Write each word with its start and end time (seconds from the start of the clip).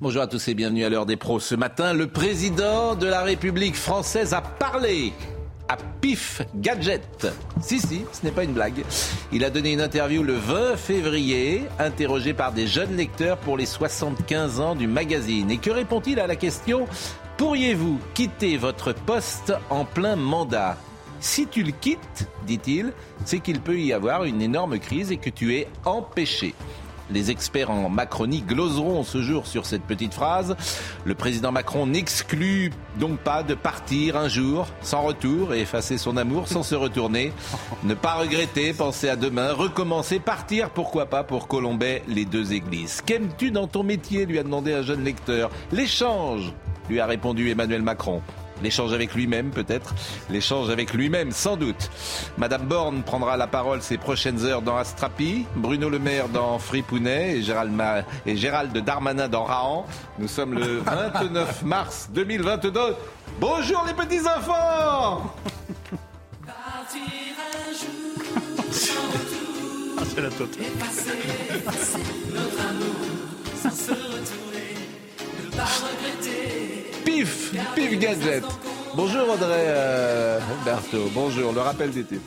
Bonjour 0.00 0.22
à 0.22 0.28
tous 0.28 0.46
et 0.46 0.54
bienvenue 0.54 0.84
à 0.84 0.90
l'heure 0.90 1.06
des 1.06 1.16
pros. 1.16 1.40
Ce 1.40 1.56
matin, 1.56 1.92
le 1.92 2.06
président 2.06 2.94
de 2.94 3.08
la 3.08 3.22
République 3.22 3.74
française 3.74 4.32
a 4.32 4.40
parlé 4.40 5.12
à 5.68 5.76
Pif 6.00 6.40
Gadget. 6.54 7.26
Si, 7.60 7.80
si, 7.80 8.04
ce 8.12 8.24
n'est 8.24 8.30
pas 8.30 8.44
une 8.44 8.52
blague. 8.52 8.84
Il 9.32 9.44
a 9.44 9.50
donné 9.50 9.72
une 9.72 9.80
interview 9.80 10.22
le 10.22 10.34
20 10.34 10.76
février, 10.76 11.64
interrogé 11.80 12.32
par 12.32 12.52
des 12.52 12.68
jeunes 12.68 12.94
lecteurs 12.94 13.38
pour 13.38 13.56
les 13.56 13.66
75 13.66 14.60
ans 14.60 14.76
du 14.76 14.86
magazine. 14.86 15.50
Et 15.50 15.58
que 15.58 15.72
répond-il 15.72 16.20
à 16.20 16.28
la 16.28 16.36
question 16.36 16.86
Pourriez-vous 17.36 17.98
quitter 18.14 18.56
votre 18.56 18.92
poste 18.92 19.52
en 19.68 19.84
plein 19.84 20.14
mandat? 20.14 20.76
Si 21.18 21.48
tu 21.48 21.64
le 21.64 21.72
quittes, 21.72 22.28
dit-il, 22.46 22.92
c'est 23.24 23.40
qu'il 23.40 23.60
peut 23.60 23.80
y 23.80 23.92
avoir 23.92 24.22
une 24.22 24.42
énorme 24.42 24.78
crise 24.78 25.10
et 25.10 25.16
que 25.16 25.30
tu 25.30 25.56
es 25.56 25.66
empêché. 25.84 26.54
Les 27.10 27.30
experts 27.30 27.70
en 27.70 27.88
Macronie 27.88 28.42
gloseront 28.42 29.02
ce 29.02 29.22
jour 29.22 29.46
sur 29.46 29.66
cette 29.66 29.82
petite 29.82 30.14
phrase. 30.14 30.56
Le 31.04 31.14
président 31.14 31.52
Macron 31.52 31.86
n'exclut 31.86 32.72
donc 32.98 33.18
pas 33.18 33.42
de 33.42 33.54
partir 33.54 34.16
un 34.16 34.28
jour 34.28 34.66
sans 34.82 35.02
retour 35.02 35.54
et 35.54 35.60
effacer 35.60 35.98
son 35.98 36.16
amour 36.16 36.48
sans 36.48 36.62
se 36.62 36.74
retourner. 36.74 37.32
Ne 37.84 37.94
pas 37.94 38.14
regretter, 38.14 38.72
penser 38.72 39.08
à 39.08 39.16
demain, 39.16 39.52
recommencer, 39.52 40.18
partir, 40.18 40.70
pourquoi 40.70 41.06
pas, 41.06 41.24
pour 41.24 41.48
Colombay, 41.48 42.02
les 42.08 42.24
deux 42.24 42.52
églises. 42.52 43.00
Qu'aimes-tu 43.04 43.50
dans 43.50 43.66
ton 43.66 43.82
métier 43.82 44.26
lui 44.26 44.38
a 44.38 44.42
demandé 44.42 44.72
un 44.72 44.82
jeune 44.82 45.04
lecteur. 45.04 45.50
L'échange, 45.72 46.52
lui 46.88 47.00
a 47.00 47.06
répondu 47.06 47.50
Emmanuel 47.50 47.82
Macron. 47.82 48.22
L'échange 48.62 48.92
avec 48.92 49.14
lui-même, 49.14 49.50
peut-être. 49.50 49.94
L'échange 50.30 50.70
avec 50.70 50.92
lui-même, 50.92 51.32
sans 51.32 51.56
doute. 51.56 51.90
Madame 52.36 52.62
Borne 52.66 53.02
prendra 53.02 53.36
la 53.36 53.46
parole 53.46 53.82
ces 53.82 53.98
prochaines 53.98 54.44
heures 54.44 54.62
dans 54.62 54.76
Astrapi, 54.76 55.46
Bruno 55.56 55.88
Le 55.88 55.98
Maire 55.98 56.28
dans 56.28 56.58
Fripounet 56.58 57.36
et 57.38 57.42
Gérald, 57.42 57.72
Ma... 57.72 58.02
et 58.26 58.36
Gérald 58.36 58.76
Darmanin 58.78 59.28
dans 59.28 59.44
Rahan. 59.44 59.86
Nous 60.18 60.28
sommes 60.28 60.54
le 60.54 60.78
29 60.84 61.62
mars 61.62 62.08
2022. 62.12 62.80
Bonjour 63.40 63.84
les 63.86 63.94
petits 63.94 64.26
enfants 64.26 65.32
C'est 70.14 70.20
la 70.20 70.30
totale. 70.30 70.64
Pif 77.04 77.52
Pif 77.74 77.98
Gadget 77.98 78.44
Bonjour 78.94 79.28
Audrey 79.30 79.66
euh, 79.68 80.40
bonjour, 81.14 81.52
le 81.52 81.60
rappel 81.60 81.90
d'été. 81.90 82.18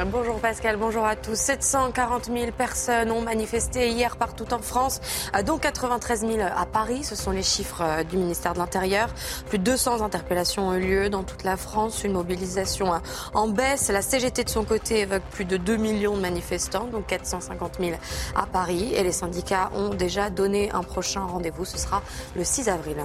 Bonjour 0.00 0.40
Pascal, 0.40 0.78
bonjour 0.78 1.04
à 1.04 1.16
tous. 1.16 1.34
740 1.34 2.24
000 2.24 2.52
personnes 2.56 3.10
ont 3.10 3.20
manifesté 3.20 3.90
hier 3.90 4.16
partout 4.16 4.52
en 4.54 4.58
France, 4.58 5.02
dont 5.44 5.58
93 5.58 6.20
000 6.20 6.38
à 6.40 6.64
Paris. 6.64 7.04
Ce 7.04 7.14
sont 7.14 7.30
les 7.30 7.42
chiffres 7.42 7.82
euh, 7.82 8.02
du 8.02 8.16
ministère 8.16 8.54
de 8.54 8.58
l'Intérieur. 8.58 9.10
Plus 9.50 9.58
de 9.58 9.64
200 9.64 10.00
interpellations 10.00 10.68
ont 10.68 10.74
eu 10.74 10.80
lieu 10.80 11.10
dans 11.10 11.24
toute 11.24 11.44
la 11.44 11.58
France. 11.58 12.04
Une 12.04 12.12
mobilisation 12.12 12.94
euh, 12.94 12.98
en 13.34 13.48
baisse. 13.48 13.90
La 13.90 14.00
CGT 14.00 14.44
de 14.44 14.48
son 14.48 14.64
côté 14.64 15.00
évoque 15.00 15.24
plus 15.30 15.44
de 15.44 15.58
2 15.58 15.76
millions 15.76 16.16
de 16.16 16.22
manifestants, 16.22 16.86
donc 16.86 17.06
450 17.08 17.76
000 17.78 17.92
à 18.34 18.46
Paris. 18.46 18.94
Et 18.94 19.02
les 19.02 19.12
syndicats 19.12 19.70
ont 19.76 19.90
déjà 19.90 20.30
donné 20.30 20.70
un 20.72 20.82
prochain 20.82 21.20
rendez-vous. 21.20 21.66
Ce 21.66 21.76
sera 21.76 22.02
le 22.34 22.44
6 22.44 22.70
avril. 22.70 22.96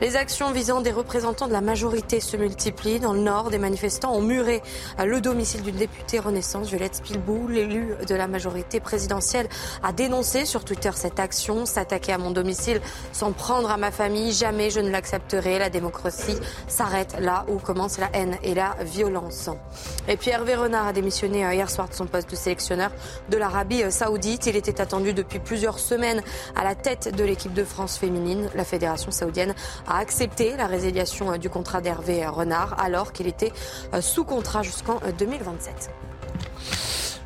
Les 0.00 0.16
actions 0.16 0.52
visant 0.52 0.80
des 0.80 0.92
représentants 0.92 1.48
de 1.48 1.52
la 1.52 1.60
majorité 1.60 2.20
se 2.20 2.36
multiplient. 2.36 3.00
Dans 3.00 3.12
le 3.12 3.20
Nord, 3.20 3.50
des 3.50 3.58
manifestants 3.58 4.14
ont 4.14 4.22
muré 4.22 4.62
euh, 5.00 5.04
le 5.04 5.20
domicile 5.20 5.62
d'une 5.62 5.76
députée 5.76 6.11
Renaissance, 6.18 6.68
Violette 6.68 6.96
Spilbou, 6.96 7.48
l'élu 7.48 7.94
de 8.06 8.14
la 8.14 8.26
majorité 8.26 8.80
présidentielle, 8.80 9.48
a 9.82 9.92
dénoncé 9.92 10.46
sur 10.46 10.64
Twitter 10.64 10.90
cette 10.94 11.20
action. 11.20 11.66
S'attaquer 11.66 12.12
à 12.12 12.18
mon 12.18 12.30
domicile 12.30 12.80
sans 13.12 13.32
prendre 13.32 13.70
à 13.70 13.76
ma 13.76 13.90
famille, 13.90 14.32
jamais 14.32 14.70
je 14.70 14.80
ne 14.80 14.90
l'accepterai. 14.90 15.58
La 15.58 15.70
démocratie 15.70 16.36
s'arrête 16.68 17.16
là 17.18 17.44
où 17.48 17.58
commence 17.58 17.98
la 17.98 18.10
haine 18.12 18.36
et 18.42 18.54
la 18.54 18.76
violence. 18.82 19.50
Et 20.08 20.16
puis 20.16 20.30
Hervé 20.30 20.54
Renard 20.54 20.88
a 20.88 20.92
démissionné 20.92 21.44
euh, 21.44 21.54
hier 21.54 21.70
soir 21.70 21.88
de 21.88 21.94
son 21.94 22.06
poste 22.06 22.30
de 22.30 22.36
sélectionneur 22.36 22.90
de 23.28 23.36
l'Arabie 23.36 23.82
euh, 23.82 23.90
saoudite. 23.90 24.46
Il 24.46 24.56
était 24.56 24.80
attendu 24.80 25.12
depuis 25.12 25.38
plusieurs 25.38 25.78
semaines 25.78 26.22
à 26.56 26.64
la 26.64 26.74
tête 26.74 27.14
de 27.14 27.24
l'équipe 27.24 27.54
de 27.54 27.64
France 27.64 27.98
féminine. 27.98 28.48
La 28.54 28.64
fédération 28.64 29.10
saoudienne 29.10 29.54
a 29.86 29.98
accepté 29.98 30.56
la 30.56 30.66
résiliation 30.66 31.32
euh, 31.32 31.36
du 31.36 31.48
contrat 31.48 31.80
d'Hervé 31.80 32.26
Renard 32.26 32.80
alors 32.80 33.12
qu'il 33.12 33.26
était 33.26 33.52
sous 34.00 34.24
contrat 34.24 34.62
jusqu'en 34.62 35.00
2027. 35.18 36.01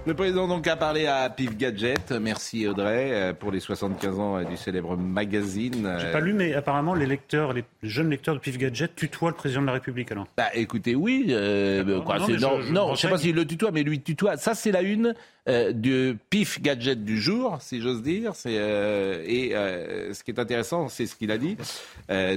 Le 0.06 0.14
président 0.14 0.46
donc 0.46 0.68
a 0.68 0.76
parlé 0.76 1.06
à 1.06 1.28
Pif 1.28 1.56
Gadget. 1.56 2.12
Merci 2.12 2.68
Audrey 2.68 3.10
euh, 3.10 3.32
pour 3.32 3.50
les 3.50 3.58
75 3.58 4.20
ans 4.20 4.36
euh, 4.36 4.44
du 4.44 4.56
célèbre 4.56 4.96
magazine. 4.96 5.96
J'ai 5.98 6.12
pas 6.12 6.20
lu, 6.20 6.32
mais 6.32 6.54
apparemment 6.54 6.94
les 6.94 7.06
lecteurs, 7.06 7.52
les 7.52 7.64
jeunes 7.82 8.10
lecteurs 8.10 8.36
de 8.36 8.38
Pif 8.38 8.56
Gadget 8.56 8.94
tutoient 8.94 9.30
le 9.30 9.34
président 9.34 9.62
de 9.62 9.66
la 9.66 9.72
République 9.72 10.12
alors. 10.12 10.28
Bah 10.36 10.44
écoutez, 10.54 10.94
oui. 10.94 11.26
Euh, 11.30 12.00
quoi, 12.02 12.20
non, 12.20 12.28
non, 12.28 12.60
je, 12.60 12.72
non, 12.72 12.94
sais 12.94 13.08
pas 13.08 13.18
s'il 13.18 13.34
le 13.34 13.44
tutoie, 13.44 13.72
mais 13.72 13.82
lui 13.82 14.00
tutoie. 14.00 14.36
Ça 14.36 14.54
c'est 14.54 14.70
la 14.70 14.82
une 14.82 15.12
euh, 15.48 15.72
du 15.72 16.18
Pif 16.30 16.60
Gadget 16.60 17.04
du 17.04 17.20
jour, 17.20 17.58
si 17.60 17.80
j'ose 17.80 18.02
dire. 18.02 18.34
C'est 18.34 18.56
euh, 18.58 19.22
et 19.26 19.54
euh, 19.54 20.12
ce 20.12 20.24
qui 20.24 20.30
est 20.30 20.38
intéressant, 20.38 20.88
c'est 20.88 21.06
ce 21.06 21.16
qu'il 21.16 21.30
a 21.30 21.38
dit. 21.38 21.56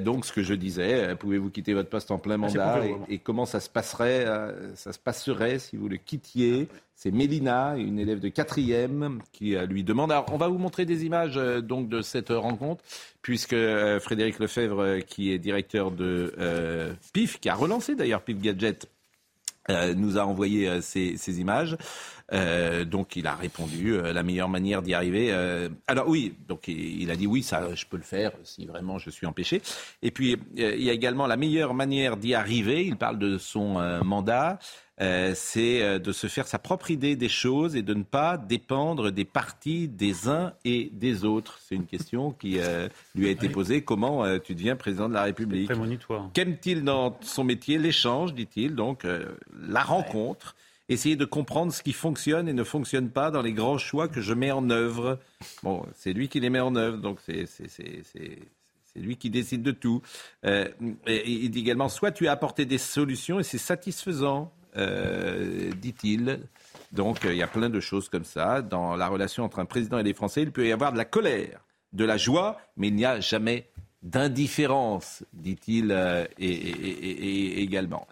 donc 0.02 0.26
ce 0.26 0.34
que 0.34 0.44
je 0.44 0.54
disais, 0.54 1.16
pouvez-vous 1.16 1.50
quitter 1.50 1.74
votre 1.74 1.90
poste 1.90 2.12
en 2.12 2.18
plein 2.18 2.36
ah, 2.36 2.38
mandat 2.38 2.86
et, 2.86 3.16
et, 3.16 3.18
comment 3.18 3.46
ça 3.46 3.60
se 3.60 3.70
passerait, 3.70 4.26
ça 4.76 4.94
se 4.94 5.00
passerait 5.00 5.60
si 5.60 5.78
vous 5.78 5.90
le 5.90 5.98
quittiez? 5.98 6.68
C'est 7.02 7.12
Mélina, 7.12 7.78
une 7.78 7.98
élève 7.98 8.20
de 8.20 8.28
quatrième, 8.28 9.22
qui 9.32 9.56
euh, 9.56 9.66
lui 9.66 9.86
demande. 9.86 10.12
Alors, 10.12 10.26
on 10.34 10.38
va 10.38 10.50
vous 10.50 10.58
montrer 10.58 10.84
des 10.84 11.06
images 11.06 11.38
euh, 11.38 11.62
donc 11.62 11.88
de 11.88 12.02
cette 12.02 12.28
rencontre, 12.28 12.84
puisque 13.22 13.54
euh, 13.54 14.02
Frédéric 14.02 14.38
Lefebvre, 14.38 15.00
qui 15.08 15.32
est 15.32 15.40
directeur 15.40 15.92
de 15.92 16.34
PIF, 17.14 17.40
qui 17.40 17.48
a 17.48 17.56
relancé 17.56 17.96
d'ailleurs 17.96 18.22
PIF 18.22 18.42
Gadget, 18.42 18.90
nous 19.96 20.18
a 20.18 20.26
envoyé 20.26 20.82
ces, 20.82 21.18
ces 21.18 21.40
images. 21.40 21.78
donc 22.86 23.16
il 23.16 23.28
a 23.28 23.36
répondu 23.36 23.98
la 24.02 24.24
meilleure 24.24 24.50
manière 24.50 24.82
d'y 24.82 24.94
arriver. 24.94 25.32
alors 25.88 26.08
oui, 26.08 26.36
donc 26.48 26.68
il 26.68 27.10
a 27.12 27.16
dit 27.16 27.28
oui, 27.28 27.44
ça 27.44 27.74
je 27.76 27.86
peux 27.86 27.98
le 27.98 28.04
faire 28.04 28.32
si 28.44 28.66
vraiment 28.66 29.00
je 29.00 29.10
suis 29.10 29.26
empêché. 29.26 29.62
Et 30.02 30.12
puis 30.12 30.38
il 30.56 30.84
y 30.84 30.90
a 30.90 30.94
également 30.94 31.28
la 31.28 31.38
meilleure 31.38 31.74
manière 31.74 32.18
d'y 32.18 32.34
arriver. 32.34 32.86
Il 32.86 32.98
parle 32.98 33.20
de 33.20 33.38
son 33.38 33.80
mandat. 34.04 34.60
Euh, 35.02 35.32
c'est 35.34 35.82
euh, 35.82 35.98
de 35.98 36.12
se 36.12 36.28
faire 36.28 36.46
sa 36.48 36.60
propre 36.60 36.92
idée 36.92 37.16
des 37.16 37.30
choses 37.30 37.78
et 37.78 37.82
de 37.82 37.94
ne 37.94 38.04
pas 38.04 38.38
dépendre 38.38 39.12
des 39.12 39.24
partis 39.24 39.88
des 39.88 40.28
uns 40.28 40.54
et 40.66 40.90
des 40.94 41.24
autres. 41.24 41.58
C'est 41.62 41.76
une 41.76 41.86
question 41.86 42.32
qui 42.32 42.60
euh, 42.60 42.90
lui 43.16 43.28
a 43.28 43.32
été 43.32 43.48
posée. 43.48 43.82
Comment 43.82 44.40
tu 44.40 44.56
deviens 44.56 44.76
président 44.76 45.08
de 45.08 45.14
la 45.14 45.24
République 45.24 45.72
Qu'aime-t-il 46.34 46.84
dans 46.84 47.18
son 47.22 47.44
métier 47.44 47.78
L'échange, 47.78 48.34
dit-il, 48.34 48.76
donc 48.76 49.06
la 49.68 49.82
rencontre. 49.82 50.56
Essayer 50.90 51.16
de 51.16 51.26
comprendre 51.26 51.72
ce 51.72 51.84
qui 51.84 51.94
fonctionne 51.94 52.48
et 52.48 52.54
ne 52.54 52.64
fonctionne 52.64 53.10
pas 53.10 53.30
dans 53.30 53.44
les 53.44 53.54
grands 53.54 53.78
choix 53.78 54.08
que 54.08 54.22
je 54.22 54.34
mets 54.34 54.52
en 54.52 54.70
œuvre. 54.72 55.20
Bon, 55.62 55.86
c'est 55.94 56.14
lui 56.14 56.28
qui 56.30 56.40
les 56.40 56.50
met 56.50 56.60
en 56.60 56.76
œuvre, 56.76 56.98
donc 56.98 57.20
c'est 57.26 57.46
c'est 57.46 59.00
lui 59.00 59.18
qui 59.18 59.30
décide 59.30 59.62
de 59.62 59.72
tout. 59.72 60.02
il 60.44 61.52
dit 61.52 61.60
également, 61.60 61.90
soit 61.90 62.12
tu 62.12 62.28
as 62.28 62.32
apporté 62.32 62.66
des 62.66 62.80
solutions 62.80 63.40
et 63.40 63.44
c'est 63.44 63.60
satisfaisant, 63.60 64.52
euh, 64.78 65.72
dit-il. 65.82 66.40
Donc 66.92 67.20
il 67.24 67.36
y 67.36 67.44
a 67.44 67.48
plein 67.48 67.70
de 67.70 67.80
choses 67.80 68.10
comme 68.10 68.26
ça. 68.26 68.62
Dans 68.62 68.96
la 68.96 69.08
relation 69.08 69.44
entre 69.44 69.60
un 69.60 69.66
président 69.66 70.00
et 70.00 70.04
les 70.04 70.14
Français, 70.14 70.42
il 70.42 70.52
peut 70.52 70.68
y 70.68 70.72
avoir 70.72 70.92
de 70.92 70.98
la 70.98 71.06
colère, 71.06 71.62
de 71.94 72.06
la 72.06 72.18
joie, 72.18 72.60
mais 72.78 72.88
il 72.88 72.96
n'y 72.96 73.06
a 73.06 73.20
jamais 73.20 73.68
d'indifférence, 74.02 75.24
dit-il 75.34 75.92
euh, 75.92 76.26
et, 76.38 77.62
également. 77.62 78.08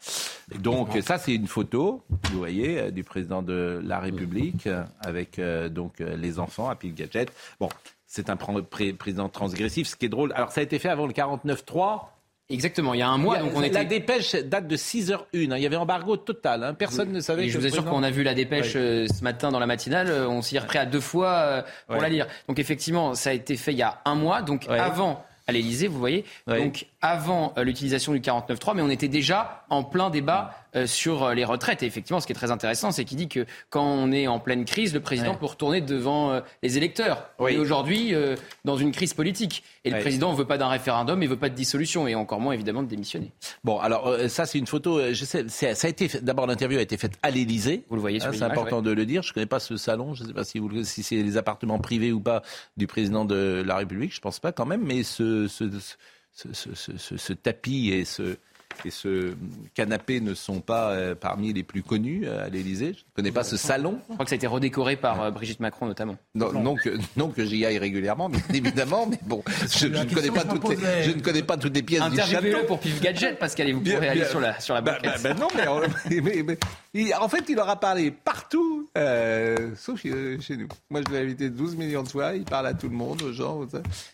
Donc 0.60 0.90
ça, 1.02 1.18
c'est 1.18 1.34
une 1.34 1.48
photo, 1.48 2.04
vous 2.32 2.38
voyez, 2.38 2.80
euh, 2.80 2.92
du 2.92 3.04
président 3.04 3.42
de 3.42 3.82
la 3.84 4.00
République 4.00 4.68
avec 5.02 5.40
donc 5.72 6.00
les 6.00 6.40
enfants 6.40 6.70
à 6.70 6.76
Pile 6.76 6.94
Gadget. 6.94 7.32
Bon, 7.60 7.70
c'est 8.06 8.30
un 8.30 8.38
président 8.38 9.30
transgressif, 9.30 9.88
ce 9.88 9.96
qui 9.96 10.06
est 10.06 10.10
drôle. 10.10 10.34
Alors 10.34 10.52
ça 10.52 10.62
a 10.62 10.64
été 10.64 10.80
fait 10.80 10.90
avant 10.90 11.08
le 11.08 11.14
49-3. 11.14 12.17
Exactement, 12.50 12.94
il 12.94 13.00
y 13.00 13.04
a 13.04 13.10
un 13.10 13.18
mois, 13.18 13.40
donc 13.40 13.52
on 13.56 13.62
était... 13.62 13.80
La 13.80 13.84
dépêche 13.84 14.34
date 14.36 14.68
de 14.68 14.78
6h01, 14.78 15.18
hein. 15.52 15.58
il 15.58 15.62
y 15.62 15.66
avait 15.66 15.76
embargo 15.76 16.16
total, 16.16 16.64
hein. 16.64 16.74
personne 16.74 17.12
ne 17.12 17.20
savait... 17.20 17.46
Et 17.46 17.50
je 17.50 17.58
vous 17.58 17.66
assure 17.66 17.84
qu'on 17.84 18.04
a 18.04 18.10
vu 18.10 18.24
la 18.24 18.34
dépêche 18.34 18.74
euh, 18.78 19.06
ce 19.08 19.22
matin 19.22 19.52
dans 19.52 19.60
la 19.60 19.66
matinale, 19.66 20.08
euh, 20.08 20.30
on 20.30 20.42
s'y 20.42 20.56
est 20.56 20.60
repris 20.60 20.78
à 20.78 20.86
deux 20.86 21.02
fois 21.02 21.30
euh, 21.30 21.62
pour 21.88 22.02
la 22.02 22.08
lire. 22.08 22.26
Donc 22.48 22.58
effectivement, 22.58 23.16
ça 23.16 23.32
a 23.32 23.34
été 23.34 23.58
fait 23.58 23.74
il 23.74 23.78
y 23.78 23.84
a 23.84 24.00
un 24.06 24.16
mois, 24.16 24.42
donc 24.42 24.66
avant 24.70 25.26
à 25.46 25.52
l'Elysée, 25.52 25.88
vous 25.88 26.00
voyez, 26.00 26.24
donc 26.48 26.88
avant 27.08 27.54
l'utilisation 27.58 28.14
du 28.14 28.20
49.3, 28.20 28.76
mais 28.76 28.82
on 28.82 28.90
était 28.90 29.08
déjà 29.08 29.66
en 29.70 29.84
plein 29.84 30.10
débat 30.10 30.54
euh, 30.76 30.86
sur 30.86 31.24
euh, 31.24 31.34
les 31.34 31.46
retraites. 31.46 31.82
Et 31.82 31.86
effectivement, 31.86 32.20
ce 32.20 32.28
qui 32.28 32.34
est 32.34 32.36
très 32.36 32.52
intéressant, 32.52 32.92
c'est 32.92 33.06
qu'il 33.06 33.18
dit 33.18 33.30
que 33.30 33.46
quand 33.70 33.86
on 33.86 34.12
est 34.12 34.28
en 34.28 34.40
pleine 34.40 34.66
crise, 34.66 34.94
le 34.94 35.00
président 35.00 35.34
peut 35.34 35.46
retourner 35.46 35.82
devant 35.82 36.32
euh, 36.32 36.42
les 36.62 36.78
électeurs. 36.78 37.30
Et 37.48 37.58
aujourd'hui, 37.58 38.14
dans 38.66 38.78
une 38.78 38.92
crise 38.92 39.14
politique. 39.14 39.64
Et 39.86 39.90
le 39.90 40.00
président 40.00 40.32
ne 40.32 40.38
veut 40.38 40.46
pas 40.46 40.58
d'un 40.58 40.68
référendum, 40.68 41.22
il 41.22 41.26
ne 41.26 41.32
veut 41.32 41.40
pas 41.40 41.50
de 41.50 41.56
dissolution, 41.56 42.08
et 42.08 42.16
encore 42.16 42.42
moins 42.42 42.54
évidemment 42.54 42.84
de 42.84 42.88
démissionner. 42.88 43.32
Bon, 43.64 43.80
alors 43.80 44.16
ça, 44.28 44.46
c'est 44.46 44.60
une 44.60 44.68
photo. 44.68 45.14
Je 45.14 45.26
sais, 45.26 45.48
ça 45.48 45.88
a 45.88 45.90
été 45.90 46.10
d'abord 46.22 46.48
l'interview 46.48 46.78
a 46.78 46.82
été 46.82 46.98
faite 46.98 47.18
à 47.24 47.32
l'Élysée. 47.32 47.84
Vous 47.90 47.96
le 47.96 48.02
voyez 48.02 48.20
sur 48.20 48.34
C'est 48.34 48.44
important 48.44 48.82
de 48.82 48.92
le 48.92 49.06
dire. 49.06 49.24
Je 49.24 49.30
ne 49.30 49.34
connais 49.34 49.46
pas 49.46 49.60
ce 49.60 49.78
salon. 49.78 50.14
Je 50.14 50.24
ne 50.24 50.28
sais 50.28 50.34
pas 50.34 50.44
si, 50.44 50.60
vous, 50.60 50.84
si 50.84 51.04
c'est 51.04 51.16
les 51.16 51.38
appartements 51.38 51.80
privés 51.80 52.12
ou 52.12 52.20
pas 52.20 52.42
du 52.76 52.88
président 52.88 53.26
de 53.26 53.64
la 53.66 53.78
République. 53.78 54.12
Je 54.12 54.20
ne 54.20 54.24
pense 54.24 54.40
pas 54.40 54.52
quand 54.52 54.66
même. 54.66 54.84
Mais 54.84 55.04
ce, 55.04 55.48
ce, 55.48 55.70
ce, 55.80 55.96
ce 56.38 57.34
tapis 57.34 57.90
et 57.90 58.06
ce 58.06 58.38
et 58.86 58.92
ce 58.92 59.34
canapé 59.74 60.22
ne 60.22 60.34
sont 60.34 60.62
pas 60.62 60.92
euh, 60.92 61.16
parmi 61.16 61.54
les 61.54 61.64
plus 61.64 61.84
connus 61.84 62.24
euh, 62.26 62.46
à 62.46 62.50
l'Élysée. 62.50 62.94
Je 62.94 63.00
ne 63.00 63.16
connais 63.16 63.32
pas 63.32 63.44
ce 63.44 63.58
salon. 63.58 64.00
Je 64.08 64.14
crois 64.14 64.26
que 64.26 64.30
ça 64.30 64.36
a 64.36 64.38
été 64.38 64.48
redécoré 64.48 64.96
par 64.96 65.22
euh, 65.22 65.32
Brigitte 65.32 65.60
Macron 65.60 65.88
notamment. 65.88 66.18
Non, 66.36 66.52
non 66.54 66.76
que, 66.76 66.98
non 67.16 67.30
que 67.30 67.46
j'y 67.46 67.66
aille 67.66 67.78
régulièrement, 67.78 68.30
bien 68.30 68.42
évidemment, 68.54 69.08
mais 69.08 69.20
bon, 69.24 69.44
je, 69.72 69.88
ne 69.88 70.04
connais 70.04 70.32
pas 70.32 70.44
toutes 70.44 70.70
les, 70.70 71.04
je 71.04 71.12
ne 71.12 71.22
connais 71.22 71.44
pas 71.44 71.58
toutes 71.58 71.76
les 71.76 71.84
pièces 71.84 72.10
du 72.10 72.18
château. 72.18 72.64
pour 72.68 72.80
Pif 72.80 73.02
Gadget, 73.02 73.40
Pascal, 73.40 73.70
et 73.70 73.74
vous 73.74 73.82
pourrez 73.82 74.10
aller 74.10 74.26
sur 74.26 74.40
la, 74.40 74.60
sur 74.60 74.74
la 74.74 74.82
bah, 74.82 74.98
bah, 75.04 75.16
bah 75.22 75.34
non, 75.34 75.48
mais, 75.56 76.58
en 77.20 77.30
fait, 77.30 77.46
il 77.50 77.60
aura 77.60 77.80
parlé 77.80 78.12
partout, 78.12 78.90
sauf 79.76 80.02
chez 80.02 80.58
nous. 80.58 80.68
Moi, 80.90 81.02
je 81.08 81.14
l'ai 81.14 81.20
invité 81.20 81.50
12 81.50 81.76
millions 81.76 82.04
de 82.04 82.10
fois, 82.10 82.36
il 82.36 82.46
parle 82.46 82.68
à 82.68 82.74
tout 82.74 82.90
le 82.90 82.96
monde, 82.96 83.22
aux 83.22 83.34
gens. 83.34 83.66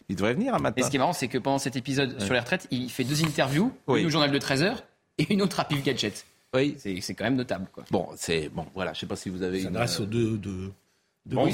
Il 0.09 0.15
devrait 0.15 0.33
venir 0.33 0.53
un 0.55 0.59
matin. 0.59 0.81
Et 0.81 0.83
ce 0.83 0.89
qui 0.89 0.97
est 0.97 0.99
marrant, 0.99 1.13
c'est 1.13 1.27
que 1.27 1.37
pendant 1.37 1.59
cet 1.59 1.75
épisode 1.75 2.19
sur 2.21 2.33
les 2.33 2.39
retraites, 2.39 2.67
il 2.71 2.89
fait 2.89 3.03
deux 3.03 3.23
interviews, 3.23 3.71
une 3.87 4.05
au 4.05 4.09
journal 4.09 4.31
de 4.31 4.37
13 4.37 4.63
heures 4.63 4.83
et 5.17 5.31
une 5.33 5.41
autre 5.41 5.59
à 5.59 5.65
Pif 5.65 5.83
Gadget. 5.83 6.25
Oui. 6.55 6.75
C'est 6.77 7.15
quand 7.15 7.23
même 7.23 7.35
notable. 7.35 7.67
Quoi. 7.71 7.83
Bon, 7.89 8.09
c'est 8.15 8.49
bon, 8.49 8.67
voilà. 8.75 8.93
Je 8.93 8.99
sais 8.99 9.07
pas 9.07 9.15
si 9.15 9.29
vous 9.29 9.41
avez. 9.41 9.61
Ça 9.61 9.69
une... 9.69 9.73
grâce 9.73 9.99
aux 9.99 10.05
deux, 10.05 10.37
deux, 10.37 10.71
deux 11.25 11.35
bon, 11.35 11.45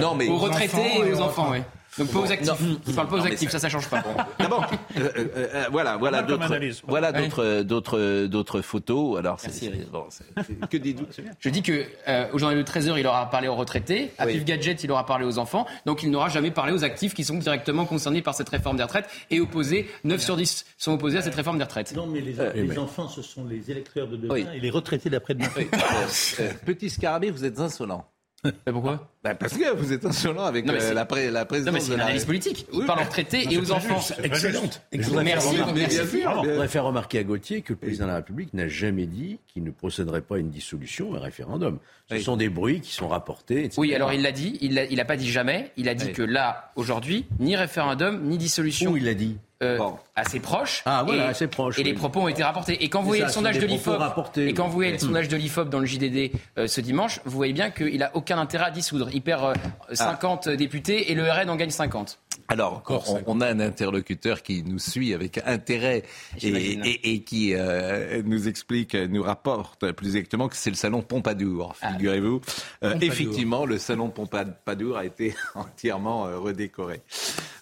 non, 0.00 0.14
mais... 0.14 0.28
aux 0.28 0.36
retraités 0.36 0.98
et 0.98 1.12
aux 1.12 1.20
enfants, 1.20 1.48
oui. 1.50 1.58
Donc 1.98 2.08
pas 2.10 2.18
aux 2.18 2.32
actifs. 2.32 2.60
Non, 2.60 2.78
je 2.86 2.92
parle 2.92 3.08
pas 3.08 3.16
aux 3.16 3.26
actifs, 3.26 3.50
ça, 3.50 3.58
ça 3.58 3.68
change 3.68 3.88
pas. 3.88 4.02
D'abord, 4.38 4.66
euh, 4.96 5.10
euh, 5.16 5.28
euh, 5.36 5.64
voilà, 5.70 5.96
voilà 5.96 6.22
d'autres, 6.22 6.58
voilà 6.86 7.12
d'autres, 7.12 7.62
d'autres, 7.62 8.26
d'autres 8.26 8.60
photos. 8.62 9.18
Alors, 9.18 9.38
c'est, 9.38 9.70
bon, 9.90 10.06
que 10.70 10.76
dites-vous 10.76 11.06
Je 11.38 11.48
dis 11.48 11.62
que 11.62 11.84
euh, 12.08 12.26
au 12.32 12.38
journal 12.38 12.58
de 12.58 12.62
13 12.62 12.88
h 12.90 12.98
il 12.98 13.06
aura 13.06 13.30
parlé 13.30 13.48
aux 13.48 13.54
retraités. 13.54 14.10
À 14.18 14.26
oui. 14.26 14.42
Gadget, 14.44 14.82
il 14.82 14.90
aura 14.90 15.06
parlé 15.06 15.24
aux 15.24 15.38
enfants. 15.38 15.66
Donc, 15.86 16.02
il 16.02 16.10
n'aura 16.10 16.28
jamais 16.28 16.50
parlé 16.50 16.72
aux 16.72 16.84
actifs 16.84 17.14
qui 17.14 17.22
sont 17.22 17.36
directement 17.36 17.84
concernés 17.84 18.22
par 18.22 18.34
cette 18.34 18.48
réforme 18.48 18.76
des 18.76 18.82
retraites 18.82 19.08
et 19.30 19.40
opposés. 19.40 19.88
9 20.02 20.20
sur 20.20 20.36
10 20.36 20.66
sont 20.76 20.92
opposés 20.92 21.18
à 21.18 21.22
cette 21.22 21.34
réforme 21.34 21.58
des 21.58 21.64
retraites. 21.64 21.94
Non, 21.94 22.06
mais 22.06 22.20
les, 22.20 22.34
les 22.54 22.78
enfants, 22.78 23.08
ce 23.08 23.22
sont 23.22 23.44
les 23.44 23.70
électeurs 23.70 24.08
de 24.08 24.16
demain 24.16 24.34
et 24.52 24.60
les 24.60 24.70
retraités 24.70 25.10
d'après-demain. 25.10 25.48
Petit 26.66 26.90
scarabée, 26.90 27.30
vous 27.30 27.44
êtes 27.44 27.60
insolent. 27.60 28.04
Mais 28.44 28.72
pourquoi? 28.72 29.13
Bah 29.24 29.34
Parce 29.34 29.54
que 29.54 29.74
vous 29.74 29.94
êtes 29.94 30.04
insolent 30.04 30.44
avec 30.44 30.68
euh, 30.68 30.92
la, 30.92 31.06
pré 31.06 31.30
la 31.30 31.46
présidence. 31.46 31.72
Non, 31.72 31.78
mais 31.78 31.80
c'est 31.80 31.94
une 31.94 32.00
analyse 32.00 32.26
politique. 32.26 32.66
Oui, 32.74 32.84
par 32.84 32.96
leurs 32.96 33.08
traités 33.08 33.46
et 33.50 33.56
aux 33.56 33.72
enfants. 33.72 34.00
Excellente. 34.22 34.82
Merci. 34.92 35.56
Je 35.56 36.50
voudrais 36.50 36.68
faire 36.68 36.84
remarquer 36.84 37.20
à 37.20 37.24
Gauthier 37.24 37.62
que 37.62 37.72
le 37.72 37.78
président 37.78 38.04
de 38.04 38.10
la 38.10 38.16
République 38.16 38.52
n'a 38.52 38.68
jamais 38.68 39.06
dit 39.06 39.38
qu'il 39.46 39.64
ne 39.64 39.70
procéderait 39.70 40.20
pas 40.20 40.36
à 40.36 40.38
une 40.38 40.50
dissolution, 40.50 41.14
un 41.14 41.20
référendum. 41.20 41.78
Ce 42.10 42.18
sont 42.18 42.36
des 42.36 42.50
bruits 42.50 42.82
qui 42.82 42.92
sont 42.92 43.08
rapportés. 43.08 43.64
Etc. 43.64 43.80
Oui, 43.80 43.94
alors 43.94 44.12
il 44.12 44.20
l'a 44.20 44.32
dit. 44.32 44.58
Il 44.60 44.74
n'a 44.74 45.04
pas 45.06 45.16
dit 45.16 45.30
jamais. 45.30 45.72
Il 45.78 45.88
a 45.88 45.94
dit 45.94 46.12
que 46.12 46.22
là, 46.22 46.72
aujourd'hui, 46.76 47.24
ni 47.40 47.56
référendum, 47.56 48.22
ni 48.24 48.36
dissolution. 48.36 48.92
Où 48.92 48.98
il 48.98 49.04
l'a 49.04 49.14
dit 49.14 49.38
euh, 49.64 49.78
assez 50.16 50.40
proche. 50.40 50.82
Ah 50.84 51.02
voilà, 51.04 51.26
et, 51.26 51.28
assez 51.28 51.46
proche. 51.46 51.78
Et 51.78 51.82
les 51.82 51.94
propos 51.94 52.20
ont 52.20 52.28
été 52.28 52.42
rapportés. 52.42 52.82
Et 52.84 52.88
quand 52.88 53.00
vous 53.00 53.08
voyez 53.08 53.22
le 53.22 53.28
sondage 53.28 53.58
de 53.58 53.66
l'IFOP, 53.66 53.98
et 54.36 54.52
quand 54.52 54.66
vous 54.66 54.74
voyez 54.74 54.92
le 54.92 54.98
sondage 54.98 55.28
de 55.28 55.36
l'IFOP 55.36 55.68
dans 55.68 55.78
le 55.78 55.86
JDD 55.86 56.32
euh, 56.58 56.66
ce 56.66 56.80
dimanche, 56.80 57.20
vous 57.24 57.36
voyez 57.36 57.52
bien 57.52 57.70
qu'il 57.70 58.02
a 58.02 58.10
aucun 58.14 58.38
intérêt 58.38 58.66
à 58.66 58.70
dissoudre. 58.70 59.08
Il 59.14 59.22
perd 59.22 59.56
50 59.92 60.48
euh, 60.48 60.56
députés 60.56 61.12
et 61.12 61.14
le 61.14 61.30
RN 61.30 61.48
en 61.48 61.56
gagne 61.56 61.70
50. 61.70 62.18
Alors, 62.48 62.82
on, 62.88 63.22
on, 63.26 63.40
a 63.40 63.48
un 63.48 63.60
interlocuteur 63.60 64.42
qui 64.42 64.62
nous 64.62 64.78
suit 64.78 65.14
avec 65.14 65.40
intérêt 65.46 66.02
et, 66.42 66.48
et, 66.48 67.12
et, 67.12 67.22
qui 67.22 67.54
euh, 67.54 68.22
nous 68.24 68.48
explique, 68.48 68.94
nous 68.94 69.22
rapporte 69.22 69.92
plus 69.92 70.08
exactement 70.08 70.48
que 70.48 70.56
c'est 70.56 70.70
le 70.70 70.76
salon 70.76 71.02
Pompadour, 71.02 71.74
ah. 71.80 71.92
figurez-vous. 71.92 72.40
Euh, 72.82 72.94
effectivement, 73.00 73.66
le 73.66 73.78
salon 73.78 74.10
Pompadour 74.10 74.96
a 74.96 75.04
été 75.04 75.34
entièrement 75.54 76.26
euh, 76.26 76.38
redécoré. 76.38 77.02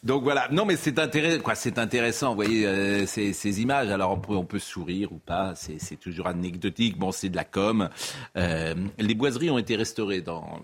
Donc 0.03 0.25
voilà. 0.25 0.49
Non, 0.51 0.65
mais 0.65 0.75
c'est 0.75 0.99
intéressant. 0.99 1.43
Quoi, 1.43 1.55
c'est 1.55 1.79
intéressant. 1.79 2.31
Vous 2.31 2.35
voyez 2.35 2.67
euh, 2.67 3.07
ces, 3.07 3.33
ces, 3.33 3.63
images. 3.63 3.89
Alors 3.91 4.11
on 4.11 4.19
peut, 4.19 4.35
on 4.35 4.45
peut 4.45 4.59
sourire 4.59 5.13
ou 5.13 5.19
pas. 5.19 5.55
C'est 5.55 5.97
toujours 5.97 6.27
anecdotique. 6.27 6.99
Bon, 6.99 7.13
c'est 7.13 7.29
de 7.29 7.37
la 7.37 7.45
com. 7.45 7.89
Euh, 8.37 8.75
les 8.99 9.15
boiseries 9.15 9.51
ont 9.51 9.59
été 9.59 9.77
restaurées 9.77 10.21
dans. 10.21 10.61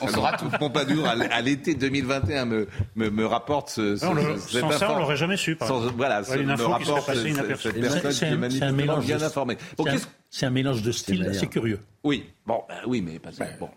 on 0.00 0.08
saura 0.08 0.36
tout. 0.36 0.50
Pompadour 0.58 1.06
à 1.06 1.40
l'été 1.40 1.74
2021 1.74 2.44
me, 2.44 2.68
me, 2.96 3.08
me 3.08 3.26
rapporte 3.36 3.70
ce. 3.70 3.96
ce, 3.96 4.04
non, 4.04 4.14
le, 4.14 4.38
sans 4.38 4.70
ça, 4.72 4.92
on 4.92 4.98
l'aurait 4.98 5.16
jamais 5.16 5.36
su. 5.36 5.56
Sans, 5.60 5.80
voilà, 5.92 6.22
ouais, 6.22 6.42
une 6.42 6.50
info 6.50 6.68
me 6.68 6.72
rapporte 6.72 7.12
qui 7.12 7.34
cette, 7.34 7.56
cette 7.56 7.80
personne 7.80 8.12
qui 8.12 8.24
est 8.24 8.36
manifestement 8.36 8.98
bien 8.98 9.22
informée. 9.22 9.56
Bon, 9.76 9.84
c'est 10.30 10.46
un, 10.46 10.50
mélange 10.50 10.82
de 10.82 10.92
style 10.92 11.24
assez 11.24 11.46
curieux. 11.46 11.80
Oui. 12.04 12.24
Bon, 12.46 12.62
ben, 12.68 12.76
oui, 12.86 13.02
mais 13.02 13.18
pas 13.18 13.30
ben, 13.38 13.48
bon. 13.60 13.70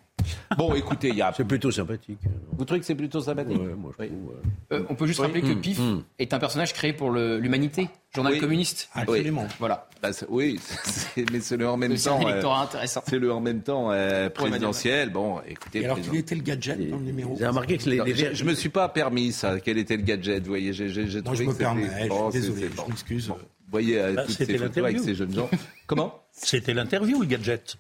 Bon, 0.58 0.74
écoutez, 0.74 1.10
il 1.10 1.16
y 1.16 1.22
a. 1.22 1.32
C'est 1.36 1.46
plutôt 1.46 1.72
sympathique. 1.72 2.20
Vous 2.52 2.66
trouvez 2.66 2.80
que 2.80 2.86
c'est 2.86 2.96
plutôt 2.96 3.22
sympathique 3.22 3.60
ouais, 3.60 3.76
moi, 3.76 3.92
je 4.00 4.06
trouve, 4.06 4.34
euh, 4.72 4.84
On 4.90 4.96
peut 4.96 5.08
juste 5.08 5.20
rappeler 5.20 5.42
que 5.42 5.48
mmh, 5.48 5.62
PIF 5.62 5.80
mmh. 5.80 6.04
est 6.20 6.34
un 6.34 6.40
personnage 6.40 6.74
créé 6.74 6.94
pour 6.94 7.12
l'humanité, 7.12 7.90
journal 8.14 8.34
oui. 8.34 8.40
communiste. 8.40 8.90
Absolument. 8.94 9.44
Oui. 9.44 9.56
Voilà. 9.60 9.88
Bah, 10.02 10.10
oui, 10.30 10.60
mais 11.32 11.40
c'est 11.40 11.58
le 11.58 11.70
en 11.70 11.78
même 11.78 11.96
temps. 11.96 12.20
C'est 12.22 12.28
euh, 12.28 12.50
intéressant. 12.50 13.04
C'est 13.08 13.20
le 13.20 13.32
en 13.32 13.42
même 13.42 13.62
temps 13.62 13.92
euh, 13.92 14.30
présidentiel. 14.30 15.12
Bon, 15.12 15.40
écoutez. 15.48 15.82
Et 15.82 15.86
alors, 15.86 16.00
quel 16.02 16.16
était 16.16 16.36
le 16.36 16.42
gadget 16.42 16.90
dans 16.90 16.98
le 16.98 17.04
numéro 17.04 17.34
Vous 17.34 17.42
avez 17.42 17.50
remarqué 17.50 17.78
que 17.78 17.90
les, 17.90 17.98
non, 17.98 18.06
les... 18.06 18.16
Je, 18.16 18.34
je 18.34 18.44
me 18.44 18.54
suis 18.54 18.70
pas 18.70 18.90
permis 18.90 19.32
ça. 19.32 19.60
Quel 19.60 19.78
était 19.78 19.98
le 19.98 20.04
gadget 20.04 20.44
Vous 20.44 20.50
voyez, 20.50 20.74
j'ai 20.74 20.90
trouvé. 20.90 21.22
Moi, 21.24 21.36
je 21.36 21.44
me 21.44 21.54
permets. 21.54 21.90
Je 21.90 22.32
suis 22.32 22.42
désolé. 22.42 22.70
Je 22.76 22.90
m'excuse. 22.90 23.28
Vous 23.28 23.36
voyez 23.72 24.02
bah, 24.16 24.24
toutes 24.26 24.36
ces 24.36 24.58
photos 24.58 24.78
avec 24.78 25.00
ces 25.00 25.16
jeunes 25.16 25.34
gens. 25.34 25.50
Comment? 25.88 26.24
C'était 26.32 26.74
l'interview, 26.74 27.22
le 27.22 27.28
gadget. 27.28 27.78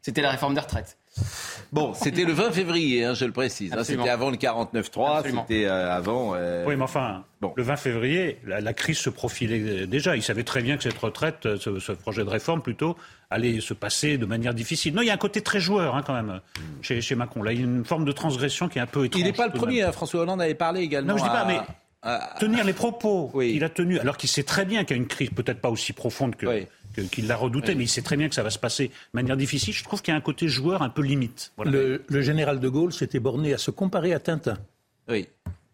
C'était 0.00 0.22
la 0.22 0.30
réforme 0.30 0.54
des 0.54 0.60
retraites. 0.60 0.96
Bon, 1.72 1.92
c'était 1.94 2.24
le 2.24 2.32
20 2.32 2.52
février, 2.52 3.04
hein, 3.04 3.14
je 3.14 3.24
le 3.24 3.32
précise. 3.32 3.72
Hein, 3.72 3.84
c'était 3.84 4.08
avant 4.08 4.30
le 4.30 4.36
49-3, 4.36 5.24
c'était 5.24 5.66
euh, 5.66 5.94
avant. 5.94 6.32
Euh... 6.34 6.64
Oui, 6.66 6.76
mais 6.76 6.82
enfin, 6.82 7.24
bon. 7.40 7.52
le 7.56 7.62
20 7.62 7.76
février, 7.76 8.38
la, 8.46 8.60
la, 8.60 8.72
crise 8.72 8.98
se 8.98 9.10
profilait 9.10 9.86
déjà. 9.86 10.16
Il 10.16 10.22
savait 10.22 10.44
très 10.44 10.62
bien 10.62 10.76
que 10.76 10.82
cette 10.82 10.98
retraite, 10.98 11.44
euh, 11.46 11.56
ce, 11.58 11.78
ce, 11.78 11.92
projet 11.92 12.24
de 12.24 12.30
réforme 12.30 12.62
plutôt, 12.62 12.96
allait 13.30 13.60
se 13.60 13.74
passer 13.74 14.16
de 14.16 14.26
manière 14.26 14.54
difficile. 14.54 14.94
Non, 14.94 15.02
il 15.02 15.06
y 15.06 15.10
a 15.10 15.14
un 15.14 15.18
côté 15.18 15.42
très 15.42 15.60
joueur 15.60 15.94
hein, 15.94 16.02
quand 16.06 16.14
même 16.14 16.40
mm. 16.56 16.60
chez, 16.82 17.00
chez, 17.02 17.14
Macron. 17.14 17.42
Là, 17.42 17.52
il 17.52 17.60
y 17.60 17.62
a 17.62 17.66
une 17.66 17.84
forme 17.84 18.06
de 18.06 18.12
transgression 18.12 18.68
qui 18.68 18.78
est 18.78 18.82
un 18.82 18.86
peu 18.86 19.04
étrange. 19.04 19.20
Il 19.20 19.26
n'est 19.26 19.32
pas 19.32 19.46
le 19.46 19.52
premier. 19.52 19.82
François 19.92 20.22
Hollande 20.22 20.40
avait 20.40 20.54
parlé 20.54 20.80
également. 20.80 21.12
Non, 21.12 21.18
je 21.18 21.24
dis 21.24 21.28
pas, 21.28 21.40
à... 21.40 21.46
mais. 21.46 21.60
Tenir 22.38 22.64
les 22.64 22.72
propos 22.72 23.30
oui. 23.34 23.52
qu'il 23.52 23.64
a 23.64 23.68
tenus, 23.68 24.00
alors 24.00 24.16
qu'il 24.16 24.30
sait 24.30 24.44
très 24.44 24.64
bien 24.64 24.84
qu'il 24.84 24.96
y 24.96 25.00
a 25.00 25.02
une 25.02 25.08
crise 25.08 25.30
peut-être 25.30 25.60
pas 25.60 25.68
aussi 25.68 25.92
profonde 25.92 26.36
que, 26.36 26.46
oui 26.46 26.66
qu'il 27.04 27.26
l'a 27.26 27.36
redouté, 27.36 27.72
oui. 27.72 27.78
mais 27.78 27.84
il 27.84 27.88
sait 27.88 28.02
très 28.02 28.16
bien 28.16 28.28
que 28.28 28.34
ça 28.34 28.42
va 28.42 28.50
se 28.50 28.58
passer 28.58 28.88
de 28.88 28.92
manière 29.12 29.36
difficile. 29.36 29.74
Je 29.74 29.84
trouve 29.84 30.02
qu'il 30.02 30.12
y 30.12 30.14
a 30.14 30.18
un 30.18 30.22
côté 30.22 30.48
joueur 30.48 30.82
un 30.82 30.88
peu 30.88 31.02
limite. 31.02 31.52
Voilà. 31.56 31.70
Le, 31.72 32.04
le, 32.06 32.20
général 32.22 32.60
de 32.60 32.68
Gaulle 32.68 32.92
s'était 32.92 33.20
borné 33.20 33.54
à 33.54 33.58
se 33.58 33.70
comparer 33.70 34.12
à 34.12 34.20
Tintin. 34.20 34.58
Oui. 35.08 35.28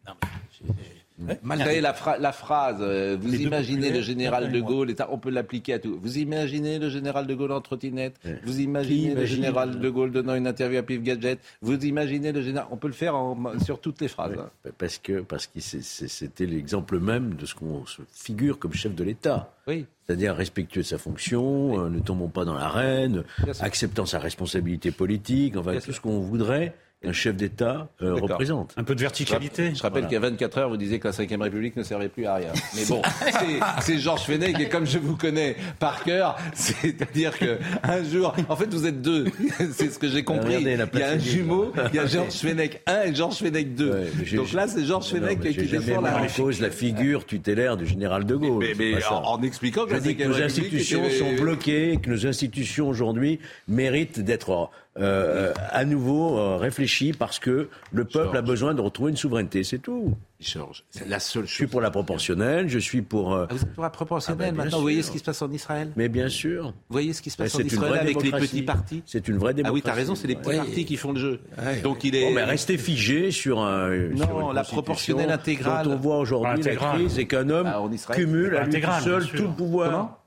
Non, 0.06 0.14
mais... 0.22 0.93
Vous 1.16 1.56
savez, 1.56 1.80
la, 1.80 1.94
fra 1.94 2.18
la 2.18 2.32
phrase, 2.32 2.78
euh, 2.80 3.16
vous 3.20 3.34
imaginez 3.34 3.90
le 3.90 4.00
général 4.00 4.50
de 4.50 4.60
Gaulle, 4.60 4.94
on 5.10 5.18
peut 5.18 5.30
l'appliquer 5.30 5.74
à 5.74 5.78
tout. 5.78 5.96
Vous 6.02 6.18
imaginez 6.18 6.78
le 6.80 6.88
général 6.88 7.26
de 7.26 7.34
Gaulle 7.34 7.52
en 7.52 7.60
trottinette 7.60 8.16
ouais. 8.24 8.40
Vous 8.44 8.60
imaginez 8.60 9.14
le 9.14 9.24
général 9.24 9.78
de 9.78 9.90
Gaulle 9.90 10.10
donnant 10.10 10.34
une 10.34 10.46
interview 10.48 10.78
à 10.78 10.82
Pif 10.82 11.02
Gadget 11.02 11.38
Vous 11.62 11.78
imaginez 11.84 12.32
le 12.32 12.42
général 12.42 12.66
On 12.72 12.76
peut 12.76 12.88
le 12.88 12.94
faire 12.94 13.14
en, 13.14 13.36
sur 13.64 13.80
toutes 13.80 14.00
les 14.00 14.08
phrases. 14.08 14.32
Ouais. 14.32 14.38
Hein. 14.66 14.70
Parce 14.76 14.98
que 14.98 15.20
parce 15.20 15.46
que 15.46 15.60
c'était 15.60 16.46
l'exemple 16.46 16.98
même 16.98 17.34
de 17.34 17.46
ce 17.46 17.54
qu'on 17.54 17.86
se 17.86 18.02
figure 18.12 18.58
comme 18.58 18.72
chef 18.72 18.94
de 18.94 19.04
l'État. 19.04 19.52
Oui. 19.68 19.86
C'est-à-dire 20.06 20.34
respectueux 20.34 20.82
de 20.82 20.86
sa 20.86 20.98
fonction, 20.98 21.72
oui. 21.74 21.78
euh, 21.78 21.88
ne 21.90 22.00
tombons 22.00 22.28
pas 22.28 22.44
dans 22.44 22.54
l'arène, 22.54 23.22
acceptant 23.60 24.04
sa 24.04 24.18
responsabilité 24.18 24.90
politique, 24.90 25.56
enfin 25.56 25.70
Bien 25.70 25.80
tout 25.80 25.86
sûr. 25.86 25.94
ce 25.94 26.00
qu'on 26.00 26.18
voudrait 26.20 26.74
un 27.06 27.12
chef 27.12 27.36
d'État 27.36 27.88
euh, 28.02 28.14
représente. 28.14 28.74
Un 28.76 28.84
peu 28.84 28.94
de 28.94 29.00
verticalité. 29.00 29.74
Je 29.74 29.82
rappelle 29.82 30.04
qu'il 30.04 30.14
y 30.14 30.16
a 30.16 30.20
24 30.20 30.58
heures, 30.58 30.68
vous 30.68 30.76
disiez 30.76 30.98
que 30.98 31.08
la 31.08 31.12
Ve 31.12 31.42
République 31.42 31.76
ne 31.76 31.82
servait 31.82 32.08
plus 32.08 32.26
à 32.26 32.34
rien. 32.36 32.52
Mais 32.74 32.84
bon, 32.86 33.02
c'est 33.80 33.98
Georges 33.98 34.22
Fenech 34.22 34.58
et 34.58 34.68
comme 34.68 34.86
je 34.86 34.98
vous 34.98 35.16
connais 35.16 35.56
par 35.78 36.02
cœur, 36.04 36.36
c'est-à-dire 36.54 37.38
que 37.38 37.58
un 37.82 38.02
jour, 38.02 38.34
en 38.48 38.56
fait, 38.56 38.72
vous 38.72 38.86
êtes 38.86 39.02
deux. 39.02 39.26
C'est 39.72 39.90
ce 39.90 39.98
que 39.98 40.08
j'ai 40.08 40.24
compris. 40.24 40.56
il 40.60 40.68
y 40.68 41.02
a 41.02 41.08
un 41.10 41.18
jumeau, 41.18 41.72
il 41.92 41.96
y 41.96 41.98
a 41.98 42.06
Georges 42.14 42.34
Fenech 42.34 42.80
1 42.86 43.02
et 43.02 43.14
Georges 43.14 43.38
Fenech 43.38 43.74
2. 43.74 44.10
Donc 44.34 44.52
là, 44.52 44.68
c'est 44.68 44.84
Georges 44.84 45.08
Fenech 45.08 45.40
qui 45.40 45.66
défend 45.66 46.00
la... 46.00 46.22
en 46.22 46.26
cause 46.26 46.60
la 46.60 46.70
figure 46.70 47.24
tutélaire 47.24 47.76
du 47.76 47.86
général 47.86 48.24
de 48.24 48.34
Gaulle. 48.34 48.64
Mais, 48.78 48.94
en, 49.10 49.42
expliquant 49.42 49.86
que, 49.86 49.94
que 49.94 50.24
nos 50.24 50.42
institutions 50.42 51.08
sont 51.10 51.34
bloquées, 51.34 51.98
que 52.02 52.10
nos 52.10 52.26
institutions 52.26 52.88
aujourd'hui 52.88 53.38
méritent 53.68 54.20
d'être 54.20 54.70
euh, 54.96 55.52
à 55.72 55.84
nouveau 55.84 56.38
euh, 56.38 56.56
réfléchi 56.56 57.12
parce 57.12 57.40
que 57.40 57.68
le 57.92 58.04
peuple 58.04 58.36
a 58.36 58.42
besoin 58.42 58.74
de 58.74 58.80
retrouver 58.80 59.10
une 59.10 59.16
souveraineté, 59.16 59.64
c'est 59.64 59.78
tout. 59.78 60.14
Georges, 60.38 60.84
c'est 60.90 61.08
la 61.08 61.18
seule 61.18 61.42
chose. 61.42 61.50
Je 61.50 61.54
suis 61.54 61.66
pour 61.66 61.80
la 61.80 61.90
proportionnelle, 61.90 62.68
je 62.68 62.78
suis 62.78 63.02
pour. 63.02 63.34
Euh, 63.34 63.46
ah, 63.48 63.54
vous 63.54 63.62
êtes 63.62 63.72
pour 63.72 63.82
la 63.82 63.90
proportionnelle 63.90 64.48
ah, 64.48 64.52
ben, 64.52 64.56
maintenant. 64.56 64.76
Vous 64.76 64.82
voyez 64.82 65.02
ce 65.02 65.10
qui 65.10 65.18
se 65.18 65.24
passe 65.24 65.42
en 65.42 65.50
Israël 65.50 65.90
Mais 65.96 66.08
bien 66.08 66.28
sûr. 66.28 66.66
Vous 66.66 66.72
voyez 66.90 67.12
ce 67.12 67.22
qui 67.22 67.30
se 67.30 67.36
passe 67.36 67.54
en 67.56 67.60
Israël 67.60 67.98
avec 67.98 68.22
les 68.22 68.30
petits 68.30 68.62
partis 68.62 69.02
C'est 69.06 69.26
une 69.26 69.38
vraie 69.38 69.54
démocratie. 69.54 69.82
Ah 69.82 69.88
oui, 69.88 69.92
t'as 69.92 69.98
raison, 69.98 70.14
c'est 70.14 70.28
les 70.28 70.36
petits 70.36 70.56
partis 70.56 70.84
qui 70.84 70.96
font 70.96 71.12
le 71.12 71.20
jeu. 71.20 71.40
Donc 71.82 72.04
il 72.04 72.14
est. 72.14 72.28
Bon, 72.28 72.34
mais 72.34 72.44
restez 72.44 72.78
figé 72.78 73.32
sur 73.32 73.60
un. 73.60 73.90
Non, 73.90 74.52
la 74.52 74.62
proportionnelle 74.62 75.30
intégrale. 75.30 75.86
Quand 75.86 75.92
on 75.92 75.96
voit 75.96 76.18
aujourd'hui 76.18 76.62
la 76.62 76.76
crise, 76.76 77.14
c'est 77.14 77.26
qu'un 77.26 77.48
homme 77.50 77.66
ah, 77.66 78.12
cumule 78.12 78.56
à 78.56 78.64
lui 78.66 78.82
seul 79.02 79.26
tout 79.26 79.42
le 79.42 79.54
pouvoir. 79.54 80.20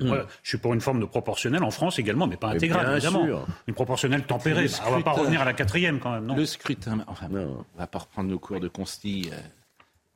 Je 0.00 0.24
suis 0.42 0.58
pour 0.58 0.74
une 0.74 0.80
forme 0.80 1.00
de 1.00 1.06
proportionnelle 1.06 1.62
en 1.62 1.70
France 1.70 1.98
également, 1.98 2.26
mais 2.26 2.36
pas 2.36 2.48
intégrale, 2.48 2.92
évidemment. 2.92 3.44
Une 3.66 3.74
proportionnelle 3.74 4.24
tempérée. 4.24 4.66
on 4.86 4.90
ne 4.90 4.96
va 4.96 5.02
pas 5.02 5.12
revenir 5.12 5.40
à 5.40 5.44
la 5.44 5.52
quatrième 5.52 5.98
quand 5.98 6.12
même, 6.12 6.26
non 6.26 6.36
Le 6.36 6.46
scrutin, 6.46 7.04
enfin, 7.06 7.26
on 7.30 7.34
ne 7.34 7.78
va 7.78 7.86
pas 7.86 8.00
reprendre 8.00 8.30
nos 8.30 8.38
cours 8.38 8.60
de 8.60 8.68
consti 8.68 9.30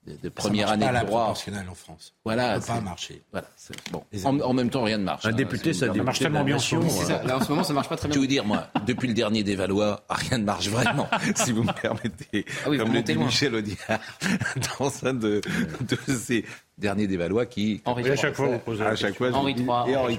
euh, 0.09 0.17
de, 0.23 0.29
première 0.29 0.71
année 0.71 0.87
de 0.87 1.07
droit. 1.07 1.35
en 1.35 1.75
France. 1.75 2.15
Voilà, 2.25 2.61
ça 2.61 2.75
ne 2.75 2.79
pas 2.79 2.85
marcher. 2.85 3.23
Voilà, 3.33 3.49
bon. 3.91 4.05
En, 4.25 4.53
même 4.53 4.71
temps, 4.71 4.83
rien 4.83 4.99
ne 4.99 5.05
marche. 5.05 5.27
Un 5.27 5.31
hein, 5.31 5.33
député, 5.33 5.73
ça, 5.73 5.93
marche 5.93 6.19
tellement 6.19 6.45
bien. 6.45 6.57
en 6.57 6.59
ce 6.59 6.75
moment, 7.49 7.65
ça 7.65 7.73
marche 7.73 7.89
pas 7.89 7.97
très 7.97 8.09
bien. 8.09 8.15
Je 8.15 8.19
vais 8.21 8.27
vous 8.27 8.31
dire, 8.31 8.45
moi, 8.45 8.69
depuis 8.87 9.09
le 9.09 9.15
dernier 9.15 9.43
des 9.43 9.57
Valois, 9.57 10.05
rien 10.11 10.39
ne 10.39 10.45
marche 10.45 10.69
vraiment, 10.69 11.09
si 11.35 11.53
vous 11.53 11.63
me 11.63 11.73
permettez. 11.73 12.45
Ah 12.65 12.71
oui, 12.71 12.79
Comme 12.79 12.93
le 12.93 13.03
dit 13.03 13.17
Michel 13.17 13.55
Audiard 13.55 14.01
dans 14.79 15.07
un 15.07 15.15
de, 15.15 15.41
de 15.81 15.99
ces 16.13 16.45
dernier 16.79 17.07
des 17.07 17.17
Valois 17.17 17.47
qui. 17.47 17.83
Henri 17.85 18.09
à 18.11 18.17
chaque 18.17 18.35
fois, 18.35 18.49
vous 18.49 18.59
posez 18.59 18.85
à 18.85 18.97
chaque 18.97 19.17
fois, 19.17 19.33
Henri 19.33 19.53
III. 19.53 19.93
Et 19.93 19.97
Henri 19.97 20.19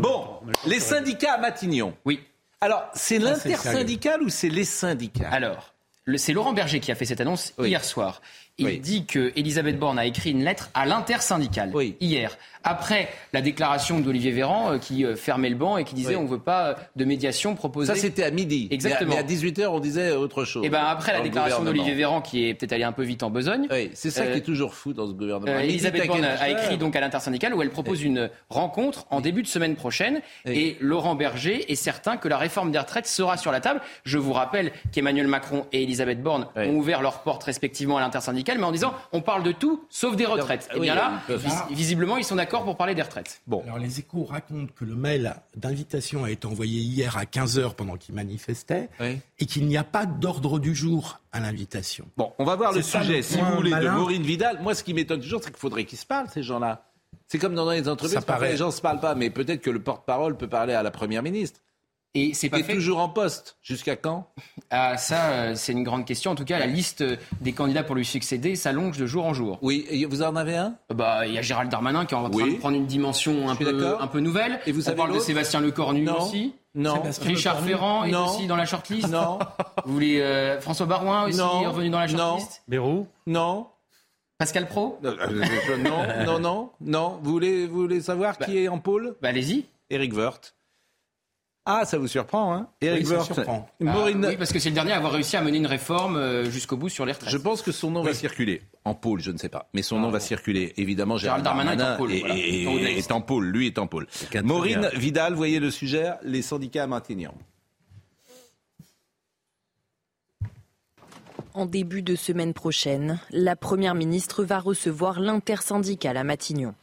Bon, 0.00 0.40
les 0.66 0.80
syndicats 0.80 1.34
à 1.34 1.38
Matignon. 1.38 1.94
Oui. 2.04 2.20
Alors, 2.60 2.84
c'est 2.94 3.18
l'intersyndical 3.18 4.22
ou 4.22 4.28
c'est 4.28 4.50
les 4.50 4.66
syndicats? 4.66 5.30
Alors, 5.30 5.72
c'est 6.16 6.32
Laurent 6.32 6.52
Berger 6.52 6.80
qui 6.80 6.92
a 6.92 6.94
fait 6.94 7.06
cette 7.06 7.20
annonce 7.20 7.54
hier 7.58 7.84
soir. 7.84 8.20
Il 8.58 8.80
dit 8.80 9.06
que 9.06 9.32
Elisabeth 9.36 9.78
Borne 9.78 9.98
a 9.98 10.06
écrit 10.06 10.32
une 10.32 10.44
lettre 10.44 10.70
à 10.74 10.86
l'intersyndicale 10.86 11.72
hier 12.00 12.36
après 12.64 13.08
la 13.32 13.40
déclaration 13.40 14.00
d'Olivier 14.00 14.32
Véran 14.32 14.72
euh, 14.72 14.78
qui 14.78 15.04
euh, 15.04 15.16
fermait 15.16 15.48
le 15.48 15.56
banc 15.56 15.78
et 15.78 15.84
qui 15.84 15.94
disait 15.94 16.16
on 16.16 16.24
ne 16.24 16.28
veut 16.28 16.38
pas 16.38 16.66
euh, 16.66 16.74
de 16.96 17.04
médiation 17.04 17.54
proposée. 17.54 17.92
Ça, 17.92 17.98
c'était 17.98 18.22
à 18.22 18.30
midi. 18.30 18.68
Exactement. 18.70 19.14
Mais 19.14 19.18
à, 19.18 19.22
18h, 19.22 19.66
on 19.68 19.80
disait 19.80 20.12
autre 20.12 20.44
chose. 20.44 20.64
Et 20.64 20.66
eh 20.66 20.70
ben 20.70 20.82
après 20.84 21.12
la 21.12 21.20
déclaration 21.20 21.62
d'Olivier 21.62 21.94
Véran 21.94 22.20
qui 22.20 22.46
est 22.46 22.54
peut-être 22.54 22.72
allé 22.72 22.84
un 22.84 22.92
peu 22.92 23.02
vite 23.02 23.22
en 23.22 23.30
besogne. 23.30 23.66
Oui, 23.70 23.90
c'est 23.94 24.10
ça 24.10 24.26
qui 24.26 24.38
est 24.38 24.42
toujours 24.42 24.74
fou 24.74 24.92
dans 24.92 25.06
ce 25.06 25.12
gouvernement. 25.12 25.58
Elisabeth 25.58 26.06
Borne 26.06 26.24
a 26.24 26.48
écrit 26.48 26.78
donc 26.78 26.96
à 26.96 27.00
l'intersyndicale 27.00 27.54
où 27.54 27.62
elle 27.62 27.70
propose 27.70 28.02
une 28.02 28.30
rencontre 28.48 29.06
en 29.10 29.20
début 29.20 29.42
de 29.42 29.48
semaine 29.48 29.76
prochaine 29.76 30.20
et 30.46 30.76
Laurent 30.80 31.14
Berger 31.14 31.70
est 31.70 31.76
certain 31.76 32.16
que 32.16 32.28
la 32.28 32.38
réforme 32.38 32.70
des 32.70 32.78
retraites 32.78 33.06
sera 33.06 33.36
sur 33.36 33.52
la 33.52 33.60
table. 33.60 33.80
Je 34.04 34.18
vous 34.18 34.32
rappelle 34.32 34.72
qu'Emmanuel 34.92 35.26
Macron 35.26 35.66
et 35.72 35.82
Elisabeth 35.82 36.22
Borne 36.22 36.46
ont 36.56 36.74
ouvert 36.76 37.02
leurs 37.02 37.22
portes 37.22 37.44
respectivement 37.44 37.96
à 37.96 38.00
l'intersyndicale, 38.00 38.39
mais 38.46 38.64
en 38.64 38.72
disant 38.72 38.94
on 39.12 39.20
parle 39.22 39.42
de 39.42 39.52
tout 39.52 39.84
sauf 39.88 40.16
des 40.16 40.26
retraites. 40.26 40.68
et 40.72 40.76
eh 40.76 40.80
bien 40.80 40.94
là, 40.94 41.22
visiblement, 41.70 42.16
ils 42.16 42.24
sont 42.24 42.36
d'accord 42.36 42.64
pour 42.64 42.76
parler 42.76 42.94
des 42.94 43.02
retraites. 43.02 43.40
Bon. 43.46 43.62
Alors 43.64 43.78
les 43.78 44.00
échos 44.00 44.24
racontent 44.24 44.72
que 44.74 44.84
le 44.84 44.94
mail 44.94 45.34
d'invitation 45.56 46.24
a 46.24 46.30
été 46.30 46.46
envoyé 46.46 46.80
hier 46.80 47.16
à 47.16 47.24
15h 47.24 47.74
pendant 47.74 47.96
qu'ils 47.96 48.14
manifestaient 48.14 48.88
et 49.00 49.46
qu'il 49.46 49.66
n'y 49.66 49.76
a 49.76 49.84
pas 49.84 50.06
d'ordre 50.06 50.58
du 50.58 50.74
jour 50.74 51.20
à 51.32 51.40
l'invitation. 51.40 52.06
Bon, 52.16 52.32
on 52.38 52.44
va 52.44 52.56
voir 52.56 52.72
le 52.72 52.82
sujet, 52.82 53.22
si 53.22 53.38
vous 53.38 53.56
voulez, 53.56 53.70
de 53.70 53.88
Maureen 53.88 54.22
Vidal. 54.22 54.60
Moi, 54.62 54.74
ce 54.74 54.82
qui 54.82 54.94
m'étonne 54.94 55.20
toujours, 55.20 55.42
c'est 55.42 55.50
qu'il 55.50 55.60
faudrait 55.60 55.84
qu'ils 55.84 55.98
se 55.98 56.06
parlent, 56.06 56.28
ces 56.28 56.42
gens-là. 56.42 56.84
C'est 57.28 57.38
comme 57.38 57.54
dans 57.54 57.70
les 57.70 57.88
entreprises, 57.88 58.18
les 58.40 58.56
gens 58.56 58.66
ne 58.66 58.72
se 58.72 58.80
parlent 58.80 59.00
pas, 59.00 59.14
mais 59.14 59.30
peut-être 59.30 59.60
que 59.60 59.70
le 59.70 59.80
porte-parole 59.80 60.36
peut 60.36 60.48
parler 60.48 60.74
à 60.74 60.82
la 60.82 60.90
Première 60.90 61.22
ministre. 61.22 61.60
Et 62.14 62.34
c'est 62.34 62.48
pas 62.48 62.62
toujours 62.62 62.98
en 62.98 63.08
poste. 63.08 63.56
Jusqu'à 63.62 63.94
quand? 63.94 64.26
Ah, 64.70 64.96
Ça, 64.96 65.30
euh, 65.30 65.54
c'est 65.54 65.72
une 65.72 65.84
grande 65.84 66.04
question. 66.04 66.32
En 66.32 66.34
tout 66.34 66.44
cas, 66.44 66.58
la 66.58 66.66
liste 66.66 67.04
des 67.40 67.52
candidats 67.52 67.84
pour 67.84 67.94
lui 67.94 68.04
succéder 68.04 68.56
s'allonge 68.56 68.98
de 68.98 69.06
jour 69.06 69.26
en 69.26 69.32
jour. 69.32 69.58
Oui, 69.62 69.86
et 69.90 70.04
vous 70.06 70.22
en 70.22 70.34
avez 70.34 70.56
un? 70.56 70.74
Bah, 70.92 71.26
il 71.26 71.34
y 71.34 71.38
a 71.38 71.42
Gérald 71.42 71.70
Darmanin 71.70 72.06
qui 72.06 72.14
est 72.14 72.16
en 72.16 72.28
train 72.28 72.46
de 72.46 72.54
prendre 72.58 72.76
une 72.76 72.86
dimension 72.86 73.48
un 73.48 73.54
peu, 73.54 73.96
un 74.00 74.06
peu 74.08 74.18
nouvelle. 74.18 74.60
Et 74.66 74.72
vous 74.72 74.88
On 74.88 74.94
parle 74.94 75.14
de 75.14 75.20
Sébastien 75.20 75.60
Lecornu 75.60 76.08
aussi. 76.08 76.52
Non. 76.74 77.02
Richard 77.22 77.60
Ferrand 77.60 78.04
est 78.04 78.14
aussi 78.14 78.46
dans 78.46 78.56
la 78.56 78.64
shortlist. 78.64 79.08
Non. 79.08 79.38
Vous 79.84 79.92
voulez 79.92 80.20
euh, 80.20 80.60
François 80.60 80.86
Barouin 80.86 81.24
aussi 81.24 81.38
non. 81.38 81.62
est 81.62 81.66
revenu 81.66 81.90
dans 81.90 81.98
la 81.98 82.06
shortlist? 82.06 82.50
Non. 82.50 82.64
Bérou? 82.68 83.06
Non. 83.26 83.66
Pascal 84.38 84.68
Pro? 84.68 84.98
Non, 85.02 85.12
non, 86.24 86.38
non, 86.38 86.70
non, 86.80 87.18
Vous 87.22 87.30
voulez, 87.32 87.66
vous 87.66 87.82
voulez 87.82 88.00
savoir 88.00 88.36
bah, 88.38 88.46
qui 88.46 88.58
est 88.58 88.68
en 88.68 88.78
pôle? 88.78 89.16
Bah, 89.20 89.28
allez-y. 89.30 89.66
Eric 89.90 90.14
Woerth. 90.14 90.54
Ah, 91.72 91.84
ça 91.84 91.98
vous 91.98 92.08
surprend, 92.08 92.52
hein 92.52 92.66
Eric 92.80 93.06
oui, 93.08 93.24
surprend. 93.24 93.68
Ah, 93.86 93.96
oui, 94.04 94.36
parce 94.36 94.52
que 94.52 94.58
c'est 94.58 94.70
le 94.70 94.74
dernier 94.74 94.92
à 94.92 94.96
avoir 94.96 95.12
réussi 95.12 95.36
à 95.36 95.40
mener 95.40 95.58
une 95.58 95.66
réforme 95.66 96.16
euh, 96.16 96.50
jusqu'au 96.50 96.76
bout 96.76 96.88
sur 96.88 97.06
les 97.06 97.12
retraites. 97.12 97.30
Je 97.30 97.38
pense 97.38 97.62
que 97.62 97.70
son 97.70 97.92
nom 97.92 98.02
va 98.02 98.12
circuler. 98.12 98.62
En 98.84 98.94
pôle, 98.94 99.20
je 99.20 99.30
ne 99.30 99.38
sais 99.38 99.48
pas. 99.48 99.68
Mais 99.72 99.82
son 99.82 100.00
nom 100.00 100.08
ah, 100.08 100.12
va 100.12 100.20
circuler. 100.20 100.72
Évidemment, 100.76 101.16
Gérald, 101.16 101.44
Darmanin, 101.44 101.78
est 101.78 101.82
en 101.82 101.96
pôle. 101.96 102.12
est, 102.12 103.12
en 103.12 103.20
pôle. 103.20 103.46
Lui 103.46 103.66
est 103.68 103.78
en 103.78 103.86
pôle. 103.86 104.08
Maureen 104.42 104.90
Vidal, 104.94 105.34
voyez 105.34 105.60
le 105.60 105.70
sujet, 105.70 106.10
les 106.24 106.42
syndicats 106.42 106.84
à 106.84 106.86
Matignon. 106.88 107.34
En 111.54 111.66
début 111.66 112.02
de 112.02 112.16
semaine 112.16 112.54
prochaine, 112.54 113.20
la 113.30 113.54
Première 113.54 113.94
ministre 113.94 114.44
va 114.44 114.58
recevoir 114.58 115.20
l'intersyndicale 115.20 116.16
à 116.16 116.24
Matignon. 116.24 116.74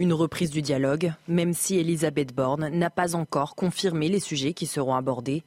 Une 0.00 0.12
reprise 0.12 0.50
du 0.50 0.62
dialogue, 0.62 1.12
même 1.26 1.52
si 1.52 1.76
Elisabeth 1.76 2.32
Borne 2.32 2.68
n'a 2.68 2.88
pas 2.88 3.16
encore 3.16 3.56
confirmé 3.56 4.08
les 4.08 4.20
sujets 4.20 4.52
qui 4.52 4.66
seront 4.66 4.94
abordés. 4.94 5.42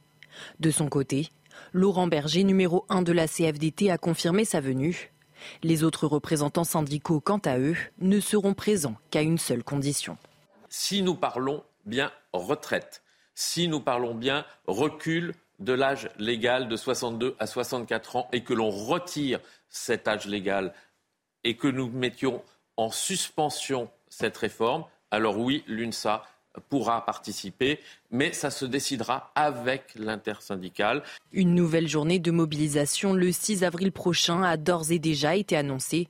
De 0.60 0.70
son 0.70 0.90
côté, 0.90 1.30
Laurent 1.72 2.06
Berger, 2.06 2.44
numéro 2.44 2.84
1 2.90 3.00
de 3.00 3.12
la 3.12 3.28
CFDT, 3.28 3.90
a 3.90 3.96
confirmé 3.96 4.44
sa 4.44 4.60
venue. 4.60 5.10
Les 5.62 5.84
autres 5.84 6.06
représentants 6.06 6.64
syndicaux, 6.64 7.18
quant 7.18 7.40
à 7.46 7.58
eux, 7.58 7.76
ne 7.98 8.20
seront 8.20 8.52
présents 8.52 8.96
qu'à 9.10 9.22
une 9.22 9.38
seule 9.38 9.64
condition. 9.64 10.18
Si 10.68 11.00
nous 11.00 11.14
parlons 11.14 11.64
bien 11.86 12.12
retraite, 12.34 13.02
si 13.34 13.68
nous 13.68 13.80
parlons 13.80 14.14
bien 14.14 14.44
recul 14.66 15.32
de 15.60 15.72
l'âge 15.72 16.10
légal 16.18 16.68
de 16.68 16.76
62 16.76 17.36
à 17.38 17.46
64 17.46 18.16
ans 18.16 18.28
et 18.32 18.44
que 18.44 18.52
l'on 18.52 18.68
retire 18.68 19.40
cet 19.70 20.08
âge 20.08 20.26
légal 20.26 20.74
et 21.42 21.56
que 21.56 21.68
nous 21.68 21.88
mettions 21.88 22.42
en 22.76 22.90
suspension 22.90 23.88
cette 24.12 24.36
réforme, 24.36 24.84
alors 25.10 25.38
oui, 25.38 25.64
l'UNSA 25.66 26.22
pourra 26.68 27.04
participer, 27.04 27.80
mais 28.10 28.34
ça 28.34 28.50
se 28.50 28.66
décidera 28.66 29.32
avec 29.34 29.94
l'intersyndicale. 29.96 31.02
Une 31.32 31.54
nouvelle 31.54 31.88
journée 31.88 32.18
de 32.18 32.30
mobilisation 32.30 33.14
le 33.14 33.32
6 33.32 33.64
avril 33.64 33.90
prochain 33.90 34.42
a 34.42 34.58
d'ores 34.58 34.92
et 34.92 34.98
déjà 34.98 35.34
été 35.34 35.56
annoncée. 35.56 36.08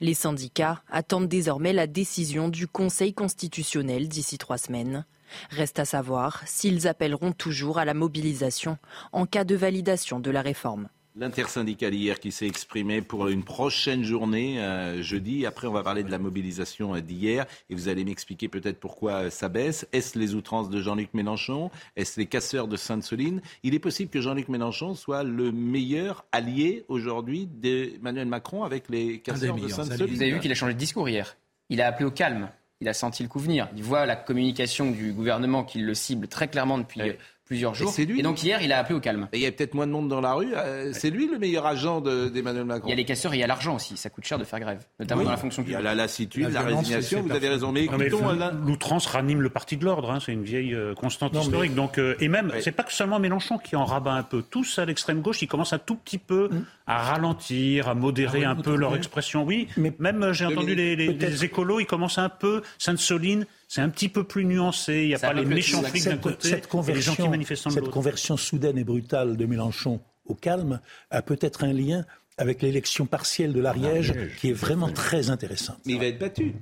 Les 0.00 0.14
syndicats 0.14 0.82
attendent 0.90 1.28
désormais 1.28 1.74
la 1.74 1.86
décision 1.86 2.48
du 2.48 2.66
Conseil 2.66 3.12
constitutionnel 3.12 4.08
d'ici 4.08 4.38
trois 4.38 4.58
semaines. 4.58 5.04
Reste 5.50 5.78
à 5.78 5.84
savoir 5.84 6.42
s'ils 6.46 6.88
appelleront 6.88 7.32
toujours 7.32 7.78
à 7.78 7.84
la 7.84 7.94
mobilisation 7.94 8.78
en 9.12 9.26
cas 9.26 9.44
de 9.44 9.56
validation 9.56 10.20
de 10.20 10.30
la 10.30 10.40
réforme. 10.40 10.88
L'intersyndicale 11.14 11.92
hier 11.92 12.20
qui 12.20 12.32
s'est 12.32 12.46
exprimé 12.46 13.02
pour 13.02 13.28
une 13.28 13.44
prochaine 13.44 14.02
journée 14.02 14.62
euh, 14.62 15.02
jeudi. 15.02 15.44
Après, 15.44 15.66
on 15.66 15.72
va 15.72 15.82
parler 15.82 16.02
de 16.02 16.10
la 16.10 16.18
mobilisation 16.18 16.94
euh, 16.94 17.00
d'hier 17.00 17.44
et 17.68 17.74
vous 17.74 17.88
allez 17.88 18.02
m'expliquer 18.02 18.48
peut-être 18.48 18.80
pourquoi 18.80 19.12
euh, 19.24 19.30
ça 19.30 19.50
baisse. 19.50 19.86
Est-ce 19.92 20.18
les 20.18 20.34
outrances 20.34 20.70
de 20.70 20.80
Jean-Luc 20.80 21.12
Mélenchon? 21.12 21.70
Est-ce 21.96 22.18
les 22.18 22.24
casseurs 22.24 22.66
de 22.66 22.78
Sainte-Soline? 22.78 23.42
Il 23.62 23.74
est 23.74 23.78
possible 23.78 24.10
que 24.10 24.22
Jean-Luc 24.22 24.48
Mélenchon 24.48 24.94
soit 24.94 25.22
le 25.22 25.52
meilleur 25.52 26.24
allié 26.32 26.86
aujourd'hui 26.88 27.46
d'Emmanuel 27.46 28.26
Macron 28.26 28.64
avec 28.64 28.88
les 28.88 29.18
casseurs 29.18 29.56
de 29.56 29.68
Sainte-Soline. 29.68 30.14
Vous 30.14 30.22
avez 30.22 30.32
vu 30.32 30.40
qu'il 30.40 30.50
a 30.50 30.54
changé 30.54 30.72
de 30.72 30.78
discours 30.78 31.10
hier. 31.10 31.36
Il 31.68 31.82
a 31.82 31.88
appelé 31.88 32.06
au 32.06 32.10
calme. 32.10 32.48
Il 32.80 32.88
a 32.88 32.94
senti 32.94 33.22
le 33.22 33.28
coup 33.28 33.38
venir. 33.38 33.68
Il 33.76 33.82
voit 33.84 34.06
la 34.06 34.16
communication 34.16 34.90
du 34.90 35.12
gouvernement 35.12 35.62
qui 35.62 35.78
le 35.78 35.94
cible 35.94 36.26
très 36.26 36.48
clairement 36.48 36.78
depuis 36.78 37.00
plusieurs 37.52 37.74
jours. 37.74 37.92
Et, 37.98 38.06
lui. 38.06 38.20
et 38.20 38.22
donc 38.22 38.42
hier, 38.42 38.62
il 38.62 38.72
a 38.72 38.78
appelé 38.78 38.94
au 38.94 39.00
calme. 39.00 39.28
il 39.34 39.40
y 39.40 39.46
a 39.46 39.52
peut-être 39.52 39.74
moins 39.74 39.86
de 39.86 39.92
monde 39.92 40.08
dans 40.08 40.22
la 40.22 40.32
rue. 40.32 40.54
Euh, 40.56 40.90
c'est 40.94 41.10
lui 41.10 41.28
le 41.28 41.38
meilleur 41.38 41.66
agent 41.66 42.00
d'Emmanuel 42.00 42.64
Macron. 42.64 42.88
Il 42.88 42.90
y 42.90 42.92
a 42.94 42.96
les 42.96 43.04
casseurs 43.04 43.34
et 43.34 43.36
il 43.36 43.40
y 43.40 43.42
a 43.42 43.46
l'argent 43.46 43.76
aussi. 43.76 43.98
Ça 43.98 44.08
coûte 44.08 44.24
cher 44.24 44.38
de 44.38 44.44
faire 44.44 44.58
grève, 44.58 44.82
notamment 44.98 45.24
dans 45.24 45.30
la 45.30 45.36
fonction 45.36 45.62
publique. 45.62 45.78
Il 45.78 45.84
y 45.84 45.86
a 45.86 45.90
la 45.90 45.94
lassitude, 45.94 46.50
la, 46.50 46.62
résignation. 46.62 47.22
Vous 47.22 47.30
avez 47.30 47.48
raison. 47.50 47.72
Mais, 47.72 47.88
l'outrance 48.64 49.06
ranime 49.06 49.42
le 49.42 49.50
parti 49.50 49.76
de 49.76 49.84
l'ordre. 49.84 50.10
Hein, 50.10 50.18
c'est 50.24 50.32
une 50.32 50.44
vieille 50.44 50.74
euh, 50.74 50.94
constante 50.94 51.34
historique. 51.34 51.74
Donc, 51.74 51.98
euh, 51.98 52.14
et 52.20 52.28
même, 52.28 52.52
c'est 52.60 52.72
pas 52.72 52.84
que 52.84 52.92
seulement 52.92 53.18
Mélenchon 53.18 53.58
qui 53.58 53.76
en 53.76 53.84
rabat 53.84 54.14
un 54.14 54.22
peu. 54.22 54.42
Tous 54.42 54.78
à 54.78 54.86
l'extrême 54.86 55.20
gauche, 55.20 55.42
ils 55.42 55.48
commencent 55.48 55.74
un 55.74 55.78
tout 55.78 55.96
petit 55.96 56.18
peu 56.18 56.48
mm. 56.50 56.64
À 56.92 57.12
ralentir, 57.12 57.88
à 57.88 57.94
modérer 57.94 58.44
ah 58.44 58.50
un 58.50 58.56
peu 58.56 58.76
leur 58.76 58.94
expression. 58.96 59.44
Oui, 59.44 59.68
mais 59.76 59.92
même 59.98 60.32
j'ai 60.32 60.46
entendu 60.46 60.74
les, 60.74 60.96
les 60.96 61.44
écolos, 61.44 61.80
ils 61.80 61.86
commencent 61.86 62.18
un 62.18 62.28
peu. 62.28 62.62
Sainte-Soline 62.78 63.46
c'est 63.72 63.80
un 63.80 63.88
petit 63.88 64.10
peu 64.10 64.22
plus 64.22 64.44
nuancé. 64.44 65.00
Il 65.04 65.08
n'y 65.08 65.14
a 65.14 65.18
pas 65.18 65.32
les 65.32 65.46
méchants 65.46 65.82
flics 65.82 66.04
d'un 66.04 66.18
côté 66.18 66.50
cette 66.50 66.68
et 66.70 66.92
les 66.92 67.38
de 67.38 67.44
Cette 67.54 67.88
conversion 67.88 68.36
soudaine 68.36 68.76
et 68.76 68.84
brutale 68.84 69.38
de 69.38 69.46
Mélenchon 69.46 70.00
au 70.26 70.34
calme 70.34 70.78
a 71.10 71.22
peut-être 71.22 71.64
un 71.64 71.72
lien 71.72 72.04
avec 72.36 72.60
l'élection 72.60 73.06
partielle 73.06 73.54
de 73.54 73.60
l'Ariège, 73.60 74.12
qui 74.38 74.50
est 74.50 74.52
vraiment 74.52 74.90
très 74.90 75.30
intéressante. 75.30 75.78
Mais 75.86 75.94
il 75.94 75.98
va 75.98 76.04
être 76.04 76.18
battu. 76.18 76.54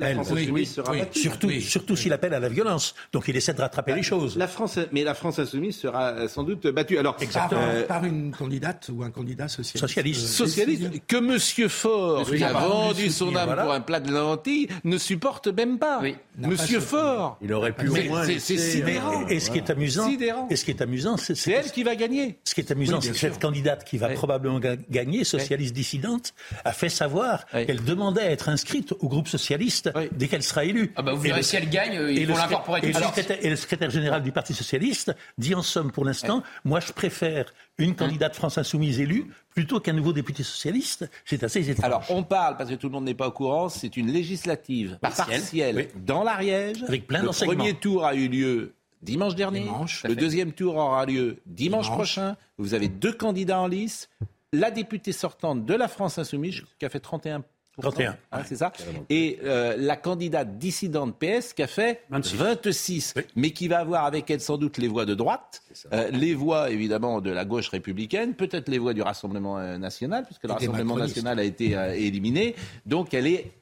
La 0.00 0.14
France 0.14 0.32
insoumise 0.32 0.74
sera 0.74 0.92
Surtout, 1.12 1.50
surtout 1.60 1.96
s'il 1.96 2.12
appelle 2.12 2.34
à 2.34 2.40
la 2.40 2.48
violence. 2.48 2.94
Donc 3.12 3.28
il 3.28 3.36
essaie 3.36 3.54
de 3.54 3.60
rattraper 3.60 3.94
les 3.94 4.02
choses. 4.02 4.36
La 4.36 4.48
France, 4.48 4.78
mais 4.92 5.04
la 5.04 5.14
France 5.14 5.38
insoumise 5.38 5.76
sera 5.76 6.10
euh, 6.10 6.28
sans 6.28 6.42
doute 6.42 6.66
battue. 6.68 6.98
Alors, 6.98 7.16
euh, 7.52 7.86
par, 7.86 8.04
une 8.04 8.32
candidate 8.32 8.90
ou 8.92 9.02
un 9.02 9.10
candidat 9.10 9.48
socialiste. 9.48 9.78
Socialiste. 9.78 10.24
Euh, 10.24 10.46
socialiste. 10.46 11.06
Que 11.06 11.16
Monsieur 11.16 11.68
Faure, 11.68 12.24
qui 12.24 12.42
a 12.42 12.52
vendu 12.52 13.10
son 13.10 13.34
âme 13.36 13.56
pour 13.60 13.72
un 13.72 13.80
plat 13.80 14.00
de 14.00 14.10
lentilles, 14.10 14.68
ne 14.84 14.98
supporte 14.98 15.48
même 15.48 15.78
pas. 15.78 16.00
Oui. 16.00 16.16
Monsieur 16.38 16.80
Faure. 16.80 17.38
Il 17.42 17.52
aurait 17.52 17.72
pu 17.72 17.90
C'est 18.24 18.38
sidérant. 18.38 19.26
Et 19.28 19.40
ce 19.40 19.50
qui 19.50 19.58
est 19.58 19.70
amusant, 19.70 20.08
et 20.48 20.56
ce 20.56 20.64
qui 20.64 20.70
est 20.70 20.80
amusant, 20.80 21.16
c'est 21.16 21.50
elle 21.50 21.70
qui 21.70 21.82
va 21.82 21.94
gagner. 21.94 22.38
Ce 22.44 22.54
qui 22.54 22.60
est 22.60 22.70
amusant, 22.70 23.00
c'est 23.00 23.12
que 23.12 23.18
cette 23.18 23.40
candidate 23.40 23.84
qui 23.84 23.98
va 23.98 24.08
probablement 24.08 24.60
gagner, 24.90 25.24
socialiste 25.24 25.74
dissidente, 25.74 26.34
a 26.64 26.72
fait 26.72 26.88
savoir 26.88 27.46
qu'elle 27.46 27.84
demandait 27.84 28.22
à 28.22 28.30
être 28.30 28.48
inscrite 28.48 28.92
au 28.98 29.08
groupe 29.08 29.28
socialiste 29.28 29.89
dès 30.12 30.28
qu'elle 30.28 30.42
sera 30.42 30.64
élue. 30.64 30.92
Ah 30.96 31.02
bah 31.02 31.12
vous 31.12 31.20
verrez, 31.20 31.42
si 31.42 31.56
elle 31.56 31.68
gagne, 31.68 32.08
ils 32.10 32.26
vont 32.26 32.36
l'incorporer 32.36 32.80
et, 32.82 33.46
et 33.46 33.50
le 33.50 33.56
secrétaire 33.56 33.90
général 33.90 34.22
du 34.22 34.32
Parti 34.32 34.54
Socialiste 34.54 35.14
dit 35.38 35.54
en 35.54 35.62
somme, 35.62 35.92
pour 35.92 36.04
l'instant, 36.04 36.42
moi 36.64 36.80
je 36.80 36.92
préfère 36.92 37.52
une 37.78 37.94
candidate 37.94 38.36
France 38.36 38.58
Insoumise 38.58 39.00
élue 39.00 39.26
plutôt 39.54 39.80
qu'un 39.80 39.92
nouveau 39.92 40.12
député 40.12 40.42
socialiste. 40.42 41.10
C'est 41.24 41.42
assez 41.42 41.68
étrange. 41.68 41.84
Alors, 41.84 42.04
on 42.10 42.22
parle, 42.22 42.56
parce 42.56 42.70
que 42.70 42.74
tout 42.76 42.86
le 42.88 42.92
monde 42.92 43.04
n'est 43.04 43.14
pas 43.14 43.28
au 43.28 43.32
courant, 43.32 43.68
c'est 43.68 43.96
une 43.96 44.12
législative 44.12 44.98
partielle, 45.00 45.88
dans 45.96 46.22
l'Ariège. 46.22 46.82
Avec 46.84 47.06
plein 47.06 47.22
Le 47.22 47.28
premier 47.28 47.74
tour 47.74 48.04
a 48.04 48.14
eu 48.14 48.28
lieu 48.28 48.74
dimanche 49.02 49.34
dernier. 49.34 49.66
le 50.04 50.14
deuxième 50.14 50.52
tour 50.52 50.76
aura 50.76 51.06
lieu 51.06 51.38
dimanche, 51.46 51.90
prochain. 51.90 52.36
Vous 52.58 52.74
avez 52.74 52.88
deux 52.88 53.12
candidats 53.12 53.60
en 53.60 53.66
lice. 53.66 54.08
La 54.52 54.70
députée 54.70 55.12
sortante 55.12 55.64
de 55.64 55.74
la 55.74 55.86
France 55.86 56.18
Insoumise, 56.18 56.62
qui 56.78 56.84
a 56.84 56.88
fait 56.88 56.98
31 56.98 57.44
31. 57.80 58.16
Hein, 58.32 58.42
c'est 58.46 58.56
ça. 58.56 58.72
Et 59.08 59.38
euh, 59.44 59.76
la 59.78 59.96
candidate 59.96 60.58
dissidente 60.58 61.16
PS 61.18 61.52
qui 61.52 61.62
a 61.62 61.66
fait 61.66 62.02
26, 62.10 63.14
mais 63.36 63.50
qui 63.50 63.68
va 63.68 63.80
avoir 63.80 64.04
avec 64.04 64.30
elle 64.30 64.40
sans 64.40 64.58
doute 64.58 64.78
les 64.78 64.88
voix 64.88 65.06
de 65.06 65.14
droite, 65.14 65.62
euh, 65.92 66.10
les 66.10 66.34
voix 66.34 66.70
évidemment 66.70 67.20
de 67.20 67.30
la 67.30 67.44
gauche 67.44 67.68
républicaine, 67.68 68.34
peut-être 68.34 68.68
les 68.68 68.78
voix 68.78 68.94
du 68.94 69.02
Rassemblement 69.02 69.58
euh, 69.58 69.78
national, 69.78 70.24
puisque 70.24 70.44
le 70.44 70.52
Rassemblement 70.52 70.96
national 70.96 71.38
a 71.38 71.44
été 71.44 71.72
éliminé. 71.96 72.54
Donc 72.86 73.14
elle 73.14 73.26
est 73.26 73.52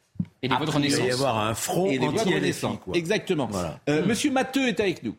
et 0.43 0.49
les 0.49 0.57
voix 0.57 0.67
de 0.67 0.71
renaissance. 0.71 0.99
Il 0.99 1.05
va 1.05 1.09
y 1.09 1.13
avoir 1.13 1.39
un 1.39 1.55
front 1.55 1.87
et 1.87 1.99
anti 2.01 2.33
Exactement. 2.95 3.49
Monsieur 4.07 4.31
Matteux 4.31 4.69
est 4.69 4.81
avec 4.81 5.03
nous. 5.03 5.15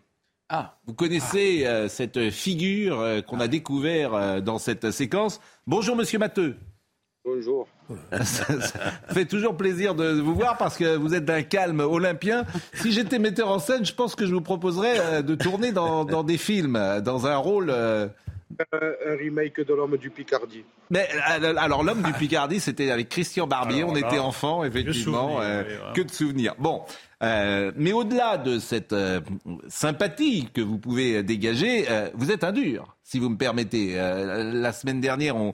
Ah, 0.52 0.80
vous 0.88 0.94
connaissez 0.94 1.66
cette 1.90 2.32
figure 2.32 3.24
qu'on 3.28 3.40
a 3.40 3.48
découvert 3.48 4.42
dans 4.42 4.58
cette 4.58 4.92
séquence. 4.92 5.40
Bonjour 5.68 5.96
Monsieur 5.96 6.20
Matteux. 6.20 6.58
Bonjour. 7.36 7.68
ça, 8.24 8.46
fait 9.10 9.26
toujours 9.26 9.56
plaisir 9.56 9.94
de 9.94 10.20
vous 10.20 10.34
voir 10.34 10.58
parce 10.58 10.78
que 10.78 10.96
vous 10.96 11.14
êtes 11.14 11.26
d'un 11.26 11.44
calme 11.44 11.80
olympien. 11.80 12.46
Si 12.74 12.92
j'étais 12.92 13.20
metteur 13.20 13.50
en 13.50 13.60
scène, 13.60 13.86
je 13.86 13.94
pense 13.94 14.16
que 14.16 14.26
je 14.26 14.34
vous 14.34 14.42
proposerais 14.42 15.00
euh, 15.00 15.22
de 15.22 15.36
tourner 15.36 15.72
dans, 15.72 16.24
des 16.24 16.38
films, 16.38 17.02
dans 17.04 17.28
un 17.28 17.38
rôle. 17.38 17.70
Euh, 17.70 18.08
un 18.74 19.16
remake 19.16 19.62
de 19.62 19.74
l'homme 19.74 19.98
du 19.98 20.10
Picardie. 20.10 20.64
Mais 20.90 21.08
euh, 21.40 21.54
alors 21.58 21.84
l'homme 21.84 22.02
du 22.02 22.14
Picardie, 22.14 22.60
c'était 22.60 22.90
avec 22.90 23.10
Christian 23.10 23.46
Barbier. 23.46 23.84
on 23.84 23.96
était 23.96 24.18
enfants, 24.18 24.64
effectivement. 24.64 25.40
Que 25.94 26.02
de 26.02 26.12
souvenirs. 26.12 26.56
Bon, 26.58 26.82
mais 27.22 27.94
au-delà 27.94 28.38
de 28.38 28.58
cette 28.58 28.96
sympathie 29.68 30.50
que 30.52 30.62
vous 30.62 30.80
pouvez 30.80 31.22
dégager, 31.22 31.86
vous 32.16 32.32
êtes 32.32 32.44
un 32.44 32.52
dur, 32.52 32.98
si 33.04 33.20
vous 33.20 33.30
me 33.30 33.38
permettez. 33.38 33.96
la 33.96 34.74
semaine 34.74 35.00
dernière, 35.00 35.36
on, 35.36 35.54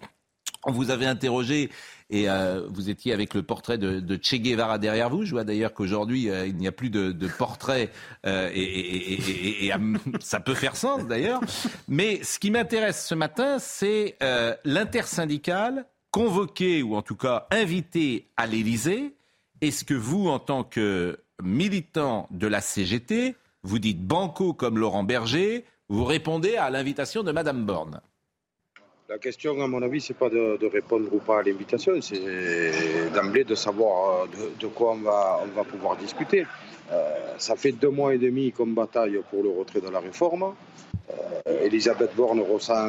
on 0.66 0.72
vous 0.72 0.92
avait 0.92 1.06
interrogé 1.06 1.70
et 2.10 2.30
euh, 2.30 2.68
vous 2.70 2.90
étiez 2.90 3.14
avec 3.14 3.34
le 3.34 3.42
portrait 3.42 3.78
de, 3.78 4.20
Che 4.22 4.36
Guevara 4.36 4.78
derrière 4.78 5.10
vous. 5.10 5.24
Je 5.24 5.32
vois 5.32 5.44
d'ailleurs 5.44 5.74
qu'aujourd'hui, 5.74 6.30
euh, 6.30 6.46
il 6.46 6.56
n'y 6.58 6.68
a 6.68 6.72
plus 6.72 6.90
de, 6.90 7.28
portrait 7.38 7.90
euh, 8.26 8.50
et, 8.54 9.72
ça 10.20 10.40
peut 10.40 10.54
faire 10.54 10.76
sens 10.76 11.08
d'ailleurs. 11.08 11.42
Mais 11.88 12.24
ce 12.24 12.40
qui 12.40 12.52
m'intéresse 12.52 13.06
ce 13.08 13.16
matin, 13.16 13.58
c'est 13.60 14.18
l'intersyndicale 14.66 15.86
convoqué 16.12 16.82
ou 16.82 16.96
en 16.96 17.02
tout 17.02 17.16
cas 17.16 17.48
invité 17.52 18.28
à 18.38 18.48
l'Élysée. 18.48 19.16
Est-ce 19.62 19.84
que 19.84 19.94
vous, 19.94 20.28
en 20.28 20.40
tant 20.40 20.64
que 20.64 21.20
militant 21.42 22.28
de 22.32 22.48
la 22.48 22.62
CGT, 22.62 23.36
vous 23.64 23.80
dites 23.80 24.06
banco 24.06 24.54
comme 24.54 24.78
Laurent 24.78 25.04
Berger, 25.04 25.66
vous 25.90 26.06
répondez 26.06 26.56
à 26.56 26.70
l'invitation 26.70 27.24
de 27.24 27.32
Madame 27.32 27.66
Borne? 27.66 28.00
La 29.08 29.18
question, 29.20 29.62
à 29.62 29.68
mon 29.68 29.82
avis, 29.82 30.02
c'est 30.02 30.16
pas 30.16 30.30
de, 30.30 30.66
répondre 30.66 31.08
ou 31.12 31.20
pas 31.20 31.40
à 31.40 31.44
l'invitation, 31.44 31.94
c'est 32.02 33.12
d'emblée 33.14 33.44
de 33.44 33.56
savoir 33.56 34.24
euh, 34.24 34.50
de, 34.60 34.68
quoi 34.68 34.94
on 34.94 35.02
va, 35.02 35.42
on 35.44 35.56
va 35.56 35.64
pouvoir 35.64 35.96
discuter. 35.98 36.46
Euh, 36.92 37.36
ça 37.38 37.56
fait 37.56 37.72
deux 37.72 37.90
mois 37.90 38.14
et 38.14 38.18
demi 38.18 38.52
qu'on 38.52 38.68
bataille 38.68 39.20
pour 39.30 39.44
le 39.44 39.50
retrait 39.50 39.82
de 39.82 39.90
la 39.90 40.00
réforme. 40.00 40.54
Euh, 41.10 41.66
Elisabeth 41.66 42.16
Borne 42.16 42.42
ressent 42.42 42.88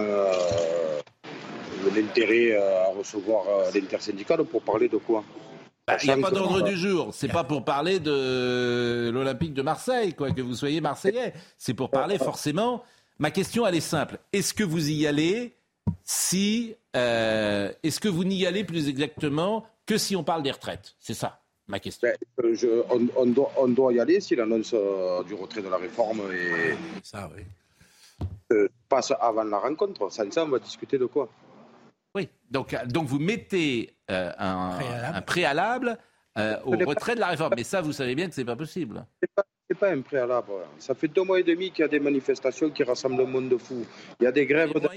l'intérêt 1.94 2.56
à 2.56 2.88
recevoir 2.98 3.44
l'intersyndicale 3.74 4.44
pour 4.44 4.62
parler 4.62 4.88
de 4.88 4.96
quoi? 4.96 5.22
Bah, 5.86 5.96
il 6.02 6.06
n'y 6.06 6.12
a 6.12 6.16
pas 6.16 6.30
d'ordre 6.30 6.62
du 6.62 6.76
jour. 6.76 7.10
C'est 7.12 7.30
pas 7.30 7.44
pour 7.44 7.64
parler 7.64 8.00
de 8.00 9.10
l'Olympique 9.12 9.54
de 9.54 9.62
Marseille, 9.62 10.14
quoi, 10.14 10.30
que 10.32 10.42
vous 10.42 10.54
soyez 10.54 10.80
Marseillais. 10.80 11.32
C'est 11.58 11.74
pour 11.74 11.90
parler 11.90 12.18
forcément. 12.18 12.82
Ma 13.18 13.30
question, 13.30 13.66
elle 13.66 13.76
est 13.76 13.80
simple. 13.80 14.18
Est-ce 14.32 14.52
que 14.52 14.64
vous 14.64 14.90
y 14.90 15.06
allez 15.06 15.56
si 16.04 16.76
euh, 16.94 17.72
est-ce 17.82 18.00
que 18.00 18.08
vous 18.08 18.24
n'y 18.24 18.46
allez 18.46 18.64
plus 18.64 18.88
exactement 18.88 19.66
que 19.86 19.98
si 19.98 20.16
on 20.16 20.24
parle 20.24 20.42
des 20.42 20.50
retraites? 20.50 20.94
C'est 20.98 21.14
ça 21.14 21.40
ma 21.68 21.80
question. 21.80 22.08
Ben, 22.08 22.56
euh, 22.62 22.82
on, 23.56 23.66
doit, 23.66 23.92
y 23.92 23.98
aller 23.98 24.20
si 24.20 24.36
l'annonce 24.36 24.72
euh, 24.72 25.24
du 25.24 25.34
retrait 25.34 25.62
de 25.62 25.68
la 25.68 25.78
réforme 25.78 26.20
est, 26.30 26.76
ça, 27.02 27.28
oui. 27.34 28.68
passe 28.88 29.12
avant 29.20 29.42
la 29.42 29.58
rencontre. 29.58 30.08
Sans 30.12 30.30
ça, 30.30 30.44
on 30.44 30.48
va 30.48 30.60
discuter 30.60 30.96
de 30.96 31.06
quoi? 31.06 31.28
Oui, 32.14 32.28
donc, 32.52 32.76
donc 32.86 33.08
vous 33.08 33.18
mettez 33.18 33.96
un, 34.08 35.20
préalable, 35.26 35.98
au 36.36 36.70
retrait 36.70 37.16
de 37.16 37.20
la 37.20 37.30
réforme. 37.30 37.54
Mais 37.56 37.64
ça, 37.64 37.80
vous 37.80 37.92
savez 37.92 38.14
bien 38.14 38.28
que 38.28 38.34
ce 38.36 38.42
n'est 38.42 38.46
pas 38.46 38.54
possible. 38.54 39.04
Ce 39.20 39.42
n'est 39.70 39.76
pas 39.76 39.90
un 39.90 40.00
préalable. 40.00 40.52
Ça 40.78 40.94
fait 40.94 41.08
deux 41.08 41.24
mois 41.24 41.40
et 41.40 41.42
demi 41.42 41.70
qu'il 41.70 41.82
y 41.82 41.84
a 41.84 41.88
des 41.88 42.00
manifestations 42.00 42.70
qui 42.70 42.82
rassemblent 42.84 43.18
le 43.18 43.26
monde 43.26 43.48
de 43.48 43.56
fou. 43.56 43.84
Il 44.20 44.24
y 44.24 44.26
a 44.26 44.32
des 44.32 44.46
grèves. 44.46 44.72
De... 44.72 44.88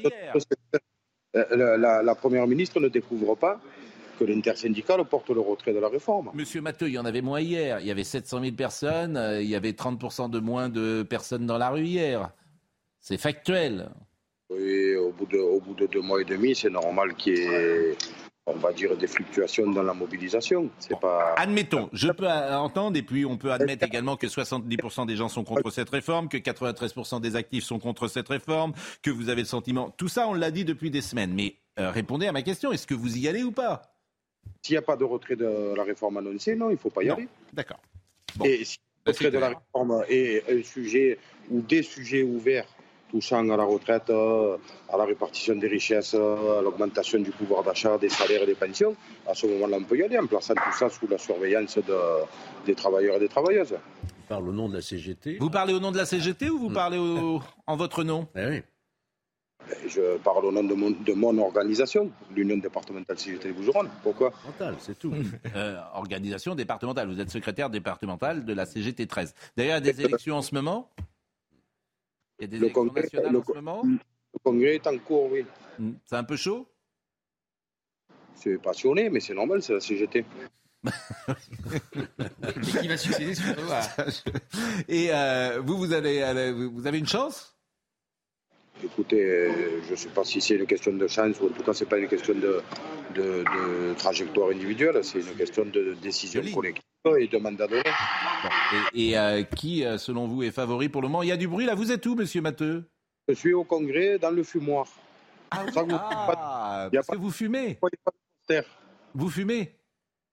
Euh, 1.36 1.77
la, 1.77 2.15
Première 2.15 2.47
ministre 2.47 2.79
ne 2.79 2.88
découvre 2.88 3.36
pas 3.36 3.60
que 4.17 4.23
l'intersyndicale 4.25 5.05
porte 5.05 5.29
le 5.29 5.39
retrait 5.39 5.73
de 5.73 5.79
la 5.79 5.88
réforme. 5.88 6.32
Monsieur 6.34 6.62
Matteux, 6.62 6.88
il 6.88 6.93
y 6.93 6.99
en 6.99 7.05
avait 7.05 7.21
moins 7.21 7.39
hier. 7.39 7.79
Il 7.79 7.88
y 7.88 7.91
avait 7.91 8.03
700 8.03 8.41
000 8.41 8.55
personnes, 8.55 9.15
euh, 9.15 9.41
il 9.41 9.49
y 9.49 9.55
avait 9.55 9.71
30% 9.71 10.29
de 10.29 10.39
moins 10.39 10.69
de 10.69 11.03
personnes 11.03 11.45
dans 11.45 11.58
la 11.58 11.69
rue 11.69 11.86
hier. 11.86 12.32
C'est 12.99 13.17
factuel. 13.17 13.89
Oui, 14.49 14.95
au 14.95 15.12
bout, 15.12 15.27
de, 15.27 15.38
au 15.38 15.62
bout 15.62 15.75
de 15.75 15.86
deux 15.86 16.01
mois 16.01 16.21
et 16.21 16.25
demi, 16.25 16.55
c'est 16.55 16.71
normal 16.71 17.13
qu'il 17.15 17.38
y 17.38 17.41
ait 17.41 17.95
on 18.45 18.58
va 18.58 18.73
dire, 18.73 18.95
des 18.97 19.08
fluctuations 19.08 19.69
dans 19.69 19.84
la 19.84 19.93
mobilisation. 19.93 20.69
C'est 20.80 20.99
pas... 20.99 21.36
Admettons, 21.38 21.89
je 21.93 22.10
peux 22.12 22.28
entendre, 22.28 22.97
et 22.97 23.04
puis 23.04 23.25
on 23.25 23.38
peut 23.38 23.52
admettre 23.52 23.86
également 23.86 24.17
que 24.17 24.28
70% 24.28 25.06
des 25.06 25.15
gens 25.15 25.30
sont 25.30 25.43
contre 25.43 25.69
cette 25.69 25.89
réforme, 25.89 26.30
que 26.30 26.38
93% 26.38 27.21
des 27.21 27.36
actifs 27.36 27.63
sont 27.63 27.80
contre 27.80 28.08
cette 28.08 28.28
réforme, 28.28 28.73
que 29.02 29.12
vous 29.12 29.30
avez 29.30 29.41
le 29.41 29.47
sentiment. 29.47 29.91
Tout 29.91 30.08
ça, 30.08 30.28
on 30.28 30.34
l'a 30.34 30.52
dit 30.52 30.65
depuis 30.65 30.89
des 30.89 31.02
semaines. 31.02 31.34
Mais 31.34 31.56
euh, 31.80 31.91
répondez 31.91 32.28
à 32.28 32.32
ma 32.32 32.41
question, 32.41 32.71
est-ce 32.71 32.88
que 32.88 32.95
vous 32.95 33.17
y 33.17 33.28
allez 33.28 33.43
ou 33.43 33.52
pas? 33.52 33.82
S'il 34.62 34.73
n'y 34.73 34.78
a 34.78 34.82
pas 34.82 34.95
de 34.95 35.04
retrait 35.04 35.36
de 35.36 35.73
la 35.75 35.84
réforme 35.84 36.17
annoncée, 36.17 36.56
non, 36.56 36.69
il 36.69 36.73
ne 36.73 36.78
faut 36.78 36.89
pas 36.89 37.04
y 37.04 37.10
aller. 37.10 37.28
D'accord. 37.54 37.80
Et 38.43 38.65
si 38.65 38.78
le 39.06 39.12
retrait 39.12 39.32
de 39.32 39.38
la 39.38 39.49
réforme 39.49 40.04
est 40.10 40.43
un 40.49 40.63
sujet 40.63 41.19
ou 41.49 41.62
des 41.62 41.84
sujets 41.84 42.23
ouverts 42.23 42.67
touchant 43.10 43.48
à 43.50 43.58
la 43.58 43.63
retraite, 43.63 44.10
euh, 44.10 44.58
à 44.91 44.98
la 44.98 45.06
répartition 45.06 45.56
des 45.56 45.67
richesses, 45.67 46.13
à 46.13 46.62
l'augmentation 46.62 47.19
du 47.19 47.32
pouvoir 47.32 47.63
d'achat, 47.63 47.98
des 47.98 48.10
salaires 48.10 48.43
et 48.43 48.45
des 48.45 48.56
pensions, 48.56 48.95
à 49.28 49.34
ce 49.34 49.48
moment-là, 49.48 49.78
on 49.80 49.84
peut 49.84 49.98
y 49.98 50.04
aller 50.04 50.17
en 50.17 50.28
plaçant 50.28 50.54
tout 50.56 50.78
ça 50.78 50.89
sous 50.89 51.08
la 51.08 51.17
surveillance 51.17 51.78
de, 51.78 51.98
des 52.65 52.76
travailleurs 52.76 53.15
et 53.17 53.19
des 53.19 53.30
travailleuses. 53.30 53.76
parle 54.28 54.50
au 54.50 54.54
nom 54.54 54.69
de 54.69 54.76
la 54.76 54.82
CGT. 54.82 55.38
Vous 55.39 55.50
parlez 55.50 55.74
au 55.74 55.80
nom 55.80 55.91
de 55.91 55.98
la 55.98 56.06
CGT 56.06 56.50
ou 56.50 56.60
vous 56.60 56.69
parlez 56.69 56.98
en 56.98 57.76
votre 57.76 58.04
nom? 58.04 58.28
Eh 58.36 58.45
oui. 58.45 58.62
Je 59.88 60.17
parle 60.19 60.45
au 60.45 60.52
nom 60.52 60.63
de 60.63 60.74
mon, 60.74 60.89
de 60.91 61.13
mon 61.13 61.38
organisation, 61.39 62.10
l'Union 62.34 62.58
départementale 62.58 63.19
CGT 63.19 63.52
Bougeronne. 63.52 63.89
Pourquoi? 64.04 64.32
C'est 64.80 64.98
tout. 64.98 65.13
Euh, 65.56 65.78
organisation 65.93 66.54
départementale. 66.54 67.08
Vous 67.08 67.19
êtes 67.19 67.30
secrétaire 67.30 67.69
départemental 67.69 68.45
de 68.45 68.54
la 68.54 68.65
CGT 68.65 69.08
13. 69.08 69.34
D'ailleurs, 69.58 69.80
il 69.80 69.86
y 69.86 69.89
a 69.89 69.93
des 69.93 70.02
élections 70.06 70.36
en 70.36 70.41
ce 70.41 70.54
moment? 70.54 70.89
Il 72.39 72.43
y 72.43 72.45
a 72.45 72.47
des 72.47 72.58
élections 72.58 72.86
nationales 72.86 73.36
en 73.36 73.43
ce 73.43 73.52
moment? 73.54 73.84
Le 73.84 74.39
congrès 74.43 74.75
est 74.75 74.88
en 74.88 74.97
cours, 74.99 75.32
oui. 75.32 75.45
Hmm. 75.78 75.93
C'est 76.06 76.15
un 76.15 76.23
peu 76.23 76.38
chaud? 76.38 76.67
C'est 78.36 78.58
passionné, 78.58 79.10
mais 79.10 79.19
c'est 79.19 79.34
normal, 79.34 79.62
c'est 79.62 79.73
la 79.73 79.80
CGT. 79.82 80.23
qui 82.80 82.88
va 82.88 82.95
succéder 82.95 83.36
surtout 83.36 83.62
Et 84.88 85.10
euh, 85.12 85.60
vous, 85.62 85.78
vous 85.78 85.91
avez, 85.91 86.52
vous 86.54 86.88
avez 86.88 86.99
une 86.99 87.08
chance? 87.08 87.59
Écoutez, 88.84 89.24
euh, 89.24 89.82
je 89.86 89.92
ne 89.92 89.96
sais 89.96 90.10
pas 90.10 90.24
si 90.24 90.39
c'est 90.39 90.56
une 90.56 90.65
question 90.65 90.94
de 90.94 91.08
chance 91.08 91.39
ou 91.42 91.48
en 91.48 91.50
tout 91.50 91.63
cas 91.63 91.74
c'est 91.74 91.88
pas 91.88 91.98
une 91.98 92.08
question 92.08 92.34
de, 92.34 92.62
de, 93.13 93.94
trajectoire 93.98 94.50
individuelle, 94.50 95.04
c'est 95.04 95.20
une 95.20 95.36
question 95.36 95.65
de 95.65 95.96
décision 96.02 96.42
collective 96.54 96.84
et 97.18 97.28
de 97.28 97.38
mandat 97.38 97.68
donné. 97.68 97.84
Et, 98.94 99.18
euh, 99.18 99.44
qui, 99.44 99.84
euh, 99.86 99.98
selon 99.98 100.28
vous, 100.28 100.44
est 100.44 100.52
favori 100.52 100.89
pour 100.89 101.02
le 101.02 101.08
moment? 101.08 101.24
Il 101.24 101.30
y 101.30 101.32
a 101.32 101.38
du 101.38 101.48
bruit 101.48 101.65
là. 101.65 101.76
Vous 101.76 101.92
êtes 101.92 102.06
où, 102.06 102.15
Monsieur 102.15 102.42
Matteux? 102.42 102.84
Je 103.28 103.34
suis 103.34 103.54
au 103.54 103.63
Congrès 103.63 104.18
dans 104.18 104.32
le 104.32 104.44
fumoir. 104.44 104.88
Ah, 105.52 105.65
oui. 105.65 105.74
ah 105.92 106.89
parce 106.92 107.08
que 107.08 107.18
vous 107.18 107.32
fumez. 107.32 107.80
Vous 109.13 109.30
fumez? 109.30 109.79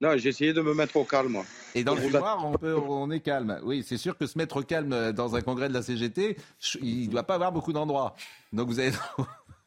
Non, 0.00 0.16
j'ai 0.16 0.28
essayé 0.28 0.52
de 0.52 0.60
me 0.60 0.74
mettre 0.74 0.96
au 0.96 1.04
calme. 1.04 1.42
Et 1.74 1.82
dans 1.82 1.94
le 1.94 2.02
fumoir, 2.02 2.44
on, 2.44 2.52
peut, 2.52 2.76
on 2.76 3.10
est 3.10 3.20
calme. 3.20 3.60
Oui, 3.62 3.82
c'est 3.86 3.96
sûr 3.96 4.16
que 4.18 4.26
se 4.26 4.36
mettre 4.36 4.58
au 4.58 4.62
calme 4.62 5.12
dans 5.12 5.36
un 5.36 5.40
congrès 5.40 5.68
de 5.68 5.74
la 5.74 5.82
CGT, 5.82 6.36
il 6.82 7.06
ne 7.06 7.12
doit 7.12 7.22
pas 7.22 7.36
avoir 7.36 7.52
beaucoup 7.52 7.72
d'endroits. 7.72 8.14
Donc 8.52 8.68
vous 8.68 8.78
avez 8.78 8.92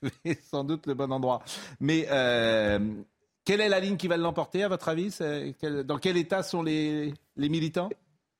sans 0.51 0.63
doute 0.63 0.85
le 0.85 0.93
bon 0.93 1.11
endroit. 1.11 1.41
Mais 1.79 2.05
euh, 2.11 2.79
quelle 3.43 3.61
est 3.61 3.69
la 3.69 3.79
ligne 3.79 3.97
qui 3.97 4.07
va 4.07 4.17
l'emporter, 4.17 4.63
à 4.63 4.67
votre 4.67 4.89
avis? 4.89 5.17
Dans 5.85 5.97
quel 5.97 6.17
état 6.17 6.43
sont 6.43 6.61
les, 6.61 7.13
les 7.35 7.49
militants? 7.49 7.89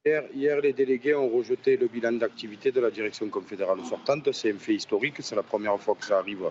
Hier, 0.05 0.23
hier, 0.33 0.61
les 0.61 0.71
délégués 0.71 1.15
ont 1.15 1.27
rejeté 1.27 1.75
le 1.75 1.87
bilan 1.87 2.13
d'activité 2.13 2.71
de 2.71 2.79
la 2.79 2.89
direction 2.89 3.27
confédérale 3.29 3.83
sortante. 3.83 4.31
C'est 4.31 4.53
un 4.53 4.57
fait 4.57 4.75
historique. 4.75 5.15
C'est 5.19 5.35
la 5.35 5.43
première 5.43 5.77
fois 5.79 5.95
que 5.95 6.05
ça 6.05 6.19
arrive 6.19 6.49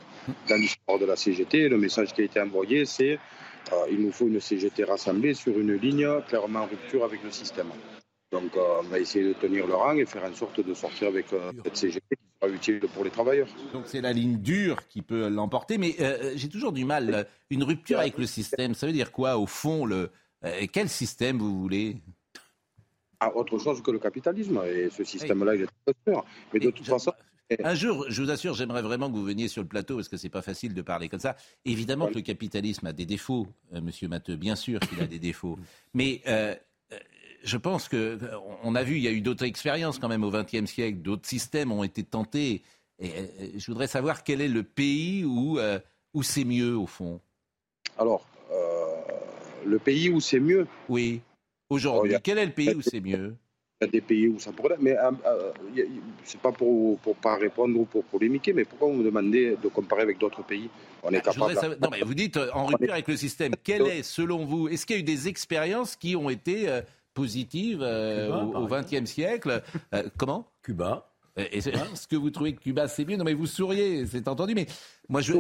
dans 0.49 0.57
l'histoire 0.57 0.99
de 0.99 1.07
la 1.07 1.17
CGT. 1.17 1.69
Le 1.69 1.79
message 1.79 2.13
qui 2.13 2.23
a 2.23 2.25
été 2.25 2.41
envoyé, 2.41 2.85
c'est 2.85 3.19
il 3.91 4.01
nous 4.01 4.13
faut 4.13 4.27
une 4.27 4.41
CGT 4.41 4.85
rassemblée 4.85 5.35
sur 5.35 5.59
une 5.59 5.75
ligne 5.75 6.09
clairement 6.27 6.61
en 6.61 6.67
rupture 6.67 7.05
avec 7.05 7.23
le 7.23 7.31
système. 7.31 7.69
Donc 8.31 8.57
euh, 8.57 8.81
on 8.81 8.89
va 8.89 8.99
essayer 8.99 9.25
de 9.25 9.33
tenir 9.33 9.67
le 9.67 9.75
rang 9.75 9.97
et 9.97 10.05
faire 10.05 10.25
en 10.25 10.35
sorte 10.35 10.61
de 10.61 10.75
sortir 10.75 11.09
avec 11.09 11.33
euh, 11.33 11.51
cette 11.65 11.77
CGT 11.77 12.17
qui 12.17 12.25
sera 12.41 12.53
utile 12.53 12.81
pour 12.93 13.05
les 13.05 13.11
travailleurs. 13.11 13.49
Donc 13.73 13.85
c'est 13.87 14.01
la 14.01 14.13
ligne 14.13 14.37
dure 14.37 14.87
qui 14.89 15.03
peut 15.03 15.29
l'emporter, 15.29 15.79
mais 15.79 15.97
j'ai 16.35 16.49
toujours 16.49 16.73
du 16.73 16.85
mal. 16.85 17.27
Une 17.51 17.63
rupture 17.63 17.99
avec 17.99 18.19
le 18.19 18.27
système, 18.27 18.75
ça 18.75 18.87
veut 18.87 18.93
dire 18.93 19.13
quoi 19.13 19.39
au 19.39 19.47
fond 19.47 19.87
le, 19.87 20.11
Quel 20.73 20.89
système 20.89 21.39
vous 21.39 21.59
voulez? 21.59 21.97
Ah, 23.21 23.35
autre 23.35 23.59
chose 23.59 23.83
que 23.83 23.91
le 23.91 23.99
capitalisme. 23.99 24.61
Et 24.65 24.91
ce 24.91 25.03
système-là, 25.03 25.57
il 25.57 25.63
est 25.63 25.67
très 25.85 25.95
sûr. 26.07 26.25
Mais 26.53 26.61
de 26.61 26.71
toute 26.71 26.87
façon, 26.87 27.13
un 27.63 27.75
jour, 27.75 28.07
je 28.09 28.23
vous 28.23 28.31
assure, 28.31 28.55
j'aimerais 28.55 28.83
vraiment 28.83 29.11
que 29.11 29.17
vous 29.17 29.25
veniez 29.25 29.49
sur 29.49 29.63
le 29.63 29.69
plateau 29.69 29.97
parce 29.97 30.09
que 30.09 30.17
c'est 30.17 30.29
pas 30.29 30.43
facile 30.43 30.75
de 30.75 30.83
parler 30.83 31.09
comme 31.09 31.21
ça. 31.21 31.37
Évidemment 31.65 32.09
que 32.09 32.15
le 32.15 32.21
capitalisme 32.21 32.87
a 32.87 32.93
des 32.93 33.07
défauts, 33.07 33.47
euh, 33.75 33.81
Monsieur 33.81 34.09
Matteux. 34.09 34.37
Bien 34.37 34.57
sûr 34.57 34.81
qu'il 34.81 35.01
a 35.01 35.07
des 35.07 35.19
défauts, 35.19 35.59
mais 35.95 36.23
euh, 36.27 36.55
euh, 36.93 36.99
je 37.43 37.57
pense 37.57 37.89
que 37.89 38.19
on 38.63 38.75
a 38.75 38.83
vu, 38.83 38.97
il 38.97 39.03
y 39.03 39.09
a 39.09 39.13
eu 39.13 39.21
d'autres 39.21 39.45
expériences 39.45 39.99
quand 39.99 40.09
même 40.09 40.25
au 40.25 40.31
XXe 40.31 40.67
siècle, 40.67 40.99
d'autres 40.99 41.27
systèmes 41.27 41.73
ont 41.73 41.85
été 41.85 42.03
tentés. 42.03 42.63
Et 43.01 43.13
je 43.57 43.67
voudrais 43.71 43.87
savoir 43.87 44.25
quel 44.25 44.41
est 44.41 44.49
le 44.49 44.65
pays 44.65 45.25
où 45.25 45.61
où 46.15 46.23
c'est 46.25 46.45
mieux 46.45 46.77
au 46.77 46.87
fond. 46.87 47.21
Alors, 47.97 48.27
le 49.65 49.79
pays 49.79 50.11
où 50.11 50.21
c'est 50.21 50.41
mieux? 50.41 50.67
Oui. 50.89 51.21
Aujourd'hui, 51.71 52.15
oh, 52.17 52.21
quel 52.23 52.39
est 52.39 52.47
le 52.47 52.53
pays 52.53 52.75
où 52.75 52.81
c'est 52.83 53.01
mieux? 53.01 53.37
Il 53.81 53.85
y 53.85 53.89
a 53.89 53.91
des 53.91 54.01
pays 54.01 54.29
où 54.29 54.39
ça 54.39 54.53
pourrait. 54.53 54.77
Mais 54.81 54.97
euh, 54.97 55.11
euh 55.27 55.53
c'est 56.25 56.41
pas 56.41 56.53
pour, 56.53 56.99
pour 56.99 57.17
pas 57.17 57.37
répondre 57.37 57.79
ou 57.79 57.85
pour 57.85 58.05
polémiquer, 58.05 58.53
mais 58.53 58.65
pourquoi 58.65 58.89
vous 58.89 58.95
me 58.95 59.05
demandez 59.05 59.57
de 59.63 59.69
comparer 59.69 60.03
avec 60.03 60.19
d'autres 60.19 60.43
pays? 60.43 60.69
On 61.03 61.11
est 61.11 61.21
capable. 61.21 61.55
Non, 61.81 61.89
mais 61.91 62.01
vous 62.01 62.15
dites 62.15 62.37
euh, 62.37 62.51
en 62.55 62.67
rupture 62.67 62.93
avec 62.93 63.09
le 63.09 63.17
système. 63.17 63.53
Quelle 63.65 63.87
est, 63.87 64.03
selon 64.03 64.45
vous, 64.45 64.69
est-ce 64.69 64.85
qu'il 64.85 64.97
y 64.97 64.99
a 64.99 65.01
eu 65.01 65.05
des 65.05 65.29
expériences 65.29 65.97
qui 65.97 66.17
ont 66.17 66.29
été 66.29 66.69
euh, 66.69 66.83
positives 67.15 67.81
au 67.83 68.67
XXe 68.67 69.05
siècle 69.11 69.63
Comment? 70.17 70.51
Cuba. 70.63 71.11
Est-ce 71.39 72.09
que 72.09 72.17
vous 72.17 72.31
trouvez 72.31 72.55
que 72.55 72.61
Cuba 72.61 72.89
c'est 72.89 73.05
mieux 73.05 73.17
Non 73.17 73.25
mais 73.25 73.35
vous 73.35 73.47
souriez, 73.47 74.07
c'est 74.07 74.29
entendu. 74.29 74.55
Mais 74.55 74.67
moi 75.09 75.21
je, 75.21 75.33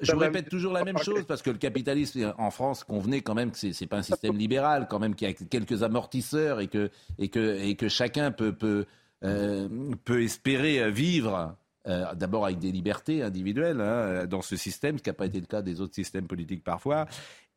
je 0.00 0.12
vous 0.12 0.18
répète 0.18 0.48
toujours 0.48 0.72
la 0.72 0.84
même 0.84 0.98
chose 0.98 1.24
parce 1.26 1.42
que 1.42 1.50
le 1.50 1.58
capitalisme 1.58 2.34
en 2.38 2.50
France 2.50 2.84
convenait 2.84 3.20
quand 3.20 3.34
même 3.34 3.50
que 3.50 3.58
c'est, 3.58 3.78
n'est 3.80 3.86
pas 3.86 3.98
un 3.98 4.02
système 4.02 4.36
libéral, 4.36 4.86
quand 4.88 4.98
même 4.98 5.14
qu'il 5.14 5.28
y 5.28 5.30
a 5.30 5.34
quelques 5.34 5.82
amortisseurs 5.82 6.60
et 6.60 6.68
que 6.68 6.90
et 7.18 7.28
que 7.28 7.60
et 7.60 7.76
que 7.76 7.88
chacun 7.88 8.30
peut 8.30 8.52
peut 8.52 8.86
euh, 9.24 9.68
peut 10.04 10.22
espérer 10.22 10.90
vivre. 10.90 11.56
Euh, 11.88 12.14
d'abord 12.14 12.44
avec 12.44 12.60
des 12.60 12.70
libertés 12.70 13.24
individuelles 13.24 13.80
hein, 13.80 14.24
dans 14.26 14.40
ce 14.40 14.54
système, 14.54 14.98
ce 14.98 15.02
qui 15.02 15.10
n'a 15.10 15.14
pas 15.14 15.26
été 15.26 15.40
le 15.40 15.46
cas 15.46 15.62
des 15.62 15.80
autres 15.80 15.96
systèmes 15.96 16.28
politiques 16.28 16.62
parfois, 16.62 17.08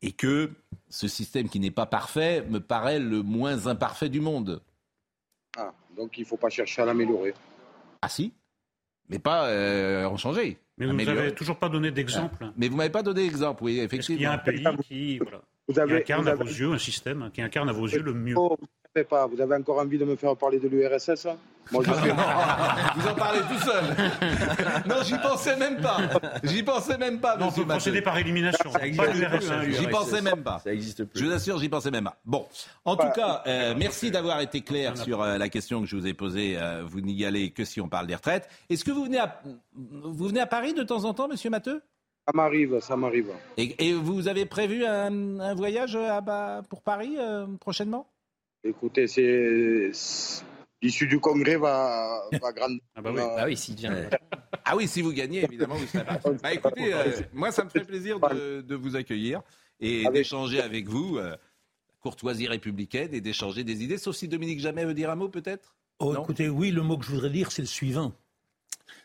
et 0.02 0.10
que 0.10 0.50
ce 0.88 1.06
système 1.06 1.48
qui 1.48 1.60
n'est 1.60 1.70
pas 1.70 1.86
parfait 1.86 2.44
me 2.48 2.58
paraît 2.58 2.98
le 2.98 3.22
moins 3.22 3.68
imparfait 3.68 4.08
du 4.08 4.20
monde. 4.20 4.60
Ah, 5.56 5.72
donc 5.96 6.18
il 6.18 6.22
ne 6.22 6.26
faut 6.26 6.36
pas 6.36 6.50
chercher 6.50 6.82
à 6.82 6.86
l'améliorer. 6.86 7.34
Ah 8.02 8.08
si, 8.08 8.32
mais 9.08 9.18
pas 9.18 9.48
euh, 9.48 10.04
en 10.04 10.16
changer. 10.16 10.58
Mais 10.78 10.86
vous 10.86 10.92
n'avez 10.92 11.34
toujours 11.34 11.58
pas 11.58 11.68
donné 11.68 11.90
d'exemple. 11.90 12.36
Ah. 12.40 12.52
Mais 12.56 12.68
vous 12.68 12.76
m'avez 12.76 12.90
pas 12.90 13.02
donné 13.02 13.22
d'exemple, 13.22 13.64
oui, 13.64 13.80
effectivement. 13.80 14.20
Il 14.20 14.22
y 14.22 14.26
a 14.26 14.32
un 14.32 14.38
pays 14.38 14.66
qui, 14.86 15.20
vous 15.68 15.78
avez, 15.78 15.96
incarne 15.98 16.28
à 16.28 16.34
vos 16.34 16.44
yeux 16.44 16.72
un 16.72 16.78
système 16.78 17.30
qui 17.32 17.40
incarne 17.40 17.68
à 17.68 17.72
vos 17.72 17.86
yeux 17.86 18.02
le 18.02 18.12
mieux. 18.12 18.36
Pas. 19.04 19.26
Vous 19.26 19.40
avez 19.40 19.54
encore 19.56 19.78
envie 19.78 19.98
de 19.98 20.04
me 20.04 20.16
faire 20.16 20.36
parler 20.36 20.58
de 20.58 20.68
l'URSS 20.68 21.26
Moi, 21.70 21.84
je 21.84 21.90
Vous 23.00 23.08
en 23.08 23.14
parlez 23.14 23.40
tout 23.40 23.58
seul. 23.58 23.84
non, 24.86 24.96
j'y 25.04 25.18
pensais 25.18 25.56
même 25.56 25.80
pas. 25.80 25.98
J'y 26.42 26.62
pensais 26.62 26.96
même 26.96 27.20
pas. 27.20 27.36
Non, 27.36 27.48
on 27.48 27.52
peut 27.52 27.66
procéder 27.66 28.00
par 28.00 28.16
élimination. 28.18 28.70
Hein, 28.74 28.92
j'y 29.68 29.86
pensais 29.86 30.22
même 30.22 30.42
pas. 30.42 30.60
Ça 30.64 30.72
existe 30.72 31.04
plus. 31.04 31.20
Je 31.20 31.26
vous 31.26 31.32
assure, 31.32 31.58
j'y 31.58 31.68
pensais 31.68 31.90
même 31.90 32.04
pas. 32.04 32.16
Bon, 32.24 32.46
en 32.84 32.96
tout 32.96 33.10
cas, 33.14 33.42
euh, 33.46 33.74
merci 33.76 34.10
d'avoir 34.10 34.40
été 34.40 34.62
clair 34.62 34.96
sur 34.96 35.22
euh, 35.22 35.38
la 35.38 35.48
question 35.48 35.80
que 35.80 35.86
je 35.86 35.96
vous 35.96 36.06
ai 36.06 36.14
posée. 36.14 36.56
Euh, 36.56 36.82
vous 36.86 37.00
n'y 37.00 37.24
allez 37.24 37.50
que 37.50 37.64
si 37.64 37.80
on 37.80 37.88
parle 37.88 38.06
des 38.06 38.14
retraites. 38.14 38.48
Est-ce 38.70 38.84
que 38.84 38.92
vous 38.92 39.04
venez 39.04 39.18
à 39.18 39.42
vous 39.74 40.26
venez 40.26 40.40
à 40.40 40.46
Paris 40.46 40.74
de 40.74 40.82
temps 40.82 41.04
en 41.04 41.14
temps, 41.14 41.28
Monsieur 41.28 41.50
Matteux 41.50 41.82
ça 42.28 42.32
m'arrive, 42.34 42.80
ça 42.80 42.96
m'arrive. 42.96 43.30
Et, 43.56 43.92
vous 43.92 44.26
avez 44.26 44.46
prévu 44.46 44.84
un, 44.84 45.54
voyage 45.54 45.94
à, 45.94 46.60
pour 46.68 46.82
Paris 46.82 47.16
prochainement? 47.60 48.08
Écoutez, 48.68 49.06
c'est 49.06 49.90
l'issue 50.82 51.06
du 51.06 51.18
congrès 51.20 51.56
va, 51.56 52.22
va 52.40 52.52
grandir. 52.52 52.80
Ah 52.94 53.02
bah 53.02 53.10
oui, 53.14 53.20
ah 53.22 53.44
oui 53.46 53.56
s'il 53.56 53.76
vient. 53.76 54.08
ah 54.64 54.76
oui, 54.76 54.88
si 54.88 55.02
vous 55.02 55.12
gagnez, 55.12 55.44
évidemment, 55.44 55.76
vous 55.76 55.86
serez 55.86 56.04
Bah 56.42 56.52
écoutez, 56.52 56.92
euh, 56.92 57.12
moi, 57.32 57.52
ça 57.52 57.64
me 57.64 57.70
fait 57.70 57.84
plaisir 57.84 58.20
de, 58.20 58.60
de 58.60 58.74
vous 58.74 58.96
accueillir 58.96 59.42
et 59.80 60.04
d'échanger 60.12 60.60
avec 60.60 60.88
vous, 60.88 61.18
euh, 61.18 61.36
courtoisie 62.00 62.46
républicaine, 62.46 63.12
et 63.12 63.20
d'échanger 63.20 63.64
des 63.64 63.82
idées, 63.82 63.98
sauf 63.98 64.16
si 64.16 64.28
Dominique 64.28 64.60
Jamais 64.60 64.84
veut 64.84 64.94
dire 64.94 65.10
un 65.10 65.16
mot, 65.16 65.28
peut-être? 65.28 65.74
Oh, 65.98 66.14
écoutez, 66.14 66.48
oui, 66.48 66.70
le 66.70 66.82
mot 66.82 66.98
que 66.98 67.04
je 67.04 67.10
voudrais 67.10 67.30
dire, 67.30 67.52
c'est 67.52 67.62
le 67.62 67.68
suivant. 67.68 68.12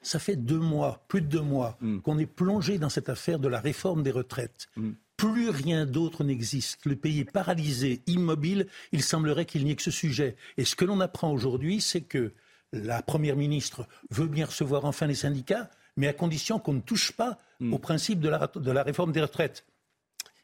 Ça 0.01 0.19
fait 0.19 0.35
deux 0.35 0.59
mois, 0.59 1.03
plus 1.07 1.21
de 1.21 1.27
deux 1.27 1.41
mois, 1.41 1.77
hmm. 1.81 1.99
qu'on 1.99 2.17
est 2.17 2.25
plongé 2.25 2.77
dans 2.77 2.89
cette 2.89 3.09
affaire 3.09 3.39
de 3.39 3.47
la 3.47 3.59
réforme 3.59 4.03
des 4.03 4.11
retraites. 4.11 4.67
Hmm. 4.75 4.91
Plus 5.21 5.51
rien 5.51 5.85
d'autre 5.85 6.23
n'existe. 6.23 6.83
Le 6.87 6.95
pays 6.95 7.19
est 7.19 7.31
paralysé, 7.31 8.01
immobile. 8.07 8.65
Il 8.91 9.03
semblerait 9.03 9.45
qu'il 9.45 9.63
n'y 9.63 9.69
ait 9.69 9.75
que 9.75 9.83
ce 9.83 9.91
sujet. 9.91 10.35
Et 10.57 10.65
ce 10.65 10.75
que 10.75 10.83
l'on 10.83 10.99
apprend 10.99 11.31
aujourd'hui, 11.31 11.79
c'est 11.79 12.01
que 12.01 12.33
la 12.73 13.03
Première 13.03 13.35
ministre 13.35 13.87
veut 14.09 14.25
bien 14.25 14.47
recevoir 14.47 14.83
enfin 14.83 15.05
les 15.05 15.13
syndicats, 15.13 15.69
mais 15.95 16.07
à 16.07 16.13
condition 16.13 16.57
qu'on 16.57 16.73
ne 16.73 16.79
touche 16.79 17.11
pas 17.11 17.37
hmm. 17.59 17.71
au 17.71 17.77
principe 17.77 18.19
de 18.19 18.29
la, 18.29 18.49
de 18.55 18.71
la 18.71 18.81
réforme 18.81 19.11
des 19.11 19.21
retraites. 19.21 19.63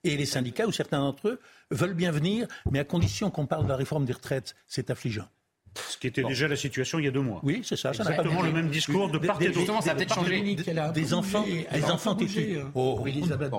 Et 0.03 0.15
les 0.15 0.27
syndicats, 0.27 0.67
ou 0.67 0.71
certains 0.71 0.99
d'entre 0.99 1.27
eux, 1.29 1.39
veulent 1.71 1.95
bien 1.95 2.11
venir, 2.11 2.47
mais 2.69 2.77
à 2.77 2.83
condition 2.83 3.31
qu'on 3.31 3.47
parle 3.47 3.63
de 3.63 3.69
la 3.69 3.77
réforme 3.77 4.05
des 4.05 4.13
retraites. 4.13 4.55
C'est 4.67 4.91
affligeant. 4.91 5.27
Ce 5.89 5.97
qui 5.97 6.07
était 6.07 6.23
déjà 6.23 6.47
la 6.47 6.55
situation 6.55 6.99
il 6.99 7.05
y 7.05 7.07
a 7.07 7.11
deux 7.11 7.21
mois. 7.21 7.39
Oui, 7.43 7.61
c'est 7.63 7.75
ça. 7.75 7.93
ça 7.93 8.03
Exactement 8.03 8.41
le 8.41 8.51
même 8.51 8.69
discours 8.69 9.09
de 9.09 9.17
part 9.17 9.41
et 9.41 9.49
d'autre. 9.49 9.81
ça 9.81 9.91
a 9.91 9.95
peut-être 9.95 10.13
changé. 10.13 10.41
Des, 10.93 11.13
enfants, 11.13 11.43
des 11.43 11.83
enfants 11.85 12.15
bougé. 12.15 12.61
Oh, 12.75 13.03
Elisabeth. 13.05 13.51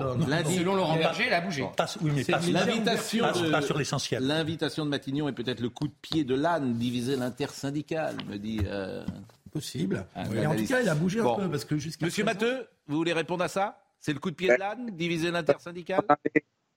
Selon 0.57 0.75
Laurent 0.75 0.97
Berger, 0.97 1.25
elle 1.27 1.33
a 1.33 1.41
bougé. 1.41 1.65
oui, 2.01 2.11
mais 2.15 2.51
l'invitation 2.51 3.25
pas 3.51 3.61
sur 3.61 3.77
l'essentiel. 3.77 4.23
L'invitation 4.23 4.85
de 4.85 4.89
Matignon 4.89 5.27
est 5.27 5.33
peut-être 5.33 5.61
le 5.61 5.69
coup 5.69 5.87
de 5.87 5.93
pied 6.01 6.23
de 6.23 6.35
l'âne, 6.35 6.73
diviser 6.73 7.15
l'intersyndical, 7.15 8.15
me 8.29 8.37
dit. 8.37 8.61
Euh... 8.65 9.03
Possible. 9.51 10.05
en 10.15 10.55
tout 10.55 10.65
cas, 10.65 10.81
il 10.81 10.89
a 10.89 10.95
bougé 10.95 11.21
un 11.21 11.35
peu 11.35 11.49
parce 11.49 11.65
que 11.65 11.77
jusqu'à. 11.77 12.05
Monsieur 12.05 12.23
Matteux, 12.23 12.67
vous 12.87 12.97
voulez 12.97 13.13
répondre 13.13 13.43
à 13.43 13.47
ça? 13.47 13.81
C'est 13.99 14.13
le 14.13 14.19
coup 14.19 14.31
de 14.31 14.35
pied 14.35 14.47
de 14.47 14.59
l'âne, 14.59 14.91
diviser 14.91 15.31
l'intersyndical 15.31 16.01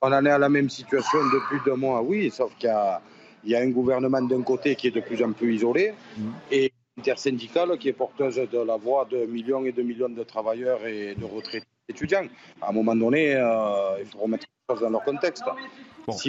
On 0.00 0.12
en 0.12 0.24
est 0.24 0.30
à 0.30 0.38
la 0.38 0.48
même 0.48 0.68
situation 0.68 1.18
depuis 1.32 1.58
deux 1.64 1.76
mois, 1.76 2.02
oui, 2.02 2.30
sauf 2.30 2.52
qu'il 2.56 2.68
y 2.68 2.72
a 2.72 3.00
il 3.44 3.50
y 3.50 3.56
a 3.56 3.60
un 3.60 3.70
gouvernement 3.70 4.22
d'un 4.22 4.42
côté 4.42 4.76
qui 4.76 4.88
est 4.88 4.92
de 4.92 5.00
plus 5.00 5.22
en 5.22 5.32
plus 5.32 5.54
isolé 5.54 5.92
mmh. 6.16 6.22
et 6.50 6.72
intersyndicale 6.98 7.78
qui 7.78 7.88
est 7.88 7.92
porteuse 7.92 8.36
de 8.36 8.58
la 8.58 8.76
voix 8.76 9.06
de 9.10 9.24
millions 9.26 9.64
et 9.64 9.72
de 9.72 9.82
millions 9.82 10.08
de 10.08 10.22
travailleurs 10.22 10.86
et 10.86 11.14
de 11.14 11.24
retraités 11.24 11.66
étudiants. 11.88 12.26
À 12.60 12.68
un 12.68 12.72
moment 12.72 12.94
donné, 12.94 13.34
euh, 13.34 14.00
il 14.00 14.06
faut 14.06 14.18
remettre 14.18 14.46
les 14.46 14.74
choses 14.74 14.82
dans 14.82 14.90
leur 14.90 15.02
contexte. 15.02 15.44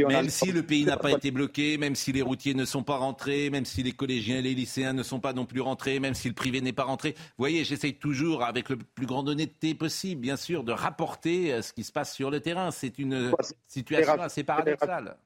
même 0.07 0.29
si 0.29 0.51
le 0.51 0.63
pays 0.63 0.85
n'a 0.85 0.97
pas 0.97 1.11
été 1.11 1.31
bloqué, 1.31 1.77
même 1.77 1.95
si 1.95 2.11
les 2.11 2.21
routiers 2.21 2.53
ne 2.53 2.65
sont 2.65 2.83
pas 2.83 2.95
rentrés, 2.95 3.49
même 3.49 3.65
si 3.65 3.83
les 3.83 3.91
collégiens 3.91 4.37
et 4.37 4.41
les 4.41 4.53
lycéens 4.53 4.93
ne 4.93 5.03
sont 5.03 5.19
pas 5.19 5.33
non 5.33 5.45
plus 5.45 5.61
rentrés, 5.61 5.99
même 5.99 6.13
si 6.13 6.29
le 6.29 6.33
privé 6.33 6.61
n'est 6.61 6.73
pas 6.73 6.83
rentré, 6.83 7.11
vous 7.11 7.39
voyez, 7.39 7.63
j'essaye 7.63 7.95
toujours, 7.95 8.43
avec 8.43 8.69
le 8.69 8.77
plus 8.77 9.05
grand 9.05 9.27
honnêteté 9.27 9.75
possible, 9.75 10.21
bien 10.21 10.37
sûr, 10.37 10.63
de 10.63 10.71
rapporter 10.71 11.53
euh, 11.53 11.61
ce 11.61 11.73
qui 11.73 11.83
se 11.83 11.91
passe 11.91 12.15
sur 12.15 12.31
le 12.31 12.39
terrain. 12.39 12.71
C'est 12.71 12.99
une 12.99 13.33
situation 13.67 14.21
assez 14.21 14.43
paradoxale 14.43 15.17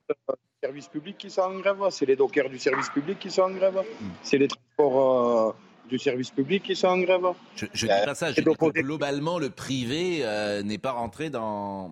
service 0.63 0.88
public 0.88 1.17
qui 1.17 1.30
sont 1.30 1.41
en 1.41 1.60
grève, 1.60 1.78
c'est 1.91 2.06
les 2.06 2.15
dockers 2.15 2.50
du 2.50 2.58
service 2.58 2.89
public 2.89 3.20
qui 3.20 3.30
sont 3.30 3.43
en 3.43 3.52
grève, 3.52 3.84
c'est 4.24 4.39
les 4.39 4.48
transports 4.48 5.50
euh, 5.50 5.54
du 5.88 6.00
service 6.00 6.32
public 6.32 6.63
qui 6.63 6.76
sont 6.76 6.88
en 6.88 7.00
grève. 7.00 7.28
Je 7.56 7.65
ne 7.65 7.72
dis 7.72 8.06
pas 8.06 8.15
ça, 8.15 8.32
je 8.32 8.41
dis 8.41 8.43
que 8.43 8.82
globalement, 8.82 9.38
le 9.38 9.52
privé 9.52 10.22
euh, 10.24 10.63
n'est 10.63 10.80
pas 10.80 10.91
rentré 10.91 11.30
dans. 11.30 11.91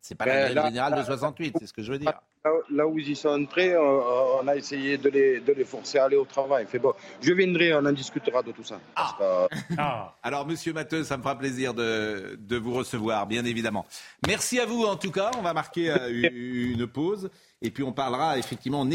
C'est 0.00 0.14
pas 0.14 0.24
la 0.24 0.50
grève 0.50 0.64
générale 0.64 0.98
de 0.98 1.02
68, 1.02 1.56
c'est 1.60 1.66
ce 1.66 1.72
que 1.74 1.82
je 1.82 1.92
veux 1.92 1.98
dire. 1.98 2.12
Là, 2.70 2.86
où 2.86 2.98
ils 2.98 3.10
y 3.10 3.16
sont 3.16 3.28
entrés, 3.28 3.76
on, 3.76 4.48
a 4.48 4.56
essayé 4.56 4.96
de 4.96 5.10
les, 5.10 5.40
de 5.40 5.52
les, 5.52 5.64
forcer 5.64 5.98
à 5.98 6.04
aller 6.04 6.16
au 6.16 6.24
travail. 6.24 6.64
Fait 6.66 6.78
bon, 6.78 6.94
je 7.20 7.34
viendrai, 7.34 7.74
on 7.74 7.84
en 7.84 7.92
discutera 7.92 8.42
de 8.42 8.52
tout 8.52 8.64
ça. 8.64 8.80
Ah. 8.96 9.48
Ah. 9.76 10.14
Alors, 10.22 10.46
monsieur 10.46 10.72
Matteux, 10.72 11.04
ça 11.04 11.18
me 11.18 11.22
fera 11.22 11.36
plaisir 11.36 11.74
de, 11.74 12.38
de, 12.40 12.56
vous 12.56 12.72
recevoir, 12.72 13.26
bien 13.26 13.44
évidemment. 13.44 13.84
Merci 14.26 14.58
à 14.58 14.66
vous, 14.66 14.84
en 14.84 14.96
tout 14.96 15.10
cas. 15.10 15.30
On 15.38 15.42
va 15.42 15.52
marquer 15.52 15.90
euh, 15.90 16.08
une 16.74 16.86
pause. 16.86 17.28
Et 17.62 17.70
puis, 17.70 17.82
on 17.82 17.92
parlera 17.92 18.38
effectivement. 18.38 18.86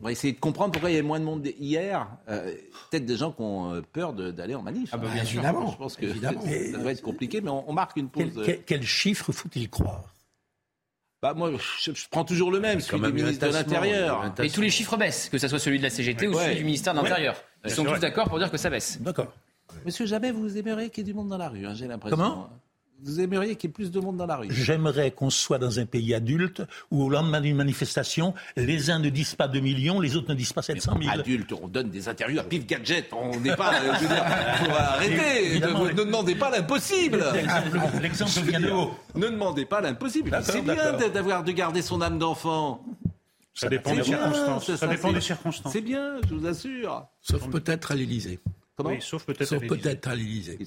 On 0.00 0.04
va 0.04 0.12
essayer 0.12 0.32
de 0.32 0.40
comprendre 0.40 0.72
pourquoi 0.72 0.90
il 0.90 0.94
y 0.94 0.96
avait 0.96 1.06
moins 1.06 1.20
de 1.20 1.24
monde 1.24 1.46
hier. 1.58 2.06
Euh, 2.28 2.54
peut-être 2.90 3.06
des 3.06 3.16
gens 3.16 3.32
qui 3.32 3.40
ont 3.40 3.74
euh, 3.74 3.82
peur 3.92 4.12
d'aller 4.12 4.54
en 4.54 4.62
manif. 4.62 4.90
Ah 4.92 4.98
bah 4.98 5.08
bien 5.12 5.22
évidemment. 5.22 5.70
Je 5.70 5.76
pense 5.76 5.96
que 5.96 6.12
ça, 6.20 6.78
va 6.78 6.92
être 6.92 7.02
compliqué, 7.02 7.40
mais 7.40 7.50
on, 7.50 7.72
marque 7.72 7.96
une 7.96 8.08
pause. 8.08 8.42
Quel, 8.44 8.62
quel 8.64 8.82
chiffre 8.82 9.32
faut-il 9.32 9.70
croire? 9.70 10.12
Bah 11.22 11.32
moi, 11.34 11.50
je, 11.80 11.92
prends 12.10 12.24
toujours 12.24 12.50
le 12.50 12.60
même, 12.60 12.80
celui 12.80 13.00
du 13.06 13.12
ministre 13.12 13.46
de 13.46 13.52
l'Intérieur. 13.52 14.32
Et 14.42 14.50
tous 14.50 14.60
les 14.60 14.70
chiffres 14.70 14.96
baissent, 14.96 15.28
que 15.30 15.38
ce 15.38 15.48
soit 15.48 15.58
celui 15.58 15.78
de 15.78 15.82
la 15.82 15.90
CGT 15.90 16.28
ou 16.28 16.34
celui 16.34 16.56
du 16.56 16.64
ministère 16.64 16.94
de 16.94 17.00
l'Intérieur. 17.00 17.36
Ils 17.64 17.70
sont 17.70 17.84
tous 17.84 17.98
d'accord 17.98 18.28
pour 18.28 18.38
dire 18.38 18.50
que 18.50 18.58
ça 18.58 18.70
baisse. 18.70 19.00
D'accord. 19.00 19.32
Monsieur, 19.84 20.06
jamais 20.06 20.32
vous 20.32 20.56
aimeriez 20.56 20.90
qu'il 20.90 21.06
y 21.06 21.10
ait 21.10 21.12
du 21.12 21.14
monde 21.14 21.28
dans 21.28 21.38
la 21.38 21.48
rue, 21.48 21.66
hein, 21.66 21.74
j'ai 21.74 21.86
l'impression. 21.86 22.16
Comment? 22.16 22.50
Vous 23.02 23.20
aimeriez 23.20 23.56
qu'il 23.56 23.68
y 23.68 23.70
ait 23.70 23.74
plus 23.74 23.90
de 23.90 24.00
monde 24.00 24.16
dans 24.16 24.26
la 24.26 24.36
rue 24.36 24.48
J'aimerais 24.50 25.10
qu'on 25.10 25.30
soit 25.30 25.58
dans 25.58 25.78
un 25.78 25.86
pays 25.86 26.14
adulte 26.14 26.62
où 26.90 27.04
au 27.04 27.08
lendemain 27.08 27.40
d'une 27.40 27.56
manifestation, 27.56 28.34
les 28.56 28.90
uns 28.90 28.98
ne 28.98 29.10
disent 29.10 29.34
pas 29.34 29.48
2 29.48 29.60
millions, 29.60 30.00
les 30.00 30.16
autres 30.16 30.30
ne 30.30 30.34
disent 30.34 30.52
pas 30.52 30.62
700 30.62 30.94
000. 31.00 31.12
Adulte, 31.12 31.52
on 31.52 31.68
donne 31.68 31.90
des 31.90 32.08
interviews 32.08 32.40
à 32.40 32.44
Pif 32.44 32.66
Gadget. 32.66 33.12
On 33.12 33.38
n'est 33.40 33.54
pas. 33.54 33.72
Il 33.84 34.66
faut 34.66 34.72
arrêter. 34.72 35.60
Ne, 35.60 35.66
ne, 35.66 35.92
demandez 35.92 36.34
pas 36.34 36.50
l'impossible. 36.50 37.24
L'exemple 38.00 38.40
vient 38.40 38.60
de 38.60 38.70
haut. 38.70 38.94
Ne 39.14 39.28
demandez 39.28 39.66
pas 39.66 39.80
l'impossible. 39.80 40.38
C'est 40.42 40.62
bien 40.62 40.92
d'avoir 40.94 41.44
de 41.44 41.52
garder 41.52 41.82
son 41.82 42.00
âme 42.00 42.18
d'enfant. 42.18 42.84
Ça 43.54 43.68
dépend 43.68 43.94
des 43.94 44.04
circonstances. 44.04 44.74
Ça, 44.76 44.86
dépend 44.86 45.12
des 45.12 45.20
circonstances. 45.20 45.72
C'est 45.72 45.80
bien, 45.80 46.20
je 46.28 46.34
vous 46.34 46.46
assure. 46.46 47.06
Sauf 47.22 47.48
peut-être 47.48 47.92
à 47.92 47.94
l'Élysée 47.94 48.38
sauf 49.00 49.24
peut-être 49.24 49.54
à 49.54 49.60
peut-être 49.60 50.08
à 50.08 50.14
l'Élysée. 50.14 50.58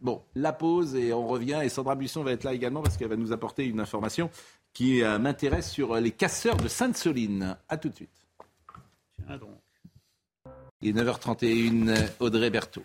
Bon, 0.00 0.22
la 0.34 0.52
pause 0.52 0.94
et 0.94 1.12
on 1.12 1.26
revient. 1.26 1.60
Et 1.64 1.68
Sandra 1.68 1.94
Buisson 1.94 2.22
va 2.22 2.32
être 2.32 2.44
là 2.44 2.52
également 2.52 2.82
parce 2.82 2.96
qu'elle 2.96 3.08
va 3.08 3.16
nous 3.16 3.32
apporter 3.32 3.64
une 3.64 3.80
information 3.80 4.30
qui 4.72 5.02
euh, 5.02 5.18
m'intéresse 5.18 5.70
sur 5.70 5.96
les 5.96 6.10
casseurs 6.12 6.56
de 6.56 6.68
Sainte-Soline. 6.68 7.56
A 7.68 7.76
tout 7.76 7.88
de 7.88 7.96
suite. 7.96 8.26
Tiens 9.26 9.38
donc. 9.38 9.50
Il 10.82 10.96
est 10.96 11.02
9h31, 11.02 12.10
Audrey 12.20 12.50
Berthaud. 12.50 12.84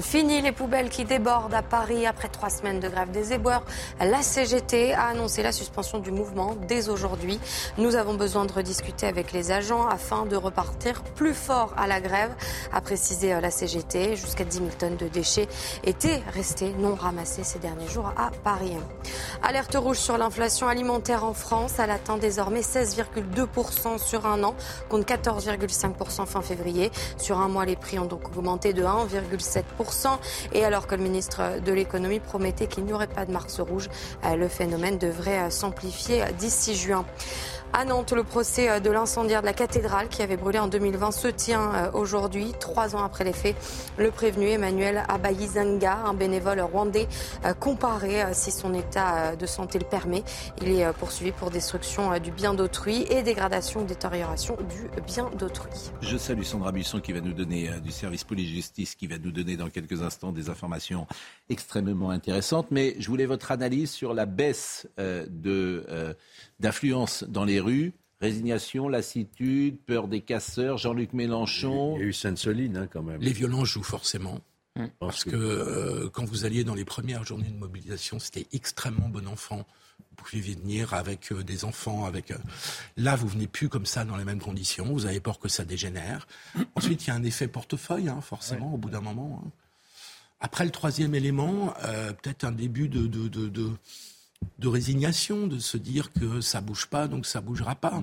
Fini 0.00 0.42
les 0.42 0.52
poubelles 0.52 0.90
qui 0.90 1.06
débordent 1.06 1.54
à 1.54 1.62
Paris 1.62 2.04
après 2.04 2.28
trois 2.28 2.50
semaines 2.50 2.80
de 2.80 2.88
grève 2.88 3.10
des 3.12 3.32
éboueurs. 3.32 3.64
La 3.98 4.20
CGT 4.20 4.92
a 4.92 5.06
annoncé 5.06 5.42
la 5.42 5.52
suspension 5.52 6.00
du 6.00 6.10
mouvement 6.10 6.54
dès 6.68 6.90
aujourd'hui. 6.90 7.40
Nous 7.78 7.96
avons 7.96 8.12
besoin 8.12 8.44
de 8.44 8.52
rediscuter 8.52 9.06
avec 9.06 9.32
les 9.32 9.52
agents 9.52 9.86
afin 9.88 10.26
de 10.26 10.36
repartir 10.36 11.02
plus 11.02 11.32
fort 11.32 11.72
à 11.78 11.86
la 11.86 12.02
grève, 12.02 12.30
a 12.74 12.82
précisé 12.82 13.40
la 13.40 13.50
CGT. 13.50 14.16
Jusqu'à 14.16 14.44
10 14.44 14.58
000 14.58 14.68
tonnes 14.78 14.96
de 14.96 15.08
déchets 15.08 15.48
étaient 15.82 16.22
restées 16.34 16.74
non 16.78 16.94
ramassées 16.94 17.44
ces 17.44 17.58
derniers 17.58 17.88
jours 17.88 18.12
à 18.18 18.30
Paris. 18.44 18.76
Alerte 19.42 19.76
rouge 19.76 19.98
sur 19.98 20.18
l'inflation 20.18 20.68
alimentaire 20.68 21.24
en 21.24 21.32
France. 21.32 21.78
Elle 21.78 21.90
atteint 21.90 22.18
désormais 22.18 22.60
16,2% 22.60 23.98
sur 23.98 24.26
un 24.26 24.44
an, 24.44 24.54
contre 24.90 25.06
14,5% 25.06 26.26
fin 26.26 26.42
février. 26.42 26.90
Sur 27.16 27.38
un 27.38 27.48
mois, 27.48 27.64
les 27.64 27.76
prix 27.76 27.98
ont 27.98 28.04
donc 28.04 28.28
augmenté 28.28 28.74
de 28.74 28.82
1,7%. 28.82 29.85
Et 30.52 30.64
alors 30.64 30.86
que 30.86 30.94
le 30.94 31.02
ministre 31.02 31.60
de 31.64 31.72
l'économie 31.72 32.20
promettait 32.20 32.66
qu'il 32.66 32.84
n'y 32.84 32.92
aurait 32.92 33.06
pas 33.06 33.24
de 33.24 33.32
mars 33.32 33.60
rouge, 33.60 33.88
euh, 34.24 34.36
le 34.36 34.48
phénomène 34.48 34.98
devrait 34.98 35.38
euh, 35.38 35.50
s'amplifier 35.50 36.24
d'ici 36.38 36.74
juin. 36.74 37.04
À 37.72 37.84
Nantes, 37.84 38.12
le 38.12 38.24
procès 38.24 38.70
euh, 38.70 38.80
de 38.80 38.90
l'incendiaire 38.90 39.42
de 39.42 39.46
la 39.46 39.52
cathédrale 39.52 40.08
qui 40.08 40.22
avait 40.22 40.36
brûlé 40.36 40.58
en 40.58 40.68
2020 40.68 41.10
se 41.10 41.28
tient 41.28 41.74
euh, 41.74 41.90
aujourd'hui, 41.92 42.52
trois 42.58 42.96
ans 42.96 43.04
après 43.04 43.24
les 43.24 43.32
faits. 43.32 43.56
Le 43.98 44.10
prévenu 44.10 44.48
Emmanuel 44.48 45.04
Abayizanga, 45.08 45.98
un 46.06 46.14
bénévole 46.14 46.60
rwandais, 46.60 47.08
euh, 47.44 47.52
comparé 47.54 48.24
si 48.32 48.50
son 48.50 48.72
état 48.72 49.36
de 49.36 49.46
santé 49.46 49.78
le 49.78 49.84
permet. 49.84 50.22
Il 50.62 50.70
est 50.70 50.90
poursuivi 50.94 51.32
pour 51.32 51.50
destruction 51.50 52.18
du 52.18 52.30
bien 52.30 52.54
d'autrui 52.54 53.04
et 53.10 53.22
dégradation 53.22 53.80
ou 53.80 53.84
détérioration 53.84 54.56
du 54.68 55.02
bien 55.02 55.30
d'autrui. 55.38 55.70
Je 56.00 56.16
salue 56.16 56.42
Sandra 56.42 56.72
Buisson 56.72 57.00
qui 57.00 57.12
va 57.12 57.20
nous 57.20 57.32
donner 57.32 57.70
du 57.82 57.90
service 57.90 58.24
police-justice, 58.24 58.94
qui 58.94 59.06
va 59.06 59.18
nous 59.18 59.32
donner 59.32 59.56
dans 59.56 59.68
quelques 59.68 60.02
instants 60.02 60.32
des 60.32 60.48
informations 60.48 61.06
extrêmement 61.50 62.10
intéressantes. 62.10 62.68
Mais 62.70 62.96
je 62.98 63.08
voulais 63.08 63.26
votre 63.26 63.50
analyse 63.50 63.90
sur 63.90 64.14
la 64.14 64.26
baisse 64.26 64.86
de 64.98 65.84
d'influence 66.60 67.24
dans 67.24 67.44
les 67.44 67.60
rues. 67.60 67.92
Résignation, 68.20 68.88
lassitude, 68.88 69.78
peur 69.84 70.08
des 70.08 70.22
casseurs, 70.22 70.78
Jean-Luc 70.78 71.12
Mélenchon. 71.12 71.96
Il 71.96 72.00
y 72.00 72.04
a 72.04 72.06
eu 72.06 72.12
Sainte-Soline 72.12 72.76
hein, 72.78 72.88
quand 72.90 73.02
même. 73.02 73.20
Les 73.20 73.32
violences 73.32 73.68
jouent 73.68 73.82
forcément. 73.82 74.40
Hum. 74.78 74.90
Parce 74.98 75.24
que 75.24 75.36
euh, 75.36 76.08
quand 76.10 76.24
vous 76.24 76.44
alliez 76.44 76.64
dans 76.64 76.74
les 76.74 76.84
premières 76.84 77.24
journées 77.24 77.48
de 77.48 77.58
mobilisation, 77.58 78.18
c'était 78.18 78.46
extrêmement 78.52 79.08
bon 79.08 79.26
enfant. 79.26 79.66
Vous 79.98 80.16
pouviez 80.16 80.54
venir 80.54 80.94
avec 80.94 81.32
euh, 81.32 81.42
des 81.42 81.64
enfants, 81.64 82.04
avec. 82.04 82.30
Euh, 82.30 82.38
là, 82.96 83.16
vous 83.16 83.28
venez 83.28 83.46
plus 83.46 83.68
comme 83.68 83.86
ça 83.86 84.04
dans 84.04 84.16
les 84.16 84.24
mêmes 84.24 84.40
conditions. 84.40 84.86
Vous 84.86 85.06
avez 85.06 85.20
peur 85.20 85.38
que 85.38 85.48
ça 85.48 85.64
dégénère. 85.64 86.26
Ensuite, 86.74 87.04
il 87.04 87.08
y 87.08 87.10
a 87.10 87.14
un 87.14 87.22
effet 87.22 87.48
portefeuille, 87.48 88.08
hein, 88.08 88.20
forcément, 88.20 88.74
au 88.74 88.76
bout 88.78 88.90
d'un 88.90 89.00
moment. 89.00 89.42
Hein. 89.44 89.50
Après 90.40 90.64
le 90.66 90.70
troisième 90.70 91.14
élément, 91.14 91.72
peut-être 92.22 92.44
un 92.44 92.52
début 92.52 92.90
de, 92.90 93.06
de, 93.06 93.26
de 93.28 93.48
de 93.48 93.70
résignation, 94.62 95.46
de 95.46 95.58
se 95.58 95.76
dire 95.76 96.12
que 96.12 96.40
ça 96.40 96.60
bouge 96.60 96.86
pas, 96.86 97.08
donc 97.08 97.26
ça 97.26 97.40
bougera 97.40 97.74
pas. 97.74 98.02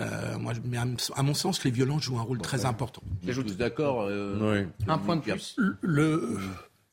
Euh, 0.00 0.38
moi, 0.38 0.52
mais 0.64 0.78
à, 0.78 1.22
mon 1.22 1.34
sens, 1.34 1.62
les 1.64 1.70
violences 1.70 2.02
jouent 2.02 2.18
un 2.18 2.22
rôle 2.22 2.40
très 2.40 2.64
important. 2.64 3.02
J'ajoute 3.24 3.56
d'accord. 3.56 4.02
Euh, 4.02 4.64
un 4.88 4.98
point 4.98 5.16
de 5.16 5.22
plus. 5.22 5.56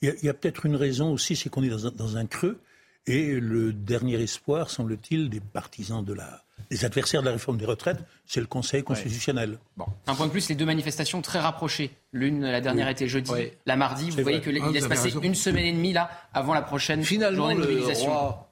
il 0.01 0.15
y 0.21 0.29
a, 0.29 0.33
peut-être 0.33 0.65
une 0.65 0.75
raison 0.75 1.11
aussi, 1.11 1.35
c'est 1.35 1.49
qu'on 1.49 1.63
est 1.63 1.69
dans 1.69 2.17
un, 2.17 2.25
creux. 2.25 2.59
Et 3.07 3.39
le 3.39 3.73
dernier 3.73 4.21
espoir, 4.21 4.69
semble-t-il, 4.69 5.31
des 5.31 5.39
partisans 5.39 6.05
de 6.05 6.13
la, 6.13 6.43
des 6.69 6.85
adversaires 6.85 7.21
de 7.21 7.25
la 7.25 7.31
réforme 7.31 7.57
des 7.57 7.65
retraites, 7.65 7.97
c'est 8.27 8.39
le 8.39 8.45
Conseil 8.45 8.83
constitutionnel. 8.83 9.57
Bon. 9.75 9.85
Un 10.05 10.13
point 10.13 10.27
de 10.27 10.31
plus, 10.31 10.47
les 10.49 10.55
deux 10.55 10.65
manifestations 10.65 11.23
très 11.23 11.39
rapprochées. 11.39 11.91
L'une, 12.13 12.43
la 12.43 12.61
dernière 12.61 12.87
était 12.89 13.07
jeudi, 13.07 13.31
la 13.65 13.75
mardi. 13.75 14.11
Vous 14.11 14.21
voyez 14.21 14.41
qu'il 14.41 14.53
laisse 14.53 14.87
passer 14.87 15.11
une 15.23 15.33
semaine 15.33 15.65
et 15.65 15.73
demie 15.73 15.93
là, 15.93 16.11
avant 16.33 16.53
la 16.53 16.61
prochaine 16.61 17.03
Finalement, 17.03 17.49
journée 17.49 17.55
de 17.55 17.59
mobilisation. 17.61 18.07
Le 18.07 18.13
roi 18.13 18.50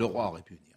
aurait 0.00 0.42
pu 0.42 0.54
venir. 0.54 0.72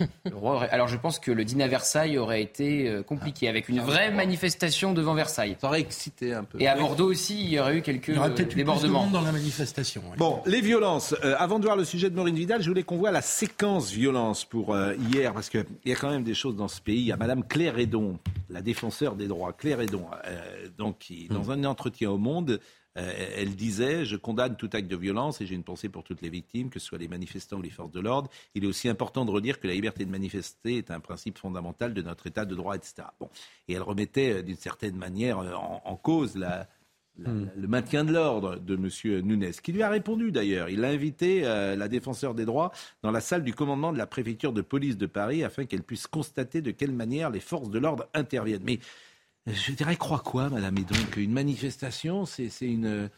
Le 0.24 0.36
roi 0.36 0.64
Alors 0.64 0.88
je 0.88 0.96
pense 0.96 1.18
que 1.18 1.30
le 1.30 1.44
dîner 1.44 1.64
à 1.64 1.68
Versailles 1.68 2.18
aurait 2.18 2.42
été 2.42 2.88
euh, 2.88 3.02
compliqué, 3.02 3.48
avec 3.48 3.68
une 3.68 3.80
vraie 3.80 4.10
manifestation 4.10 4.92
devant 4.92 5.14
Versailles. 5.14 5.56
Ça 5.60 5.68
aurait 5.68 5.80
excité 5.80 6.32
un 6.32 6.44
peu. 6.44 6.60
Et 6.60 6.68
à 6.68 6.76
Bordeaux 6.76 7.10
aussi, 7.10 7.40
il 7.40 7.50
y 7.50 7.60
aurait 7.60 7.76
eu 7.76 7.82
quelques 7.82 8.08
il 8.08 8.14
y 8.14 8.18
aurait 8.18 8.34
peut-être 8.34 8.54
débordements. 8.54 9.06
dans 9.08 9.20
la 9.20 9.32
manifestation. 9.32 10.02
Bon, 10.16 10.40
les 10.46 10.60
violences. 10.60 11.14
Euh, 11.24 11.34
avant 11.38 11.58
de 11.58 11.64
voir 11.64 11.76
le 11.76 11.84
sujet 11.84 12.10
de 12.10 12.16
Maureen 12.16 12.34
Vidal, 12.34 12.62
je 12.62 12.68
voulais 12.68 12.82
qu'on 12.82 12.96
voit 12.96 13.10
la 13.10 13.22
séquence 13.22 13.90
violence 13.90 14.44
pour 14.44 14.74
euh, 14.74 14.94
hier, 15.12 15.32
parce 15.32 15.50
qu'il 15.50 15.64
y 15.84 15.92
a 15.92 15.96
quand 15.96 16.10
même 16.10 16.24
des 16.24 16.34
choses 16.34 16.56
dans 16.56 16.68
ce 16.68 16.80
pays. 16.80 17.00
Il 17.00 17.06
y 17.06 17.12
a 17.12 17.16
Madame 17.16 17.44
Claire 17.44 17.78
Edon, 17.78 18.18
la 18.48 18.62
défenseur 18.62 19.14
des 19.16 19.28
droits, 19.28 19.52
Claire 19.52 19.80
Edon, 19.80 20.06
donc 20.78 20.98
qui, 20.98 21.28
dans 21.28 21.44
mmh. 21.44 21.50
un 21.50 21.64
entretien 21.64 22.10
au 22.10 22.18
Monde, 22.18 22.50
euh, 22.50 22.58
elle 23.36 23.54
disait 23.56 24.04
Je 24.04 24.16
condamne 24.16 24.56
tout 24.56 24.70
acte 24.72 24.88
de 24.88 24.96
violence 24.96 25.40
et 25.40 25.46
j'ai 25.46 25.54
une 25.54 25.64
pensée 25.64 25.88
pour 25.88 26.04
toutes 26.04 26.22
les 26.22 26.30
victimes, 26.30 26.70
que 26.70 26.78
ce 26.78 26.86
soit 26.86 26.98
les 26.98 27.08
manifestants 27.08 27.58
ou 27.58 27.62
les 27.62 27.70
forces 27.70 27.92
de 27.92 28.00
l'ordre. 28.00 28.30
Il 28.54 28.64
est 28.64 28.66
aussi 28.66 28.88
important 28.88 29.24
de 29.24 29.30
redire 29.30 29.60
que 29.60 29.66
la 29.66 29.74
liberté 29.74 30.04
de 30.04 30.10
manifester 30.10 30.78
est 30.78 30.90
un 30.90 31.00
principe 31.00 31.38
fondamental 31.38 31.94
de 31.94 32.02
notre 32.02 32.26
État 32.26 32.44
de 32.44 32.54
droit, 32.54 32.76
etc. 32.76 33.08
Bon. 33.18 33.30
Et 33.68 33.74
elle 33.74 33.82
remettait 33.82 34.32
euh, 34.34 34.42
d'une 34.42 34.56
certaine 34.56 34.96
manière 34.96 35.38
euh, 35.38 35.54
en, 35.54 35.96
cause 35.96 36.36
la, 36.36 36.68
Hmm. 37.18 37.48
le 37.54 37.68
maintien 37.68 38.04
de 38.04 38.12
l'ordre 38.12 38.56
de 38.56 38.76
M. 38.76 39.20
Nunes, 39.26 39.50
qui 39.62 39.72
lui 39.72 39.82
a 39.82 39.90
répondu 39.90 40.32
d'ailleurs. 40.32 40.70
Il 40.70 40.84
a 40.84 40.88
invité 40.88 41.42
euh, 41.44 41.76
la 41.76 41.88
défenseur 41.88 42.34
des 42.34 42.46
droits 42.46 42.72
dans 43.02 43.10
la 43.10 43.20
salle 43.20 43.44
du 43.44 43.52
commandement 43.52 43.92
de 43.92 43.98
la 43.98 44.06
préfecture 44.06 44.54
de 44.54 44.62
police 44.62 44.96
de 44.96 45.04
Paris 45.06 45.44
afin 45.44 45.66
qu'elle 45.66 45.82
puisse 45.82 46.06
constater 46.06 46.62
de 46.62 46.70
quelle 46.70 46.92
manière 46.92 47.28
les 47.28 47.40
forces 47.40 47.68
de 47.68 47.78
l'ordre 47.78 48.08
interviennent. 48.14 48.62
Mais 48.64 48.78
je 49.46 49.72
dirais, 49.72 49.96
crois 49.96 50.20
quoi, 50.20 50.48
Madame 50.48 50.76
Et 50.78 50.82
donc, 50.82 51.16
une 51.16 51.32
manifestation, 51.32 52.26
c'est 52.26 52.50
une. 52.60 53.10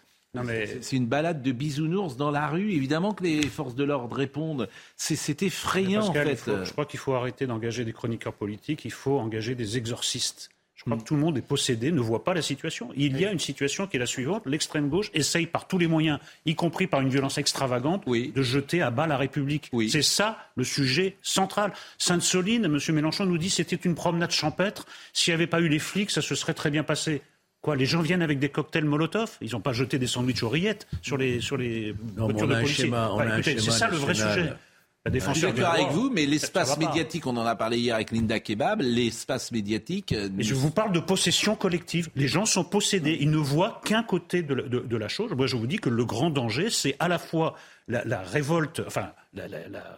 C'est 0.80 0.96
une 0.96 1.06
balade 1.06 1.42
de 1.42 1.52
bisounours 1.52 2.16
dans 2.16 2.30
la 2.30 2.46
rue. 2.46 2.72
Évidemment 2.72 3.12
que 3.12 3.22
les 3.22 3.42
forces 3.42 3.74
de 3.74 3.84
l'ordre 3.84 4.16
répondent. 4.16 4.66
C'est 4.96 5.42
effrayant, 5.42 6.06
en 6.06 6.12
fait. 6.12 6.64
je 6.64 6.72
crois 6.72 6.86
qu'il 6.86 6.98
faut 6.98 7.12
arrêter 7.12 7.46
d'engager 7.46 7.84
des 7.84 7.92
chroniqueurs 7.92 8.32
politiques. 8.32 8.86
Il 8.86 8.92
faut 8.92 9.18
engager 9.18 9.54
des 9.54 9.76
exorcistes. 9.76 10.48
Je 10.84 10.90
crois 10.90 11.00
que 11.00 11.06
tout 11.06 11.14
le 11.14 11.20
monde 11.20 11.38
est 11.38 11.42
possédé, 11.42 11.92
ne 11.92 12.00
voit 12.00 12.24
pas 12.24 12.34
la 12.34 12.42
situation. 12.42 12.90
Il 12.96 13.20
y 13.20 13.24
a 13.24 13.30
une 13.30 13.38
situation 13.38 13.86
qui 13.86 13.96
est 13.96 14.00
la 14.00 14.06
suivante. 14.06 14.42
L'extrême 14.46 14.88
gauche 14.88 15.10
essaye 15.14 15.46
par 15.46 15.68
tous 15.68 15.78
les 15.78 15.86
moyens, 15.86 16.18
y 16.44 16.56
compris 16.56 16.88
par 16.88 17.00
une 17.00 17.08
violence 17.08 17.38
extravagante, 17.38 18.04
de 18.08 18.42
jeter 18.42 18.82
à 18.82 18.90
bas 18.90 19.06
la 19.06 19.16
République. 19.16 19.70
C'est 19.88 20.02
ça 20.02 20.38
le 20.56 20.64
sujet 20.64 21.16
central. 21.22 21.72
Sainte-Soline, 21.98 22.64
M. 22.64 22.78
Mélenchon 22.94 23.26
nous 23.26 23.38
dit 23.38 23.48
c'était 23.50 23.76
une 23.76 23.94
promenade 23.94 24.32
champêtre. 24.32 24.86
S'il 25.12 25.32
n'y 25.32 25.36
avait 25.36 25.46
pas 25.46 25.60
eu 25.60 25.68
les 25.68 25.78
flics, 25.78 26.10
ça 26.10 26.20
se 26.22 26.34
serait 26.34 26.54
très 26.54 26.70
bien 26.70 26.82
passé. 26.82 27.22
Quoi, 27.60 27.76
les 27.76 27.86
gens 27.86 28.02
viennent 28.02 28.22
avec 28.22 28.40
des 28.40 28.48
cocktails 28.48 28.84
Molotov? 28.84 29.36
Ils 29.40 29.52
n'ont 29.52 29.60
pas 29.60 29.72
jeté 29.72 30.00
des 30.00 30.08
sandwichs 30.08 30.42
aux 30.42 30.48
rillettes 30.48 30.88
sur 31.00 31.16
les, 31.16 31.40
sur 31.40 31.56
les 31.56 31.94
voitures 32.16 32.48
de 32.48 32.54
policiers. 32.56 32.90
C'est 33.42 33.70
ça 33.70 33.88
le 33.88 33.98
vrai 33.98 34.14
sujet. 34.14 34.52
Je 35.04 35.18
suis 35.18 35.42
d'accord 35.42 35.74
avec 35.74 35.88
vous, 35.88 36.10
mais 36.10 36.26
l'espace 36.26 36.78
médiatique, 36.78 37.26
on 37.26 37.36
en 37.36 37.44
a 37.44 37.56
parlé 37.56 37.78
hier 37.78 37.96
avec 37.96 38.12
Linda 38.12 38.38
Kebab, 38.38 38.80
l'espace 38.82 39.50
médiatique. 39.50 40.12
Euh, 40.12 40.28
mais 40.32 40.44
je 40.44 40.54
vous 40.54 40.70
parle 40.70 40.92
de 40.92 41.00
possession 41.00 41.56
collective. 41.56 42.08
Les 42.14 42.28
gens 42.28 42.46
sont 42.46 42.62
possédés. 42.62 43.18
Ils 43.20 43.30
ne 43.30 43.38
voient 43.38 43.80
qu'un 43.84 44.04
côté 44.04 44.42
de, 44.42 44.96
la 44.96 45.08
chose. 45.08 45.32
Moi, 45.32 45.48
je 45.48 45.56
vous 45.56 45.66
dis 45.66 45.78
que 45.78 45.88
le 45.88 46.04
grand 46.04 46.30
danger, 46.30 46.70
c'est 46.70 46.94
à 47.00 47.08
la 47.08 47.18
fois 47.18 47.56
la, 47.88 48.20
révolte, 48.20 48.80
enfin, 48.86 49.10
la, 49.34 49.46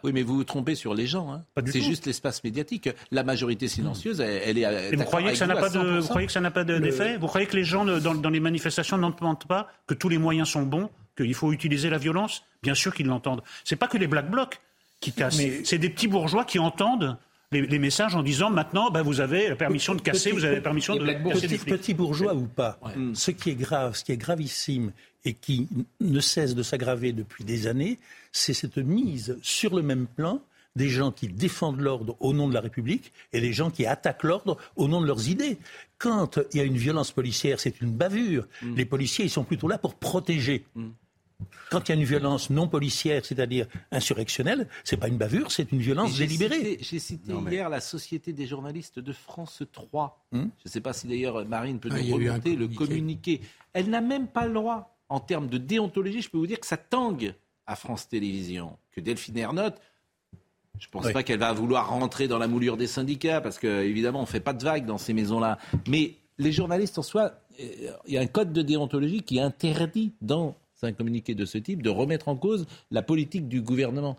Oui, 0.04 0.12
mais 0.14 0.22
vous 0.22 0.36
vous 0.36 0.44
trompez 0.44 0.74
sur 0.74 0.94
les 0.94 1.06
gens. 1.06 1.30
Hein. 1.34 1.44
C'est 1.66 1.82
juste 1.82 2.06
l'espace 2.06 2.42
médiatique. 2.42 2.88
La 3.10 3.24
majorité 3.24 3.68
silencieuse, 3.68 4.20
elle, 4.20 4.56
est. 4.56 4.96
vous 4.96 5.04
croyez, 5.04 5.32
que 5.32 5.36
ça 5.36 5.46
n'a 5.46 5.56
pas 5.56 5.68
de, 5.68 5.98
vous 5.98 6.08
croyez 6.08 6.26
que 6.26 6.32
ça 6.32 6.40
n'a 6.40 6.50
pas 6.50 6.64
d'effet? 6.64 7.18
Vous 7.18 7.26
croyez 7.26 7.46
que 7.46 7.56
les 7.56 7.64
gens 7.64 7.84
dans, 7.84 8.14
dans 8.14 8.30
les 8.30 8.40
manifestations 8.40 8.96
n'entendent 8.96 9.44
pas 9.44 9.68
que 9.86 9.92
tous 9.92 10.08
les 10.08 10.18
moyens 10.18 10.48
sont 10.48 10.62
bons, 10.62 10.88
qu'il 11.14 11.34
faut 11.34 11.52
utiliser 11.52 11.90
la 11.90 11.98
violence? 11.98 12.42
Bien 12.62 12.74
sûr 12.74 12.94
qu'ils 12.94 13.06
l'entendent. 13.06 13.42
C'est 13.64 13.76
pas 13.76 13.86
que 13.86 13.98
les 13.98 14.06
black 14.06 14.30
blocs 14.30 14.60
qui 15.12 15.64
C'est 15.64 15.78
des 15.78 15.90
petits 15.90 16.08
bourgeois 16.08 16.44
qui 16.44 16.58
entendent 16.58 17.16
les, 17.52 17.78
messages 17.78 18.14
en 18.14 18.22
disant 18.22 18.50
maintenant, 18.50 18.90
ben, 18.90 19.02
vous 19.02 19.20
avez 19.20 19.48
la 19.48 19.56
permission 19.56 19.94
de 19.94 20.00
casser, 20.00 20.32
vous 20.32 20.44
avez 20.44 20.56
la 20.56 20.60
permission 20.60 20.96
de 20.96 21.06
casser 21.06 21.48
petit, 21.48 21.64
petit 21.64 21.94
bourgeois 21.94 22.34
ou 22.34 22.46
pas, 22.46 22.78
ce 23.14 23.30
qui 23.30 23.50
est 23.50 23.54
grave, 23.54 23.94
ce 23.96 24.04
qui 24.04 24.12
est 24.12 24.16
gravissime 24.16 24.92
et 25.24 25.32
qui 25.32 25.68
ne 26.00 26.20
cesse 26.20 26.54
de 26.54 26.62
s'aggraver 26.62 27.12
depuis 27.12 27.44
des 27.44 27.66
années, 27.66 27.98
c'est 28.32 28.52
cette 28.52 28.76
mise 28.76 29.38
sur 29.42 29.74
le 29.74 29.82
même 29.82 30.06
plan 30.06 30.40
des 30.76 30.88
gens 30.88 31.12
qui 31.12 31.28
défendent 31.28 31.80
l'ordre 31.80 32.16
au 32.20 32.32
nom 32.32 32.48
de 32.48 32.54
la 32.54 32.60
République 32.60 33.12
et 33.32 33.40
des 33.40 33.52
gens 33.52 33.70
qui 33.70 33.86
attaquent 33.86 34.24
l'ordre 34.24 34.58
au 34.76 34.88
nom 34.88 35.00
de 35.00 35.06
leurs 35.06 35.28
idées. 35.28 35.56
Quand 35.98 36.40
il 36.52 36.58
y 36.58 36.60
a 36.60 36.64
une 36.64 36.76
violence 36.76 37.12
policière, 37.12 37.60
c'est 37.60 37.80
une 37.80 37.92
bavure. 37.92 38.46
Mm. 38.60 38.74
Les 38.74 38.84
policiers, 38.84 39.24
ils 39.24 39.30
sont 39.30 39.44
plutôt 39.44 39.68
là 39.68 39.78
pour 39.78 39.94
protéger. 39.94 40.64
Mm. 40.74 40.88
Quand 41.70 41.88
il 41.88 41.92
y 41.92 41.94
a 41.94 42.00
une 42.00 42.06
violence 42.06 42.50
non 42.50 42.68
policière, 42.68 43.24
c'est-à-dire 43.24 43.66
insurrectionnelle, 43.90 44.68
c'est 44.84 44.96
pas 44.96 45.08
une 45.08 45.16
bavure, 45.16 45.50
c'est 45.50 45.70
une 45.72 45.80
violence 45.80 46.16
délibérée. 46.16 46.78
J'ai 46.80 46.98
cité 46.98 47.32
hier 47.32 47.68
la 47.68 47.80
Société 47.80 48.32
des 48.32 48.46
journalistes 48.46 48.98
de 48.98 49.12
France 49.12 49.62
3. 49.72 50.24
Hmm? 50.32 50.42
Je 50.42 50.46
ne 50.66 50.70
sais 50.70 50.80
pas 50.80 50.92
si 50.92 51.06
d'ailleurs 51.06 51.46
Marine 51.46 51.78
peut 51.78 51.90
ah, 51.92 52.00
nous 52.00 52.14
remonter 52.14 52.56
le 52.56 52.68
communiqué. 52.68 53.40
Elle 53.72 53.90
n'a 53.90 54.00
même 54.00 54.28
pas 54.28 54.46
le 54.46 54.54
droit, 54.54 54.96
en 55.08 55.20
termes 55.20 55.48
de 55.48 55.58
déontologie, 55.58 56.22
je 56.22 56.30
peux 56.30 56.38
vous 56.38 56.46
dire 56.46 56.60
que 56.60 56.66
ça 56.66 56.76
tangue 56.76 57.34
à 57.66 57.76
France 57.76 58.08
Télévisions, 58.08 58.76
que 58.92 59.00
Delphine 59.00 59.38
Ernotte 59.38 59.80
je 60.78 60.88
ne 60.88 60.90
pense 60.90 61.12
pas 61.12 61.22
qu'elle 61.22 61.38
va 61.38 61.52
vouloir 61.52 61.88
rentrer 61.88 62.26
dans 62.26 62.38
la 62.38 62.48
moulure 62.48 62.76
des 62.76 62.86
syndicats, 62.86 63.40
parce 63.40 63.58
qu'évidemment, 63.58 64.18
on 64.18 64.22
ne 64.22 64.26
fait 64.26 64.40
pas 64.40 64.52
de 64.52 64.64
vagues 64.64 64.86
dans 64.86 64.98
ces 64.98 65.12
maisons-là. 65.12 65.58
Mais 65.88 66.16
les 66.38 66.52
journalistes 66.52 66.98
en 66.98 67.02
soi, 67.02 67.32
euh, 67.60 67.90
il 68.06 68.14
y 68.14 68.18
a 68.18 68.20
un 68.20 68.26
code 68.26 68.52
de 68.52 68.62
déontologie 68.62 69.22
qui 69.22 69.40
interdit 69.40 70.12
dans 70.20 70.56
un 70.86 70.92
communiqué 70.92 71.34
de 71.34 71.44
ce 71.44 71.58
type, 71.58 71.82
de 71.82 71.90
remettre 71.90 72.28
en 72.28 72.36
cause 72.36 72.66
la 72.90 73.02
politique 73.02 73.48
du 73.48 73.62
gouvernement. 73.62 74.18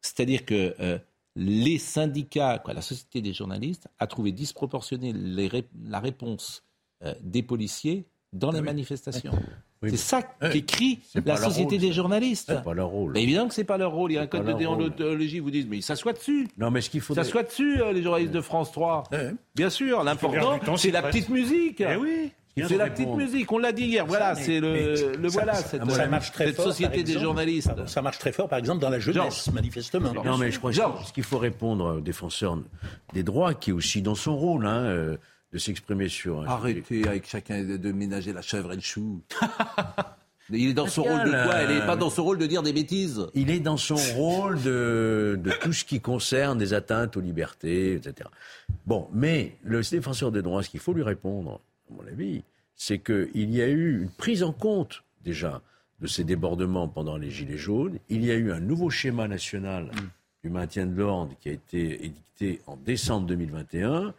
C'est-à-dire 0.00 0.44
que 0.44 0.74
euh, 0.80 0.98
les 1.36 1.78
syndicats, 1.78 2.58
quoi, 2.58 2.74
la 2.74 2.82
société 2.82 3.20
des 3.20 3.32
journalistes, 3.32 3.88
a 3.98 4.06
trouvé 4.06 4.32
disproportionnée 4.32 5.14
la 5.14 6.00
réponse 6.00 6.64
euh, 7.04 7.14
des 7.22 7.42
policiers 7.42 8.06
dans 8.32 8.50
les 8.50 8.60
manifestations. 8.60 9.32
c'est 9.82 9.96
ça 9.96 10.22
qu'écrit 10.22 11.00
la 11.24 11.36
Société 11.36 11.78
des 11.78 11.92
journalistes. 11.92 12.52
C'est 12.54 12.62
pas 12.62 12.74
leur 12.74 12.88
rôle. 12.88 13.12
Mais 13.12 13.22
évidemment 13.22 13.48
que 13.48 13.54
c'est 13.54 13.64
pas 13.64 13.78
leur 13.78 13.92
rôle. 13.92 14.12
Il 14.12 14.16
y 14.16 14.18
a 14.18 14.22
un 14.22 14.26
code 14.26 14.44
de 14.44 14.52
déontologie, 14.52 15.38
vous 15.38 15.50
dites, 15.50 15.68
mais 15.68 15.80
ça 15.80 15.96
soit 15.96 16.12
dessus. 16.12 16.48
Non, 16.58 16.70
mais 16.70 16.80
ce 16.80 16.90
qu'il 16.90 17.00
faut. 17.00 17.14
Ça 17.14 17.24
soit 17.24 17.44
dessus, 17.44 17.80
euh, 17.80 17.92
les 17.92 18.02
journalistes 18.02 18.32
de 18.32 18.40
France 18.40 18.72
3. 18.72 19.04
Bien 19.54 19.70
sûr, 19.70 20.02
l'important, 20.02 20.76
c'est 20.76 20.90
la 20.90 21.02
petite 21.02 21.28
musique. 21.28 21.80
Eh 21.80 21.96
oui. 21.96 22.32
C'est 22.66 22.76
la 22.76 22.90
petite 22.90 23.14
musique, 23.14 23.50
on 23.52 23.58
l'a 23.58 23.72
dit 23.72 23.84
hier. 23.84 24.06
Voilà, 24.06 24.34
c'est 24.34 24.60
le, 24.60 25.16
le 25.16 25.28
voilà, 25.28 25.54
cette, 25.54 26.60
société 26.60 27.02
des 27.02 27.18
journalistes. 27.18 27.70
Ça 27.86 28.02
marche 28.02 28.18
très 28.18 28.32
fort, 28.32 28.48
par 28.48 28.58
exemple, 28.58 28.80
dans 28.80 28.90
la 28.90 28.98
jeunesse, 28.98 29.50
manifestement. 29.52 30.12
Non, 30.12 30.38
mais 30.38 30.50
je 30.50 30.58
crois 30.58 30.72
ce 30.72 31.12
qu'il 31.12 31.24
faut 31.24 31.38
répondre 31.38 31.96
aux 31.96 32.00
défenseurs 32.00 32.58
des 33.12 33.22
droits, 33.22 33.54
qui 33.54 33.70
est 33.70 33.72
aussi 33.72 34.02
dans 34.02 34.14
son 34.14 34.36
rôle, 34.36 34.66
hein, 34.66 34.84
euh, 34.84 35.16
de 35.52 35.58
s'exprimer 35.58 36.08
sur. 36.08 36.48
Arrêtez 36.48 37.06
avec 37.06 37.28
chacun 37.28 37.62
de 37.62 37.92
ménager 37.92 38.32
la 38.32 38.42
chèvre 38.42 38.72
et 38.72 38.76
le 38.76 38.82
chou. 38.82 39.22
Il 40.50 40.70
est 40.70 40.74
dans 40.74 40.86
son 40.86 41.02
rôle 41.02 41.24
de 41.24 41.30
quoi? 41.30 41.62
Il 41.62 41.74
n'est 41.74 41.86
pas 41.86 41.96
dans 41.96 42.10
son 42.10 42.24
rôle 42.24 42.38
de 42.38 42.46
dire 42.46 42.62
des 42.62 42.72
bêtises? 42.72 43.26
Il 43.34 43.50
est 43.50 43.60
dans 43.60 43.76
son 43.76 43.96
rôle 43.96 44.60
de, 44.62 45.38
de 45.42 45.50
tout 45.60 45.72
ce 45.72 45.84
qui 45.84 46.00
concerne 46.00 46.58
des 46.58 46.72
atteintes 46.72 47.16
aux 47.16 47.20
libertés, 47.20 47.94
etc. 47.94 48.30
Bon, 48.86 49.08
mais 49.12 49.56
le 49.62 49.82
défenseur 49.82 50.32
des 50.32 50.42
droits, 50.42 50.62
ce 50.62 50.70
qu'il 50.70 50.80
faut 50.80 50.94
lui 50.94 51.02
répondre, 51.02 51.60
à 51.90 51.94
mon 51.94 52.06
avis, 52.06 52.42
c'est 52.76 52.98
qu'il 52.98 53.50
y 53.54 53.60
a 53.60 53.68
eu 53.68 54.02
une 54.02 54.10
prise 54.10 54.42
en 54.42 54.52
compte 54.52 55.02
déjà 55.24 55.60
de 56.00 56.06
ces 56.06 56.24
débordements 56.24 56.88
pendant 56.88 57.16
les 57.16 57.30
Gilets 57.30 57.58
jaunes. 57.58 57.98
Il 58.08 58.24
y 58.24 58.30
a 58.30 58.34
eu 58.34 58.52
un 58.52 58.60
nouveau 58.60 58.88
schéma 58.88 59.26
national 59.26 59.86
mm. 59.86 60.10
du 60.44 60.50
maintien 60.50 60.86
de 60.86 60.94
l'ordre 60.94 61.34
qui 61.40 61.48
a 61.48 61.52
été 61.52 62.04
édicté 62.04 62.60
en 62.66 62.76
décembre 62.76 63.26
2021, 63.26 64.14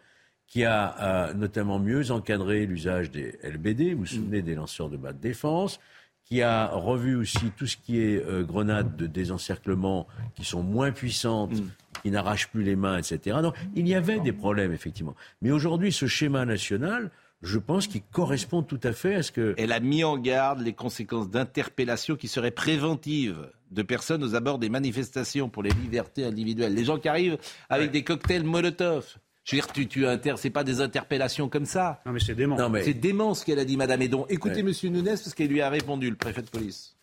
qui 0.46 0.64
a, 0.64 1.28
euh, 1.30 1.34
notamment 1.34 1.78
mieux 1.78 2.10
encadré 2.10 2.66
l'usage 2.66 3.10
des 3.10 3.38
LBD, 3.42 3.94
vous 3.94 4.00
vous 4.00 4.06
souvenez 4.06 4.42
des 4.42 4.54
lanceurs 4.54 4.90
de 4.90 4.96
bas 4.96 5.12
de 5.12 5.18
défense, 5.18 5.80
qui 6.24 6.42
a 6.42 6.66
revu 6.66 7.16
aussi 7.16 7.50
tout 7.56 7.66
ce 7.66 7.76
qui 7.76 8.00
est 8.00 8.22
euh, 8.24 8.44
grenades 8.44 8.96
de 8.96 9.06
désencerclement 9.06 10.06
qui 10.34 10.44
sont 10.44 10.62
moins 10.62 10.92
puissantes, 10.92 11.54
mm. 11.54 11.70
qui 12.02 12.10
n'arrachent 12.10 12.48
plus 12.48 12.62
les 12.62 12.76
mains, 12.76 12.98
etc. 12.98 13.38
Donc 13.42 13.54
il 13.74 13.88
y 13.88 13.94
avait 13.94 14.20
des 14.20 14.32
problèmes, 14.32 14.72
effectivement. 14.72 15.16
Mais 15.40 15.50
aujourd'hui, 15.50 15.92
ce 15.92 16.06
schéma 16.06 16.44
national, 16.44 17.10
je 17.42 17.58
pense 17.58 17.86
qu'il 17.86 18.02
correspond 18.02 18.62
tout 18.62 18.80
à 18.82 18.92
fait 18.92 19.14
à 19.14 19.22
ce 19.22 19.32
que... 19.32 19.54
Elle 19.56 19.72
a 19.72 19.80
mis 19.80 20.04
en 20.04 20.18
garde 20.18 20.60
les 20.60 20.74
conséquences 20.74 21.30
d'interpellation 21.30 22.16
qui 22.16 22.28
seraient 22.28 22.50
préventives 22.50 23.50
de 23.70 23.82
personnes 23.82 24.22
aux 24.22 24.34
abords 24.34 24.58
des 24.58 24.68
manifestations 24.68 25.48
pour 25.48 25.62
les 25.62 25.70
libertés 25.70 26.24
individuelles. 26.24 26.74
Les 26.74 26.84
gens 26.84 26.98
qui 26.98 27.08
arrivent 27.08 27.38
avec 27.68 27.90
des 27.92 28.04
cocktails 28.04 28.44
Molotov. 28.44 29.16
Je 29.44 29.56
veux 29.56 29.62
dire, 29.62 29.72
tu, 29.72 29.86
tu 29.88 30.06
inter... 30.06 30.34
c'est 30.36 30.50
pas 30.50 30.64
des 30.64 30.80
interpellations 30.80 31.48
comme 31.48 31.64
ça. 31.64 32.02
Non, 32.04 32.12
mais 32.12 32.20
c'est 32.20 32.34
dément. 32.34 32.56
C'est 32.82 32.94
dément 32.94 33.34
ce 33.34 33.44
qu'elle 33.44 33.58
a 33.58 33.64
dit, 33.64 33.76
Madame 33.76 34.02
Edon. 34.02 34.26
Écoutez 34.28 34.62
Monsieur 34.62 34.90
Nunes, 34.90 35.04
parce 35.04 35.34
qu'elle 35.34 35.48
lui 35.48 35.62
a 35.62 35.70
répondu, 35.70 36.10
le 36.10 36.16
préfet 36.16 36.42
de 36.42 36.50
police. 36.50 36.94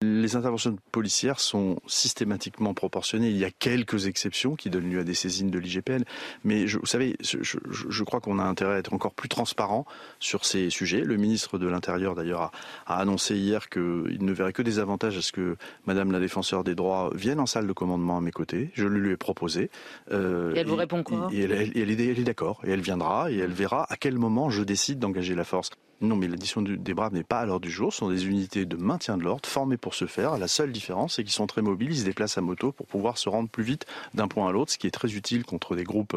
Les 0.00 0.36
interventions 0.36 0.76
policières 0.92 1.40
sont 1.40 1.80
systématiquement 1.88 2.72
proportionnées. 2.72 3.30
Il 3.30 3.36
y 3.36 3.44
a 3.44 3.50
quelques 3.50 4.06
exceptions 4.06 4.54
qui 4.54 4.70
donnent 4.70 4.88
lieu 4.88 5.00
à 5.00 5.04
des 5.04 5.14
saisines 5.14 5.50
de 5.50 5.58
l'IGPN, 5.58 6.04
mais 6.44 6.68
je, 6.68 6.78
vous 6.78 6.86
savez, 6.86 7.16
je, 7.20 7.38
je, 7.42 8.04
crois 8.04 8.20
qu'on 8.20 8.38
a 8.38 8.44
intérêt 8.44 8.76
à 8.76 8.78
être 8.78 8.92
encore 8.94 9.12
plus 9.12 9.28
transparent 9.28 9.86
sur 10.20 10.44
ces 10.44 10.70
sujets. 10.70 11.00
Le 11.00 11.16
ministre 11.16 11.58
de 11.58 11.66
l'Intérieur, 11.66 12.14
d'ailleurs, 12.14 12.42
a, 12.42 12.52
a, 12.86 13.00
annoncé 13.00 13.34
hier 13.34 13.68
qu'il 13.68 14.18
ne 14.20 14.32
verrait 14.32 14.52
que 14.52 14.62
des 14.62 14.78
avantages 14.78 15.18
à 15.18 15.20
ce 15.20 15.32
que 15.32 15.56
Madame 15.84 16.12
la 16.12 16.20
défenseur 16.20 16.62
des 16.62 16.76
droits 16.76 17.10
vienne 17.12 17.40
en 17.40 17.46
salle 17.46 17.66
de 17.66 17.72
commandement 17.72 18.18
à 18.18 18.20
mes 18.20 18.30
côtés. 18.30 18.70
Je 18.74 18.86
le 18.86 19.00
lui 19.00 19.10
ai 19.14 19.16
proposé. 19.16 19.68
Euh, 20.12 20.54
et 20.54 20.60
elle 20.60 20.68
vous 20.68 20.76
répond 20.76 21.02
quoi? 21.02 21.28
et 21.32 21.40
elle, 21.40 21.50
elle, 21.50 21.72
elle 21.76 21.90
est 21.90 22.22
d'accord, 22.22 22.60
et 22.64 22.70
elle 22.70 22.82
viendra, 22.82 23.32
et 23.32 23.38
elle 23.38 23.50
verra 23.50 23.84
à 23.92 23.96
quel 23.96 24.16
moment 24.16 24.48
je 24.48 24.62
décide 24.62 25.00
d'engager 25.00 25.34
la 25.34 25.42
force. 25.42 25.70
Non, 26.00 26.14
mais 26.14 26.28
l'addition 26.28 26.62
des 26.62 26.94
Braves 26.94 27.12
n'est 27.12 27.24
pas 27.24 27.40
à 27.40 27.46
l'heure 27.46 27.58
du 27.58 27.70
jour. 27.70 27.92
Ce 27.92 27.98
sont 27.98 28.08
des 28.08 28.26
unités 28.26 28.64
de 28.66 28.76
maintien 28.76 29.16
de 29.16 29.24
l'ordre 29.24 29.48
formées 29.48 29.76
pour 29.76 29.94
ce 29.94 30.06
faire. 30.06 30.38
La 30.38 30.46
seule 30.46 30.70
différence, 30.70 31.16
c'est 31.16 31.24
qu'ils 31.24 31.32
sont 31.32 31.48
très 31.48 31.60
mobiles. 31.60 31.90
Ils 31.90 31.98
se 31.98 32.04
déplacent 32.04 32.38
à 32.38 32.40
moto 32.40 32.70
pour 32.70 32.86
pouvoir 32.86 33.18
se 33.18 33.28
rendre 33.28 33.48
plus 33.48 33.64
vite 33.64 33.84
d'un 34.14 34.28
point 34.28 34.48
à 34.48 34.52
l'autre, 34.52 34.70
ce 34.70 34.78
qui 34.78 34.86
est 34.86 34.92
très 34.92 35.12
utile 35.14 35.44
contre 35.44 35.74
des 35.74 35.82
groupes, 35.82 36.14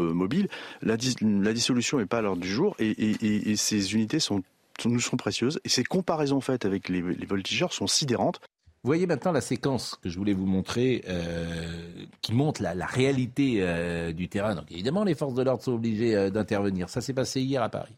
euh, 0.00 0.12
mobiles. 0.12 0.48
La, 0.82 0.96
dissolution 0.96 1.98
n'est 1.98 2.06
pas 2.06 2.18
à 2.18 2.22
l'heure 2.22 2.36
du 2.36 2.48
jour 2.48 2.74
et, 2.80 3.54
ces 3.56 3.94
unités 3.94 4.18
sont, 4.18 4.42
nous 4.84 5.00
sont 5.00 5.16
précieuses. 5.16 5.60
Et 5.64 5.68
ces 5.68 5.84
comparaisons 5.84 6.40
faites 6.40 6.64
avec 6.64 6.88
les, 6.88 7.02
voltigeurs 7.02 7.72
sont 7.72 7.86
sidérantes. 7.86 8.40
Vous 8.82 8.88
voyez 8.88 9.06
maintenant 9.06 9.32
la 9.32 9.40
séquence 9.40 9.96
que 10.02 10.08
je 10.08 10.18
voulais 10.18 10.32
vous 10.32 10.46
montrer, 10.46 11.04
euh, 11.08 12.04
qui 12.20 12.34
montre 12.34 12.62
la, 12.62 12.86
réalité 12.86 13.58
euh, 13.60 14.12
du 14.12 14.28
terrain. 14.28 14.56
Donc 14.56 14.72
évidemment, 14.72 15.04
les 15.04 15.14
forces 15.14 15.34
de 15.34 15.42
l'ordre 15.42 15.62
sont 15.62 15.74
obligées 15.74 16.32
d'intervenir. 16.32 16.88
Ça 16.88 17.00
s'est 17.00 17.14
passé 17.14 17.40
hier 17.40 17.62
à 17.62 17.68
Paris. 17.68 17.94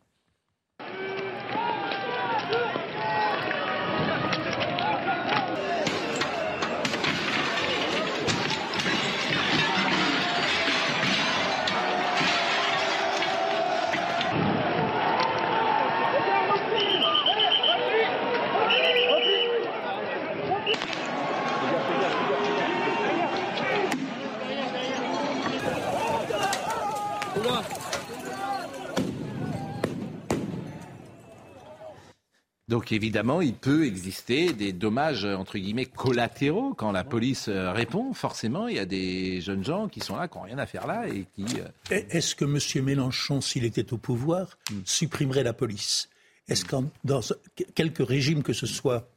Donc 32.69 32.93
évidemment, 32.93 33.41
il 33.41 33.55
peut 33.55 33.87
exister 33.87 34.53
des 34.53 34.75
dommages 34.75 35.25
entre 35.25 35.57
guillemets 35.59 35.87
collatéraux 35.87 36.75
quand 36.75 36.93
la 36.93 37.03
police 37.03 37.49
euh, 37.49 37.73
répond. 37.73 38.13
Forcément, 38.13 38.69
il 38.69 38.77
y 38.77 38.79
a 38.79 38.85
des 38.85 39.41
jeunes 39.41 39.65
gens 39.65 39.89
qui 39.89 40.01
sont 40.01 40.17
là, 40.17 40.29
qui 40.29 40.37
n'ont 40.37 40.45
rien 40.45 40.59
à 40.59 40.67
faire 40.67 40.87
là 40.87 41.09
et 41.09 41.25
qui. 41.35 41.47
Euh, 41.61 42.03
est-ce 42.11 42.35
que 42.35 42.45
M. 42.45 42.85
Mélenchon, 42.85 43.41
s'il 43.41 43.65
était 43.65 43.95
au 43.95 43.97
pouvoir, 43.97 44.59
hmm. 44.71 44.81
supprimerait 44.85 45.45
la 45.45 45.55
police? 45.55 46.11
Est-ce 46.49 46.67
que 46.67 46.77
dans 47.05 47.21
quelque 47.75 48.03
régime 48.03 48.43
que 48.43 48.53
ce 48.53 48.67
soit 48.67 49.09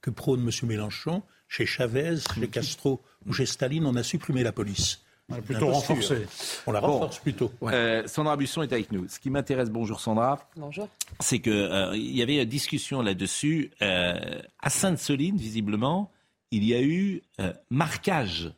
que 0.00 0.10
prône 0.10 0.40
M. 0.40 0.68
Mélenchon, 0.68 1.22
chez 1.48 1.66
Chavez, 1.66 2.18
chez 2.34 2.46
hmm. 2.46 2.50
Castro 2.50 3.00
ou 3.26 3.32
chez 3.32 3.46
Staline, 3.46 3.84
on 3.84 3.96
a 3.96 4.04
supprimé 4.04 4.44
la 4.44 4.52
police? 4.52 5.00
On 5.30 5.36
l'a 5.36 5.42
plutôt 5.42 5.70
renforcée. 5.70 6.26
On 6.66 6.72
la 6.72 6.80
renforce 6.80 7.18
plutôt. 7.18 7.52
Euh, 7.62 8.06
Sandra 8.06 8.36
Busson 8.36 8.62
est 8.62 8.72
avec 8.72 8.92
nous. 8.92 9.08
Ce 9.08 9.18
qui 9.18 9.30
m'intéresse, 9.30 9.70
bonjour 9.70 10.00
Sandra. 10.00 10.48
Bonjour. 10.56 10.88
C'est 11.20 11.40
qu'il 11.40 11.52
euh, 11.52 11.96
y 11.96 12.22
avait 12.22 12.42
une 12.42 12.48
discussion 12.48 13.02
là-dessus. 13.02 13.70
Euh, 13.82 14.40
à 14.60 14.70
Sainte-Soline, 14.70 15.36
visiblement, 15.36 16.10
il 16.50 16.64
y 16.64 16.74
a 16.74 16.82
eu 16.82 17.22
marquage 17.70 18.52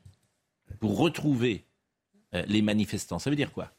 pour 0.81 0.99
retrouver 0.99 1.65
les 2.33 2.63
manifestants. 2.63 3.19
Ça 3.19 3.29
veut 3.29 3.37
dire 3.37 3.53
quoi? 3.53 3.71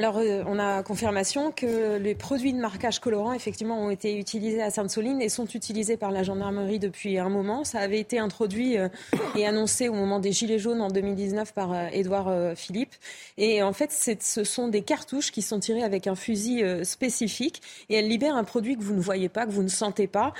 Alors, 0.00 0.16
euh, 0.16 0.42
on 0.46 0.58
a 0.58 0.82
confirmation 0.82 1.52
que 1.52 1.98
les 1.98 2.14
produits 2.14 2.54
de 2.54 2.58
marquage 2.58 3.00
colorant, 3.00 3.34
effectivement, 3.34 3.78
ont 3.78 3.90
été 3.90 4.16
utilisés 4.16 4.62
à 4.62 4.70
Sainte-Soline 4.70 5.20
et 5.20 5.28
sont 5.28 5.44
utilisés 5.44 5.98
par 5.98 6.10
la 6.10 6.22
gendarmerie 6.22 6.78
depuis 6.78 7.18
un 7.18 7.28
moment. 7.28 7.64
Ça 7.64 7.80
avait 7.80 8.00
été 8.00 8.18
introduit 8.18 8.78
euh, 8.78 8.88
et 9.36 9.46
annoncé 9.46 9.90
au 9.90 9.92
moment 9.92 10.18
des 10.18 10.32
Gilets 10.32 10.58
jaunes 10.58 10.80
en 10.80 10.88
2019 10.88 11.52
par 11.52 11.74
euh, 11.74 11.88
Édouard 11.92 12.32
Philippe. 12.56 12.94
Et 13.36 13.62
en 13.62 13.74
fait, 13.74 13.92
ce 13.92 14.42
sont 14.42 14.68
des 14.68 14.80
cartouches 14.80 15.32
qui 15.32 15.42
sont 15.42 15.60
tirées 15.60 15.82
avec 15.82 16.06
un 16.06 16.14
fusil 16.14 16.64
spécifique 16.82 17.60
et 17.90 17.96
elles 17.96 18.08
libèrent 18.08 18.36
un 18.36 18.44
produit 18.44 18.78
que 18.78 18.82
vous 18.82 18.94
ne 18.94 19.02
voyez 19.02 19.28
pas, 19.28 19.44
que 19.44 19.50
vous 19.50 19.62
ne 19.62 19.68
sentez 19.68 20.06
pas, 20.06 20.32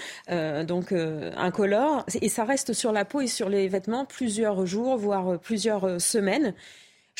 donc 0.65 0.93
incolore. 1.37 2.07
Et 2.23 2.31
ça 2.31 2.45
reste 2.45 2.73
sur 2.73 2.93
la 2.93 3.05
peau 3.05 3.21
et 3.21 3.27
sur 3.27 3.51
les 3.51 3.69
vêtements 3.69 4.07
plusieurs 4.07 4.65
jours, 4.65 4.97
voire 4.97 5.39
plusieurs 5.39 6.01
semaines. 6.01 6.55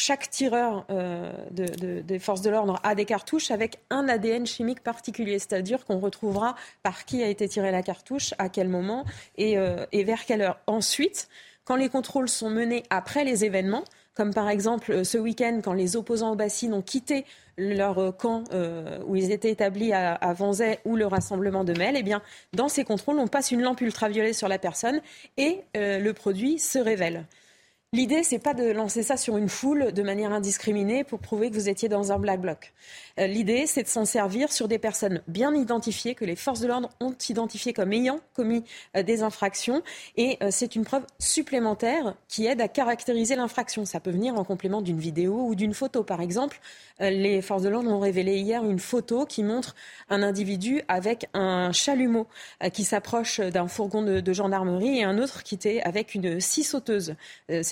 Chaque 0.03 0.31
tireur 0.31 0.87
euh, 0.89 1.31
des 1.51 2.19
forces 2.19 2.41
de 2.41 2.49
l'ordre 2.49 2.81
a 2.85 2.95
des 2.95 3.05
cartouches 3.05 3.51
avec 3.51 3.81
un 3.91 4.09
ADN 4.09 4.47
chimique 4.47 4.83
particulier, 4.83 5.39
c'est-à-dire 5.39 5.85
qu'on 5.85 5.99
retrouvera 5.99 6.57
par 6.83 7.05
qui 7.05 7.23
a 7.23 7.29
été 7.29 7.47
tirée 7.47 7.71
la 7.71 7.83
cartouche, 7.83 8.33
à 8.39 8.49
quel 8.49 8.69
moment 8.69 9.05
et, 9.37 9.59
euh, 9.59 9.85
vers 9.93 10.25
quelle 10.25 10.41
heure. 10.41 10.59
Ensuite, 10.67 11.29
quand 11.65 11.77
les 11.77 11.91
contrôles 11.91 12.31
sont 12.31 12.49
menés 12.49 12.83
après 12.89 13.25
les 13.25 13.45
événements, 13.45 13.85
comme 14.15 14.33
par 14.33 14.49
exemple 14.49 14.91
euh, 14.91 15.05
ce 15.05 15.19
week-end 15.19 15.61
quand 15.63 15.75
les 15.75 15.97
opposants 15.97 16.33
au 16.33 16.35
bassines 16.35 16.73
ont 16.73 16.81
quitté 16.81 17.27
leur 17.59 18.17
camp 18.17 18.45
où 19.07 19.17
ils 19.17 19.33
étaient 19.33 19.51
établis 19.51 19.93
à, 19.93 20.15
à 20.15 20.33
Vanzay 20.33 20.79
ou 20.87 20.97
le 20.97 21.07
rassemblement 21.07 21.63
de 21.63 21.75
Mel, 21.75 21.95
eh 21.95 22.03
bien, 22.03 22.23
dans 22.55 22.71
ces 22.71 22.85
contrôles, 22.85 23.19
on 23.19 23.29
passe 23.29 23.51
une 23.51 23.61
lampe 23.61 23.83
ultraviolette 23.83 24.35
sur 24.35 24.49
la 24.49 24.59
personne 24.59 25.03
et 25.37 25.61
le 25.75 26.13
produit 26.13 26.59
se 26.59 26.79
révèle. 26.79 27.27
L'idée, 27.93 28.23
c'est 28.23 28.39
pas 28.39 28.55
de 28.55 28.71
lancer 28.71 29.03
ça 29.03 29.17
sur 29.17 29.37
une 29.37 29.49
foule 29.49 29.91
de 29.93 30.03
manière 30.05 30.33
indiscriminée 30.33 31.03
pour 31.03 31.19
prouver 31.19 31.51
que 31.51 31.57
vous 31.57 31.69
étiez 31.69 31.89
dans 31.89 32.13
un 32.13 32.21
black 32.21 32.41
bloc. 32.41 32.73
Euh, 33.19 33.27
l'idée, 33.27 33.67
c'est 33.67 33.83
de 33.83 33.89
s'en 33.89 34.05
servir 34.05 34.53
sur 34.53 34.69
des 34.69 34.79
personnes 34.79 35.23
bien 35.27 35.53
identifiées, 35.57 36.15
que 36.15 36.25
les 36.25 36.37
forces 36.37 36.61
de 36.61 36.69
l'ordre 36.69 36.91
ont 37.01 37.17
identifiées 37.29 37.73
comme 37.73 37.93
ayant 37.93 38.21
commis 38.33 38.63
euh, 38.97 39.03
des 39.03 39.25
infractions. 39.25 39.83
Et 40.17 40.39
euh, 40.41 40.51
c'est 40.53 40.77
une 40.77 40.85
preuve 40.85 41.05
supplémentaire 41.19 42.15
qui 42.29 42.47
aide 42.47 42.61
à 42.61 42.69
caractériser 42.69 43.35
l'infraction. 43.35 43.85
Ça 43.85 43.99
peut 43.99 44.13
venir 44.13 44.37
en 44.37 44.45
complément 44.45 44.83
d'une 44.83 45.01
vidéo 45.01 45.49
ou 45.49 45.57
d'une 45.57 45.75
photo. 45.75 46.05
Par 46.05 46.21
exemple, 46.21 46.61
les 47.01 47.43
forces 47.43 47.63
de 47.63 47.71
l'ordre 47.71 47.91
ont 47.91 47.99
révélé 47.99 48.37
hier 48.37 48.65
une 48.65 48.79
photo 48.79 49.27
qui 49.27 49.43
montre 49.43 49.75
un 50.11 50.23
individu 50.23 50.83
avec 50.87 51.27
un 51.33 51.73
chalumeau 51.73 52.29
qui 52.75 52.85
s'approche 52.85 53.41
d'un 53.41 53.69
fourgon 53.69 54.03
de, 54.03 54.33
gendarmerie 54.33 54.99
et 54.99 55.05
un 55.05 55.19
autre 55.19 55.43
qui 55.43 55.55
était 55.55 55.81
avec 55.81 56.15
une 56.15 56.41
scie 56.41 56.63
sauteuse. 56.63 57.15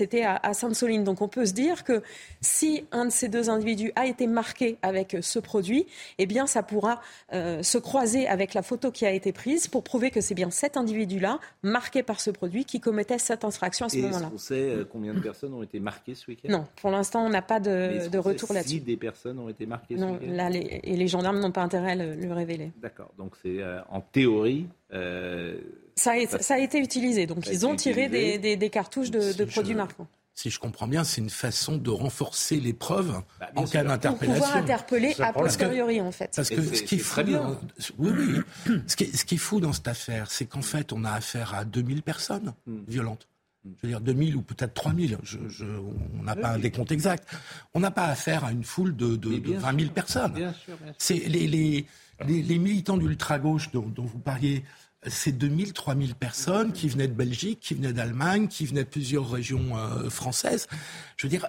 C'était 0.08 0.22
à, 0.22 0.40
à 0.42 0.54
Sainte-Soline. 0.54 1.04
Donc 1.04 1.20
on 1.20 1.28
peut 1.28 1.44
se 1.44 1.52
dire 1.52 1.84
que 1.84 2.02
si 2.40 2.86
un 2.92 3.04
de 3.06 3.10
ces 3.10 3.28
deux 3.28 3.50
individus 3.50 3.92
a 3.94 4.06
été 4.06 4.26
marqué 4.26 4.78
avec 4.80 5.18
ce 5.20 5.38
produit, 5.38 5.86
eh 6.16 6.24
bien, 6.24 6.46
ça 6.46 6.62
pourra 6.62 7.02
euh, 7.34 7.62
se 7.62 7.76
croiser 7.76 8.26
avec 8.26 8.54
la 8.54 8.62
photo 8.62 8.90
qui 8.90 9.04
a 9.04 9.12
été 9.12 9.32
prise 9.32 9.68
pour 9.68 9.84
prouver 9.84 10.10
que 10.10 10.22
c'est 10.22 10.34
bien 10.34 10.48
cet 10.50 10.78
individu-là, 10.78 11.40
marqué 11.62 12.02
par 12.02 12.22
ce 12.22 12.30
produit, 12.30 12.64
qui 12.64 12.80
commettait 12.80 13.18
cette 13.18 13.44
infraction 13.44 13.84
à 13.84 13.88
ce 13.90 13.98
moment-là. 13.98 14.30
On 14.32 14.38
sait 14.38 14.54
euh, 14.54 14.84
combien 14.90 15.12
de 15.12 15.20
personnes 15.20 15.52
ont 15.52 15.62
été 15.62 15.78
marquées 15.78 16.14
ce 16.14 16.30
week-end? 16.30 16.48
Non, 16.50 16.66
pour 16.80 16.90
l'instant, 16.90 17.26
on 17.26 17.28
n'a 17.28 17.42
pas 17.42 17.60
de, 17.60 18.08
de 18.08 18.18
retour 18.18 18.54
là-dessus. 18.54 18.76
Si 18.76 18.80
des 18.80 18.96
personnes 18.96 19.38
ont 19.38 19.50
été 19.50 19.66
marquées 19.66 19.98
ce 19.98 20.04
week-end? 20.04 20.32
là, 20.32 20.48
et 20.50 20.96
les 20.96 21.08
gendarmes 21.08 21.38
n'ont 21.38 21.52
pas 21.52 21.62
intérêt 21.62 21.92
à 21.92 21.96
le, 21.96 22.32
révéler. 22.32 22.72
D'accord, 22.80 23.12
donc 23.18 23.34
c'est 23.42 23.60
euh, 23.60 23.80
en 23.90 24.00
théorie. 24.00 24.66
Ça 25.98 26.12
a, 26.12 26.38
ça, 26.40 26.54
a, 26.54 26.58
été 26.58 26.78
utilisé, 26.78 27.26
donc 27.26 27.46
ils 27.46 27.66
ont 27.66 27.76
tiré 27.76 28.08
des, 28.08 28.56
des, 28.56 28.70
cartouches 28.70 29.10
de, 29.10 29.32
de 29.32 29.44
produits 29.44 29.74
marquants 29.74 30.06
si 30.38 30.50
je 30.50 30.60
comprends 30.60 30.86
bien, 30.86 31.02
c'est 31.02 31.20
une 31.20 31.30
façon 31.30 31.78
de 31.78 31.90
renforcer 31.90 32.60
les 32.60 32.72
preuves 32.72 33.22
bah, 33.40 33.50
en 33.56 33.64
cas 33.64 33.82
d'interpellation. 33.82 34.40
Pour 34.40 34.46
pouvoir 34.46 34.62
interpeller 34.62 35.16
a 35.18 35.32
posteriori, 35.32 36.00
en 36.00 36.12
fait. 36.12 36.32
Parce 36.36 36.48
que 36.48 36.62
ce 36.62 36.84
qui, 36.84 36.94
est 36.94 36.98
fou, 36.98 37.24
dans, 37.24 37.58
oui, 37.98 38.12
oui. 38.16 38.80
ce, 38.86 38.94
qui 38.94 39.16
ce 39.16 39.24
qui 39.24 39.34
est 39.34 39.38
fou 39.38 39.58
dans 39.58 39.72
cette 39.72 39.88
affaire, 39.88 40.30
c'est 40.30 40.46
qu'en 40.46 40.62
fait, 40.62 40.92
on 40.92 41.02
a 41.04 41.10
affaire 41.10 41.54
à 41.56 41.64
2000 41.64 42.04
personnes 42.04 42.54
hmm. 42.68 42.82
violentes. 42.86 43.26
Je 43.64 43.70
veux 43.82 43.88
dire 43.88 44.00
2000 44.00 44.36
ou 44.36 44.42
peut-être 44.42 44.74
3000, 44.74 45.18
je, 45.24 45.38
je, 45.48 45.64
on 45.64 46.22
n'a 46.22 46.36
pas 46.36 46.50
un 46.50 46.58
décompte 46.58 46.92
exact. 46.92 47.28
On 47.74 47.80
n'a 47.80 47.90
pas 47.90 48.06
affaire 48.06 48.44
à 48.44 48.52
une 48.52 48.62
foule 48.62 48.94
de, 48.94 49.16
de, 49.16 49.54
20 49.54 49.80
000 49.80 49.92
personnes. 49.92 50.54
C'est 50.98 51.16
les, 51.16 51.48
les, 51.48 51.84
les, 52.28 52.58
militants 52.58 52.96
d'ultra-gauche 52.96 53.72
dont, 53.72 53.88
dont, 53.88 54.04
vous 54.04 54.20
parliez 54.20 54.62
ces 55.06 55.32
2000, 55.32 55.72
3000 55.72 56.14
personnes 56.14 56.72
qui 56.72 56.88
venaient 56.88 57.08
de 57.08 57.14
Belgique, 57.14 57.60
qui 57.60 57.74
venaient 57.74 57.92
d'Allemagne, 57.92 58.48
qui 58.48 58.66
venaient 58.66 58.84
de 58.84 58.88
plusieurs 58.88 59.30
régions 59.30 59.76
euh, 59.76 60.10
françaises. 60.10 60.66
Je 61.16 61.26
veux 61.26 61.30
dire, 61.30 61.46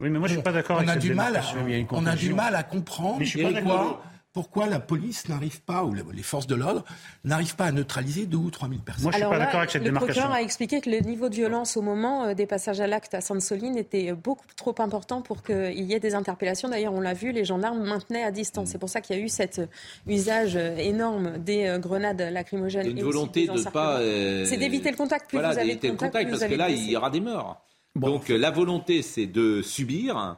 oui, 0.00 0.10
mais 0.10 0.18
moi 0.18 0.28
je 0.28 0.34
suis 0.34 0.42
pas 0.42 0.52
d'accord. 0.52 0.80
On 0.82 0.88
a 0.88 0.96
du 0.96 1.14
mal, 1.14 1.36
à, 1.36 1.42
on 1.90 2.06
a 2.06 2.14
du 2.14 2.32
mal 2.32 2.54
à 2.54 2.62
comprendre 2.62 3.22
pourquoi 3.24 4.02
pourquoi 4.32 4.66
la 4.66 4.78
police 4.78 5.28
n'arrive 5.28 5.62
pas, 5.62 5.84
ou 5.84 5.94
les 5.94 6.22
forces 6.22 6.46
de 6.46 6.54
l'ordre, 6.54 6.84
n'arrivent 7.24 7.56
pas 7.56 7.64
à 7.64 7.72
neutraliser 7.72 8.26
2 8.26 8.36
ou 8.36 8.50
3 8.50 8.68
000 8.68 8.80
personnes. 8.82 9.04
Moi, 9.04 9.12
je 9.12 9.18
ne 9.18 9.22
suis 9.22 9.30
pas 9.30 9.38
d'accord 9.38 9.60
avec 9.60 9.70
cette 9.70 9.82
le 9.82 9.88
démarcation. 9.88 10.12
Le 10.12 10.14
procureur 10.20 10.36
a 10.36 10.42
expliqué 10.42 10.80
que 10.80 10.90
le 10.90 11.00
niveau 11.00 11.28
de 11.28 11.34
violence 11.34 11.76
au 11.76 11.82
moment 11.82 12.24
euh, 12.24 12.34
des 12.34 12.46
passages 12.46 12.80
à 12.80 12.86
l'acte 12.86 13.14
à 13.14 13.20
Sainte-Soline 13.20 13.76
était 13.76 14.12
beaucoup 14.12 14.46
trop 14.54 14.74
important 14.78 15.22
pour 15.22 15.42
qu'il 15.42 15.80
y 15.80 15.94
ait 15.94 16.00
des 16.00 16.14
interpellations. 16.14 16.68
D'ailleurs, 16.68 16.92
on 16.92 17.00
l'a 17.00 17.14
vu, 17.14 17.32
les 17.32 17.44
gendarmes 17.44 17.82
maintenaient 17.82 18.22
à 18.22 18.30
distance. 18.30 18.68
C'est 18.68 18.78
pour 18.78 18.90
ça 18.90 19.00
qu'il 19.00 19.16
y 19.16 19.18
a 19.18 19.22
eu 19.22 19.28
cet 19.28 19.60
euh, 19.60 19.66
usage 20.06 20.56
euh, 20.56 20.76
énorme 20.76 21.38
des 21.38 21.76
grenades 21.80 22.20
lacrymogènes. 22.20 22.86
Une 22.86 23.02
volonté 23.02 23.46
de 23.46 23.52
ne 23.52 23.70
pas. 23.70 23.98
C'est 24.44 24.56
d'éviter 24.56 24.90
le 24.90 24.96
contact. 24.96 25.28
Plus 25.28 25.38
voilà, 25.38 25.52
vous 25.54 25.58
avez 25.58 25.76
de 25.76 25.88
contact, 25.88 26.12
contact 26.12 26.30
parce 26.30 26.44
que 26.44 26.54
là, 26.54 26.70
il 26.70 26.90
y 26.90 26.96
aura 26.96 27.10
des 27.10 27.20
morts. 27.20 27.64
Donc 27.96 28.28
la 28.28 28.50
volonté, 28.50 29.02
c'est 29.02 29.26
de 29.26 29.62
subir. 29.62 30.36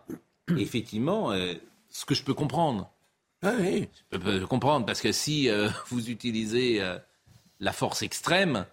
Effectivement, 0.57 1.33
ce 1.91 2.05
que 2.05 2.15
je 2.15 2.25
peux 2.25 2.35
comprendre 2.35 2.91
ah 3.43 3.53
oui. 3.59 3.89
Je 4.13 4.19
peux 4.19 4.47
comprendre, 4.47 4.87
parce 4.87 5.01
que 5.01 5.13
si 5.13 5.49
euh, 5.49 5.69
vous 5.89 6.11
utilisez 6.11 6.83
euh, 6.83 6.99
la 7.59 7.73
force 7.73 8.03
extrême, 8.03 8.67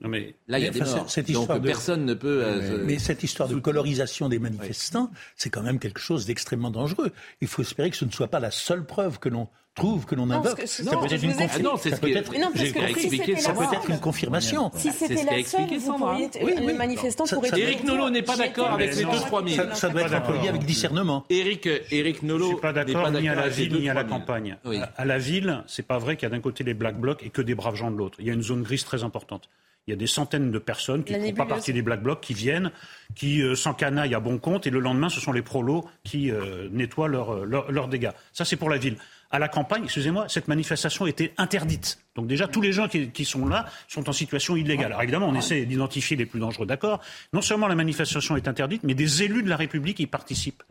non 0.00 0.10
mais, 0.10 0.34
là, 0.46 0.58
il 0.58 0.64
y 0.64 0.68
a 0.68 0.70
des 0.70 0.80
morts. 0.80 1.10
Cette 1.10 1.30
Donc 1.32 1.50
de... 1.50 1.58
personne 1.58 2.04
ne 2.04 2.14
peut. 2.14 2.42
Euh, 2.44 2.84
mais, 2.84 2.98
cette 2.98 3.22
histoire 3.22 3.48
de 3.48 3.58
colorisation 3.58 4.28
des 4.28 4.38
manifestants, 4.38 5.10
c'est 5.36 5.48
quand 5.48 5.62
même 5.62 5.78
quelque 5.78 6.00
chose 6.00 6.26
d'extrêmement 6.26 6.70
dangereux. 6.70 7.12
Il 7.40 7.48
faut 7.48 7.62
espérer 7.62 7.90
que 7.90 7.96
ce 7.96 8.04
ne 8.04 8.10
soit 8.10 8.28
pas 8.28 8.40
la 8.40 8.50
seule 8.50 8.84
preuve 8.84 9.18
que 9.18 9.30
l'on 9.30 9.48
trouve, 9.76 10.06
que 10.06 10.14
l'on 10.14 10.28
invoque. 10.30 10.62
ça 10.66 10.82
peut 10.96 11.06
être 11.12 11.22
une 11.22 11.34
confirmation. 11.34 11.76
ça 11.76 11.96
peut 11.96 12.16
être, 12.16 12.32
ça 13.40 13.52
peut 13.52 13.64
être 13.72 13.90
une 13.90 14.00
confirmation. 14.00 14.70
Si 14.76 14.90
c'était 14.90 15.24
la 15.24 15.44
seule, 15.44 15.78
vous 15.78 15.98
pourriez, 15.98 16.30
le 16.42 16.74
manifestant 16.74 17.24
pourrait. 17.26 17.50
Éric 17.56 17.84
Nolot 17.84 18.10
n'est 18.10 18.22
pas 18.22 18.36
d'accord 18.36 18.72
avec 18.72 18.94
les 18.94 19.04
2-3 19.04 19.48
000. 19.48 19.74
Ça 19.74 19.88
doit 19.88 20.02
être 20.02 20.14
employé 20.14 20.48
avec 20.48 20.64
discernement. 20.64 21.24
Éric, 21.30 21.68
Éric 21.90 22.22
Nolot. 22.22 22.48
Suis 22.48 22.56
pas 22.56 22.72
d'accord 22.72 23.10
ni 23.10 23.28
à 23.28 23.34
la 23.34 23.48
ville 23.48 23.78
ni 23.78 23.88
à 23.88 23.94
la 23.94 24.04
campagne. 24.04 24.56
À 24.96 25.04
la 25.04 25.18
ville, 25.18 25.62
c'est 25.66 25.86
pas 25.86 25.98
vrai 25.98 26.16
qu'il 26.16 26.28
y 26.28 26.32
a 26.32 26.34
d'un 26.34 26.40
côté 26.40 26.64
les 26.64 26.74
black 26.74 26.98
blocs 26.98 27.22
et 27.22 27.30
que 27.30 27.42
des 27.42 27.54
braves 27.54 27.76
gens 27.76 27.90
de 27.90 27.96
l'autre. 27.96 28.16
Il 28.18 28.26
y 28.26 28.30
a 28.30 28.32
une 28.32 28.42
zone 28.42 28.62
grise 28.62 28.84
très 28.84 29.04
importante. 29.04 29.48
Il 29.86 29.92
y 29.92 29.94
a 29.94 29.96
des 29.96 30.08
centaines 30.08 30.50
de 30.50 30.58
personnes 30.58 31.04
qui 31.04 31.16
ne 31.16 31.24
font 31.26 31.32
pas 31.32 31.46
partie 31.46 31.72
des 31.72 31.82
Black 31.82 32.02
Blocs, 32.02 32.20
qui 32.20 32.34
viennent, 32.34 32.72
qui 33.14 33.40
euh, 33.40 33.54
s'encanaillent 33.54 34.16
à 34.16 34.20
bon 34.20 34.38
compte, 34.38 34.66
et 34.66 34.70
le 34.70 34.80
lendemain, 34.80 35.08
ce 35.08 35.20
sont 35.20 35.30
les 35.30 35.42
prolos 35.42 35.84
qui 36.02 36.32
euh, 36.32 36.68
nettoient 36.72 37.06
leurs 37.06 37.46
leur, 37.46 37.86
dégâts. 37.86 38.10
Ça, 38.32 38.44
c'est 38.44 38.56
pour 38.56 38.68
la 38.68 38.78
ville. 38.78 38.96
À 39.36 39.38
la 39.38 39.48
campagne, 39.48 39.84
excusez-moi, 39.84 40.30
cette 40.30 40.48
manifestation 40.48 41.06
était 41.06 41.34
interdite. 41.36 41.98
Donc 42.14 42.26
déjà, 42.26 42.48
tous 42.48 42.62
les 42.62 42.72
gens 42.72 42.88
qui, 42.88 43.24
sont 43.26 43.46
là 43.46 43.66
sont 43.86 44.08
en 44.08 44.12
situation 44.14 44.56
illégale. 44.56 44.86
Alors 44.86 45.02
évidemment, 45.02 45.28
on 45.28 45.34
essaie 45.34 45.66
d'identifier 45.66 46.16
les 46.16 46.24
plus 46.24 46.40
dangereux, 46.40 46.64
d'accord. 46.64 47.02
Non 47.34 47.42
seulement 47.42 47.68
la 47.68 47.74
manifestation 47.74 48.38
est 48.38 48.48
interdite, 48.48 48.82
mais 48.82 48.94
des 48.94 49.24
élus 49.24 49.42
de 49.42 49.50
la 49.50 49.58
République 49.58 50.00
y 50.00 50.06
participent. 50.06 50.62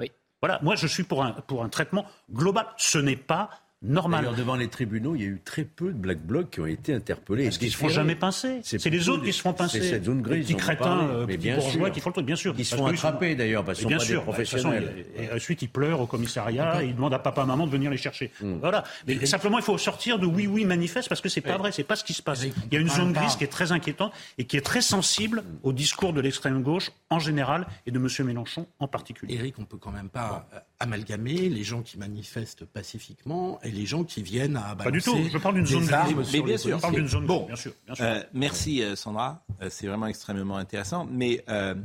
Voilà, 0.42 0.60
moi 0.64 0.76
je 0.76 0.88
suis 0.88 1.04
pour 1.04 1.24
un, 1.24 1.34
pour 1.34 1.64
un 1.64 1.70
traitement 1.70 2.08
global. 2.34 2.66
Ce 2.78 2.98
n'est 2.98 3.16
pas 3.16 3.52
normal. 3.86 4.30
Devant 4.38 4.56
les 4.56 4.68
tribunaux, 4.68 5.16
il 5.16 5.22
y 5.22 5.26
a 5.26 5.28
eu 5.28 5.42
très 5.44 5.64
peu 5.64 5.88
de 5.88 5.98
black 5.98 6.20
blocs 6.20 6.50
qui 6.52 6.60
ont 6.62 6.66
été 6.66 6.94
interpellés. 6.94 7.46
Parce 7.46 7.58
qu'ils 7.58 7.72
se 7.72 7.78
font 7.78 7.90
jamais 7.90 8.16
pincer. 8.16 8.60
C'est 8.64 8.86
les 8.90 9.10
autres 9.10 9.24
qui 9.24 9.34
se 9.34 9.42
font 9.42 9.54
pincer. 9.54 9.82
C'est 9.82 9.90
cette 9.90 10.06
zone 10.06 10.22
grise. 10.22 10.38
Les 10.38 10.44
petits 10.44 10.56
crétins, 10.56 11.08
euh, 11.08 11.26
petits 11.26 11.38
bien 11.38 11.56
bourgeois 11.58 11.88
sûr. 11.88 11.92
qui 11.94 12.00
font 12.00 12.10
le 12.10 12.14
truc, 12.14 12.26
bien 12.26 12.36
sûr. 12.36 12.56
Ils 12.58 12.66
se 12.66 12.76
font 12.76 12.88
sont- 12.88 12.94
attraper 12.94 13.36
d'ailleurs, 13.36 13.64
parce 13.64 13.80
qu'ils 13.80 13.88
bien 13.88 13.98
sont 14.00 14.04
pas 14.04 14.08
sûr, 14.08 14.22
des 14.22 14.26
bah, 14.32 14.32
de 14.32 14.38
toute 14.44 14.48
façon, 14.52 14.70
professionnels. 14.70 15.06
il- 15.18 15.24
et 15.26 15.32
ensuite, 15.34 15.62
ils 15.62 15.70
pleurent 15.70 16.02
au 16.02 16.08
commissariat, 16.08 16.84
et 16.84 16.88
ils 16.88 16.96
demandent 16.96 17.14
à 17.14 17.20
papa, 17.20 17.46
maman 17.46 17.66
de 17.68 17.72
venir 17.72 17.92
les 17.92 17.98
chercher. 17.98 18.32
Voilà. 18.42 18.84
Mais 19.08 19.26
simplement, 19.26 19.58
il 19.60 19.64
faut 19.64 19.78
sortir 19.78 20.20
de 20.20 20.26
oui, 20.26 20.48
oui, 20.48 20.66
manifeste, 20.66 21.10
parce 21.10 21.22
que 21.22 21.30
c'est 21.30 21.42
pas 21.42 21.58
vrai, 21.58 21.72
c'est 21.72 21.84
pas 21.84 21.96
ce 21.96 22.04
qui 22.04 22.14
se 22.14 22.22
passe. 22.22 22.44
Il 22.44 22.74
y 22.74 22.78
a 22.78 22.80
une 22.80 22.90
zone 22.90 23.14
grise 23.14 23.36
qui 23.36 23.44
est 23.44 23.48
très 23.48 23.72
inquiétante 23.72 24.12
et 24.38 24.46
qui 24.46 24.58
est 24.58 24.62
très 24.62 24.82
sensible 24.82 25.44
au 25.64 25.74
discours 25.74 26.14
de 26.14 26.22
l'extrême 26.22 26.62
gauche 26.64 26.92
en 27.10 27.20
général 27.20 27.68
et 27.86 27.92
de 27.92 27.98
M. 28.00 28.08
Mélenchon 28.26 28.68
en 28.80 28.88
particulier. 28.88 29.36
Eric, 29.36 29.56
on 29.60 29.66
peut 29.66 29.78
quand 29.78 29.92
même 29.92 30.10
pas 30.10 30.48
euh, 30.54 30.60
amalgamer 30.80 31.50
les 31.50 31.64
gens 31.64 31.82
qui 31.82 31.98
manifestent 31.98 32.66
pacifiquement 32.66 33.60
et 33.64 33.72
les 33.76 33.86
gens 33.86 34.04
qui 34.04 34.24
viennent 34.24 34.58
à 34.58 34.76
Pas 34.76 34.90
du 34.92 35.02
tout. 35.02 35.16
Je 35.32 35.38
parle 35.38 35.56
d'une 35.56 35.66
zone 35.66 35.92
armes 35.94 36.24
Mais 36.34 36.42
bien 36.42 36.58
sûr. 36.58 36.78
Je 36.78 36.82
parle 36.82 36.96
d'une 36.96 37.08
zone 37.08 37.26
Bon. 37.26 37.38
grise, 37.46 37.48
bien 37.48 37.56
sûr. 37.56 37.72
Bien 37.86 37.96
sûr. 37.96 38.06
Euh, 38.06 38.24
merci 38.34 38.82
euh, 38.82 38.96
Sandra, 38.96 39.44
Euh, 39.62 39.68
c'est 39.70 39.88
vraiment 39.88 40.08
extrêmement 40.08 40.58
intéressant. 40.58 41.06
Mais 41.10 41.44
euh, 41.50 41.76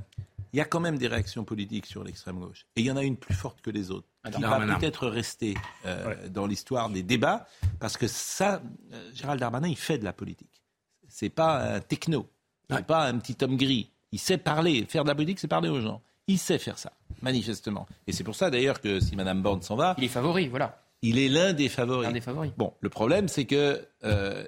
il 0.53 0.57
y 0.57 0.61
a 0.61 0.64
quand 0.64 0.80
même 0.80 0.99
des 0.99 1.07
réactions 1.09 1.45
politiques 1.45 1.86
sur 1.86 2.03
l'extrême 2.05 2.38
gauche. 2.41 2.66
Et 2.76 2.80
il 2.80 2.86
y 2.86 2.91
en 2.91 2.97
a 2.97 3.03
une 3.03 3.16
plus 3.16 3.34
forte 3.34 3.61
que 3.61 3.70
les 3.70 3.91
autres. 3.91 4.07
Qui 4.34 4.43
va 4.43 4.59
peut-être 4.78 5.07
rester 5.09 5.55
euh, 5.86 6.28
dans 6.28 6.47
l'histoire 6.47 6.91
des 6.91 7.03
débats. 7.03 7.47
Parce 7.78 7.97
que 7.97 8.07
ça, 8.07 8.61
euh, 8.93 9.11
Gérald 9.14 9.41
Darmanin, 9.41 9.68
il 9.68 9.76
fait 9.76 9.99
de 9.99 10.05
la 10.05 10.12
politique. 10.12 10.62
C'est 11.09 11.30
pas 11.30 11.74
un 11.76 11.80
techno. 11.80 12.28
C'est 12.68 12.76
Ouais. 12.76 12.82
pas 12.82 13.07
un 13.07 13.18
petit 13.18 13.36
homme 13.43 13.57
gris. 13.57 13.91
Il 14.12 14.18
sait 14.18 14.38
parler. 14.38 14.84
Faire 14.88 15.05
de 15.05 15.09
la 15.09 15.14
politique, 15.14 15.38
c'est 15.41 15.49
parler 15.49 15.68
aux 15.68 15.80
gens. 15.80 16.03
Il 16.26 16.38
sait 16.38 16.59
faire 16.59 16.78
ça, 16.78 16.93
manifestement. 17.22 17.86
Et 18.07 18.12
c'est 18.12 18.22
pour 18.22 18.36
ça 18.36 18.51
d'ailleurs 18.51 18.80
que 18.80 19.01
si 19.01 19.16
Madame 19.16 19.43
Borne 19.43 19.62
s'en 19.62 19.74
va, 19.74 19.95
Il 19.99 20.05
est 20.05 20.09
favori, 20.09 20.47
voilà. 20.49 20.80
Il 21.03 21.18
est 21.18 21.28
l'un 21.28 21.53
des 21.53 21.68
favoris. 21.68 22.09
Un 22.09 22.12
des 22.12 22.20
favoris. 22.20 22.53
Bon, 22.57 22.72
le 22.80 22.88
problème, 22.88 23.28
c'est 23.28 23.44
que 23.44 23.80
euh, 24.05 24.44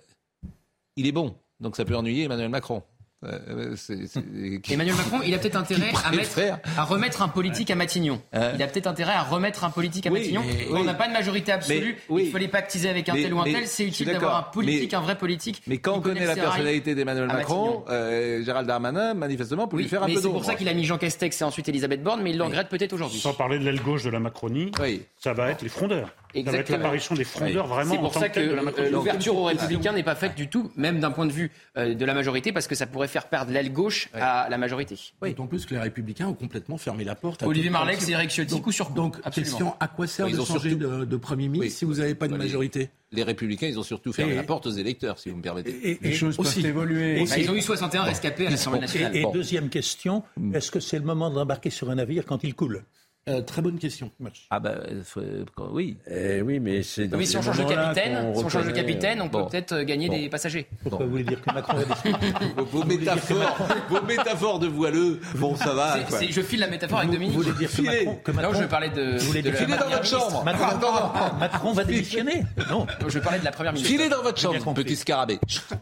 il 0.96 1.07
est 1.07 1.12
bon, 1.12 1.34
donc 1.61 1.76
ça 1.76 1.84
peut 1.84 1.96
ennuyer 1.96 2.24
Emmanuel 2.24 2.48
Macron. 2.48 2.82
Euh, 3.24 3.76
c'est- 3.76 4.09
c'est- 4.09 4.20
Emmanuel 4.72 4.96
Macron, 4.96 5.20
il 5.24 5.32
a 5.32 5.38
peut-être 5.38 5.55
intérêt 5.55 5.92
à, 6.05 6.11
mettre, 6.11 6.30
préfère. 6.32 6.59
à 6.76 6.82
remettre 6.82 7.22
un 7.22 7.28
politique 7.28 7.70
à 7.70 7.76
Matignon. 7.76 8.20
Hein 8.32 8.50
Il 8.57 8.62
a 8.64 8.66
peut-être 8.66 8.88
intérêt 8.88 9.12
à 9.12 9.22
remettre 9.22 9.62
un 9.62 9.70
politique 9.70 10.09
à 10.09 10.11
Oui, 10.11 10.18
Matignon. 10.18 10.42
mais- 10.44 10.66
on 10.70 10.80
oui. 10.80 10.82
n'a 10.84 10.94
pas 10.94 11.07
de 11.07 11.12
majorité 11.12 11.53
absolue, 11.53 11.94
Mais- 12.09 12.14
oui. 12.14 12.22
il 12.26 12.32
faut 12.32 12.38
les 12.38 12.48
pactiser 12.48 12.88
avec 12.88 13.09
un 13.09 13.14
Mais- 13.14 13.22
tel 13.22 13.32
ou 13.34 13.38
un 13.40 13.44
mais 13.44 13.53
tel. 13.53 13.68
C'est 13.68 13.86
utile 13.86 14.09
d'avoir 14.09 14.38
un 14.38 14.42
politique, 14.42 14.90
Mais- 14.90 14.98
un 14.98 15.03
vrai 15.03 15.16
politique. 15.16 15.62
Mais 15.68 15.78
quand 15.78 15.94
on 15.94 16.00
connaît 16.00 16.26
la 16.26 16.34
personnalité 16.34 16.96
d'Emmanuel 16.96 17.28
Macron, 17.28 17.84
euh, 17.90 18.42
Gérald 18.44 18.66
Darmanin, 18.66 19.14
manifestement, 19.14 19.68
Oui, 19.72 19.82
lui 19.84 19.88
faire 19.88 20.03
un 20.03 20.09
mais 20.09 20.14
peu 20.14 20.20
c'est 20.20 20.28
pour 20.28 20.44
ça 20.44 20.57
qu'il 20.57 20.68
a 20.68 20.74
mis 20.74 20.84
Jean 20.84 20.98
Castex 20.98 21.40
et 21.40 21.44
ensuite 21.44 21.68
Elisabeth 21.68 22.03
Borne, 22.03 22.22
mais 22.24 22.30
il 22.32 22.38
le 22.38 22.42
regrette 22.42 22.68
peut-être 22.70 22.92
aujourd'hui. 22.92 23.20
Sans 23.20 23.34
parler 23.34 23.61
de 23.61 23.64
l'aile 23.64 23.80
gauche 23.82 24.03
de 24.03 24.11
la 24.11 24.18
Macronie, 24.18 24.72
Oui. 24.80 25.03
ça 25.16 25.32
va 25.32 25.48
être 25.53 25.62
les 25.62 25.68
frondeurs. 25.68 26.12
Ça 26.35 26.41
va 26.41 26.41
être 26.41 26.49
Exactement. 26.49 26.78
l'apparition 26.78 27.14
des 27.14 27.24
frondeurs 27.24 27.66
vraiment 27.66 27.93
C'est 27.95 27.99
pour 28.01 28.14
ça 28.14 28.28
que 28.30 28.41
euh, 28.41 28.91
l'ouverture 28.91 29.37
aux 29.37 29.45
républicains 29.45 29.93
n'est 29.93 30.03
pas 30.03 30.14
faite 30.14 30.35
du 30.35 30.49
tout, 30.49 30.70
même 30.76 30.99
d'un 30.99 31.11
point 31.11 31.26
de 31.26 31.33
vue 31.33 31.51
euh, 31.76 31.95
de 31.95 32.05
la 32.05 32.14
majorité, 32.14 32.53
parce 32.53 32.66
que 32.66 32.74
ça 32.74 32.87
pourrait 32.87 33.09
faire 33.09 33.26
perdre 33.28 33.53
l'aile 33.53 33.72
gauche 33.72 34.09
à 34.14 34.49
la 34.49 34.59
majorité. 34.59 34.99
D'autant 35.22 35.47
plus 35.47 35.66
que 35.66 35.74
les 35.74 35.80
Républicains 35.80 36.26
ont 36.28 36.35
complètement 36.35 36.78
fermé 36.78 37.05
la 37.05 37.14
porte. 37.14 37.43
à 37.43 37.47
Olivier 37.47 37.70
Marleix 37.70 37.97
et 38.09 38.12
Eric 38.12 38.30
Ciotti, 38.30 38.53
Donc- 38.55 38.62
coup 38.62 38.72
sur 38.72 38.89
coup. 38.89 38.95
Donc, 38.95 39.16
Absolument. 39.24 39.51
question, 39.51 39.74
à 39.80 39.89
quoi 39.89 40.07
sert 40.07 40.26
de 40.28 40.37
changer 40.37 40.70
surtout- 40.70 40.76
de, 41.01 41.05
de 41.05 41.16
Premier 41.16 41.49
ministre 41.49 41.66
Oui. 41.66 41.70
si 41.70 41.85
vous 41.85 41.95
n'avez 42.01 42.14
pas 42.14 42.28
de 42.28 42.33
Les- 42.33 42.39
majorité 42.39 42.91
Les 43.12 43.22
Républicains, 43.24 43.66
ils 43.66 43.78
ont 43.78 43.83
surtout 43.83 44.12
fermé 44.12 44.33
Et- 44.33 44.37
la 44.37 44.43
porte 44.43 44.66
aux 44.66 44.70
électeurs, 44.70 45.18
si 45.18 45.28
vous 45.28 45.37
me 45.37 45.43
permettez. 45.43 45.91
Et, 45.91 45.99
Les 46.01 46.12
choses 46.14 46.39
aussi. 46.39 46.62
peuvent 46.62 46.70
évoluer. 46.70 47.24
Bah, 47.28 47.37
ils 47.39 47.51
ont 47.51 47.55
eu 47.55 47.61
61 47.61 48.05
rescapés 48.05 48.47
à 48.47 48.51
l'Assemblée 48.51 48.78
et- 48.78 48.80
nationale. 48.83 49.16
et 49.16 49.22
Bon. 49.22 49.33
deuxième 49.33 49.68
question, 49.68 50.22
est-ce 50.55 50.70
que 50.70 50.80
c'est 50.80 50.99
le 50.99 51.05
moment 51.05 51.28
d'embarquer 51.30 51.68
sur 51.70 51.91
un 51.91 51.97
navire 51.97 52.24
quand 52.24 52.43
il 52.43 52.55
coule? 52.55 52.85
Euh, 53.29 53.41
Très 53.41 53.62
bonne 53.62 53.79
question. 53.79 54.11
Ah 54.51 54.59
bah 54.59 54.75
euh, 55.16 55.45
quand- 55.55 55.68
oui. 55.70 55.97
Eh 56.11 56.43
oui, 56.43 56.59
mais 56.59 56.83
c'est 56.83 57.07
dans 57.07 57.18
Oui, 57.18 57.27
si 57.27 57.37
on 57.37 57.43
change 57.43 57.59
de 57.59 57.62
capitaine, 57.73 58.35
si 58.35 58.45
on 58.45 58.49
change 58.49 58.66
de 58.66 58.73
capitaine, 58.73 59.23
on 59.23 59.29
peut 59.29 59.39
Bon. 59.39 59.47
peut-être 59.47 59.73
euh, 59.73 59.85
gagner 59.85 60.09
Bon. 60.09 60.16
des 60.18 60.29
passagers. 60.29 60.66
Pourquoi 60.83 61.05
vous 61.07 61.12
voulez 61.12 61.23
dire 61.23 61.41
que 61.41 61.55
Macron 61.55 61.77
va 61.77 61.85
Vos, 62.57 62.64
vos 62.64 62.85
métaphores, 62.85 63.57
vos 63.89 64.03
métaphores 64.03 64.59
de 64.59 64.66
voileux, 64.66 65.20
bon 65.37 65.55
ça 65.55 65.73
va. 65.73 65.93
C'est- 65.99 66.05
quoi. 66.09 66.18
c'est- 66.18 66.33
je 66.33 66.41
file 66.41 66.59
la 66.59 66.66
métaphore 66.66 66.99
avec 66.99 67.12
Dominique. 67.12 67.33
Vous 67.37 67.43
voulez 67.43 67.57
dire 67.57 67.70
que. 67.70 67.83
Macron, 67.83 68.16
que 68.25 68.31
Non, 68.33 68.37
Macron- 68.43 68.61
je 68.61 68.66
parlais 68.66 68.89
de. 68.91 69.18
Vous 69.18 69.27
voulez 69.27 69.43
dire 69.43 69.55
Filez 69.55 69.77
dans 69.77 69.89
votre 69.89 70.05
chambre. 70.05 70.45
Macron, 70.45 71.39
Macron 71.39 71.73
va 71.75 71.85
démissionner 71.85 72.43
Non. 72.70 72.89
Je 73.07 73.18
parlais 73.20 73.39
de 73.39 73.45
la 73.45 73.53
première 73.53 73.73
ministre. 73.73 73.93
Filez 73.93 74.09
dans 74.09 74.23
votre 74.23 74.41
chambre, 74.41 74.75
petit 74.75 74.97
scarabée. 74.97 75.39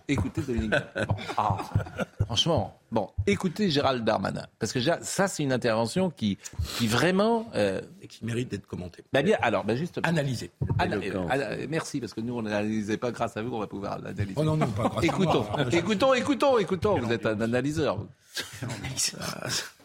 Écoutez 0.08 0.42
Dominique. 0.42 0.72
Bon, 1.08 1.14
ah, 1.38 1.56
franchement, 2.26 2.79
bon, 2.92 3.08
écoutez 3.26 3.70
Gérald 3.70 4.04
Darmanin, 4.04 4.46
parce 4.58 4.72
que 4.72 4.80
ça 4.80 5.28
c'est 5.28 5.42
une 5.42 5.52
intervention 5.52 6.10
qui, 6.10 6.38
qui 6.78 6.86
vraiment, 6.86 7.46
euh, 7.54 7.80
Et 8.02 8.06
qui 8.08 8.24
mérite 8.24 8.50
d'être 8.50 8.66
commentée. 8.66 9.02
bah 9.12 9.22
bien, 9.22 9.36
alors, 9.42 9.64
bah 9.64 9.76
justement, 9.76 10.06
Analysée. 10.06 10.50
Ana- 10.78 10.96
euh, 10.96 11.26
ana- 11.28 11.66
merci 11.68 12.00
parce 12.00 12.14
que 12.14 12.20
nous 12.20 12.36
on 12.36 12.42
n'analysait 12.42 12.96
pas 12.96 13.10
grâce 13.10 13.36
à 13.36 13.42
vous, 13.42 13.54
on 13.54 13.60
va 13.60 13.66
pouvoir 13.66 13.98
l'analyser. 13.98 14.34
Oh 14.36 14.44
non, 14.44 14.56
non, 14.56 14.66
pas 14.68 14.88
grâce 14.88 15.02
à 15.04 15.06
Écoutons, 15.06 15.46
moi. 15.56 15.66
écoutons, 15.72 16.14
écoutons, 16.14 16.58
écoutons. 16.58 16.98
Vous 16.98 17.12
êtes 17.12 17.26
un 17.26 17.40
analyseur. 17.40 17.98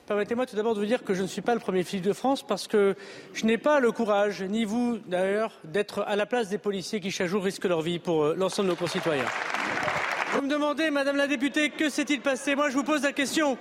Permettez-moi 0.08 0.46
tout 0.46 0.56
d'abord 0.56 0.76
de 0.76 0.80
vous 0.80 0.86
dire 0.86 1.04
que 1.04 1.16
je 1.16 1.24
ne 1.24 1.28
suis 1.28 1.42
pas 1.42 1.56
le 1.56 1.60
premier 1.60 1.84
flic 1.84 2.04
de 2.04 2.14
France 2.14 2.46
parce 2.46 2.68
que 2.68 2.96
je 3.34 3.46
n'ai 3.46 3.58
pas 3.58 3.80
le 3.80 3.92
courage, 3.92 4.44
ni 4.44 4.64
vous 4.64 5.00
d'ailleurs, 5.08 5.52
d'être 5.64 6.02
à 6.08 6.16
la 6.16 6.28
place 6.28 6.48
des 6.50 6.60
policiers 6.60 7.00
qui 7.02 7.10
chaque 7.10 7.28
jour 7.28 7.44
risquent 7.44 7.66
leur 7.66 7.82
vie 7.82 7.98
pour 7.98 8.24
euh, 8.24 8.36
l'ensemble 8.38 8.68
de 8.70 8.74
nos 8.74 8.78
concitoyens. 8.78 9.26
Vous 10.36 10.42
me 10.42 10.50
demandez, 10.50 10.92
Madame 10.92 11.16
la 11.16 11.28
députée, 11.28 11.70
que 11.70 11.90
s'est-il 11.90 12.20
passé? 12.20 12.56
Moi, 12.56 12.70
je 12.70 12.76
vous 12.76 12.84
pose 12.84 13.04
la 13.04 13.14
question. 13.14 13.58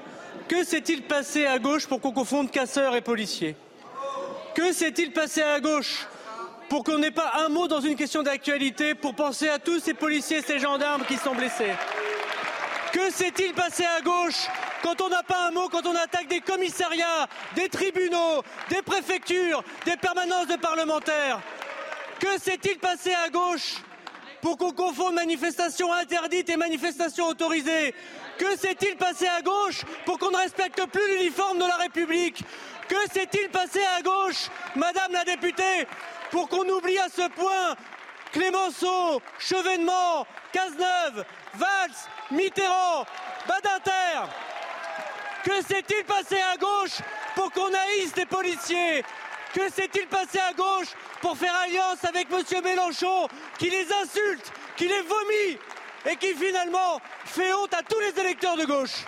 Que 0.49 0.64
s'est-il 0.64 1.03
passé 1.03 1.47
à 1.47 1.61
gauche 1.61 1.87
pour 1.87 2.01
qu'on 2.01 2.11
confonde 2.11 2.51
casseurs 2.51 2.97
et 2.97 3.01
policiers? 3.01 3.55
Que 4.57 4.72
s'est-il 4.72 5.12
passé 5.12 5.41
à 5.41 5.61
gauche 5.61 6.09
pour 6.68 6.83
qu'on 6.83 6.99
n'ait 6.99 7.12
pas 7.12 7.31
un 7.37 7.49
mot 7.49 7.68
dans 7.68 7.81
une 7.81 7.95
question 7.95 8.25
d'actualité 8.25 8.97
pour 8.97 9.14
penser 9.14 9.49
à 9.49 9.61
tous 9.61 9.79
ces 9.79 9.95
policiers 9.95 10.43
ces 10.43 10.59
gendarmes 10.59 11.05
qui 11.05 11.16
sont 11.16 11.37
blessés? 11.37 11.70
Que 12.93 13.09
s'est-il 13.12 13.53
passé 13.55 13.85
à 13.97 14.01
gauche 14.01 14.49
quand 14.83 15.01
on 15.01 15.09
n'a 15.09 15.22
pas 15.22 15.47
un 15.47 15.53
mot, 15.53 15.68
quand 15.68 15.87
on 15.87 15.95
attaque 15.95 16.27
des 16.27 16.41
commissariats, 16.41 17.29
des 17.55 17.68
tribunaux, 17.68 18.43
des 18.68 18.83
préfectures, 18.83 19.62
des 19.87 19.97
permanences 19.97 20.49
de 20.49 20.57
parlementaires? 20.57 21.41
Que 22.18 22.37
s'est-il 22.41 22.79
passé 22.79 23.12
à 23.14 23.29
gauche 23.31 23.77
pour 24.45 24.59
qu'on 24.59 24.73
confonde 24.73 25.15
manifestation 25.15 25.91
interdite 25.91 26.51
et 26.51 26.59
manifestation 26.59 27.29
autorisée. 27.29 27.95
Que 28.37 28.59
s'est-il 28.59 28.95
passé 28.99 29.27
à 29.27 29.41
gauche 29.41 29.81
pour 30.05 30.19
qu'on 30.19 30.31
ne 30.31 30.37
respecte 30.37 30.85
plus 30.85 31.17
l'uniforme 31.17 31.57
de 31.57 31.65
la 31.65 31.77
République? 31.77 32.43
Que 32.87 33.11
s'est-il 33.11 33.49
passé 33.49 33.81
à 33.97 34.03
gauche, 34.03 34.51
Madame 34.77 35.13
la 35.13 35.25
députée, 35.25 35.89
pour 36.31 36.51
qu'on 36.51 36.69
oublie 36.69 36.99
à 36.99 37.09
ce 37.09 37.27
point 37.29 37.75
Clémenceau, 38.33 39.23
Chevènement, 39.39 40.27
Cazeneuve, 40.53 41.25
Valls, 41.55 41.97
Mitterrand, 42.31 43.07
Badinter? 43.49 44.29
Que 45.43 45.63
s'est-il 45.63 46.05
passé 46.05 46.37
à 46.53 46.59
gauche 46.59 46.99
pour 47.35 47.51
qu'on 47.51 47.73
haïsse 47.73 48.15
les 48.15 48.27
policiers? 48.27 49.05
Que 49.55 49.71
s'est-il 49.71 50.07
passé 50.09 50.39
à 50.39 50.53
gauche 50.53 50.89
pour 51.21 51.37
faire 51.37 51.55
alliance 51.65 52.05
avec 52.05 52.27
M. 52.31 52.63
Mélenchon 52.65 53.29
qui 53.59 53.71
les 53.71 53.87
insulte, 54.03 54.53
qui 54.77 54.85
les 54.89 55.03
vomit 55.03 55.59
et 56.11 56.17
qui 56.17 56.35
finalement 56.35 57.01
fait 57.25 57.53
honte 57.55 57.73
à 57.73 57.83
tous 57.83 58.01
les 58.01 58.21
électeurs 58.21 58.57
de 58.57 58.65
gauche? 58.65 59.05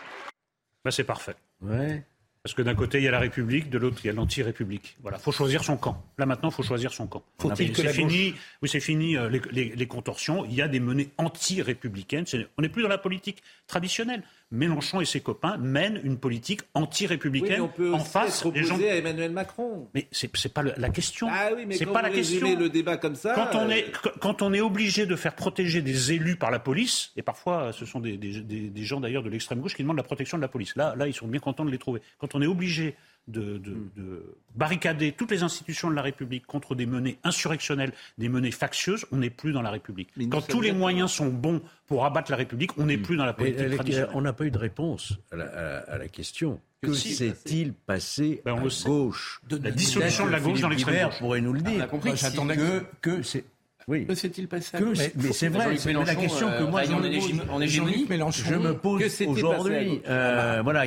Bah, 0.84 0.90
c'est 0.92 1.04
parfait. 1.04 1.34
Ouais. 1.60 2.04
Parce 2.44 2.54
que 2.54 2.62
d'un 2.62 2.76
côté, 2.76 2.98
il 2.98 3.02
y 3.04 3.08
a 3.08 3.10
la 3.10 3.18
République, 3.18 3.70
de 3.70 3.78
l'autre, 3.78 3.96
il 4.04 4.06
y 4.06 4.10
a 4.10 4.12
l'anti-République. 4.12 4.96
Voilà, 5.02 5.18
faut 5.18 5.32
choisir 5.32 5.64
son 5.64 5.76
camp. 5.76 6.00
Là, 6.16 6.26
maintenant, 6.26 6.50
il 6.50 6.54
faut 6.54 6.62
choisir 6.62 6.92
son 6.92 7.08
camp. 7.08 7.24
Faut-il 7.40 7.70
que 7.72 7.78
C'est 7.78 7.82
la 7.82 7.92
fini, 7.92 8.36
oui, 8.62 8.68
c'est 8.68 8.78
fini 8.78 9.16
euh, 9.16 9.28
les, 9.28 9.40
les- 9.50 9.74
les 9.74 9.86
contorsions. 9.88 10.44
Il 10.44 10.54
y 10.54 10.62
a 10.62 10.68
des 10.68 10.78
menées 10.78 11.10
anti-républicaines. 11.18 12.24
On 12.56 12.62
n'est 12.62 12.68
plus 12.68 12.82
dans 12.84 12.88
la 12.88 12.98
politique 12.98 13.42
traditionnelle. 13.66 14.22
Mélenchon 14.52 15.00
et 15.00 15.04
ses 15.04 15.20
copains 15.20 15.56
mènent 15.56 16.00
une 16.04 16.18
politique 16.18 16.60
anti-républicaine 16.74 17.62
en 17.92 17.98
face 17.98 18.46
des 18.46 18.62
gens. 18.62 18.78
à 18.78 18.82
Emmanuel 18.94 19.32
Macron. 19.32 19.88
Mais 19.94 20.06
c'est 20.12 20.52
pas 20.52 20.62
la 20.62 20.88
question. 20.90 21.28
Ah 21.30 21.48
oui, 21.54 21.64
mais 21.66 21.76
quand 21.78 21.92
pas 21.92 22.00
vous 22.02 22.06
la 22.06 22.10
question. 22.12 22.58
le 22.58 22.68
débat 22.68 22.96
comme 22.96 23.16
ça. 23.16 23.34
Quand 23.34 23.58
on, 23.58 23.66
euh, 23.68 23.72
est, 23.72 23.92
quand 24.20 24.42
on 24.42 24.52
est 24.52 24.60
obligé 24.60 25.04
de 25.06 25.16
faire 25.16 25.34
protéger 25.34 25.82
des 25.82 26.12
élus 26.12 26.36
par 26.36 26.50
la 26.50 26.58
police, 26.60 27.10
et 27.16 27.22
parfois 27.22 27.72
ce 27.72 27.84
sont 27.84 27.98
des, 28.00 28.16
des- 28.16 28.40
des- 28.40 28.70
des 28.70 28.82
gens 28.84 29.00
d'ailleurs 29.00 29.22
de 29.24 29.30
l'extrême 29.30 29.60
gauche 29.60 29.74
qui 29.74 29.82
demandent 29.82 29.96
la 29.96 30.02
protection 30.04 30.36
de 30.38 30.42
la 30.42 30.48
police. 30.48 30.76
Là, 30.76 30.94
là, 30.96 31.06
ils 31.08 31.14
sont 31.14 31.26
bien 31.26 31.40
contents 31.40 31.64
de 31.64 31.70
les 31.70 31.78
trouver. 31.78 32.00
Quand 32.18 32.34
on 32.34 32.42
est 32.42 32.46
obligé 32.46 32.94
de, 33.28 33.58
de- 33.58 33.76
de 33.96 34.36
barricader 34.54 35.12
toutes 35.12 35.30
les 35.32 35.42
institutions 35.42 35.90
de 35.90 35.94
la 35.94 36.02
République 36.02 36.46
contre 36.46 36.74
des 36.74 36.86
menées 36.86 37.18
insurrectionnelles, 37.24 37.92
des 38.18 38.28
menées 38.28 38.50
factieuses, 38.52 39.04
on 39.12 39.16
n'est 39.18 39.30
plus 39.30 39.52
dans 39.52 39.62
la 39.62 39.70
République. 39.70 40.10
Mais 40.16 40.28
Quand 40.28 40.46
tous 40.46 40.60
les 40.60 40.72
moyens 40.72 41.10
sont 41.10 41.28
bons 41.28 41.60
pour 41.86 42.04
abattre 42.04 42.30
la 42.30 42.36
République, 42.36 42.70
on 42.78 42.86
n'est 42.86 42.98
plus 42.98 43.16
dans 43.16 43.26
la 43.26 43.32
politique 43.32 43.60
elle- 43.60 43.74
traditionnelle. 43.74 44.10
on 44.14 44.20
n'a 44.20 44.32
pas 44.32 44.44
eu 44.44 44.50
de 44.50 44.58
réponse 44.58 45.14
à 45.32 45.36
la, 45.36 45.44
à 45.46 45.62
la- 45.62 45.78
à 45.78 45.98
la 45.98 46.08
question. 46.08 46.60
Que 46.82 46.92
s'est-il 46.92 47.72
passé 47.72 48.42
Ben, 48.44 48.52
on 48.52 48.66
à 48.68 48.84
gauche? 48.84 49.40
La 49.50 49.70
dissolution 49.72 50.26
de 50.26 50.30
la 50.30 50.40
gauche 50.40 50.60
dans 50.60 50.68
l'extrême 50.68 51.06
gauche. 51.08 51.18
pourrait 51.18 51.40
nous 51.40 51.52
le 51.52 51.60
On 51.62 51.66
a 51.66 51.70
dire. 51.70 51.88
compris 51.88 52.10
que 52.12 52.16
j'attendais 52.16 52.56
Que, 52.56 52.82
que 53.00 53.22
c'est. 53.22 53.44
Oui. 53.88 54.04
Que 54.06 54.14
s'est-il 54.16 54.48
passé? 54.48 54.76
À 54.76 54.80
Que 54.80 54.84
mais 54.84 55.32
c'est 55.32 55.48
vrai, 55.48 55.76
c'est 55.76 55.92
mais 55.94 56.04
la 56.04 56.14
question 56.16 56.48
que 56.48 56.64
euh, 56.64 56.66
moi 56.66 56.82
je 56.82 56.90
règne 56.92 56.96
en 56.96 57.00
me 57.00 57.08
pose, 57.08 58.20
en 58.20 58.30
je 58.30 58.54
me 58.54 58.72
pose 58.74 59.02
passé? 59.02 59.26
aujourd'hui. 59.26 60.00
euh, 60.08 60.60
voilà, 60.64 60.84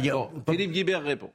Philippe 0.49 0.71
Guibert 0.71 1.03
répond. 1.03 1.31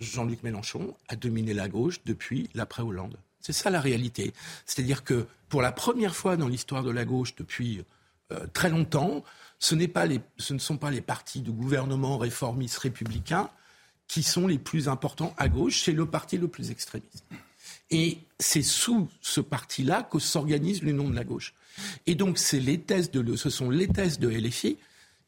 Jean-Luc 0.00 0.42
Mélenchon 0.42 0.94
a 1.08 1.16
dominé 1.16 1.54
la 1.54 1.68
gauche 1.68 2.00
depuis 2.04 2.48
l'après-Hollande. 2.54 3.16
C'est 3.40 3.52
ça 3.52 3.70
la 3.70 3.80
réalité. 3.80 4.32
C'est-à-dire 4.66 5.04
que 5.04 5.26
pour 5.48 5.62
la 5.62 5.72
première 5.72 6.16
fois 6.16 6.36
dans 6.36 6.48
l'histoire 6.48 6.82
de 6.82 6.90
la 6.90 7.04
gauche 7.04 7.34
depuis 7.34 7.84
euh, 8.32 8.46
très 8.52 8.70
longtemps, 8.70 9.22
ce, 9.58 9.74
pas 9.86 10.06
les, 10.06 10.20
ce 10.38 10.54
ne 10.54 10.58
sont 10.58 10.78
pas 10.78 10.90
les 10.90 11.00
partis 11.00 11.40
de 11.40 11.50
gouvernement 11.50 12.18
réformistes 12.18 12.78
républicains 12.78 13.50
qui 14.08 14.22
sont 14.22 14.46
les 14.46 14.58
plus 14.58 14.88
importants 14.88 15.34
à 15.38 15.48
gauche, 15.48 15.82
c'est 15.82 15.92
le 15.92 16.06
parti 16.06 16.38
le 16.38 16.48
plus 16.48 16.70
extrémiste. 16.70 17.24
Et 17.90 18.18
c'est 18.38 18.62
sous 18.62 19.08
ce 19.20 19.40
parti-là 19.40 20.02
que 20.02 20.18
s'organise 20.18 20.82
l'union 20.82 21.08
de 21.08 21.14
la 21.14 21.24
gauche. 21.24 21.54
Et 22.06 22.14
donc, 22.14 22.38
c'est 22.38 22.60
les 22.60 22.80
thèses 22.80 23.10
de, 23.10 23.36
ce 23.36 23.50
sont 23.50 23.70
les 23.70 23.88
thèses 23.88 24.18
de 24.18 24.28
LFI 24.28 24.76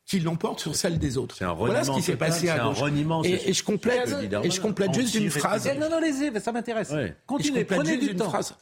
qui 0.07 0.21
l'emportent 0.21 0.61
sur 0.61 0.75
celles 0.77 0.99
des 0.99 1.19
autres. 1.19 1.37
voilà 1.57 1.85
ce 1.85 1.91
qui 1.91 2.03
s'est 2.03 2.17
passé 2.17 2.49
à 2.49 2.61
gauche. 2.61 2.79
et, 3.25 3.53
je 3.53 3.65
complète, 3.65 4.15
et 4.43 4.51
je 4.51 4.61
complète 4.61 4.95
juste 4.95 5.15
une 5.17 5.31
phrase. 5.31 5.69
Non, 5.79 5.91
non, 5.91 6.01
les 6.01 6.41
ça 6.41 6.53
m'intéresse. 6.53 6.93
Continuez, 7.27 7.65
prenez 7.65 7.99
du 7.99 8.15
temps. 8.15 8.31
Phrase. 8.31 8.55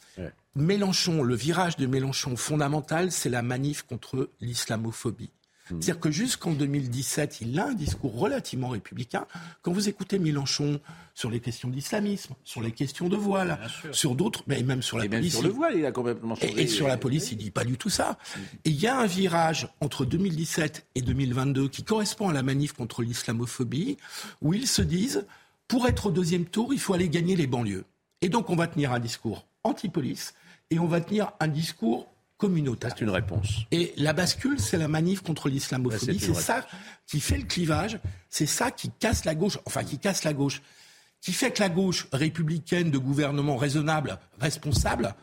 Mélenchon, 0.56 1.22
le 1.22 1.34
virage 1.34 1.76
de 1.76 1.86
Mélenchon 1.86 2.36
fondamental, 2.36 3.10
c'est 3.10 3.28
la 3.28 3.42
manif 3.42 3.82
contre 3.82 4.30
l'islamophobie. 4.40 5.30
Hmm. 5.70 5.80
C'est-à-dire 5.80 6.00
que 6.00 6.10
jusqu'en 6.10 6.52
2017, 6.52 7.40
il 7.40 7.58
a 7.58 7.68
un 7.68 7.74
discours 7.74 8.18
relativement 8.18 8.68
républicain. 8.68 9.26
Quand 9.62 9.72
vous 9.72 9.88
écoutez 9.88 10.18
Mélenchon 10.18 10.80
sur 11.14 11.30
les 11.30 11.40
questions 11.40 11.68
d'islamisme, 11.68 12.34
sur 12.44 12.60
les 12.60 12.72
questions 12.72 13.08
de 13.08 13.16
voile, 13.16 13.58
sur 13.92 14.14
d'autres, 14.14 14.42
mais 14.46 14.62
même 14.62 14.82
sur 14.82 14.98
la 14.98 15.08
police. 15.08 15.32
sur 15.32 15.42
le 15.42 15.48
voile, 15.48 15.78
il 15.78 15.86
a 15.86 15.92
complètement 15.92 16.34
changé. 16.34 16.60
Et, 16.60 16.66
sur 16.66 16.86
la 16.86 16.98
police, 16.98 17.32
il 17.32 17.38
dit 17.38 17.50
pas 17.50 17.64
du 17.64 17.78
tout 17.78 17.88
ça. 17.88 18.18
Et 18.64 18.70
il 18.70 18.80
y 18.80 18.86
a 18.86 18.98
un 18.98 19.06
virage 19.06 19.68
entre 19.80 20.04
2017 20.04 20.86
et 20.96 21.00
2022 21.00 21.68
qui 21.68 21.82
correspond 21.82 22.28
à 22.28 22.32
la 22.32 22.42
manif 22.42 22.72
contre 22.74 23.02
l'islamophobie, 23.02 23.96
où 24.42 24.52
ils 24.52 24.66
se 24.66 24.82
disent, 24.82 25.24
pour 25.66 25.86
être 25.86 26.06
au 26.06 26.10
deuxième 26.10 26.44
tour, 26.44 26.74
il 26.74 26.80
faut 26.80 26.92
aller 26.92 27.08
gagner 27.08 27.36
les 27.36 27.46
banlieues. 27.46 27.84
Et 28.20 28.28
donc, 28.28 28.50
on 28.50 28.56
va 28.56 28.66
tenir 28.66 28.92
un 28.92 29.00
discours 29.00 29.46
anti-police 29.62 30.34
et 30.70 30.78
on 30.78 30.86
va 30.86 31.00
tenir 31.00 31.32
un 31.40 31.48
discours 31.48 32.13
communautaire. 32.36 32.92
C'est 32.96 33.04
une 33.04 33.10
réponse. 33.10 33.62
Et 33.70 33.92
la 33.96 34.12
bascule, 34.12 34.58
c'est 34.58 34.76
la 34.76 34.88
manif 34.88 35.22
contre 35.22 35.48
l'islamophobie. 35.48 36.18
c'est 36.18 36.34
ça 36.34 36.66
qui 37.06 37.20
fait 37.20 37.38
le 37.38 37.44
clivage. 37.44 37.98
C'est 38.28 38.46
ça 38.46 38.70
qui 38.70 38.90
casse 38.90 39.24
la 39.24 39.34
gauche. 39.34 39.58
Enfin, 39.66 39.84
qui 39.84 39.98
casse 39.98 40.24
la 40.24 40.32
gauche. 40.32 40.62
Qui 41.20 41.32
fait 41.32 41.52
que 41.52 41.62
la 41.62 41.68
gauche 41.68 42.06
républicaine 42.12 42.90
de 42.90 42.98
gouvernement 42.98 43.56
raisonnable, 43.56 44.18
responsable, 44.40 45.14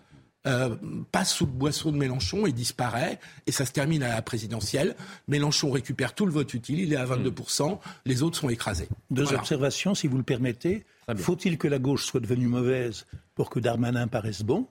euh, 0.47 0.76
passe 1.12 1.34
sous 1.34 1.45
le 1.45 1.51
boisseau 1.51 1.91
de 1.91 1.97
Mélenchon 1.97 2.47
et 2.47 2.51
disparaît, 2.51 3.20
et 3.45 3.51
ça 3.51 3.64
se 3.64 3.72
termine 3.72 4.01
à 4.01 4.09
la 4.09 4.24
présidentielle. 4.24 4.95
Mélenchon 5.28 5.70
récupère 5.70 6.16
tout 6.16 6.26
le 6.26 6.32
vote 6.32 6.51
utile, 6.55 6.80
il 6.80 6.93
est 6.93 6.95
à 6.95 7.05
22%, 7.05 7.78
les 8.07 8.24
autres 8.24 8.39
sont 8.39 8.49
écrasés. 8.49 8.89
Deux 9.12 9.32
observations, 9.34 9.93
si 9.93 10.07
vous 10.07 10.18
le 10.18 10.24
permettez. 10.24 10.84
Faut-il 11.18 11.59
que 11.59 11.68
la 11.68 11.78
gauche 11.78 12.05
soit 12.05 12.22
devenue 12.22 12.47
mauvaise 12.47 13.05
pour 13.36 13.51
que 13.51 13.59
Darmanin 13.59 14.07
paraisse 14.07 14.41
bon? 14.41 14.66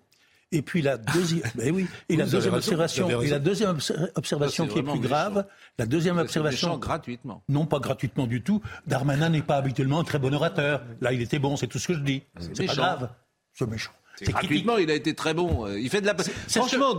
Et 0.53 0.63
puis 0.63 0.83
la 0.83 0.97
deuxième, 0.97 1.43
ben 1.55 1.75
oui, 1.75 1.87
et 2.09 2.17
la 2.17 2.27
deuxième 2.27 2.55
observation, 2.55 3.09
et 3.21 3.29
la 3.29 3.39
deuxième 3.39 3.79
observation 4.15 4.67
qui 4.67 4.79
est 4.79 4.83
plus 4.83 5.01
grave, 5.01 5.47
la 5.79 5.87
deuxième 5.87 6.19
observation 6.19 6.77
gratuitement. 6.79 7.43
Non, 7.49 7.67
pas 7.67 7.79
gratuitement 7.79 8.27
du 8.27 8.43
tout. 8.43 8.61
Darmanin 8.87 9.29
n'est 9.29 9.43
pas 9.43 9.57
habituellement 9.57 10.01
un 10.01 10.05
très 10.05 10.19
bon 10.19 10.35
orateur. 10.35 10.83
Là, 11.01 11.13
il 11.13 11.23
était 11.23 11.39
bon, 11.39 11.57
c'est 11.57 11.67
tout 11.67 11.79
ce 11.79 11.89
que 11.89 11.95
je 11.95 12.01
dis. 12.01 12.23
C'est 12.39 12.67
pas 12.67 12.75
grave. 12.75 13.11
C'est 13.53 13.67
méchant. 13.67 13.93
Gratuitement, 14.23 14.77
il 14.79 14.91
a 14.91 14.95
été 14.95 15.15
très 15.15 15.35
bon. 15.35 15.67
Euh, 15.67 15.81
il 15.81 15.89
fait 15.91 16.01
de 16.01 16.07
la. 16.07 16.15
Franchement, 16.49 16.99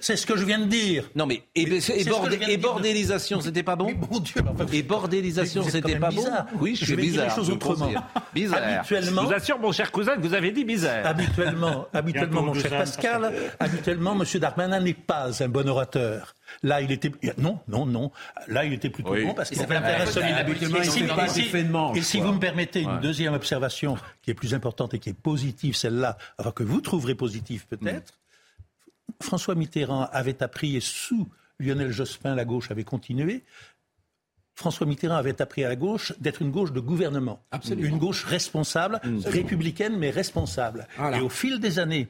c'est 0.00 0.16
ce 0.16 0.26
que 0.26 0.36
je 0.36 0.44
viens 0.44 0.58
de 0.58 0.66
dire. 0.66 1.04
Non, 1.14 1.26
mais 1.26 1.42
et, 1.54 1.62
et, 1.62 2.56
bordélisation, 2.56 3.40
c'était 3.40 3.62
pas 3.62 3.76
bon. 3.76 3.88
Et 4.72 4.82
bordélisation, 4.82 5.62
c'était 5.64 5.98
pas 5.98 6.10
bon. 6.10 6.24
Oui, 6.60 6.76
je, 6.76 6.84
suis 6.84 6.96
bizarre. 6.96 7.28
les 7.28 7.34
choses 7.34 7.50
autrement. 7.50 7.90
Bizarre. 8.34 8.62
Habituellement, 8.62 9.22
je 9.22 9.26
vous 9.26 9.34
assure, 9.34 9.58
mon 9.58 9.72
cher 9.72 9.92
cousin, 9.92 10.16
que 10.16 10.20
vous 10.20 10.34
avez 10.34 10.50
dit 10.50 10.64
bizarre. 10.64 11.06
Habituellement, 11.06 11.86
habituellement, 11.92 12.42
mon 12.42 12.54
cher 12.54 12.70
Pascal, 12.70 13.32
habituellement, 13.58 14.14
Monsieur 14.14 14.40
Darmanin 14.40 14.80
n'est 14.80 14.94
pas 14.94 15.42
un 15.42 15.48
bon 15.48 15.68
orateur. 15.68 16.34
Là, 16.62 16.80
il 16.80 16.90
était 16.92 17.12
non, 17.38 17.60
non, 17.68 17.86
non. 17.86 18.10
Là, 18.46 18.64
il 18.64 18.72
était 18.72 18.90
plutôt 18.90 19.14
bon 19.14 19.34
parce 19.34 19.50
qu'il 19.50 19.58
solide. 19.58 20.36
Et 21.94 22.02
si 22.02 22.20
vous 22.20 22.32
me 22.32 22.38
permettez 22.38 22.82
une 22.82 23.00
deuxième 23.00 23.34
observation 23.34 23.96
qui 24.22 24.30
est 24.30 24.34
plus 24.34 24.54
importante 24.54 24.94
et 24.94 24.98
qui 24.98 25.10
est 25.10 25.18
positive, 25.18 25.76
celle-là, 25.76 26.18
enfin 26.38 26.52
que 26.52 26.62
vous 26.62 26.80
trouverez 26.80 27.14
positive 27.14 27.66
peut-être. 27.66 28.18
François 29.22 29.54
Mitterrand 29.54 30.08
avait 30.12 30.42
appris 30.42 30.76
et 30.76 30.80
sous 30.80 31.28
Lionel 31.58 31.90
Jospin, 31.90 32.34
la 32.34 32.44
gauche 32.44 32.70
avait 32.70 32.84
continué. 32.84 33.44
François 34.54 34.86
Mitterrand 34.86 35.16
avait 35.16 35.40
appris 35.40 35.64
à 35.64 35.68
la 35.68 35.76
gauche 35.76 36.12
d'être 36.20 36.42
une 36.42 36.50
gauche 36.50 36.72
de 36.72 36.80
gouvernement, 36.80 37.40
Absolument. 37.52 37.88
une 37.88 37.98
gauche 37.98 38.24
responsable, 38.24 39.00
républicaine 39.24 39.96
mais 39.96 40.10
responsable. 40.10 40.88
Et 41.14 41.20
au 41.20 41.28
fil 41.28 41.60
des 41.60 41.78
années, 41.78 42.08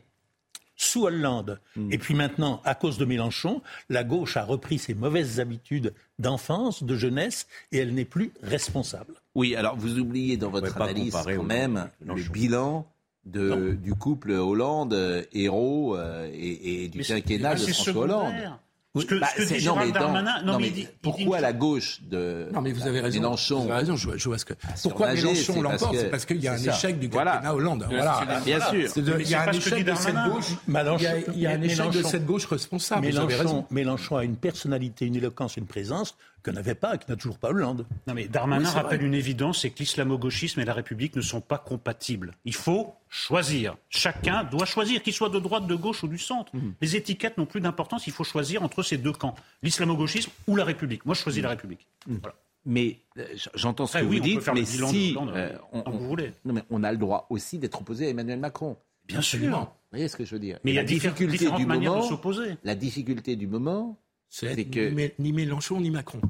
sous 0.78 1.04
Hollande. 1.04 1.60
Hmm. 1.76 1.92
Et 1.92 1.98
puis 1.98 2.14
maintenant, 2.14 2.62
à 2.64 2.74
cause 2.74 2.96
de 2.96 3.04
Mélenchon, 3.04 3.60
la 3.90 4.04
gauche 4.04 4.38
a 4.38 4.44
repris 4.44 4.78
ses 4.78 4.94
mauvaises 4.94 5.40
habitudes 5.40 5.92
d'enfance, 6.18 6.82
de 6.82 6.96
jeunesse, 6.96 7.46
et 7.72 7.78
elle 7.78 7.92
n'est 7.92 8.06
plus 8.06 8.32
responsable. 8.42 9.14
Oui, 9.34 9.54
alors 9.54 9.76
vous 9.76 9.98
oubliez 9.98 10.36
dans 10.38 10.50
votre 10.50 10.80
analyse 10.80 11.12
quand 11.12 11.42
même 11.42 11.90
le 12.00 12.22
bilan 12.30 12.86
de, 13.26 13.76
du 13.82 13.94
couple 13.94 14.30
Hollande-Hérault 14.30 15.96
euh, 15.96 16.30
et, 16.32 16.84
et, 16.84 16.88
du 16.88 17.00
quinquennat 17.00 17.56
de 17.56 17.60
François 17.60 17.96
Hollande. 17.96 18.34
Ce 18.96 19.04
que, 19.04 19.14
bah, 19.16 19.28
ce 19.36 19.42
que 19.42 19.58
dit 19.58 19.66
non, 19.66 19.76
mais 19.76 19.92
Darmanin, 19.92 20.42
non, 20.44 20.58
mais, 20.58 20.72
pourquoi 21.02 21.40
la 21.40 21.52
gauche 21.52 22.00
de 22.02 22.48
non, 22.52 22.62
mais 22.62 22.72
vous 22.72 22.86
avez 22.86 23.00
raison, 23.00 23.20
Mélenchon 23.20 23.60
Vous 23.60 23.70
avez 23.70 23.80
raison, 23.80 23.96
je, 23.96 24.16
je 24.16 24.28
vois 24.28 24.38
ce 24.38 24.46
que. 24.46 24.54
Ah, 24.64 24.68
pourquoi 24.82 25.12
Mélenchon 25.12 25.60
l'emporte 25.60 25.96
C'est 25.96 26.10
parce 26.10 26.24
qu'il 26.24 26.40
y 26.42 26.48
a 26.48 26.54
un 26.54 26.56
échec 26.56 26.98
du 26.98 27.08
quinquennat 27.10 27.54
Hollande. 27.54 27.86
Voilà, 27.88 28.24
bien 28.44 28.60
sûr. 28.60 28.88
Il 28.96 29.28
y 29.28 29.34
a 29.34 29.42
un 29.42 29.52
échec 29.52 29.84
de 29.84 29.94
cette 29.94 30.14
gauche. 30.14 30.52
Il 31.34 31.40
y 31.40 31.46
a 31.46 31.50
un 31.50 31.62
échec 31.62 31.90
de 31.90 32.02
cette 32.02 32.24
gauche 32.24 32.46
responsable. 32.46 33.08
Mélenchon 33.70 34.16
a 34.16 34.24
une 34.24 34.36
personnalité, 34.36 35.06
une 35.06 35.16
éloquence, 35.16 35.56
une 35.56 35.66
présence 35.66 36.16
que 36.42 36.50
n'avait 36.50 36.74
pas 36.74 36.94
et 36.94 36.98
qui 36.98 37.10
n'a 37.10 37.16
toujours 37.16 37.38
pas 37.38 37.48
Hollande. 37.48 37.86
Non 38.06 38.14
mais 38.14 38.28
Darmanin 38.28 38.70
rappelle 38.70 39.02
une 39.02 39.14
évidence, 39.14 39.62
c'est 39.62 39.70
que 39.70 39.80
l'islamo-gauchisme 39.80 40.60
et 40.60 40.64
la 40.64 40.74
République 40.74 41.16
ne 41.16 41.20
sont 41.20 41.40
pas 41.40 41.58
compatibles. 41.58 42.32
Il 42.44 42.54
faut 42.54 42.94
choisir. 43.08 43.76
Chacun 43.88 44.44
doit 44.44 44.66
choisir, 44.66 45.02
qu'il 45.02 45.12
soit 45.12 45.28
de 45.30 45.38
droite, 45.38 45.66
de 45.66 45.74
gauche 45.74 46.02
ou 46.02 46.08
du 46.08 46.18
centre. 46.18 46.54
Mhm. 46.54 46.74
Les 46.80 46.96
étiquettes 46.96 47.38
n'ont 47.38 47.46
plus 47.46 47.60
d'importance, 47.60 48.06
il 48.06 48.12
faut 48.12 48.24
choisir 48.24 48.62
entre 48.62 48.82
ces 48.82 48.98
deux 48.98 49.12
camps, 49.12 49.34
l'islamo-gauchisme 49.62 50.30
ou 50.46 50.56
la 50.56 50.64
République. 50.64 51.04
Moi, 51.06 51.14
je 51.14 51.22
choisis 51.22 51.42
la 51.42 51.50
République. 51.50 51.86
Mhm. 52.06 52.20
Mais 52.66 52.98
euh, 53.16 53.24
j'entends 53.54 53.86
ce 53.86 53.98
que 53.98 54.04
vous 54.04 54.20
dites, 54.20 54.46
mais 54.52 54.64
si 54.64 55.16
euh, 55.16 55.56
on, 55.72 55.90
vous 55.90 56.06
voulez. 56.06 56.32
Non, 56.44 56.52
mais 56.52 56.62
on 56.70 56.84
a 56.84 56.92
le 56.92 56.98
droit 56.98 57.26
aussi 57.30 57.58
d'être 57.58 57.80
opposé 57.80 58.06
à 58.06 58.10
Emmanuel 58.10 58.38
Macron. 58.38 58.76
Bien 59.06 59.22
sûr. 59.22 59.38
Vous 59.40 59.66
voyez 59.90 60.08
ce 60.08 60.16
que 60.16 60.24
je 60.26 60.34
veux 60.34 60.40
dire 60.40 60.58
Mais 60.64 60.72
il 60.72 60.74
y 60.74 60.78
a 60.78 60.82
la 60.82 60.88
difficulté 60.88 61.50
du 61.50 61.64
moment, 61.64 62.00
de 62.00 62.02
s'opposer. 62.02 62.56
La 62.64 62.74
difficulté 62.74 63.36
du 63.36 63.46
moment, 63.46 63.96
c'est 64.28 64.64
que... 64.64 65.10
ni 65.18 65.32
Mélenchon 65.32 65.80
ni 65.80 65.90
Macron. 65.90 66.20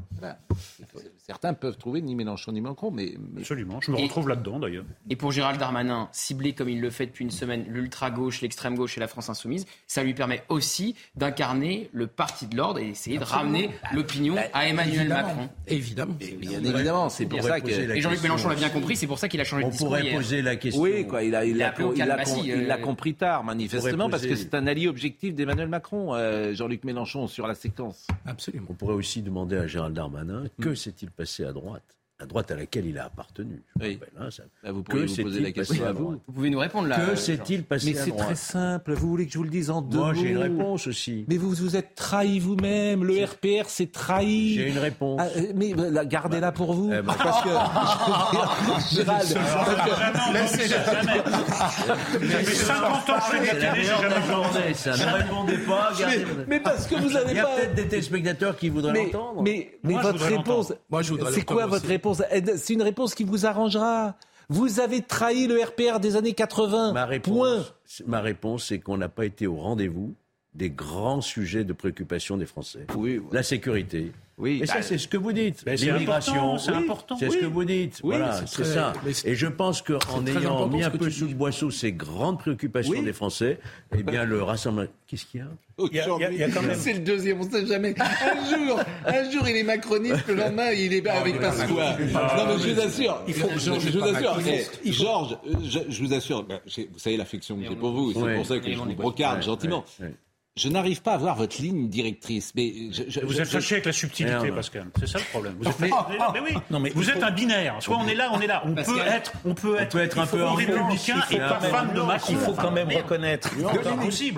Certains 1.28 1.52
peuvent 1.52 1.76
trouver 1.76 2.00
ni 2.00 2.14
Mélenchon 2.14 2.52
ni 2.52 2.62
Macron, 2.62 2.90
mais, 2.90 3.12
absolument. 3.36 3.82
Je 3.82 3.90
me 3.90 3.98
retrouve 3.98 4.30
là-dedans 4.30 4.60
d'ailleurs. 4.60 4.86
Et 5.10 5.16
pour 5.16 5.30
Gérald 5.30 5.60
Darmanin, 5.60 6.08
cibler 6.10 6.54
comme 6.54 6.70
il 6.70 6.80
le 6.80 6.88
fait 6.88 7.04
depuis 7.04 7.22
une 7.22 7.30
semaine 7.30 7.66
l'ultra 7.68 8.10
gauche, 8.10 8.40
l'extrême 8.40 8.76
gauche 8.76 8.96
et 8.96 9.00
la 9.00 9.08
France 9.08 9.28
insoumise, 9.28 9.66
ça 9.86 10.02
lui 10.02 10.14
permet 10.14 10.42
aussi 10.48 10.94
d'incarner 11.16 11.90
le 11.92 12.06
parti 12.06 12.46
de 12.46 12.56
l'ordre 12.56 12.80
et 12.80 12.88
essayer 12.88 13.18
de 13.18 13.24
ramener 13.24 13.68
l'opinion 13.92 14.36
bah, 14.36 14.44
à 14.54 14.68
Emmanuel 14.68 15.08
Macron. 15.08 15.50
Évidemment. 15.66 16.14
bien 16.14 16.64
évidemment, 16.64 17.10
c'est 17.10 17.26
pour 17.26 17.42
ça 17.42 17.60
que 17.60 17.68
et 17.68 18.00
Jean-Luc 18.00 18.22
Mélenchon 18.22 18.48
l'a 18.48 18.54
bien 18.54 18.70
compris, 18.70 18.96
c'est 18.96 19.06
pour 19.06 19.18
ça 19.18 19.28
qu'il 19.28 19.42
a 19.42 19.44
changé 19.44 19.64
de 19.64 19.68
discours. 19.68 19.88
On 19.88 19.96
pourrait 19.98 20.10
poser 20.10 20.40
la 20.40 20.56
question. 20.56 20.80
Oui, 20.80 21.06
quoi, 21.06 21.22
il 21.24 21.34
a, 21.34 21.44
il, 21.44 21.62
a, 21.62 21.74
il, 21.94 22.70
a, 22.70 22.78
compris 22.78 23.12
tard 23.12 23.44
manifestement 23.44 24.08
parce 24.08 24.24
que 24.24 24.34
c'est 24.34 24.54
un 24.54 24.66
allié 24.66 24.88
objectif 24.88 25.34
d'Emmanuel 25.34 25.68
Macron, 25.68 26.14
euh, 26.14 26.54
Jean-Luc 26.54 26.84
Mélenchon 26.84 27.26
sur 27.26 27.46
la 27.46 27.54
séquence. 27.54 28.06
Absolument. 28.24 28.68
On 28.70 28.74
pourrait 28.74 28.94
aussi 28.94 29.20
demander 29.20 29.58
à 29.58 29.66
Gérald 29.66 29.94
Darmanin 29.94 30.44
que 30.58 30.74
s'est-il 30.74 31.10
passé 31.18 31.44
à 31.44 31.52
droite 31.52 31.98
la 32.20 32.26
droite 32.26 32.50
à 32.50 32.56
laquelle 32.56 32.86
il 32.86 32.98
a 32.98 33.04
appartenu. 33.04 33.62
Oui. 33.80 34.00
Hein, 34.18 34.28
bah, 34.64 34.72
vous 34.72 34.82
pouvez 34.82 35.06
vous 35.06 35.22
poser 35.22 35.40
la 35.40 35.52
question 35.52 35.84
à 35.86 35.92
vous. 35.92 36.20
Vous 36.26 36.32
pouvez 36.32 36.50
nous 36.50 36.58
répondre 36.58 36.88
là. 36.88 36.98
Que 36.98 37.14
s'est-il 37.14 37.62
passé 37.62 37.92
Mais 37.92 37.94
c'est 37.94 38.10
très 38.10 38.34
simple. 38.34 38.94
Vous 38.94 39.08
voulez 39.08 39.26
que 39.26 39.32
je 39.32 39.38
vous 39.38 39.44
le 39.44 39.50
dise 39.50 39.70
en 39.70 39.82
deux 39.82 39.98
Moi, 39.98 40.14
j'ai 40.14 40.30
une 40.30 40.38
réponse 40.38 40.88
aussi. 40.88 41.24
Mais 41.28 41.36
vous 41.36 41.50
vous 41.50 41.76
êtes 41.76 41.94
trahi 41.94 42.40
vous-même. 42.40 43.04
Le 43.04 43.24
RPR 43.24 43.68
s'est 43.68 43.86
trahi. 43.86 44.54
J'ai 44.54 44.68
une 44.68 44.78
réponse. 44.78 45.20
Ah, 45.22 45.28
euh, 45.36 45.52
mais 45.54 45.74
bah, 45.74 46.04
gardez-la 46.04 46.50
pour 46.50 46.72
vous. 46.72 46.90
Eh 46.92 47.02
ben, 47.02 47.14
parce 47.16 47.42
que. 47.44 47.50
Gérald. 48.96 49.28
Laissez-la. 50.32 50.84
Ça 50.84 51.02
fait 52.20 52.54
50 52.54 53.10
ans 53.10 53.14
que 53.14 53.20
je 53.20 53.30
fais 53.30 53.40
de 53.40 53.46
la 53.46 53.72
télé, 53.72 53.84
j'ai 53.84 53.86
jamais. 53.86 54.74
Ça 54.74 54.96
ne 54.96 55.22
répondez 55.22 55.58
pas. 55.58 55.92
Mais 56.48 56.58
parce 56.58 56.88
que 56.88 56.96
vous 56.96 57.10
n'avez 57.10 57.26
pas. 57.26 57.30
Il 57.30 57.36
y 57.36 57.38
a 57.38 57.46
peut-être 57.46 57.74
des 57.74 57.86
téléspectateurs 57.86 58.56
qui 58.56 58.70
voudraient 58.70 59.04
l'entendre. 59.04 59.42
Mais 59.42 59.78
votre 59.84 60.24
réponse. 60.24 60.72
C'est 61.32 61.44
quoi 61.44 61.66
votre 61.66 61.86
réponse 61.86 62.07
c'est 62.14 62.72
une 62.72 62.82
réponse 62.82 63.14
qui 63.14 63.24
vous 63.24 63.46
arrangera. 63.46 64.16
Vous 64.48 64.80
avez 64.80 65.02
trahi 65.02 65.46
le 65.46 65.62
RPR 65.62 66.00
des 66.00 66.16
années 66.16 66.32
80. 66.32 66.92
Ma 66.92 67.04
réponse, 67.04 67.74
ma 68.06 68.20
réponse 68.20 68.66
c'est 68.66 68.78
qu'on 68.78 68.96
n'a 68.96 69.08
pas 69.08 69.26
été 69.26 69.46
au 69.46 69.56
rendez-vous 69.56 70.14
des 70.58 70.70
grands 70.70 71.20
sujets 71.20 71.64
de 71.64 71.72
préoccupation 71.72 72.36
des 72.36 72.44
Français. 72.44 72.80
Oui, 72.96 73.20
La 73.30 73.44
sécurité, 73.44 74.10
Oui, 74.36 74.60
et 74.62 74.66
ça, 74.66 74.74
bah, 74.74 74.82
c'est 74.82 74.98
ce 74.98 75.06
que 75.06 75.16
vous 75.16 75.32
dites. 75.32 75.64
L'immigration, 75.66 76.58
c'est 76.58 76.72
important. 76.72 77.16
C'est 77.16 77.30
ce 77.30 77.38
que 77.38 77.46
vous 77.46 77.64
dites. 77.64 78.00
voilà, 78.02 78.44
c'est 78.44 78.64
ça. 78.64 78.92
Et 79.24 79.36
je 79.36 79.46
pense 79.46 79.82
qu'en 79.82 80.26
ayant 80.26 80.68
mis 80.68 80.82
un 80.82 80.90
peu 80.90 81.10
sous 81.10 81.28
le 81.28 81.34
boisseau 81.34 81.70
ces 81.70 81.92
grandes 81.92 82.40
préoccupations 82.40 83.02
des 83.02 83.12
Français, 83.12 83.60
eh 83.96 84.02
bien, 84.02 84.24
le 84.24 84.42
rassemblement. 84.42 84.88
Qu'est-ce 85.06 85.24
qu'il 85.24 85.40
y 85.40 85.42
a 85.42 85.48
c'est 86.74 86.92
le 86.92 86.98
deuxième, 86.98 87.40
on 87.40 87.44
ne 87.44 87.50
sait 87.50 87.66
jamais. 87.66 87.94
Un 88.00 88.66
jour, 88.66 88.80
un 89.06 89.30
jour, 89.30 89.48
il 89.48 89.56
est 89.58 89.62
macroniste, 89.62 90.26
le 90.26 90.34
lendemain, 90.34 90.72
il 90.72 90.92
est 90.92 91.06
avec 91.08 91.40
Pasqua. 91.40 91.66
Non, 91.68 92.46
mais 92.48 92.58
je 92.58 92.74
vous 92.74 92.80
assure, 92.80 93.22
il 93.28 93.34
faut, 93.34 93.48
je, 93.56 93.70
vous 93.70 94.04
assure, 94.04 94.40
Georges, 94.86 95.38
je, 95.62 96.02
vous 96.02 96.12
assure, 96.12 96.44
vous 96.44 96.98
savez 96.98 97.16
l'affection 97.16 97.56
que 97.56 97.62
j'ai 97.64 97.76
pour 97.76 97.92
vous, 97.92 98.12
c'est 98.12 98.34
pour 98.34 98.46
ça 98.46 98.58
que 98.58 98.68
je 98.68 98.76
vous 98.76 98.94
brocarde 98.94 99.42
gentiment 99.42 99.84
je 100.58 100.68
n'arrive 100.68 101.02
pas 101.02 101.14
à 101.14 101.16
voir 101.16 101.36
votre 101.36 101.62
ligne 101.62 101.88
directrice. 101.88 102.52
Mais 102.54 102.72
vous 103.22 103.40
êtes 103.40 103.48
fâché 103.48 103.76
avec 103.76 103.86
la 103.86 103.92
subtilité, 103.92 104.50
Pascal. 104.50 104.86
C'est 104.98 105.06
ça 105.08 105.18
le 105.18 105.24
problème. 105.24 105.54
Vous 105.58 105.68
êtes, 105.68 105.78
mais, 105.80 105.90
oui. 106.40 106.54
non, 106.70 106.80
mais 106.80 106.90
vous 106.90 107.08
êtes 107.08 107.22
un 107.22 107.30
binaire. 107.30 107.76
Soit 107.80 107.96
on 107.96 108.08
est 108.08 108.14
là, 108.14 108.30
on 108.32 108.40
est 108.40 108.46
là. 108.46 108.62
On 108.66 108.74
peut 108.74 108.98
être, 109.06 109.32
on 109.44 109.54
peut 109.54 109.78
être, 109.78 110.18
un 110.18 110.26
peu 110.26 110.42
républicain 110.44 111.22
et 111.30 111.38
pas 111.38 111.60
fan 111.60 111.92
de 111.94 112.00
Macron. 112.00 112.32
Il 112.32 112.38
faut 112.38 112.54
quand 112.54 112.72
même 112.72 112.88
reconnaître. 112.88 113.50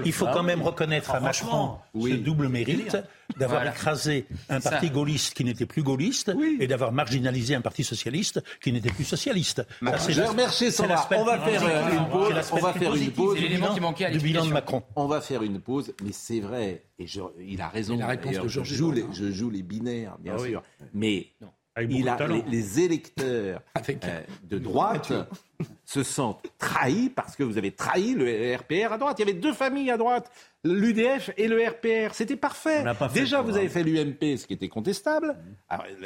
Il 0.04 0.12
faut 0.12 0.26
quand 0.26 0.42
même 0.42 0.62
reconnaître 0.62 1.14
à 1.14 1.20
Macron 1.20 1.76
ce 1.98 2.14
double 2.14 2.48
mérite 2.48 2.96
d'avoir 3.36 3.66
écrasé 3.66 4.26
un 4.48 4.60
parti 4.60 4.90
gaulliste 4.90 5.34
qui 5.34 5.44
n'était 5.44 5.66
plus 5.66 5.82
gaulliste 5.82 6.32
et 6.58 6.66
d'avoir 6.66 6.92
marginalisé 6.92 7.54
un 7.54 7.60
parti 7.60 7.84
socialiste 7.84 8.42
qui 8.62 8.72
n'était 8.72 8.90
plus 8.90 9.04
socialiste. 9.04 9.62
je 9.82 10.22
remercie 10.22 10.70
Sandra. 10.72 11.08
On 11.16 11.24
va 11.24 11.38
faire 11.38 11.62
une 11.92 12.08
pause. 12.08 12.50
On 12.52 12.58
va 12.58 12.72
faire 12.72 12.94
une 12.94 13.10
pause. 13.10 13.38
du 13.38 14.18
bilan 14.18 14.46
de 14.46 14.52
Macron. 14.52 14.82
On 14.96 15.06
va 15.06 15.20
faire 15.20 15.42
une 15.42 15.60
pause, 15.60 15.94
mais 16.02 16.12
c'est 16.12 16.40
vrai. 16.40 16.84
Et 16.98 17.06
il 17.40 17.60
a 17.60 17.68
raison. 17.68 17.96
La 17.96 18.08
réponse 18.08 18.36
je, 18.46 18.62
joue 18.62 18.92
les, 18.92 19.04
je 19.12 19.30
joue 19.30 19.50
les 19.50 19.62
binaires, 19.62 20.16
bien 20.18 20.34
ah 20.36 20.42
sûr. 20.42 20.62
Mais 20.92 21.32
il 21.88 22.08
a, 22.08 22.18
les, 22.46 22.80
électeurs 22.80 23.62
euh, 23.88 24.22
de 24.44 24.58
droite 24.58 25.12
se 25.84 26.02
sentent 26.02 26.46
trahis 26.58 27.10
parce 27.10 27.36
que 27.36 27.42
vous 27.42 27.58
avez 27.58 27.72
trahi 27.72 28.14
le 28.14 28.56
RPR 28.56 28.92
à 28.92 28.98
droite. 28.98 29.18
Il 29.18 29.26
y 29.26 29.30
avait 29.30 29.38
deux 29.38 29.52
familles 29.52 29.90
à 29.90 29.96
droite, 29.96 30.30
l'UDF 30.64 31.30
et 31.36 31.48
le 31.48 31.66
RPR. 31.66 32.14
C'était 32.14 32.36
parfait. 32.36 32.84
Déjà, 33.14 33.40
vous 33.42 33.56
avez 33.56 33.68
fait 33.68 33.82
l'UMP, 33.82 34.36
ce 34.36 34.46
qui 34.46 34.54
était 34.54 34.68
contestable. 34.68 35.36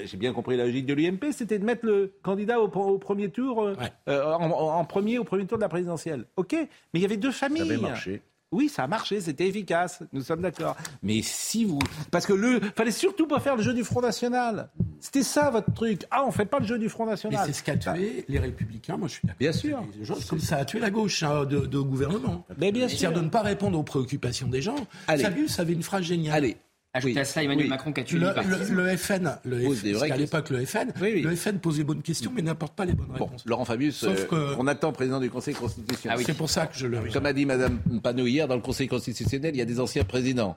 J'ai 0.05 0.16
bien 0.16 0.32
compris 0.32 0.57
la 0.57 0.64
logique 0.66 0.86
de 0.86 0.94
l'UMP, 0.94 1.32
c'était 1.32 1.59
de 1.59 1.64
mettre 1.64 1.84
le 1.86 2.14
candidat 2.22 2.61
au, 2.61 2.68
premier 2.98 3.30
tour, 3.30 3.62
euh, 3.62 3.74
euh, 4.09 4.32
en, 4.32 4.50
en, 4.50 4.84
premier 4.84 5.18
au 5.18 5.24
premier 5.24 5.46
tour 5.46 5.59
de 5.59 5.62
la 5.62 5.68
présidentielle. 5.68 6.24
OK, 6.36 6.52
mais 6.52 6.68
il 6.94 7.02
y 7.02 7.05
avait 7.05 7.16
deux 7.16 7.32
familles. 7.32 7.66
Ça 7.66 7.74
avait 7.74 7.82
marché. 7.82 8.22
Oui, 8.53 8.68
ça 8.68 8.84
a 8.84 8.86
marché, 8.86 9.20
c'était 9.20 9.49
efficace, 9.49 10.01
nous 10.12 10.22
sommes 10.22 10.42
d'accord. 10.42 10.76
Mais 11.03 11.22
si 11.22 11.64
vous... 11.64 11.80
Parce 12.11 12.24
que 12.24 12.32
le... 12.32 12.61
fallait 12.76 12.92
surtout 12.92 13.26
pas 13.26 13.40
faire 13.40 13.57
le 13.57 13.62
jeu 13.62 13.74
du 13.74 13.82
Front 13.82 14.01
National. 14.01 14.68
C'était 15.01 15.24
ça 15.24 15.51
votre 15.51 15.72
truc. 15.72 16.03
Ah, 16.11 16.24
on 16.26 16.30
fait 16.30 16.45
pas 16.45 16.61
le 16.61 16.66
jeu 16.66 16.78
du 16.78 16.88
Front 16.88 17.07
National. 17.07 17.40
Mais 17.40 17.53
c'est 17.53 17.59
ce 17.59 17.62
qui 17.64 17.70
a 17.70 17.76
tué 17.76 18.24
les 18.28 18.38
Républicains, 18.38 18.97
moi 18.97 19.09
je 19.09 19.14
suis 19.14 19.22
d'accord. 19.24 19.38
Bien 19.38 19.53
sûr. 19.53 19.82
Comme 20.28 20.40
ça 20.40 20.59
a 20.59 20.64
tué 20.64 20.78
la 20.78 20.90
gauche 20.90 21.22
hein, 21.22 21.45
de, 21.45 21.78
gouvernement. 21.78 22.47
Mais 22.59 22.70
bien 22.70 22.88
sûr. 22.88 22.99
C'est-à-dire 22.99 23.18
de 23.18 23.24
ne 23.24 23.30
pas 23.30 23.42
répondre 23.42 23.78
aux 23.78 23.82
préoccupations 23.82 24.47
des 24.47 24.62
gens. 24.62 24.76
Allez. 25.09 25.24
Fabius 25.24 25.59
avait 25.59 25.72
une 25.72 25.82
phrase 25.82 26.05
géniale. 26.05 26.34
Allez, 26.34 26.57
Ajoutez 26.97 27.18
à 27.18 27.24
cela 27.24 27.42
Emmanuel 27.42 27.68
Macron 27.68 27.92
qui 27.92 28.01
a 28.01 28.05
tué 28.05 28.18
le, 28.20 28.28
le, 28.28 28.82
le, 28.84 28.97
FN, 28.97 29.36
le 29.45 30.12
à 30.12 30.16
l'époque 30.16 30.51
le 30.51 30.64
FN, 30.64 30.92
le 31.01 31.34
FN 31.34 31.59
pose 31.59 31.78
les 31.78 31.84
bonnes 31.84 32.03
questions 32.03 32.30
mais 32.32 32.40
n'apporte 32.40 32.74
pas 32.74 32.84
les 32.84 32.92
bonnes 32.92 33.11
réponses. 33.11 33.45
Laurent 33.47 33.64
Fabius, 33.64 34.05
euh, 34.05 34.55
on 34.59 34.68
attend 34.68 34.92
président 34.92 35.18
du 35.18 35.28
Conseil 35.28 35.55
constitutionnel. 35.55 36.18
Ah 36.20 36.22
c'est 36.24 36.36
pour 36.36 36.49
ça 36.49 36.68
que 36.68 36.76
je 36.76 36.86
le. 36.86 37.01
Comme 37.12 37.26
a 37.26 37.32
dit 37.32 37.47
Madame 37.47 37.80
Panot 38.01 38.26
hier, 38.26 38.47
dans 38.47 38.55
le 38.55 38.61
Conseil 38.61 38.86
constitutionnel, 38.86 39.57
il 39.57 39.59
y 39.59 39.62
a 39.62 39.64
des 39.64 39.80
anciens 39.80 40.05
présidents. 40.05 40.57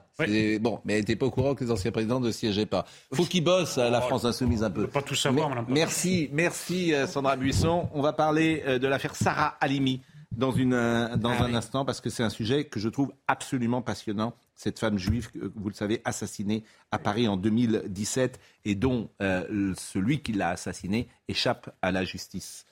Bon, 0.60 0.80
mais 0.84 0.94
elle 0.94 1.00
n'était 1.00 1.16
pas 1.16 1.26
au 1.26 1.30
courant 1.30 1.56
que 1.56 1.64
les 1.64 1.72
anciens 1.72 1.90
présidents 1.90 2.20
ne 2.20 2.30
siégeaient 2.30 2.66
pas. 2.66 2.84
Faut 3.12 3.24
qu'ils 3.24 3.42
bossent 3.42 3.78
à 3.78 3.90
la 3.90 4.00
France 4.00 4.24
insoumise 4.24 4.62
un 4.62 4.70
peu. 4.70 4.86
pas 4.86 5.02
tout 5.02 5.16
savoir, 5.16 5.48
Madame 5.48 5.66
Merci, 5.68 6.30
merci 6.32 6.94
euh, 6.94 7.06
Sandra 7.06 7.36
Buisson. 7.36 7.88
On 7.94 8.00
va 8.00 8.12
parler 8.12 8.62
euh, 8.66 8.78
de 8.78 8.86
l'affaire 8.86 9.16
Sarah 9.16 9.56
Halimi 9.60 10.02
dans, 10.36 10.52
une, 10.52 10.70
dans 11.16 11.30
ah 11.30 11.44
un 11.44 11.54
instant 11.54 11.84
parce 11.84 12.00
que 12.00 12.10
c'est 12.10 12.22
un 12.22 12.30
sujet 12.30 12.64
que 12.64 12.78
je 12.78 12.88
trouve 12.88 13.12
absolument 13.26 13.82
passionnant 13.82 14.34
cette 14.58 14.80
femme 14.80 14.98
juive, 14.98 15.30
vous 15.54 15.68
le 15.68 15.74
savez, 15.74 16.02
assassinée 16.04 16.64
à 16.90 16.98
Paris 16.98 17.28
en 17.28 17.36
2017 17.36 18.40
et 18.64 18.74
dont 18.74 19.08
euh, 19.22 19.72
celui 19.78 20.20
qui 20.20 20.32
l'a 20.32 20.50
assassinée 20.50 21.08
échappe 21.28 21.70
à 21.80 21.92
la 21.92 22.04
justice. 22.04 22.66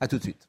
A 0.00 0.08
tout 0.08 0.18
de 0.18 0.24
suite. 0.24 0.48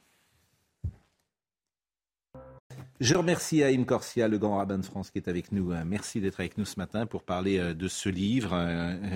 Je 2.99 3.13
remercie 3.13 3.61
Haïm 3.61 3.85
Corsia, 3.85 4.27
le 4.27 4.39
grand 4.39 4.57
rabbin 4.57 4.79
de 4.79 4.85
France, 4.85 5.11
qui 5.11 5.19
est 5.19 5.27
avec 5.27 5.51
nous. 5.51 5.71
Euh, 5.71 5.83
merci 5.85 6.19
d'être 6.19 6.39
avec 6.39 6.57
nous 6.57 6.65
ce 6.65 6.79
matin 6.79 7.05
pour 7.05 7.21
parler 7.21 7.59
euh, 7.59 7.75
de 7.75 7.87
ce 7.87 8.09
livre, 8.09 8.55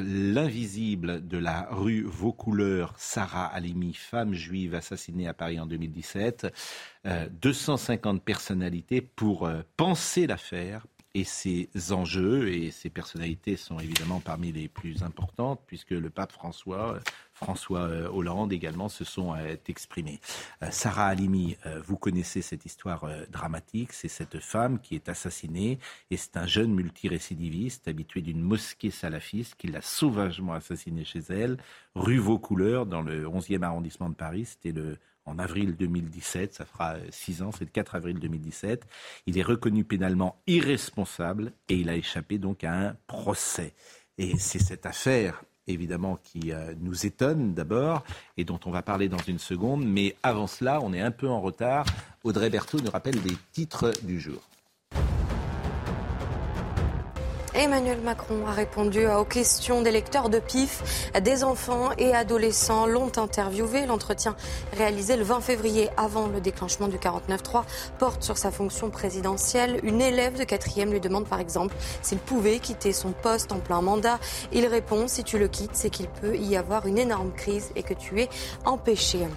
L'invisible 0.04 1.28
de 1.28 1.38
la 1.40 1.68
rue 1.72 2.04
Vaucouleurs, 2.04 2.94
Sarah 3.00 3.48
Halimi, 3.48 3.96
femme 3.96 4.34
juive 4.34 4.76
assassinée 4.76 5.28
à 5.28 5.34
Paris 5.34 5.60
en 5.60 5.66
2017. 5.66 6.54
250 7.42 8.22
personnalités 8.22 9.02
pour 9.02 9.50
penser 9.78 10.28
l'affaire, 10.28 10.86
et 11.16 11.24
ses 11.24 11.70
enjeux 11.92 12.50
et 12.50 12.70
ses 12.72 12.90
personnalités 12.90 13.56
sont 13.58 13.80
évidemment 13.80 14.20
parmi 14.20 14.52
les 14.52 14.68
plus 14.68 15.02
importantes 15.02 15.62
puisque 15.66 15.92
le 15.92 16.10
pape 16.10 16.32
François, 16.32 17.00
François 17.34 17.82
euh, 17.82 18.10
Hollande 18.10 18.54
également 18.54 18.90
se 18.90 19.04
sont 19.04 19.34
euh, 19.34 19.56
exprimés. 19.68 20.20
Euh, 20.62 20.68
Sarah 20.72 21.08
Halimi, 21.08 21.58
vous 21.86 21.98
connaissez 21.98 22.42
cette 22.42 22.66
histoire 22.66 23.08
dramatique, 23.32 23.94
c'est 23.94 24.08
cette 24.08 24.40
femme 24.40 24.80
qui 24.80 24.96
est 24.96 25.10
assassinée 25.10 25.80
et 26.12 26.18
c'est 26.18 26.38
un 26.38 26.46
jeune 26.46 26.74
multirécidiviste 26.74 27.88
habitué 27.88 28.22
d'une 28.22 28.42
mosquée 28.42 28.92
salafiste 28.92 29.56
qui 29.56 29.68
l'a 29.68 29.82
sauvagement 29.82 30.54
assassinée 30.54 31.06
chez 31.06 31.22
elle, 31.30 31.58
rue 31.96 32.20
Vaucouleurs 32.20 32.86
dans 32.86 33.02
le 33.02 33.26
11e 33.26 33.64
arrondissement 33.64 34.10
de 34.10 34.16
Paris, 34.16 34.46
c'était 34.46 34.72
le 34.72 34.98
en 35.30 35.40
avril 35.40 35.76
2017, 35.76 36.54
ça 36.54 36.66
fera 36.66 36.96
six 37.12 37.42
ans, 37.42 37.52
c'est 37.52 37.66
le 37.66 37.72
4 37.72 37.96
avril 37.96 38.20
2017. 38.20 38.86
Il 39.28 39.38
est 39.38 39.44
reconnu 39.44 39.84
pénalement 39.84 40.42
irresponsable 40.48 41.54
et 41.70 41.76
il 41.76 41.90
a 41.90 41.96
échappé 41.96 42.38
donc 42.38 42.64
à 42.64 42.74
un 42.74 42.96
procès. 43.08 43.74
Et 44.18 44.38
c'est 44.38 44.60
cette 44.60 44.86
affaire 44.86 45.44
évidemment 45.68 46.18
qui 46.24 46.52
euh, 46.52 46.74
nous 46.80 47.06
étonne 47.06 47.54
d'abord 47.54 48.04
et 48.38 48.44
dont 48.44 48.60
on 48.66 48.72
va 48.72 48.82
parler 48.82 49.08
dans 49.08 49.18
une 49.20 49.40
seconde. 49.40 49.86
Mais 49.86 50.16
avant 50.24 50.48
cela, 50.48 50.82
on 50.82 50.94
est 50.94 51.02
un 51.02 51.12
peu 51.12 51.30
en 51.30 51.42
retard. 51.42 51.86
Audrey 52.24 52.50
Berthaud 52.50 52.80
nous 52.82 52.92
rappelle 52.92 53.22
les 53.24 53.38
titres 53.52 53.94
du 54.04 54.20
jour. 54.20 54.42
Emmanuel 57.60 58.00
Macron 58.00 58.48
a 58.48 58.54
répondu 58.54 59.06
aux 59.06 59.26
questions 59.26 59.82
des 59.82 59.92
lecteurs 59.92 60.30
de 60.30 60.40
PIF. 60.40 61.12
Des 61.22 61.44
enfants 61.44 61.90
et 61.98 62.16
adolescents 62.16 62.86
l'ont 62.86 63.12
interviewé. 63.18 63.86
L'entretien 63.86 64.38
réalisé 64.78 65.18
le 65.18 65.26
20 65.26 65.42
février 65.42 65.90
avant 65.98 66.28
le 66.28 66.40
déclenchement 66.40 66.88
du 66.88 66.96
49-3 66.96 67.64
porte 67.98 68.24
sur 68.24 68.38
sa 68.38 68.50
fonction 68.50 68.90
présidentielle. 68.90 69.82
Une 69.84 70.00
élève 70.00 70.40
de 70.40 70.46
quatrième 70.46 70.94
lui 70.94 71.02
demande 71.02 71.28
par 71.28 71.42
exemple 71.42 71.76
s'il 72.02 72.20
pouvait 72.20 72.60
quitter 72.60 72.94
son 72.94 73.12
poste 73.12 73.52
en 73.52 73.60
plein 73.60 73.82
mandat. 73.82 74.20
Il 74.54 74.66
répond 74.66 75.10
si 75.10 75.26
tu 75.26 75.38
le 75.38 75.50
quittes, 75.50 75.72
c'est 75.74 75.90
qu'il 75.90 76.08
peut 76.08 76.38
y 76.38 76.56
avoir 76.56 76.88
une 76.88 76.98
énorme 76.98 77.34
crise 77.34 77.72
et 77.76 77.84
que 77.84 77.94
tu 77.94 78.22
es 78.22 78.30
empêché. 78.64 79.28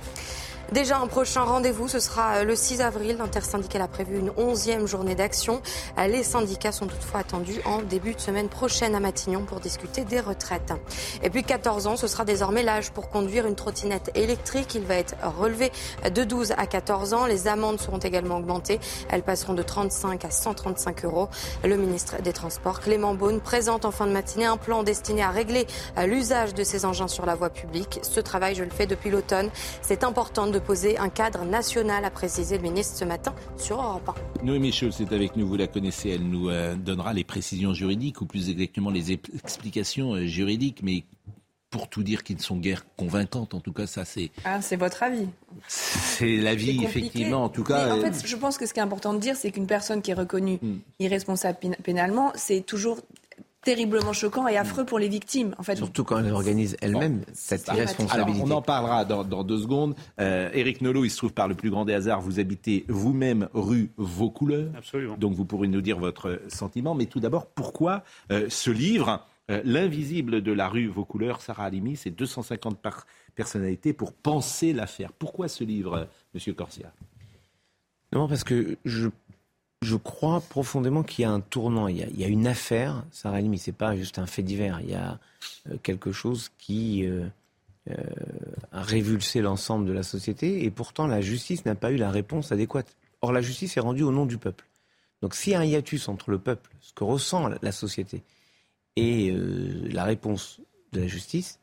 Déjà 0.72 0.98
un 0.98 1.06
prochain 1.06 1.42
rendez-vous, 1.42 1.86
ce 1.86 2.00
sera 2.00 2.36
euh, 2.36 2.44
le 2.44 2.56
6 2.56 2.80
avril. 2.80 3.16
L'intersyndical 3.18 3.82
a 3.82 3.88
prévu 3.88 4.18
une 4.18 4.32
onzième 4.38 4.86
journée 4.86 5.14
d'action. 5.14 5.60
Euh, 5.98 6.06
les 6.06 6.22
syndicats 6.22 6.72
sont 6.72 6.86
toutefois 6.86 7.20
attendus 7.20 7.60
en 7.66 7.82
début 7.82 8.14
de 8.14 8.20
semaine 8.20 8.48
prochaine 8.48 8.94
à 8.94 9.00
Matignon 9.00 9.44
pour 9.44 9.60
discuter 9.60 10.04
des 10.04 10.18
retraites. 10.18 10.72
Et 11.22 11.28
puis 11.28 11.44
14 11.44 11.88
ans, 11.88 11.96
ce 11.98 12.06
sera 12.06 12.24
désormais 12.24 12.62
l'âge 12.62 12.90
pour 12.90 13.10
conduire 13.10 13.46
une 13.46 13.54
trottinette 13.54 14.10
électrique. 14.14 14.74
Il 14.74 14.84
va 14.84 14.94
être 14.94 15.14
relevé 15.38 15.70
de 16.10 16.24
12 16.24 16.52
à 16.56 16.66
14 16.66 17.12
ans. 17.12 17.26
Les 17.26 17.48
amendes 17.48 17.78
seront 17.78 17.98
également 17.98 18.38
augmentées. 18.38 18.80
Elles 19.10 19.22
passeront 19.22 19.52
de 19.52 19.62
35 19.62 20.24
à 20.24 20.30
135 20.30 21.04
euros. 21.04 21.28
Le 21.64 21.76
ministre 21.76 22.22
des 22.22 22.32
Transports, 22.32 22.80
Clément 22.80 23.12
Beaune, 23.12 23.42
présente 23.42 23.84
en 23.84 23.90
fin 23.90 24.06
de 24.06 24.12
matinée 24.12 24.46
un 24.46 24.56
plan 24.56 24.84
destiné 24.84 25.22
à 25.22 25.28
régler 25.28 25.66
euh, 25.98 26.06
l'usage 26.06 26.54
de 26.54 26.64
ces 26.64 26.86
engins 26.86 27.08
sur 27.08 27.26
la 27.26 27.34
voie 27.34 27.50
publique. 27.50 28.00
Ce 28.02 28.20
travail, 28.20 28.54
je 28.54 28.64
le 28.64 28.70
fais 28.70 28.86
depuis 28.86 29.10
l'automne. 29.10 29.50
C'est 29.82 30.02
important 30.02 30.46
de 30.46 30.61
poser 30.62 30.98
un 30.98 31.08
cadre 31.08 31.44
national, 31.44 32.04
a 32.04 32.10
précisé 32.10 32.56
le 32.56 32.62
ministre 32.62 32.96
ce 32.96 33.04
matin 33.04 33.34
sur 33.56 33.82
Europe 33.82 34.16
1. 34.40 34.44
Noémie 34.44 34.72
Schulz 34.72 35.00
est 35.00 35.12
avec 35.12 35.36
nous, 35.36 35.46
vous 35.46 35.56
la 35.56 35.66
connaissez, 35.66 36.10
elle 36.10 36.28
nous 36.28 36.48
euh, 36.48 36.74
donnera 36.74 37.12
les 37.12 37.24
précisions 37.24 37.74
juridiques, 37.74 38.20
ou 38.20 38.26
plus 38.26 38.48
exactement 38.48 38.90
les 38.90 39.12
explications 39.12 40.14
euh, 40.14 40.26
juridiques, 40.26 40.80
mais 40.82 41.04
pour 41.72 41.88
tout 41.88 42.02
dire 42.02 42.22
qu'ils 42.22 42.36
ne 42.36 42.42
sont 42.42 42.58
guère 42.58 42.84
convaincantes. 42.96 43.54
En 43.54 43.60
tout 43.60 43.72
cas, 43.72 43.86
ça 43.86 44.04
c'est. 44.04 44.30
Ah, 44.44 44.60
c'est 44.60 44.76
votre 44.76 45.02
avis. 45.02 45.26
C'est 45.66 46.36
l'avis, 46.36 46.84
effectivement. 46.84 47.44
En 47.44 47.48
tout 47.48 47.64
cas. 47.64 47.96
en 47.96 48.00
fait, 48.00 48.08
euh, 48.08 48.26
je 48.26 48.36
pense 48.36 48.58
que 48.58 48.66
ce 48.66 48.74
qui 48.74 48.78
est 48.78 48.82
important 48.82 49.14
de 49.14 49.18
dire, 49.18 49.36
c'est 49.36 49.50
qu'une 49.50 49.66
personne 49.66 50.02
qui 50.02 50.10
est 50.10 50.14
reconnue 50.14 50.58
hmm. 50.60 50.78
irresponsable 51.00 51.58
pénalement, 51.82 52.30
c'est 52.34 52.60
toujours 52.60 52.98
terriblement 53.62 54.12
choquant 54.12 54.46
et 54.48 54.56
affreux 54.56 54.84
pour 54.84 54.98
les 54.98 55.08
victimes. 55.08 55.54
En 55.58 55.62
fait. 55.62 55.76
Surtout 55.76 56.04
quand 56.04 56.18
elles 56.18 56.32
organisent 56.32 56.76
elles-mêmes 56.80 57.22
cette 57.32 57.66
irresponsabilité. 57.68 58.40
Alors, 58.40 58.46
on 58.46 58.50
en 58.50 58.62
parlera 58.62 59.04
dans, 59.04 59.44
deux 59.44 59.58
secondes. 59.58 59.94
Euh, 60.20 60.50
Éric 60.52 60.80
Nolot, 60.80 61.04
il 61.04 61.10
se 61.10 61.16
trouve 61.16 61.32
par 61.32 61.48
le 61.48 61.54
plus 61.54 61.70
grand 61.70 61.84
des 61.84 61.94
hasards, 61.94 62.20
vous 62.20 62.40
habitez 62.40 62.84
vous-même 62.88 63.48
rue 63.54 63.90
Vaucouleurs. 63.96 64.70
Absolument. 64.76 65.16
Donc 65.16 65.34
vous 65.34 65.44
pourrez 65.44 65.68
nous 65.68 65.80
dire 65.80 65.98
votre 65.98 66.40
sentiment. 66.48 66.94
Mais 66.94 67.06
tout 67.06 67.20
d'abord, 67.20 67.46
pourquoi 67.46 68.02
euh, 68.30 68.46
ce 68.48 68.70
livre 68.70 69.26
L'invisible 69.64 70.40
de 70.40 70.52
la 70.52 70.66
rue 70.66 70.86
Vos 70.86 71.04
couleurs, 71.04 71.42
Sarah 71.42 71.64
Halimi, 71.64 71.96
c'est 71.96 72.10
250 72.10 72.78
personnalités 73.34 73.92
pour 73.92 74.14
penser 74.14 74.72
l'affaire. 74.72 75.12
Pourquoi 75.12 75.48
ce 75.48 75.62
livre, 75.62 76.08
Monsieur 76.32 76.54
Corsia? 76.54 76.90
Non, 78.12 78.28
parce 78.28 78.44
que 78.44 78.76
je 78.84 79.08
je 79.82 79.96
crois 79.96 80.40
profondément 80.40 81.02
qu'il 81.02 81.22
y 81.22 81.24
a 81.26 81.30
un 81.30 81.40
tournant. 81.40 81.88
Il 81.88 81.98
y 81.98 82.24
a, 82.24 82.28
une 82.28 82.46
affaire, 82.46 83.04
Sarah 83.10 83.36
Halimi, 83.38 83.58
c'est 83.58 83.72
pas 83.72 83.96
juste 83.96 84.18
un 84.18 84.26
fait 84.26 84.42
divers. 84.42 84.80
Il 84.80 84.90
y 84.90 84.94
a 84.94 85.18
euh, 85.68 85.76
quelque 85.82 86.12
chose 86.12 86.50
qui 86.56 87.04
euh, 87.04 87.26
euh, 87.90 87.94
a 88.70 88.82
révulsé 88.82 89.40
l'ensemble 89.40 89.86
de 89.86 89.92
la 89.92 90.04
société 90.04 90.64
et 90.64 90.70
pourtant 90.70 91.08
la 91.08 91.20
justice 91.20 91.64
n'a 91.64 91.74
pas 91.74 91.90
eu 91.90 91.96
la 91.96 92.10
réponse 92.10 92.52
adéquate. 92.52 92.96
Or, 93.22 93.32
la 93.32 93.40
justice 93.40 93.76
est 93.76 93.80
rendue 93.80 94.04
au 94.04 94.12
nom 94.12 94.24
du 94.24 94.38
peuple. 94.38 94.66
Donc, 95.20 95.34
s'il 95.34 95.52
y 95.52 95.56
a 95.56 95.60
un 95.60 95.64
hiatus 95.64 96.08
entre 96.08 96.30
le 96.30 96.38
peuple, 96.38 96.70
ce 96.80 96.92
que 96.92 97.04
ressent 97.04 97.48
la 97.60 97.72
société, 97.72 98.22
et 98.96 99.32
la 99.32 100.04
réponse 100.04 100.60
de 100.92 101.00
la 101.00 101.06
justice, 101.06 101.60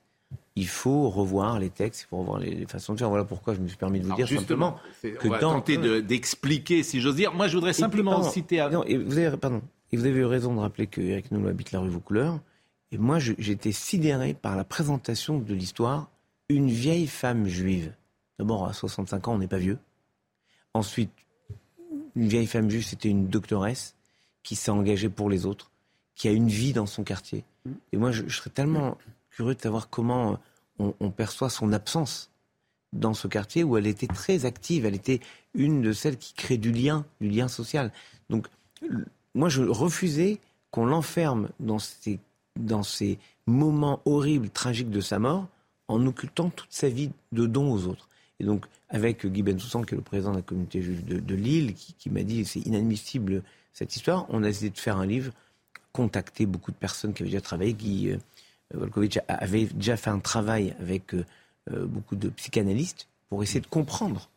il 0.59 0.67
faut 0.67 1.09
revoir 1.09 1.57
les 1.59 1.69
textes, 1.69 2.01
il 2.01 2.07
faut 2.07 2.17
revoir 2.17 2.39
les, 2.39 2.65
façons 2.67 2.93
de 2.93 2.99
faire. 2.99 3.09
Voilà 3.09 3.23
pourquoi 3.23 3.53
je 3.53 3.59
me 3.59 3.67
suis 3.67 3.77
permis 3.77 3.99
de 4.01 4.05
vous 4.05 4.15
dire 4.15 4.27
simplement 4.27 4.77
que 5.01 5.27
on 5.27 5.29
va 5.29 5.39
tenter 5.39 6.01
d'expliquer, 6.01 6.83
si 6.83 6.99
j'ose 6.99 7.15
dire. 7.15 7.33
Moi, 7.33 7.47
je 7.47 7.55
voudrais 7.55 7.73
simplement 7.73 8.21
citer. 8.23 8.67
Non, 8.71 8.83
et 8.83 8.97
vous 8.97 9.17
avez, 9.17 9.37
pardon, 9.37 9.61
et 9.91 9.97
vous 9.97 10.05
avez 10.05 10.19
eu 10.19 10.25
raison 10.25 10.53
de 10.53 10.59
rappeler 10.59 10.87
que 10.87 11.01
Eric 11.01 11.27
habite 11.31 11.71
la 11.71 11.79
rue 11.79 11.89
Vaucouleurs. 11.89 12.39
Et 12.91 12.97
moi, 12.97 13.19
j'étais 13.19 13.71
sidéré 13.71 14.33
par 14.33 14.55
la 14.55 14.63
présentation 14.63 15.39
de 15.39 15.53
l'histoire. 15.53 16.09
Une 16.49 16.69
vieille 16.69 17.07
femme 17.07 17.47
juive. 17.47 17.93
D'abord, 18.39 18.67
à 18.67 18.73
65 18.73 19.27
ans, 19.27 19.33
on 19.35 19.37
n'est 19.37 19.47
pas 19.47 19.59
vieux. 19.59 19.77
Ensuite, 20.73 21.11
une 22.15 22.27
vieille 22.27 22.47
femme 22.47 22.69
juive, 22.69 22.83
c'était 22.83 23.09
une 23.09 23.27
doctoresse 23.27 23.95
qui 24.43 24.55
s'est 24.55 24.71
engagée 24.71 25.09
pour 25.09 25.29
les 25.29 25.45
autres, 25.45 25.71
qui 26.15 26.27
a 26.27 26.31
une 26.31 26.47
vie 26.47 26.73
dans 26.73 26.87
son 26.87 27.03
quartier. 27.03 27.43
Et 27.91 27.97
moi, 27.97 28.11
je 28.11 28.27
serais 28.27 28.49
tellement 28.49 28.97
curieux 29.29 29.55
de 29.55 29.61
savoir 29.61 29.89
comment 29.89 30.39
on, 30.79 31.11
perçoit 31.11 31.49
son 31.49 31.73
absence 31.73 32.31
dans 32.93 33.13
ce 33.13 33.27
quartier 33.27 33.63
où 33.63 33.77
elle 33.77 33.87
était 33.87 34.07
très 34.07 34.45
active. 34.45 34.85
Elle 34.85 34.95
était 34.95 35.19
une 35.53 35.81
de 35.81 35.93
celles 35.93 36.17
qui 36.17 36.33
crée 36.33 36.57
du 36.57 36.71
lien, 36.71 37.05
du 37.21 37.29
lien 37.29 37.47
social. 37.47 37.91
Donc, 38.29 38.47
moi, 39.35 39.49
je 39.49 39.61
refusais 39.63 40.39
qu'on 40.71 40.85
l'enferme 40.85 41.49
dans 41.59 41.79
ces, 41.79 43.19
moments 43.45 44.01
horribles, 44.05 44.49
tragiques 44.49 44.91
de 44.91 45.01
sa 45.01 45.19
mort, 45.19 45.47
en 45.87 46.05
occultant 46.05 46.49
toute 46.49 46.71
sa 46.71 46.87
vie 46.87 47.11
de 47.31 47.47
don 47.47 47.71
aux 47.71 47.87
autres. 47.87 48.07
Et 48.39 48.45
donc, 48.45 48.65
avec 48.89 49.25
Guy 49.25 49.43
Bensoussan, 49.43 49.83
qui 49.83 49.95
est 49.95 49.97
le 49.97 50.03
président 50.03 50.31
de 50.31 50.37
la 50.37 50.41
communauté 50.43 50.81
juive 50.81 51.03
de, 51.05 51.35
Lille, 51.35 51.73
qui, 51.73 52.09
m'a 52.09 52.23
dit 52.23 52.45
c'est 52.45 52.61
inadmissible 52.61 53.43
cette 53.73 53.95
histoire, 53.95 54.25
on 54.29 54.43
a 54.43 54.49
essayé 54.49 54.69
de 54.69 54.77
faire 54.77 54.97
un 54.97 55.05
livre, 55.05 55.33
contacter 55.93 56.45
beaucoup 56.45 56.71
de 56.71 56.75
personnes 56.75 57.13
qui 57.13 57.23
avaient 57.23 57.31
déjà 57.31 57.41
travaillé, 57.41 57.73
qui 57.73 58.11
Volkovitch 58.73 59.19
avait 59.27 59.65
déjà 59.65 59.97
fait 59.97 60.09
un 60.09 60.19
travail 60.19 60.75
avec 60.79 61.13
euh, 61.13 61.25
euh, 61.71 61.85
beaucoup 61.85 62.15
de 62.15 62.29
psychanalystes 62.29 63.07
pour 63.29 63.43
essayer 63.43 63.61
de 63.61 63.67
comprendre 63.67 64.29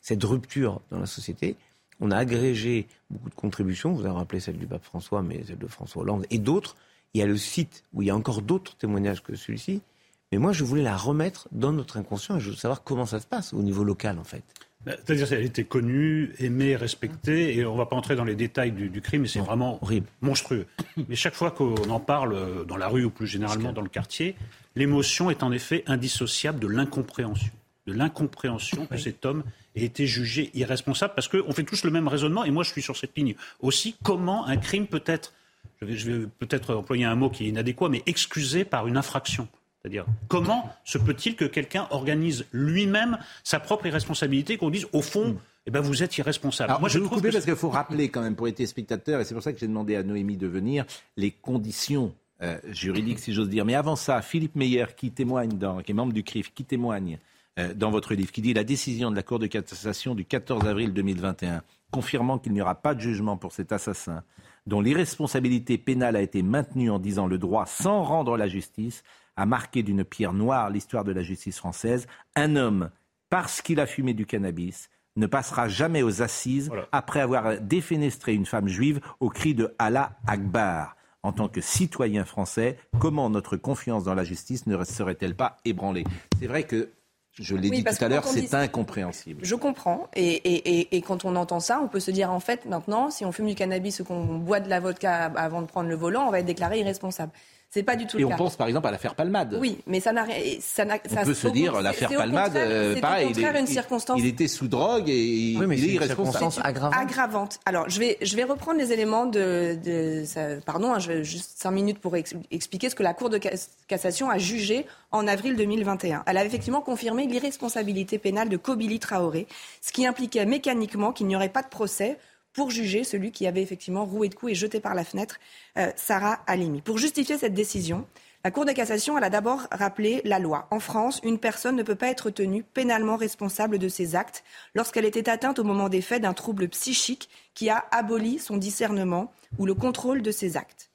cette 0.00 0.22
rupture 0.24 0.80
dans 0.90 1.00
la 1.00 1.06
société. 1.06 1.56
On 2.00 2.10
a 2.10 2.16
agrégé 2.16 2.86
beaucoup 3.10 3.28
de 3.28 3.34
contributions, 3.34 3.92
vous 3.92 4.06
avez 4.06 4.14
rappelé 4.14 4.40
celle 4.40 4.56
du 4.56 4.66
pape 4.66 4.84
François, 4.84 5.22
mais 5.22 5.42
celle 5.44 5.58
de 5.58 5.66
François 5.66 6.02
Hollande 6.02 6.26
et 6.30 6.38
d'autres. 6.38 6.76
Il 7.12 7.20
y 7.20 7.22
a 7.22 7.26
le 7.26 7.36
site 7.36 7.84
où 7.92 8.02
il 8.02 8.08
y 8.08 8.10
a 8.10 8.16
encore 8.16 8.40
d'autres 8.40 8.76
témoignages 8.76 9.22
que 9.22 9.34
celui-ci. 9.34 9.82
Mais 10.30 10.38
moi, 10.38 10.52
je 10.52 10.64
voulais 10.64 10.82
la 10.82 10.96
remettre 10.96 11.48
dans 11.52 11.72
notre 11.72 11.98
inconscient 11.98 12.36
et 12.36 12.40
je 12.40 12.50
veux 12.50 12.56
savoir 12.56 12.82
comment 12.82 13.04
ça 13.04 13.20
se 13.20 13.26
passe 13.26 13.52
au 13.52 13.62
niveau 13.62 13.84
local, 13.84 14.18
en 14.18 14.24
fait. 14.24 14.42
Bah, 14.84 14.92
c'est-à-dire 14.96 15.28
qu'elle 15.28 15.44
était 15.44 15.64
connue, 15.64 16.34
aimée, 16.40 16.74
respectée, 16.74 17.56
et 17.56 17.64
on 17.64 17.74
ne 17.74 17.78
va 17.78 17.86
pas 17.86 17.94
entrer 17.94 18.16
dans 18.16 18.24
les 18.24 18.34
détails 18.34 18.72
du, 18.72 19.00
crime, 19.00 19.22
mais 19.22 19.28
c'est 19.28 19.40
vraiment 19.40 19.78
horrible, 19.82 20.06
monstrueux. 20.20 20.66
Mais 21.08 21.14
chaque 21.14 21.34
fois 21.34 21.52
qu'on 21.52 21.88
en 21.88 22.00
parle 22.00 22.34
euh, 22.34 22.64
dans 22.64 22.76
la 22.76 22.88
rue 22.88 23.04
ou 23.04 23.10
plus 23.10 23.26
généralement 23.26 23.72
dans 23.72 23.82
le 23.82 23.88
quartier, 23.88 24.34
l'émotion 24.74 25.30
est 25.30 25.42
en 25.42 25.52
effet 25.52 25.84
indissociable 25.86 26.58
de 26.58 26.66
l'incompréhension. 26.66 27.52
De 27.86 27.92
l'incompréhension 27.92 28.86
que 28.86 28.96
cet 28.96 29.24
homme 29.24 29.44
ait 29.74 29.84
été 29.84 30.06
jugé 30.06 30.50
irresponsable, 30.54 31.14
parce 31.14 31.28
qu'on 31.28 31.52
fait 31.52 31.64
tous 31.64 31.84
le 31.84 31.90
même 31.90 32.08
raisonnement, 32.08 32.44
et 32.44 32.50
moi 32.50 32.64
je 32.64 32.70
suis 32.70 32.82
sur 32.82 32.96
cette 32.96 33.16
ligne 33.16 33.34
aussi. 33.60 33.96
Comment 34.02 34.46
un 34.46 34.56
crime 34.56 34.86
peut 34.86 35.02
être, 35.06 35.32
je 35.80 35.86
vais, 35.86 35.96
je 35.96 36.10
vais 36.10 36.26
peut-être 36.38 36.74
employer 36.74 37.04
un 37.04 37.14
mot 37.14 37.30
qui 37.30 37.44
est 37.44 37.48
inadéquat, 37.48 37.88
mais 37.88 38.02
excusé 38.06 38.64
par 38.64 38.86
une 38.86 38.96
infraction 38.96 39.48
c'est-à-dire, 39.82 40.06
comment 40.28 40.70
se 40.84 40.96
peut-il 40.96 41.34
que 41.34 41.44
quelqu'un 41.44 41.88
organise 41.90 42.46
lui-même 42.52 43.18
sa 43.42 43.58
propre 43.58 43.86
irresponsabilité, 43.86 44.56
qu'on 44.56 44.70
dise, 44.70 44.86
au 44.92 45.02
fond, 45.02 45.36
eh 45.66 45.72
ben, 45.72 45.80
vous 45.80 46.04
êtes 46.04 46.16
irresponsable. 46.18 46.72
Moi, 46.78 46.88
je, 46.88 46.98
vais 46.98 47.04
vous 47.04 47.10
couper 47.10 47.32
parce 47.32 47.44
qu'il 47.44 47.56
faut 47.56 47.68
rappeler 47.68 48.08
quand 48.08 48.22
même 48.22 48.36
pour 48.36 48.46
les 48.46 48.52
téléspectateurs, 48.52 49.20
et 49.20 49.24
c'est 49.24 49.34
pour 49.34 49.42
ça 49.42 49.52
que 49.52 49.58
j'ai 49.58 49.66
demandé 49.66 49.96
à 49.96 50.04
Noémie 50.04 50.36
de 50.36 50.46
venir, 50.46 50.84
les 51.16 51.32
conditions 51.32 52.14
euh, 52.42 52.58
juridiques, 52.70 53.18
si 53.18 53.32
j'ose 53.32 53.48
dire. 53.48 53.64
Mais 53.64 53.74
avant 53.74 53.96
ça, 53.96 54.22
Philippe 54.22 54.54
Meyer, 54.54 54.86
qui 54.96 55.10
témoigne, 55.10 55.58
dans, 55.58 55.82
qui 55.82 55.90
est 55.90 55.94
membre 55.94 56.12
du 56.12 56.22
CRIF, 56.22 56.54
qui 56.54 56.64
témoigne 56.64 57.18
euh, 57.58 57.74
dans 57.74 57.90
votre 57.90 58.14
livre, 58.14 58.30
qui 58.30 58.40
dit 58.40 58.54
la 58.54 58.64
décision 58.64 59.10
de 59.10 59.16
la 59.16 59.24
Cour 59.24 59.40
de 59.40 59.48
cassation 59.48 60.14
du 60.14 60.24
14 60.24 60.64
avril 60.64 60.92
2021, 60.92 61.62
confirmant 61.90 62.38
qu'il 62.38 62.52
n'y 62.52 62.62
aura 62.62 62.76
pas 62.76 62.94
de 62.94 63.00
jugement 63.00 63.36
pour 63.36 63.50
cet 63.50 63.72
assassin, 63.72 64.22
dont 64.66 64.80
l'irresponsabilité 64.80 65.76
pénale 65.76 66.14
a 66.14 66.22
été 66.22 66.42
maintenue 66.42 66.88
en 66.88 67.00
disant 67.00 67.26
le 67.26 67.36
droit 67.36 67.66
sans 67.66 68.04
rendre 68.04 68.36
la 68.36 68.46
justice, 68.46 69.02
a 69.36 69.46
marqué 69.46 69.82
d'une 69.82 70.04
pierre 70.04 70.32
noire 70.32 70.70
l'histoire 70.70 71.04
de 71.04 71.12
la 71.12 71.22
justice 71.22 71.58
française. 71.58 72.06
Un 72.36 72.56
homme, 72.56 72.90
parce 73.30 73.62
qu'il 73.62 73.80
a 73.80 73.86
fumé 73.86 74.14
du 74.14 74.26
cannabis, 74.26 74.90
ne 75.16 75.26
passera 75.26 75.68
jamais 75.68 76.02
aux 76.02 76.22
assises 76.22 76.70
après 76.90 77.20
avoir 77.20 77.60
défenestré 77.60 78.34
une 78.34 78.46
femme 78.46 78.68
juive 78.68 79.00
au 79.20 79.28
cri 79.28 79.54
de 79.54 79.74
Allah 79.78 80.16
Akbar. 80.26 80.96
En 81.22 81.32
tant 81.32 81.48
que 81.48 81.60
citoyen 81.60 82.24
français, 82.24 82.78
comment 82.98 83.30
notre 83.30 83.56
confiance 83.56 84.04
dans 84.04 84.14
la 84.14 84.24
justice 84.24 84.66
ne 84.66 84.82
serait-elle 84.82 85.36
pas 85.36 85.58
ébranlée? 85.64 86.04
C'est 86.40 86.48
vrai 86.48 86.64
que 86.64 86.90
je 87.38 87.56
l'ai 87.56 87.70
dit 87.70 87.84
tout 87.84 88.04
à 88.04 88.08
l'heure, 88.08 88.24
c'est 88.24 88.52
incompréhensible. 88.54 89.42
Je 89.42 89.54
comprends. 89.54 90.08
Et, 90.14 90.96
et, 90.96 91.00
quand 91.00 91.24
on 91.24 91.34
entend 91.36 91.60
ça, 91.60 91.80
on 91.82 91.88
peut 91.88 92.00
se 92.00 92.10
dire 92.10 92.30
en 92.30 92.40
fait, 92.40 92.66
maintenant, 92.66 93.10
si 93.10 93.24
on 93.24 93.32
fume 93.32 93.46
du 93.46 93.54
cannabis 93.54 94.00
ou 94.00 94.04
qu'on 94.04 94.38
boit 94.38 94.60
de 94.60 94.68
la 94.68 94.80
vodka 94.80 95.32
avant 95.36 95.62
de 95.62 95.66
prendre 95.66 95.88
le 95.88 95.94
volant, 95.94 96.26
on 96.26 96.30
va 96.30 96.40
être 96.40 96.46
déclaré 96.46 96.80
irresponsable. 96.80 97.32
C'est 97.72 97.82
pas 97.82 97.96
du 97.96 98.06
tout 98.06 98.18
et 98.18 98.20
le 98.20 98.26
cas. 98.26 98.32
Et 98.32 98.34
on 98.34 98.36
pense 98.36 98.56
par 98.56 98.66
exemple 98.66 98.86
à 98.86 98.90
l'affaire 98.90 99.14
Palmade. 99.14 99.56
Oui, 99.58 99.78
mais 99.86 99.98
ça 99.98 100.12
n'a 100.12 100.26
ça 100.60 100.84
On 100.84 101.24
peut 101.24 101.32
se 101.32 101.48
dire 101.48 101.80
l'affaire 101.80 102.10
Palmade, 102.10 102.54
euh, 102.54 103.00
pareil. 103.00 103.24
Au 103.24 103.28
contraire, 103.28 103.54
il, 103.54 103.60
une 103.60 103.66
circonstance. 103.66 104.20
Il, 104.20 104.26
était 104.26 104.46
sous 104.46 104.68
drogue 104.68 105.08
et 105.08 105.18
il, 105.18 105.58
oui, 105.58 105.66
mais 105.66 105.78
il 105.78 105.88
est 105.88 105.94
irresponsable. 105.94 106.52
Aggravante. 106.62 107.00
aggravante. 107.00 107.60
Alors, 107.64 107.88
je 107.88 107.98
vais, 107.98 108.18
je 108.20 108.36
vais 108.36 108.44
reprendre 108.44 108.78
les 108.78 108.92
éléments 108.92 109.24
de. 109.24 109.78
de 109.82 110.22
ça, 110.26 110.56
pardon, 110.66 110.92
hein, 110.92 110.98
je, 110.98 111.22
juste 111.22 111.52
cinq 111.62 111.70
minutes 111.70 111.98
pour 111.98 112.14
expliquer 112.14 112.90
ce 112.90 112.94
que 112.94 113.02
la 113.02 113.14
Cour 113.14 113.30
de 113.30 113.40
cassation 113.88 114.28
a 114.28 114.36
jugé 114.36 114.84
en 115.10 115.26
avril 115.26 115.56
2021. 115.56 116.24
Elle 116.26 116.36
a 116.36 116.44
effectivement 116.44 116.82
confirmé 116.82 117.26
l'irresponsabilité 117.26 118.18
pénale 118.18 118.50
de 118.50 118.58
Kobili 118.58 118.98
Traoré, 118.98 119.46
ce 119.80 119.92
qui 119.92 120.06
impliquait 120.06 120.44
mécaniquement 120.44 121.12
qu'il 121.12 121.26
n'y 121.26 121.36
aurait 121.36 121.48
pas 121.48 121.62
de 121.62 121.68
procès 121.68 122.18
pour 122.52 122.70
juger 122.70 123.04
celui 123.04 123.32
qui 123.32 123.46
avait 123.46 123.62
effectivement 123.62 124.04
roué 124.04 124.28
de 124.28 124.34
coups 124.34 124.52
et 124.52 124.54
jeté 124.54 124.80
par 124.80 124.94
la 124.94 125.04
fenêtre 125.04 125.36
euh, 125.78 125.90
Sarah 125.96 126.40
Halimi. 126.46 126.80
Pour 126.80 126.98
justifier 126.98 127.38
cette 127.38 127.54
décision, 127.54 128.06
la 128.44 128.50
Cour 128.50 128.64
de 128.64 128.72
cassation 128.72 129.16
elle 129.16 129.24
a 129.24 129.30
d'abord 129.30 129.68
rappelé 129.70 130.20
la 130.24 130.38
loi. 130.38 130.66
En 130.70 130.80
France, 130.80 131.20
une 131.22 131.38
personne 131.38 131.76
ne 131.76 131.82
peut 131.82 131.94
pas 131.94 132.08
être 132.08 132.30
tenue 132.30 132.62
pénalement 132.62 133.16
responsable 133.16 133.78
de 133.78 133.88
ses 133.88 134.16
actes 134.16 134.42
lorsqu'elle 134.74 135.04
était 135.04 135.28
atteinte 135.28 135.58
au 135.58 135.64
moment 135.64 135.88
des 135.88 136.02
faits 136.02 136.22
d'un 136.22 136.34
trouble 136.34 136.68
psychique 136.68 137.28
qui 137.54 137.70
a 137.70 137.84
aboli 137.90 138.38
son 138.38 138.56
discernement 138.56 139.32
ou 139.58 139.66
le 139.66 139.74
contrôle 139.74 140.22
de 140.22 140.30
ses 140.30 140.56
actes. 140.56 140.90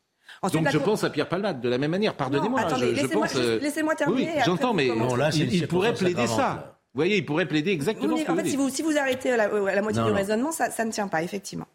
Donc 0.53 0.69
je 0.69 0.77
pense 0.77 1.03
à 1.03 1.09
Pierre 1.09 1.29
Palmade 1.29 1.61
de 1.61 1.69
la 1.69 1.77
même 1.77 1.91
manière. 1.91 2.15
Pardonnez-moi. 2.15 2.67
Laissez-moi 2.79 3.27
euh, 3.35 3.95
terminer. 3.95 4.33
Oui, 4.35 4.41
j'entends, 4.45 4.73
mais 4.73 4.87
il, 5.33 5.67
pourrait 5.67 5.93
plaider 5.93 6.27
ça. 6.27 6.76
Vous 6.97 7.01
voyez, 7.01 7.17
il 7.17 7.25
pourrait 7.27 7.47
plaider 7.47 7.69
exactement 7.69 8.17
ce 8.17 8.23
que 8.23 8.31
en 8.31 8.35
fait, 8.35 8.49
Si, 8.49 8.55
vous, 8.55 8.69
si 8.71 8.81
vous 8.81 8.97
arrêtez 8.97 9.29
à 9.29 9.37
la, 9.37 9.81
moitié 9.83 10.03
du 10.03 10.09
raisonnement, 10.09 10.51
ça, 10.51 10.71
ça, 10.71 10.83
ne 10.83 10.91
tient 10.91 11.07
pas, 11.07 11.21
effectivement. 11.21 11.67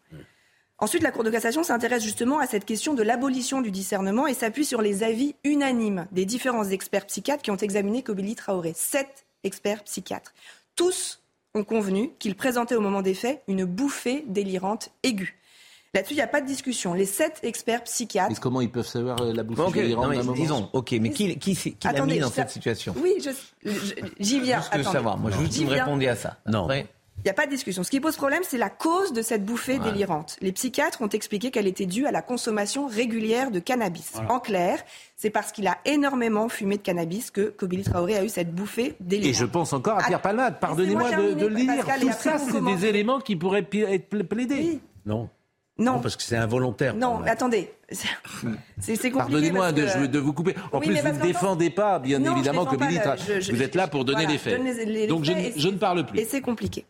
Ensuite, 0.79 1.01
la 1.01 1.11
Cour 1.11 1.23
de 1.23 1.29
cassation 1.29 1.63
s'intéresse 1.63 2.03
justement 2.03 2.39
à 2.39 2.45
cette 2.45 2.65
question 2.65 2.93
de 2.93 3.03
l'abolition 3.03 3.61
du 3.61 3.71
discernement 3.71 4.27
et 4.27 4.33
s'appuie 4.33 4.65
sur 4.65 4.81
les 4.81 5.01
avis 5.01 5.33
unanimes 5.45 6.07
des 6.11 6.25
différents 6.25 6.65
experts 6.65 7.05
psychiatres 7.05 7.41
qui 7.41 7.51
ont 7.51 7.55
examiné 7.55 8.03
Kobili 8.03 8.35
Traoré. 8.35 8.73
Sept 8.75 9.25
experts 9.45 9.85
psychiatres. 9.85 10.33
Tous 10.75 11.21
ont 11.53 11.63
convenu 11.63 12.11
qu'il 12.19 12.35
présentait 12.35 12.75
au 12.75 12.81
moment 12.81 13.01
des 13.01 13.13
faits 13.13 13.43
une 13.47 13.63
bouffée 13.63 14.25
délirante 14.27 14.89
aiguë. 15.03 15.39
Là-dessus, 15.93 16.13
il 16.13 16.17
n'y 16.17 16.23
a 16.23 16.27
pas 16.27 16.41
de 16.41 16.47
discussion. 16.47 16.95
Les 16.95 17.05
sept 17.05 17.39
experts 17.43 17.83
psychiatres. 17.83 18.31
Mais 18.31 18.39
comment 18.41 18.61
ils 18.61 18.71
peuvent 18.71 18.87
savoir 18.87 19.21
euh, 19.21 19.31
la 19.31 19.43
bouffée 19.43 19.81
délirante 19.81 20.15
non, 20.15 20.23
mais, 20.31 20.33
Disons, 20.33 20.69
ok, 20.73 20.91
mais 20.99 21.11
qui, 21.11 21.37
qui, 21.37 21.55
qui 21.55 21.77
l'a 21.83 22.05
mis 22.05 22.17
dans 22.17 22.31
cette 22.31 22.49
situation 22.49 22.95
Oui, 22.99 23.23
j'y 24.19 24.39
viens. 24.39 24.61
Je 24.71 24.77
veux 24.77 24.83
savoir. 24.83 25.17
Moi, 25.17 25.29
je 25.29 25.37
veux 25.37 25.47
que 25.47 25.53
vous 25.53 25.65
me 25.65 25.69
répondiez 25.69 26.09
à 26.09 26.15
ça. 26.15 26.37
Non. 26.47 26.67
Il 26.71 27.27
n'y 27.27 27.31
a 27.31 27.35
pas 27.35 27.45
de 27.45 27.51
discussion. 27.51 27.83
Ce 27.83 27.91
qui 27.91 27.99
pose 27.99 28.17
problème, 28.17 28.41
c'est 28.43 28.57
la 28.57 28.71
cause 28.71 29.13
de 29.13 29.21
cette 29.21 29.45
bouffée 29.45 29.77
délirante. 29.77 30.35
Les 30.41 30.51
psychiatres 30.51 31.03
ont 31.03 31.07
expliqué 31.09 31.51
qu'elle 31.51 31.67
était 31.67 31.85
due 31.85 32.07
à 32.07 32.11
la 32.11 32.23
consommation 32.23 32.87
régulière 32.87 33.51
de 33.51 33.59
cannabis. 33.59 34.13
En 34.27 34.39
clair, 34.39 34.79
c'est 35.15 35.29
parce 35.29 35.51
qu'il 35.51 35.67
a 35.67 35.77
énormément 35.85 36.49
fumé 36.49 36.77
de 36.77 36.81
cannabis 36.81 37.29
que 37.29 37.49
Kobili 37.49 37.83
Traoré 37.83 38.17
a 38.17 38.23
eu 38.23 38.29
cette 38.29 38.53
bouffée 38.53 38.95
délirante. 38.99 39.29
Et 39.29 39.33
je 39.33 39.45
pense 39.45 39.73
encore 39.73 39.99
à 39.99 40.03
Pierre 40.03 40.21
Palmade. 40.21 40.59
Pardonnez-moi 40.59 41.11
de, 41.11 41.33
de, 41.33 41.45
lire. 41.45 41.85
Tout 42.01 42.11
ça, 42.11 42.39
c'est 42.39 42.61
des 42.61 42.85
éléments 42.87 43.19
qui 43.19 43.35
pourraient 43.35 43.67
être 43.71 44.23
plaidés. 44.23 44.79
Non. 45.05 45.29
Non. 45.77 45.99
parce 45.99 46.15
que 46.15 46.23
c'est 46.23 46.37
involontaire. 46.37 46.95
Non, 46.95 47.21
attendez. 47.25 47.71
C'est 47.91 48.07
compliqué. 48.79 49.11
Pardonnez-moi 49.11 49.71
de, 49.71 50.05
de, 50.07 50.19
vous 50.19 50.33
couper. 50.33 50.55
En 50.71 50.79
plus, 50.79 50.95
vous 50.99 51.07
ne 51.07 51.21
défendez 51.21 51.69
pas, 51.69 51.99
bien 51.99 52.23
évidemment, 52.23 52.65
comme 52.65 52.79
ministre. 52.79 53.15
vous 53.51 53.61
êtes 53.61 53.75
là 53.75 53.87
pour 53.87 54.05
donner 54.05 54.25
les 54.25 54.37
faits. 54.37 54.59
Donc, 55.07 55.23
je, 55.23 55.67
ne 55.67 55.77
parle 55.77 56.05
plus. 56.05 56.19
Et 56.19 56.25
c'est 56.25 56.41
compliqué. 56.41 56.85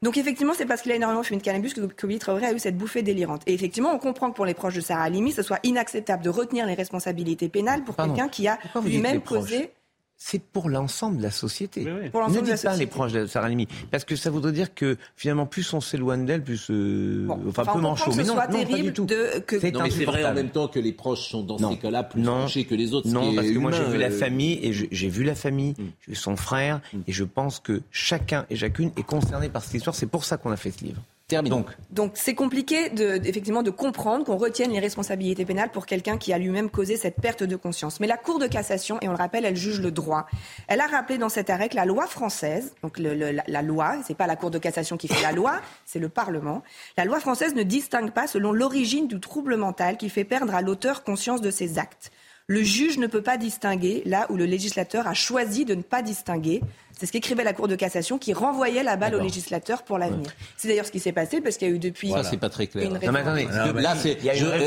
Donc 0.00 0.16
effectivement, 0.16 0.52
c'est 0.56 0.66
parce 0.66 0.82
qu'il 0.82 0.92
a 0.92 0.94
énormément 0.94 1.24
fumé 1.24 1.40
de 1.40 1.44
cannabis 1.44 1.74
que 1.74 1.80
Kobe 1.80 2.18
Traoré 2.18 2.46
a 2.46 2.52
eu 2.52 2.58
cette 2.60 2.76
bouffée 2.76 3.02
délirante. 3.02 3.42
Et 3.46 3.54
effectivement, 3.54 3.92
on 3.92 3.98
comprend 3.98 4.30
que 4.30 4.36
pour 4.36 4.46
les 4.46 4.54
proches 4.54 4.76
de 4.76 4.80
Sarah 4.80 5.02
Halimi, 5.02 5.32
ce 5.32 5.42
soit 5.42 5.58
inacceptable 5.64 6.22
de 6.22 6.30
retenir 6.30 6.66
les 6.66 6.74
responsabilités 6.74 7.48
pénales 7.48 7.82
pour 7.82 7.96
quelqu'un 7.96 8.28
qui 8.28 8.46
a 8.46 8.58
lui-même 8.84 9.20
causé 9.20 9.72
c'est 10.20 10.42
pour 10.42 10.68
l'ensemble 10.68 11.18
de 11.18 11.22
la 11.22 11.30
société. 11.30 11.86
Pour 12.10 12.28
ne 12.28 12.40
dites 12.40 12.62
pas 12.62 12.76
les 12.76 12.86
proches 12.86 13.12
de 13.12 13.26
Sarah 13.26 13.46
Halimi, 13.46 13.68
parce 13.92 14.04
que 14.04 14.16
ça 14.16 14.30
voudrait 14.30 14.52
dire 14.52 14.74
que 14.74 14.96
finalement 15.16 15.46
plus 15.46 15.72
on 15.72 15.80
s'éloigne 15.80 16.26
d'elle, 16.26 16.42
plus 16.42 16.66
euh, 16.70 17.28
enfin, 17.48 17.64
peu 17.64 17.78
manchot. 17.78 18.10
Mais 18.16 18.24
non, 18.24 18.34
non, 18.34 18.40
pas 18.40 18.48
du 18.48 18.92
tout. 18.92 19.06
Que... 19.06 19.70
Non, 19.72 19.82
mais 19.84 19.90
c'est 19.90 20.04
vrai 20.04 20.24
en 20.24 20.34
même 20.34 20.50
temps 20.50 20.66
que 20.66 20.80
les 20.80 20.92
proches 20.92 21.28
sont 21.28 21.42
dans 21.42 21.56
ces 21.56 21.78
cas-là 21.78 22.02
plus 22.02 22.22
touchés 22.22 22.64
que 22.64 22.74
les 22.74 22.92
autres. 22.94 23.08
Non, 23.08 23.32
parce 23.34 23.48
que 23.48 23.58
moi 23.58 23.70
j'ai 23.70 23.84
vu 23.84 23.96
la 23.96 24.08
euh, 24.08 24.18
famille 24.18 24.58
et 24.62 24.72
j'ai 24.72 25.08
vu 25.08 25.22
la 25.22 25.36
famille, 25.36 25.72
mm. 25.78 25.84
j'ai 26.00 26.12
vu 26.12 26.16
son 26.16 26.34
frère 26.36 26.80
mm. 26.92 26.98
et 27.06 27.12
je 27.12 27.24
pense 27.24 27.60
que 27.60 27.80
chacun 27.92 28.44
et 28.50 28.56
chacune 28.56 28.90
est 28.96 29.06
concerné 29.06 29.48
par 29.48 29.62
cette 29.62 29.74
histoire. 29.74 29.94
C'est 29.94 30.06
pour 30.06 30.24
ça 30.24 30.36
qu'on 30.36 30.50
a 30.50 30.56
fait 30.56 30.72
ce 30.72 30.84
livre. 30.84 31.02
Donc, 31.30 31.66
donc 31.90 32.12
c'est 32.14 32.34
compliqué 32.34 32.88
de, 32.88 33.20
effectivement 33.24 33.62
de 33.62 33.70
comprendre 33.70 34.24
qu'on 34.24 34.38
retienne 34.38 34.70
les 34.70 34.80
responsabilités 34.80 35.44
pénales 35.44 35.70
pour 35.70 35.84
quelqu'un 35.84 36.16
qui 36.16 36.32
a 36.32 36.38
lui-même 36.38 36.70
causé 36.70 36.96
cette 36.96 37.16
perte 37.16 37.42
de 37.42 37.54
conscience. 37.54 38.00
Mais 38.00 38.06
la 38.06 38.16
Cour 38.16 38.38
de 38.38 38.46
cassation, 38.46 38.98
et 39.02 39.08
on 39.08 39.12
le 39.12 39.18
rappelle, 39.18 39.44
elle 39.44 39.56
juge 39.56 39.80
le 39.80 39.90
droit. 39.90 40.26
Elle 40.68 40.80
a 40.80 40.86
rappelé 40.86 41.18
dans 41.18 41.28
cet 41.28 41.50
arrêt 41.50 41.68
que 41.68 41.76
la 41.76 41.84
loi 41.84 42.06
française, 42.06 42.72
donc 42.82 42.98
le, 42.98 43.12
la, 43.12 43.42
la, 43.46 43.62
loi, 43.62 43.96
c'est 44.06 44.16
pas 44.16 44.26
la 44.26 44.36
Cour 44.36 44.50
de 44.50 44.56
cassation 44.58 44.96
qui 44.96 45.06
fait 45.06 45.22
la 45.22 45.32
loi, 45.32 45.60
c'est 45.84 45.98
le 45.98 46.08
Parlement. 46.08 46.62
La 46.96 47.04
loi 47.04 47.20
française 47.20 47.54
ne 47.54 47.62
distingue 47.62 48.12
pas 48.12 48.26
selon 48.26 48.50
l'origine 48.50 49.06
du 49.06 49.20
trouble 49.20 49.56
mental 49.56 49.98
qui 49.98 50.08
fait 50.08 50.24
perdre 50.24 50.54
à 50.54 50.62
l'auteur 50.62 51.04
conscience 51.04 51.42
de 51.42 51.50
ses 51.50 51.78
actes. 51.78 52.10
Le 52.50 52.62
juge 52.62 52.96
ne 52.96 53.06
peut 53.06 53.20
pas 53.20 53.36
distinguer 53.36 54.02
là 54.06 54.26
où 54.30 54.36
le 54.38 54.46
législateur 54.46 55.06
a 55.06 55.12
choisi 55.12 55.66
de 55.66 55.74
ne 55.74 55.82
pas 55.82 56.00
distinguer. 56.00 56.62
C'est 56.98 57.04
ce 57.04 57.12
qu'écrivait 57.12 57.44
la 57.44 57.52
Cour 57.52 57.68
de 57.68 57.74
cassation 57.74 58.16
qui 58.16 58.32
renvoyait 58.32 58.82
la 58.82 58.96
balle 58.96 59.16
au 59.16 59.20
législateur 59.20 59.82
pour 59.82 59.98
l'avenir. 59.98 60.30
C'est 60.56 60.66
d'ailleurs 60.66 60.86
ce 60.86 60.90
qui 60.90 60.98
s'est 60.98 61.12
passé 61.12 61.42
parce 61.42 61.58
qu'il 61.58 61.68
y 61.68 61.70
a 61.70 61.74
eu 61.74 61.78
depuis. 61.78 62.10
Ça, 62.10 62.24
c'est 62.24 62.38
pas 62.38 62.48
très 62.48 62.66
clair. 62.66 62.90
Non, 62.90 63.12
mais 63.12 63.18
attendez, 63.20 63.46
là, 63.82 63.94
c'est. 63.96 64.16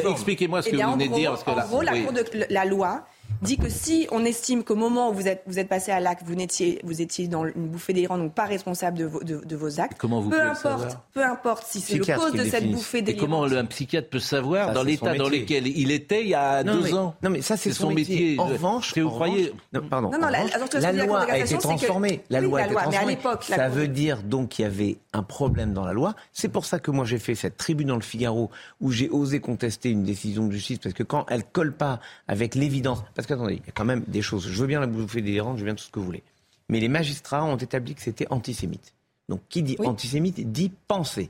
Expliquez-moi 0.07 0.61
ce 0.61 0.69
que 0.69 0.75
vous 0.75 0.91
venez 0.91 1.07
de 1.07 1.15
dire. 1.15 1.31
Parce 1.31 1.43
que 1.43 1.49
en 1.49 1.67
gros, 1.67 1.81
la, 1.81 1.99
Cour 1.99 2.13
de, 2.13 2.23
la 2.51 2.65
loi 2.65 3.03
dit 3.41 3.57
que 3.57 3.69
si 3.69 4.07
on 4.11 4.23
estime 4.23 4.63
qu'au 4.63 4.75
moment 4.75 5.09
où 5.09 5.13
vous 5.13 5.27
êtes, 5.27 5.43
vous 5.47 5.59
êtes 5.59 5.67
passé 5.67 5.91
à 5.91 5.99
l'acte, 5.99 6.23
vous 6.25 6.33
étiez, 6.33 6.79
vous 6.83 7.01
étiez 7.01 7.27
dans 7.27 7.45
une 7.45 7.67
bouffée 7.67 7.93
délirante, 7.93 8.19
donc 8.19 8.33
pas 8.33 8.45
responsable 8.45 8.97
de 8.97 9.05
vos, 9.05 9.23
de, 9.23 9.55
vos 9.55 9.79
actes, 9.79 9.97
comment 9.97 10.21
vous 10.21 10.29
peu 10.29 10.41
importe, 10.41 10.97
peu 11.13 11.23
importe 11.23 11.65
si 11.67 11.81
c'est 11.81 11.97
le 11.97 12.05
cause 12.05 12.33
de 12.33 12.43
cette 12.43 12.69
bouffée 12.71 13.01
délirante. 13.01 13.23
Et 13.23 13.25
comment 13.25 13.43
un 13.43 13.65
psychiatre 13.65 14.09
peut 14.09 14.19
savoir 14.19 14.73
dans 14.73 14.83
l'état 14.83 15.15
dans 15.15 15.29
lequel 15.29 15.67
il 15.67 15.91
était 15.91 16.21
il 16.21 16.29
y 16.29 16.35
a 16.35 16.63
deux 16.63 16.93
ans? 16.93 17.15
Non, 17.23 17.29
mais 17.29 17.41
ça 17.41 17.57
c'est 17.57 17.71
son, 17.71 17.91
métier. 17.91 18.39
En 18.39 18.45
revanche, 18.45 18.97
vous 18.97 19.09
croyez? 19.09 19.53
non, 19.73 19.81
Pardon. 19.89 20.11
la, 20.11 20.91
loi 20.91 21.21
a 21.21 21.37
été 21.39 21.57
transformée. 21.57 22.23
La 22.29 22.41
loi 22.41 22.59
a 22.59 22.65
été 22.65 22.75
transformée. 22.75 23.17
Ça 23.41 23.69
veut 23.69 23.87
dire 23.87 24.21
donc 24.23 24.49
qu'il 24.49 24.63
y 24.63 24.67
avait 24.67 24.97
un 25.13 25.23
problème 25.23 25.73
dans 25.73 25.85
la 25.85 25.93
loi. 25.93 26.15
C'est 26.31 26.49
pour 26.49 26.65
ça 26.65 26.79
que 26.79 26.91
moi 26.91 27.05
j'ai 27.05 27.19
fait 27.19 27.35
cette 27.35 27.57
tribune 27.57 27.87
dans 27.87 27.95
le 27.95 28.01
Figaro 28.01 28.51
où 28.79 28.91
j'ai 28.91 29.09
osé 29.09 29.39
contester 29.39 29.89
une 29.89 30.03
décision 30.03 30.45
de 30.47 30.51
justice 30.51 30.77
parce 30.77 30.93
que 30.93 31.03
quand 31.03 31.25
elle 31.29 31.43
colle 31.43 31.73
pas 31.73 31.99
avec 32.27 32.55
l'évidence, 32.55 33.03
parce 33.15 33.27
qu'attendez, 33.31 33.55
il 33.55 33.65
y 33.65 33.69
a 33.69 33.73
quand 33.73 33.85
même 33.85 34.03
des 34.07 34.21
choses. 34.21 34.47
Je 34.47 34.61
veux 34.61 34.67
bien 34.67 34.79
la 34.79 34.87
bouffer 34.87 35.21
délirante, 35.21 35.57
je 35.57 35.61
veux 35.61 35.65
bien 35.65 35.75
tout 35.75 35.83
ce 35.83 35.91
que 35.91 35.99
vous 35.99 36.05
voulez. 36.05 36.23
Mais 36.69 36.79
les 36.79 36.89
magistrats 36.89 37.43
ont 37.43 37.57
établi 37.57 37.95
que 37.95 38.01
c'était 38.01 38.27
antisémite. 38.29 38.93
Donc 39.29 39.41
qui 39.49 39.63
dit 39.63 39.77
antisémite 39.79 40.51
dit 40.51 40.71
penser. 40.87 41.29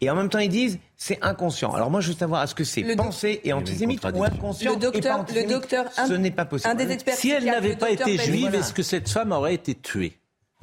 Et 0.00 0.08
en 0.10 0.14
même 0.14 0.28
temps, 0.28 0.38
ils 0.38 0.48
disent 0.48 0.78
c'est 0.96 1.18
inconscient. 1.22 1.72
Alors 1.72 1.90
moi, 1.90 2.00
je 2.00 2.08
veux 2.08 2.16
savoir 2.16 2.42
est-ce 2.42 2.54
que 2.54 2.64
c'est 2.64 2.82
penser 2.96 3.40
et 3.44 3.52
antisémite 3.52 4.02
ou 4.04 4.24
inconscient 4.24 4.72
le 4.72 4.78
docteur, 4.78 5.24
et 5.28 5.42
le 5.42 5.48
docteur, 5.48 5.92
ce 5.92 6.14
n'est 6.14 6.30
pas 6.30 6.44
possible. 6.44 6.74
si 7.12 7.30
elle 7.30 7.44
n'avait 7.44 7.76
pas 7.76 7.90
été 7.90 8.16
juive, 8.18 8.54
est-ce 8.54 8.72
que 8.72 8.82
cette 8.82 9.08
femme 9.08 9.32
aurait 9.32 9.54
été 9.54 9.74
tuée? 9.74 10.18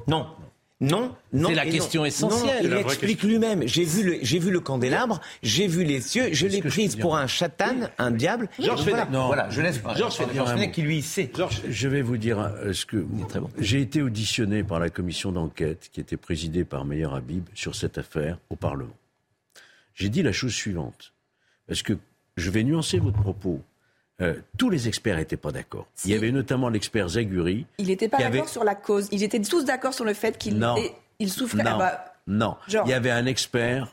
Non. 0.06 0.26
Non, 0.84 1.14
non. 1.32 1.48
C'est 1.48 1.54
la 1.54 1.66
question 1.66 2.04
essentielle. 2.04 2.64
il 2.66 2.72
explique 2.74 3.22
lui-même. 3.22 3.66
J'ai 3.66 3.84
vu 3.84 4.02
le, 4.02 4.18
j'ai 4.22 4.38
vu 4.38 4.50
le 4.50 4.60
candélabre, 4.60 5.20
j'ai 5.42 5.66
vu 5.66 5.84
les 5.84 6.00
cieux, 6.00 6.28
je 6.32 6.46
l'ai 6.46 6.60
prise 6.62 6.96
pour 6.96 7.16
un 7.16 7.26
chatan, 7.26 7.88
un 7.98 8.10
diable. 8.10 8.48
Georges 8.58 8.82
voilà. 8.82 9.06
Non. 9.06 9.26
voilà, 9.26 9.48
je 9.50 9.60
laisse 9.60 9.78
pas. 9.78 9.94
Georges 9.94 10.16
Fenech 10.16 10.72
qui 10.72 10.82
lui 10.82 11.02
sait. 11.02 11.30
Je 11.68 11.88
vais 11.88 12.02
vous 12.02 12.16
dire 12.16 12.38
euh, 12.38 12.72
ce 12.72 12.86
que 12.86 13.04
j'ai 13.58 13.80
été 13.80 14.02
auditionné 14.02 14.62
par 14.62 14.78
la 14.78 14.90
commission 14.90 15.32
d'enquête 15.32 15.90
qui 15.92 16.00
était 16.00 16.16
présidée 16.16 16.64
par 16.64 16.84
Meyer 16.84 17.08
Habib 17.12 17.44
sur 17.54 17.74
cette 17.74 17.98
affaire 17.98 18.38
au 18.50 18.56
Parlement. 18.56 18.94
J'ai 19.94 20.08
dit 20.08 20.22
la 20.22 20.32
chose 20.32 20.52
suivante, 20.52 21.12
parce 21.68 21.82
que 21.82 21.94
je 22.36 22.50
vais 22.50 22.64
nuancer 22.64 22.98
votre 22.98 23.20
propos. 23.20 23.60
Euh, 24.20 24.34
tous 24.56 24.70
les 24.70 24.86
experts 24.86 25.16
n'étaient 25.16 25.36
pas 25.36 25.50
d'accord. 25.50 25.88
Il 26.04 26.12
y 26.12 26.14
avait 26.14 26.30
notamment 26.30 26.68
l'expert 26.68 27.08
Zaguri. 27.08 27.66
Il 27.78 27.88
n'était 27.88 28.08
pas 28.08 28.18
d'accord 28.18 28.48
sur 28.48 28.62
la 28.62 28.74
cause. 28.74 29.08
Ils 29.10 29.22
étaient 29.22 29.40
tous 29.40 29.64
d'accord 29.64 29.92
sur 29.92 30.04
le 30.04 30.14
fait 30.14 30.38
qu'il 30.38 30.64
il 31.18 31.30
souffrait. 31.30 31.62
Non, 31.62 31.70
ah 31.74 31.78
bah, 31.78 32.14
non. 32.26 32.56
il 32.68 32.90
y 32.90 32.92
avait 32.92 33.10
un 33.10 33.26
expert 33.26 33.92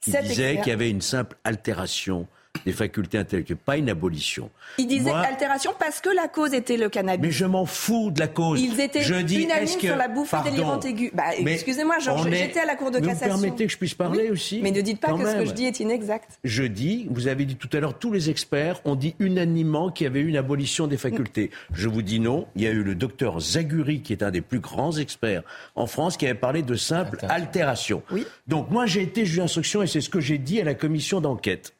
qui 0.00 0.10
disait 0.10 0.58
qu'il 0.58 0.68
y 0.68 0.72
avait 0.72 0.90
une 0.90 1.00
simple 1.00 1.36
altération 1.44 2.26
des 2.66 2.72
facultés 2.72 3.16
intellectuelles, 3.16 3.56
pas 3.56 3.76
une 3.76 3.88
abolition. 3.88 4.50
Il 4.76 4.88
disait 4.88 5.12
altération 5.12 5.72
parce 5.78 6.00
que 6.00 6.10
la 6.10 6.26
cause 6.26 6.52
était 6.52 6.76
le 6.76 6.88
cannabis. 6.88 7.24
Mais 7.24 7.32
je 7.32 7.44
m'en 7.46 7.64
fous 7.64 8.10
de 8.10 8.18
la 8.18 8.26
cause. 8.26 8.60
Ils 8.60 8.80
étaient 8.80 9.02
je 9.02 9.14
dis, 9.14 9.44
unanimes 9.44 9.76
que, 9.76 9.86
sur 9.86 9.96
la 9.96 10.08
bouffée 10.08 10.36
délirante 10.44 10.84
aiguë. 10.84 11.12
Bah, 11.14 11.24
excusez-moi, 11.38 11.96
j'étais 12.00 12.60
à 12.60 12.66
la 12.66 12.74
Cour 12.74 12.90
de 12.90 12.98
cassation. 12.98 13.36
Vous 13.36 13.40
permettez 13.40 13.66
que 13.66 13.72
je 13.72 13.78
puisse 13.78 13.94
parler 13.94 14.30
aussi 14.30 14.60
Mais 14.62 14.72
ne 14.72 14.80
dites 14.80 15.00
pas 15.00 15.12
que 15.12 15.24
ce 15.24 15.36
que 15.36 15.44
je 15.44 15.52
dis 15.52 15.64
est 15.64 15.78
inexact. 15.80 16.40
Je 16.42 16.64
dis, 16.64 17.06
vous 17.08 17.28
avez 17.28 17.44
dit 17.44 17.56
tout 17.56 17.70
à 17.72 17.78
l'heure, 17.78 17.96
tous 17.96 18.12
les 18.12 18.30
experts 18.30 18.80
ont 18.84 18.96
dit 18.96 19.14
unanimement 19.20 19.90
qu'il 19.90 20.04
y 20.04 20.08
avait 20.08 20.20
eu 20.20 20.28
une 20.28 20.36
abolition 20.36 20.88
des 20.88 20.96
facultés. 20.96 21.50
Je 21.72 21.88
vous 21.88 22.02
dis 22.02 22.18
non. 22.18 22.48
Il 22.56 22.62
y 22.62 22.66
a 22.66 22.70
eu 22.70 22.82
le 22.82 22.96
docteur 22.96 23.38
Zaguri, 23.40 24.00
qui 24.00 24.12
est 24.12 24.24
un 24.24 24.32
des 24.32 24.40
plus 24.40 24.58
grands 24.58 24.96
experts 24.98 25.42
en 25.76 25.86
France, 25.86 26.16
qui 26.16 26.26
avait 26.26 26.34
parlé 26.34 26.62
de 26.62 26.74
simple 26.74 27.18
altération. 27.28 28.02
Oui. 28.10 28.26
Donc 28.48 28.70
moi, 28.70 28.86
j'ai 28.86 29.02
été 29.02 29.24
juge 29.24 29.38
d'instruction 29.38 29.82
et 29.82 29.86
c'est 29.86 30.00
ce 30.00 30.10
que 30.10 30.20
j'ai 30.20 30.38
dit 30.38 30.60
à 30.60 30.64
la 30.64 30.74
commission 30.74 31.20
d'enquête. 31.20 31.75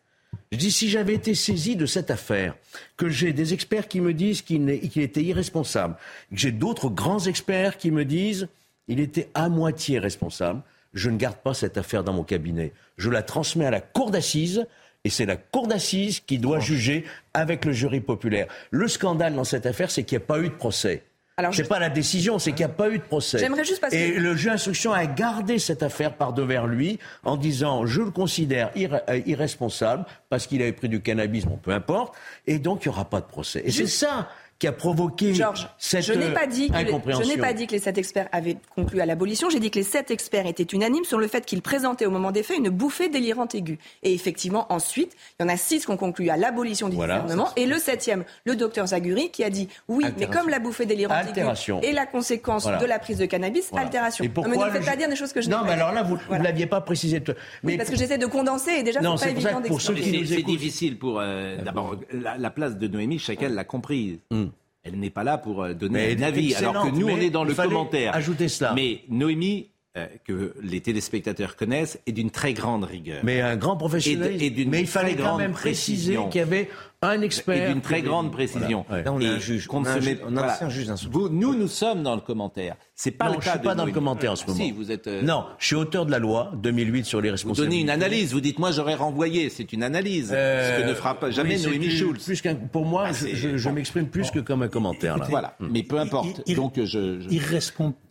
Je 0.53 0.59
dis, 0.59 0.71
si 0.71 0.89
j'avais 0.89 1.15
été 1.15 1.35
saisi 1.35 1.77
de 1.77 1.87
cette 1.87 2.11
affaire, 2.11 2.55
que 2.97 3.09
j'ai 3.09 3.33
des 3.33 3.53
experts 3.53 3.89
qui 3.89 4.01
me 4.01 4.15
disent 4.15 4.43
qu'il 4.43 4.69
était 4.71 5.23
irresponsable, 5.23 5.97
que 6.31 6.37
j'ai 6.37 6.53
d'autres 6.53 6.89
grands 6.89 7.25
experts 7.27 7.79
qui 7.79 7.91
me 7.91 8.05
disent 8.05 8.49
qu'il 8.87 9.01
était 9.01 9.29
à 9.35 9.49
moitié 9.49 9.99
responsable, 9.99 10.63
je 10.95 11.11
ne 11.11 11.17
garde 11.17 11.37
pas 11.37 11.53
cette 11.53 11.77
affaire 11.77 12.05
dans 12.05 12.13
mon 12.13 12.23
cabinet. 12.23 12.73
Je 12.97 13.11
la 13.11 13.23
transmets 13.23 13.67
à 13.67 13.71
la 13.71 13.81
cour 13.81 14.11
d'assises 14.11 14.67
et 15.05 15.11
c'est 15.11 15.27
la 15.27 15.37
cour 15.37 15.67
d'assises 15.67 16.21
qui 16.21 16.39
doit 16.39 16.61
juger 16.61 17.05
avec 17.35 17.65
le 17.65 17.73
jury 17.73 18.01
populaire. 18.01 18.47
Le 18.71 18.89
scandale 18.89 19.35
dans 19.35 19.45
cette 19.45 19.67
affaire, 19.67 19.91
c'est 19.91 20.05
qu'il 20.05 20.17
n'y 20.19 20.25
a 20.25 20.27
pas 20.27 20.41
eu 20.41 20.49
de 20.49 20.55
procès. 20.55 21.03
Alors, 21.39 21.55
c'est 21.55 21.68
pas 21.68 21.78
la 21.78 21.91
décision, 21.91 22.39
c'est 22.39 22.53
qu'il 22.53 22.64
n'y 22.64 22.72
a 22.72 22.74
pas 22.74 22.89
eu 22.89 22.97
de 22.97 23.03
procès. 23.03 23.37
J'aimerais 23.39 23.64
juste 23.64 23.82
passer... 23.82 23.99
Et 23.99 24.18
le 24.18 24.34
juge 24.34 24.47
d'instruction 24.47 24.95
a 24.95 25.05
gardé 25.05 25.59
cette 25.59 25.82
affaire 25.82 26.14
par 26.14 26.32
devers 26.32 26.66
lui 26.66 26.99
en 27.24 27.37
disant 27.37 27.84
je 27.84 28.01
le 28.01 28.11
considère 28.11 28.70
euh, 28.74 29.20
irresponsable 29.26 30.07
parce 30.30 30.47
qu'il 30.47 30.62
avait 30.62 30.72
pris 30.72 30.89
du 30.89 31.03
cannabis, 31.03 31.45
bon, 31.45 31.59
peu 31.59 31.72
importe, 31.72 32.14
et 32.47 32.59
donc 32.59 32.87
il 32.87 32.89
n'y 32.89 32.95
aura 32.95 33.05
pas 33.05 33.20
de 33.20 33.26
procès. 33.26 33.61
Et 33.66 33.70
c'est 33.70 33.87
ça 33.87 34.30
qui 34.59 34.67
a 34.67 34.73
provoqué 34.73 35.35
Georges, 35.35 35.69
cette 35.79 36.03
je 36.03 36.13
n'ai 36.13 36.33
pas 36.33 36.47
dit 36.47 36.71
que 36.71 36.77
incompréhension. 36.77 37.29
je 37.29 37.35
n'ai 37.35 37.41
pas 37.41 37.53
dit 37.53 37.67
que 37.67 37.73
les 37.73 37.79
sept 37.79 37.99
experts 37.99 38.29
avaient 38.33 38.57
conclu 38.75 39.01
à 39.01 39.07
l'abolition. 39.07 39.51
J'ai 39.51 39.61
dit 39.61 39.71
que 39.71 39.79
les 39.79 39.85
sept 39.85 40.11
experts 40.11 40.47
étaient 40.47 40.65
unanimes 40.65 41.05
sur 41.05 41.19
le 41.19 41.27
fait 41.29 41.45
qu'ils 41.45 41.63
présentaient 41.63 42.07
au 42.07 42.11
moment 42.11 42.31
des 42.31 42.43
faits 42.43 42.59
une 42.59 42.71
bouffée 42.71 43.09
délirante 43.09 43.55
aiguë. 43.55 43.79
Et 44.03 44.15
effectivement, 44.15 44.73
ensuite, 44.73 45.15
il 45.39 45.43
y 45.43 45.47
en 45.47 45.49
a 45.49 45.57
six 45.57 45.85
qui 45.85 45.91
ont 45.91 45.97
conclu 45.97 46.31
à 46.31 46.37
l'abolition 46.37 46.89
du 46.89 46.97
gouvernement. 46.97 47.49
Et 47.57 47.67
le 47.67 47.79
septième, 47.79 48.25
le 48.45 48.57
docteur 48.57 48.87
Zaguri, 48.87 49.31
qui 49.31 49.45
a 49.45 49.51
dit 49.51 49.69
oui, 49.89 50.05
mais 50.19 50.27
comme 50.27 50.49
la 50.49 50.59
bouffée 50.59 50.87
délirante 50.87 51.29
aiguë 51.29 51.47
est 51.83 51.93
la 51.93 52.07
conséquence 52.07 52.67
de 52.67 52.87
la 52.87 52.99
prise 52.99 53.19
de 53.19 53.27
cannabis, 53.27 53.71
altération. 53.77 54.25
Et 54.25 54.29
pourquoi 54.29 54.55
non, 54.55 54.61
mais 54.61 54.67
ne 54.67 54.73
faites 54.73 54.87
pas 54.87 54.97
dire 54.97 55.09
des 55.09 55.17
choses 55.17 55.33
que 55.33 55.41
je 55.41 55.51
Non, 55.51 55.63
mais 55.65 55.73
alors 55.73 55.93
là, 55.93 56.03
vous 56.03 56.17
ne 56.31 56.43
l'aviez 56.43 56.67
pas 56.67 56.81
précisé. 56.81 57.23
Mais 57.63 57.77
parce 57.77 57.91
que 57.91 57.97
j'essaie 57.97 58.19
de 58.19 58.27
condenser 58.27 58.71
et 58.79 58.83
déjà, 58.83 59.01
c'est 59.01 59.25
pas 59.25 59.31
évident 59.31 59.61
d'expliquer. 59.61 60.27
C'est 60.27 60.43
difficile 60.43 60.99
pour 60.99 61.21
euh, 61.21 61.57
d'abord 61.63 61.97
la 62.11 62.51
place 62.51 62.77
de 62.77 62.89
Noémie, 62.89 63.19
chacun 63.19 63.49
l'a 63.49 63.65
compris. 63.65 64.21
Hmm. 64.31 64.46
Elle 64.87 64.99
n'est 65.01 65.11
pas 65.11 65.24
là 65.24 65.37
pour 65.39 65.62
euh, 65.62 65.74
donner 65.74 66.16
un 66.16 66.22
avis, 66.22 66.55
alors 66.55 66.84
que 66.84 66.91
nous, 66.91 67.09
on 67.09 67.16
est 67.16 67.30
dans 67.30 67.45
le 67.45 67.55
commentaire. 67.55 68.14
Ajouter 68.14 68.49
cela. 68.49 68.72
Mais 68.74 69.03
Noémie, 69.09 69.70
euh, 69.97 70.07
que 70.24 70.55
les 70.62 70.80
téléspectateurs 70.80 71.57
connaissent, 71.57 71.99
est 72.07 72.12
d'une 72.12 72.30
très 72.30 72.53
grande 72.53 72.84
rigueur. 72.84 73.20
Mais 73.24 73.41
un 73.41 73.57
grand 73.57 73.76
professionnel. 73.76 74.37
mais 74.68 74.80
il 74.80 74.87
fallait 74.87 75.16
quand 75.16 75.39
même 75.39 75.53
préciser 75.53 76.18
qu'il 76.30 76.39
y 76.39 76.43
avait 76.43 76.68
un 77.03 77.21
expert. 77.23 77.71
Et 77.71 77.73
d'une 77.73 77.83
très 77.83 78.03
grande 78.03 78.33
précision. 78.33 78.85
Là, 78.91 79.13
on 79.13 79.21
a 79.21 79.25
un 79.25 79.39
juge. 79.39 79.69
On, 79.71 79.85
a 79.85 79.91
un, 79.91 80.69
juge 80.71 80.89
Vous, 81.11 81.29
nous, 81.29 81.55
nous 81.55 81.69
sommes 81.69 82.03
dans 82.03 82.15
le 82.15 82.21
commentaire. 82.21 82.77
C'est 82.95 83.11
pas 83.11 83.29
le 83.29 83.37
cas. 83.37 83.41
Je 83.41 83.51
suis 83.51 83.59
pas 83.61 83.75
dans 83.75 83.85
le 83.85 83.93
commentaire 83.93 84.33
en 84.33 84.37
ce 84.37 84.47
moment. 84.47 84.59
Si, 84.59 84.73
vous 84.73 84.91
êtes. 84.91 85.07
Euh, 85.07 85.23
non, 85.23 85.45
je 85.59 85.67
suis 85.67 85.77
auteur 85.77 86.07
de 86.07 86.11
la 86.11 86.19
loi 86.19 86.53
2008 86.57 87.05
sur 87.05 87.21
les 87.21 87.31
responsabilités. 87.31 87.63
Vous 87.63 87.71
donnez 87.71 87.83
une 87.83 87.91
analyse. 87.91 88.33
Vous 88.33 88.41
dites, 88.41 88.59
moi, 88.59 88.71
j'aurais 88.73 88.95
renvoyé. 88.95 89.51
C'est 89.51 89.73
une 89.73 89.83
analyse. 89.83 90.29
ce 90.29 90.83
que 90.83 90.89
ne 90.89 90.95
fera 90.95 91.19
pas 91.19 91.31
jamais 91.31 91.59
Noémie 91.59 91.91
Schulz. 91.91 92.25
Plus 92.25 92.43
pour 92.73 92.87
moi, 92.87 93.09
ah, 93.09 93.13
je, 93.13 93.69
m'exprime 93.69 94.09
plus 94.09 94.31
que 94.31 94.39
comme 94.39 94.63
un 94.63 94.69
commentaire. 94.69 95.19
Là. 95.19 95.27
Voilà. 95.29 95.57
Mais 95.61 95.83
peu 95.83 95.99
importe. 95.99 96.49
Donc, 96.55 96.83
je. 96.83 97.21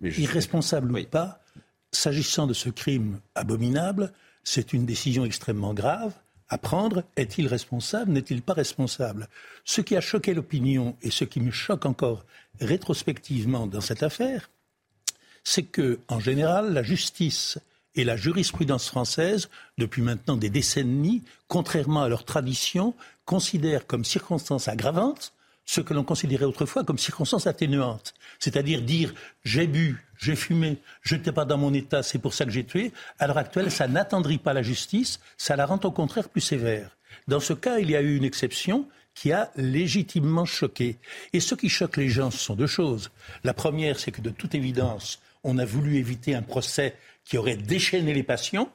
Irresponsable 0.02 0.92
ou 0.92 1.04
pas, 1.06 1.40
s'agissant 1.92 2.48
de 2.48 2.54
ce 2.54 2.70
crime 2.70 3.20
abominable, 3.36 4.12
c'est 4.44 4.74
une 4.74 4.86
décision 4.86 5.26
extrêmement 5.26 5.74
grave 5.74 6.14
à 6.50 6.58
prendre. 6.58 7.04
Est-il 7.16 7.48
responsable 7.48 8.12
N'est-il 8.12 8.42
pas 8.42 8.54
responsable? 8.54 9.28
Ce 9.64 9.82
qui 9.82 9.96
a 9.96 10.02
choqué 10.02 10.34
l'opinion 10.34 10.96
et 11.02 11.12
ce 11.12 11.24
qui 11.24 11.40
me 11.40 11.52
choque 11.52 11.86
encore 11.86 12.26
rétrospectivement 12.60 13.68
dans 13.68 13.82
cette 13.82 14.04
affaire, 14.04 14.50
c'est 15.44 15.64
que, 15.64 16.00
en 16.08 16.20
général, 16.20 16.74
la 16.74 16.84
justice 16.84 17.60
et 17.96 18.04
la 18.04 18.18
jurisprudence 18.18 18.88
française, 18.88 19.50
depuis 19.78 20.02
maintenant 20.02 20.36
des 20.36 20.50
décennies, 20.50 21.24
contrairement 21.48 22.04
à 22.04 22.10
leur 22.10 22.26
tradition, 22.26 22.94
considèrent 23.26 23.88
comme 23.88 24.06
circonstance 24.06 24.68
aggravante 24.68 25.34
ce 25.66 25.82
que 25.82 25.94
l'on 25.94 26.04
considérait 26.04 26.46
autrefois 26.46 26.84
comme 26.84 27.00
circonstance 27.00 27.48
atténuante. 27.48 28.14
C'est-à-dire 28.40 28.82
dire 28.82 29.14
j'ai 29.44 29.68
bu, 29.68 30.05
j'ai 30.18 30.36
fumé, 30.36 30.78
je 31.02 31.16
n'étais 31.16 31.32
pas 31.32 31.46
dans 31.46 31.58
mon 31.58 31.74
état, 31.74 32.04
c'est 32.04 32.20
pour 32.20 32.34
ça 32.34 32.46
que 32.46 32.52
j'ai 32.52 32.64
tué. 32.64 32.92
À 33.20 33.28
l'heure 33.28 33.38
actuelle, 33.38 33.72
ça 33.72 33.88
n'attendrit 33.88 34.38
pas 34.38 34.54
la 34.54 34.62
justice, 34.62 35.20
ça 35.38 35.56
la 35.56 35.66
rend 35.66 35.80
au 35.84 35.92
contraire 35.92 36.30
plus 36.30 36.42
sévère. 36.42 36.96
Dans 37.28 37.40
ce 37.40 37.54
cas, 37.54 37.80
il 37.80 37.90
y 37.90 37.96
a 37.96 38.02
eu 38.02 38.16
une 38.16 38.24
exception 38.24 38.88
qui 39.14 39.32
a 39.32 39.52
légitimement 39.56 40.46
choqué. 40.46 40.98
Et 41.34 41.40
ce 41.40 41.56
qui 41.56 41.70
choque 41.70 41.98
les 41.98 42.10
gens, 42.10 42.32
ce 42.32 42.38
sont 42.38 42.56
deux 42.56 42.68
choses. 42.68 43.12
La 43.44 43.54
première, 43.54 44.00
c'est 44.00 44.12
que 44.12 44.22
de 44.22 44.30
toute 44.30 44.54
évidence, 44.56 45.22
on 45.44 45.58
a 45.58 45.66
voulu 45.66 45.96
éviter 45.96 46.36
un 46.36 46.42
procès 46.42 46.96
qui 47.24 47.38
aurait 47.38 47.56
déchaîné 47.56 48.14
les 48.14 48.24
passions. 48.24 48.70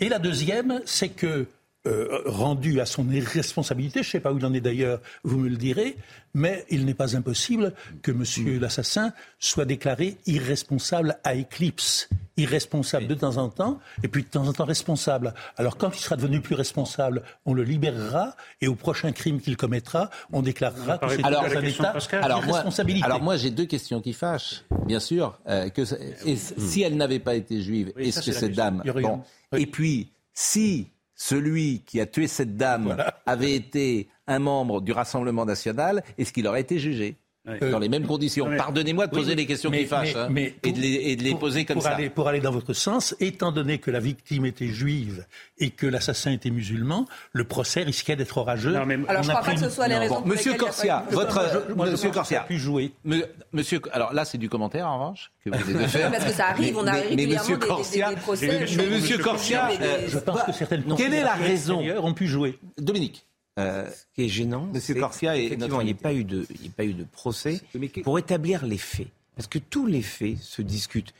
Et 0.00 0.08
la 0.08 0.18
deuxième, 0.18 0.80
c'est 0.86 1.10
que 1.10 1.46
euh, 1.86 2.22
rendu 2.26 2.80
à 2.80 2.86
son 2.86 3.08
irresponsabilité, 3.10 4.02
je 4.02 4.08
ne 4.08 4.10
sais 4.12 4.20
pas 4.20 4.32
où 4.32 4.38
il 4.38 4.46
en 4.46 4.52
est 4.52 4.60
d'ailleurs, 4.60 5.00
vous 5.22 5.38
me 5.38 5.48
le 5.48 5.56
direz, 5.56 5.96
mais 6.34 6.64
il 6.68 6.84
n'est 6.84 6.94
pas 6.94 7.16
impossible 7.16 7.72
que 8.02 8.12
Monsieur 8.12 8.58
l'assassin 8.58 9.12
soit 9.38 9.64
déclaré 9.64 10.16
irresponsable 10.26 11.16
à 11.22 11.34
éclipse, 11.34 12.08
irresponsable 12.36 13.06
de 13.06 13.14
temps 13.14 13.36
en 13.36 13.48
temps, 13.48 13.78
et 14.02 14.08
puis 14.08 14.22
de 14.22 14.28
temps 14.28 14.46
en 14.46 14.52
temps 14.52 14.64
responsable. 14.64 15.32
Alors 15.56 15.76
quand 15.76 15.96
il 15.96 16.00
sera 16.00 16.16
devenu 16.16 16.40
plus 16.40 16.54
responsable, 16.54 17.22
on 17.44 17.54
le 17.54 17.62
libérera, 17.62 18.34
et 18.60 18.68
au 18.68 18.74
prochain 18.74 19.12
crime 19.12 19.40
qu'il 19.40 19.56
commettra, 19.56 20.10
on 20.32 20.42
déclarera 20.42 20.98
que 20.98 21.08
c'est 21.08 21.22
dans 21.22 21.28
un 21.28 21.62
état 21.62 21.94
alors 22.20 22.42
responsabilité. 22.42 23.04
alors 23.04 23.22
moi 23.22 23.36
j'ai 23.36 23.50
deux 23.50 23.66
questions 23.66 24.00
qui 24.00 24.12
fâchent, 24.12 24.64
bien 24.86 25.00
sûr. 25.00 25.38
Euh, 25.48 25.68
que, 25.70 25.82
et, 26.26 26.36
si 26.36 26.82
elle 26.82 26.96
n'avait 26.96 27.20
pas 27.20 27.34
été 27.34 27.62
juive, 27.62 27.92
est-ce 27.96 28.22
que 28.22 28.32
cette 28.32 28.54
dame... 28.54 28.82
Bon, 28.84 29.22
et 29.56 29.66
puis, 29.66 30.10
si 30.34 30.88
celui 31.16 31.80
qui 31.80 32.00
a 32.00 32.06
tué 32.06 32.28
cette 32.28 32.56
dame 32.56 32.96
avait 33.26 33.54
été 33.54 34.08
un 34.26 34.38
membre 34.38 34.80
du 34.80 34.92
Rassemblement 34.92 35.44
national, 35.44 36.04
est-ce 36.18 36.32
qu'il 36.32 36.46
aurait 36.46 36.60
été 36.60 36.78
jugé 36.78 37.16
dans 37.46 37.78
les 37.78 37.88
mêmes 37.88 38.06
conditions. 38.06 38.48
Pardonnez-moi 38.56 39.06
de 39.06 39.12
poser 39.12 39.34
les 39.34 39.46
questions 39.46 39.70
qui 39.70 39.86
fâchent 39.86 40.16
hein, 40.16 40.28
et, 40.62 40.72
de 40.72 41.22
les, 41.22 41.34
poser 41.34 41.64
comme 41.64 41.74
pour 41.74 41.82
ça. 41.82 41.90
Aller, 41.90 42.10
pour 42.10 42.28
aller 42.28 42.40
dans 42.40 42.50
votre 42.50 42.72
sens, 42.72 43.14
étant 43.20 43.52
donné 43.52 43.78
que 43.78 43.90
la 43.90 44.00
victime 44.00 44.46
était 44.46 44.68
juive 44.68 45.26
et 45.58 45.70
que 45.70 45.86
l'assassin 45.86 46.32
était 46.32 46.50
musulman, 46.50 47.06
le 47.32 47.44
procès 47.44 47.82
risquait 47.82 48.16
d'être 48.16 48.36
orageux. 48.38 48.74
Alors 48.74 49.22
je 49.22 49.28
ne 49.28 49.34
crois 49.34 49.42
pas 49.42 49.54
que 49.54 49.60
ce 49.60 49.70
soit 49.70 49.88
les 49.88 49.98
raisons 49.98 50.16
pour 50.16 50.26
Monsieur 50.26 50.54
Corsia, 50.54 51.04
votre, 51.10 51.66
moi, 51.74 51.90
Monsieur 51.90 52.10
Corsia, 52.10 52.40
pu 52.40 52.58
jouer. 52.58 52.92
Monsieur, 53.52 53.80
alors 53.92 54.12
là 54.12 54.24
c'est 54.24 54.38
du 54.38 54.48
commentaire 54.48 54.88
en 54.88 54.98
revanche 54.98 55.32
que 55.44 55.50
vous 55.50 55.56
avez 55.56 55.74
de 55.84 55.88
faire. 55.88 56.10
Parce 56.10 56.24
que 56.24 56.32
ça 56.32 56.46
arrive, 56.48 56.76
on 56.76 56.86
a 56.86 56.92
régulièrement 56.92 57.48
mais, 57.48 57.56
des, 57.56 57.66
Corsia, 57.66 58.10
des, 58.10 58.16
procès. 58.16 58.66
Mais, 58.76 58.86
Monsieur 58.86 59.18
Corsia, 59.18 59.70
je 60.08 60.18
pense 60.18 60.42
que 60.42 60.52
certaines 60.52 60.84
quelle 60.96 61.14
est 61.14 61.22
la 61.22 61.34
raison 61.34 61.82
ont 62.02 62.14
pu 62.14 62.26
jouer 62.26 62.58
Dominique. 62.78 63.26
Euh, 63.58 63.90
ce 63.90 64.04
qui 64.14 64.24
est 64.24 64.28
gênant, 64.28 64.68
Monsieur 64.72 64.94
Corsia 64.94 65.36
effectivement, 65.36 65.80
il 65.80 65.86
n'y 65.86 65.92
a 65.92 65.94
pas 65.94 66.12
eu 66.12 66.24
de, 66.24 66.46
il 66.50 66.60
n'y 66.60 66.68
a 66.68 66.72
pas 66.72 66.84
eu 66.84 66.92
de 66.92 67.04
procès 67.04 67.62
pour 68.04 68.18
établir 68.18 68.66
les 68.66 68.76
faits, 68.76 69.08
parce 69.34 69.46
que 69.46 69.58
tous 69.58 69.86
les 69.86 70.02
faits 70.02 70.38
se 70.38 70.62
discutent. 70.62 71.14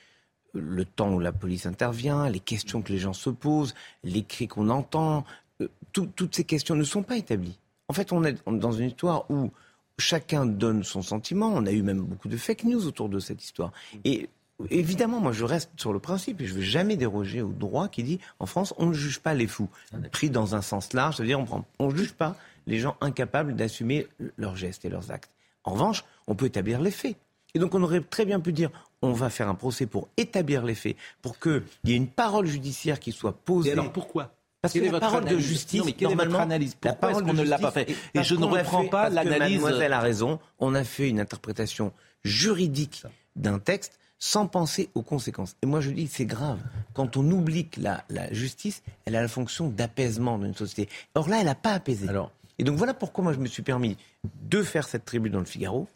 Le 0.53 0.87
temps 0.87 1.12
où 1.12 1.18
la 1.18 1.32
police 1.32 1.66
intervient, 1.66 2.30
les 2.30 2.41
questions 2.41 2.80
que 2.80 2.91
les 2.91 2.99
gens 2.99 3.12
se 3.12 3.28
posent, 3.28 3.74
les 4.05 4.22
cris 4.22 4.49
qu'on 4.49 4.70
entend, 4.70 5.24
euh, 5.61 5.68
toutes 5.93 6.34
ces 6.34 6.45
questions 6.45 6.74
ne 6.74 6.84
sont 6.84 7.03
pas 7.03 7.16
établies. 7.18 7.59
En 7.89 7.93
fait, 7.93 8.12
on 8.12 8.24
est 8.24 8.37
dans 8.47 8.72
une 8.72 8.89
histoire 8.89 9.30
où 9.30 9.51
chacun 9.99 10.47
donne 10.47 10.82
son 10.82 11.03
sentiment. 11.03 11.53
On 11.55 11.66
a 11.66 11.72
eu 11.72 11.82
même 11.82 12.01
beaucoup 12.01 12.28
de 12.28 12.37
fake 12.37 12.64
news 12.64 12.87
autour 12.87 13.09
de 13.09 13.18
cette 13.18 13.43
histoire. 13.43 13.72
Et 14.05 14.28
Évidemment, 14.70 15.20
moi 15.20 15.32
je 15.32 15.44
reste 15.44 15.70
sur 15.76 15.92
le 15.92 15.98
principe 15.98 16.40
et 16.40 16.46
je 16.46 16.54
ne 16.54 16.61
vais 16.61 16.64
jamais 16.64 16.96
déroger 16.96 17.42
au 17.42 17.50
droit 17.50 17.88
qui 17.88 18.02
dit 18.02 18.20
en 18.38 18.46
France 18.46 18.72
on 18.78 18.86
ne 18.86 18.94
juge 18.94 19.20
pas 19.20 19.34
les 19.34 19.46
fous. 19.46 19.68
Pris 20.12 20.30
dans 20.30 20.54
un 20.54 20.62
sens 20.62 20.92
large, 20.92 21.16
c'est-à-dire 21.16 21.44
on 21.78 21.88
ne 21.90 21.96
juge 21.96 22.14
pas 22.14 22.36
les 22.66 22.78
gens 22.78 22.96
incapables 23.00 23.54
d'assumer 23.54 24.07
leurs 24.36 24.57
gestes 24.57 24.84
et 24.84 24.88
leurs 24.88 25.11
actes. 25.11 25.30
En 25.64 25.72
revanche, 25.72 26.04
on 26.26 26.34
peut 26.34 26.46
établir 26.46 26.80
les 26.80 26.90
faits. 26.90 27.16
Et 27.54 27.59
donc 27.59 27.74
on 27.74 27.82
aurait 27.82 28.00
très 28.00 28.24
bien 28.24 28.40
pu 28.40 28.52
dire 28.52 28.70
on 29.02 29.12
va 29.12 29.28
faire 29.28 29.48
un 29.48 29.54
procès 29.54 29.86
pour 29.86 30.09
établir 30.16 30.64
les 30.64 30.74
faits, 30.74 30.96
pour 31.20 31.38
qu'il 31.38 31.62
y 31.84 31.92
ait 31.92 31.96
une 31.96 32.09
parole 32.09 32.46
judiciaire 32.46 32.98
qui 32.98 33.12
soit 33.12 33.32
posée. 33.32 33.70
Et 33.70 33.72
alors 33.72 33.92
pourquoi? 33.92 34.32
Parce 34.62 34.72
que 34.72 34.80
la 34.80 34.98
parole 34.98 35.26
de 35.26 35.38
justice, 35.38 35.80
non, 35.80 35.86
mais 35.86 35.92
quelle 35.92 36.12
est 36.12 36.14
votre 36.14 36.40
analyse? 36.40 36.74
Pourquoi 36.74 37.11
est-ce 37.12 37.22
qu'on 37.22 37.34
ne 37.34 37.44
l'a 37.44 37.59
pas 37.59 37.70
fait? 37.70 37.94
Et 38.14 38.22
je 38.22 38.34
ne 38.34 38.44
reprends 38.46 38.86
pas 38.86 39.11
l'analyse. 39.11 39.61
Mademoiselle 39.61 39.92
a 39.92 40.00
raison. 40.00 40.40
On 40.59 40.74
a 40.74 40.82
fait 40.82 41.09
une 41.09 41.20
interprétation 41.20 41.92
juridique 42.24 43.04
d'un 43.36 43.59
texte 43.59 43.98
sans 44.18 44.46
penser 44.46 44.88
aux 44.94 45.02
conséquences. 45.02 45.56
Et 45.62 45.66
moi, 45.66 45.80
je 45.80 45.90
dis, 45.90 46.06
c'est 46.06 46.24
grave. 46.24 46.58
Quand 46.94 47.16
on 47.16 47.30
oublie 47.30 47.68
que 47.68 47.80
la, 47.80 48.04
justice, 48.32 48.82
elle 49.04 49.16
a 49.16 49.22
la 49.22 49.28
fonction 49.28 49.68
d'apaisement 49.68 50.38
d'une 50.38 50.54
société. 50.54 50.90
Or 51.14 51.28
là, 51.28 51.38
elle 51.40 51.46
n'a 51.46 51.54
pas 51.54 51.72
apaisé. 51.72 52.08
Alors, 52.08 52.32
et 52.58 52.64
donc 52.64 52.76
voilà 52.76 52.94
pourquoi 52.94 53.24
moi, 53.24 53.32
je 53.32 53.38
me 53.38 53.46
suis 53.46 53.62
permis 53.62 53.96
de 54.42 54.62
faire 54.62 54.88
cette 54.88 55.04
tribune 55.04 55.32
dans 55.32 55.40
le 55.40 55.44
Figaro. 55.44 55.88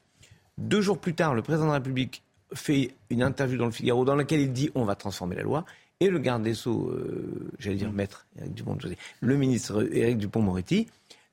Deux 0.59 0.83
jours 0.83 0.99
plus 0.99 1.15
tard, 1.15 1.35
le 1.35 1.43
président 1.43 1.65
de 1.65 1.71
la 1.71 1.79
République 1.79 2.23
fait 2.53 2.95
une 3.09 3.23
interview 3.23 3.57
dans 3.57 3.67
le 3.67 3.71
Figaro 3.71 4.05
dans 4.05 4.17
laquelle 4.17 4.41
il 4.41 4.53
dit 4.53 4.71
on 4.75 4.85
va 4.85 4.95
transformer 4.95 5.37
la 5.37 5.43
loi. 5.43 5.65
Et 6.01 6.09
le 6.09 6.19
garde 6.19 6.43
des 6.43 6.55
Sceaux, 6.55 6.89
euh, 6.89 7.51
j'allais 7.59 7.77
dire 7.77 7.93
maître 7.93 8.27
Éric 8.39 8.55
Dupont-Moretti, 8.55 8.97
le 9.21 9.37
ministre 9.37 9.87
Éric 9.93 10.17
Dupont-Moretti, 10.17 10.87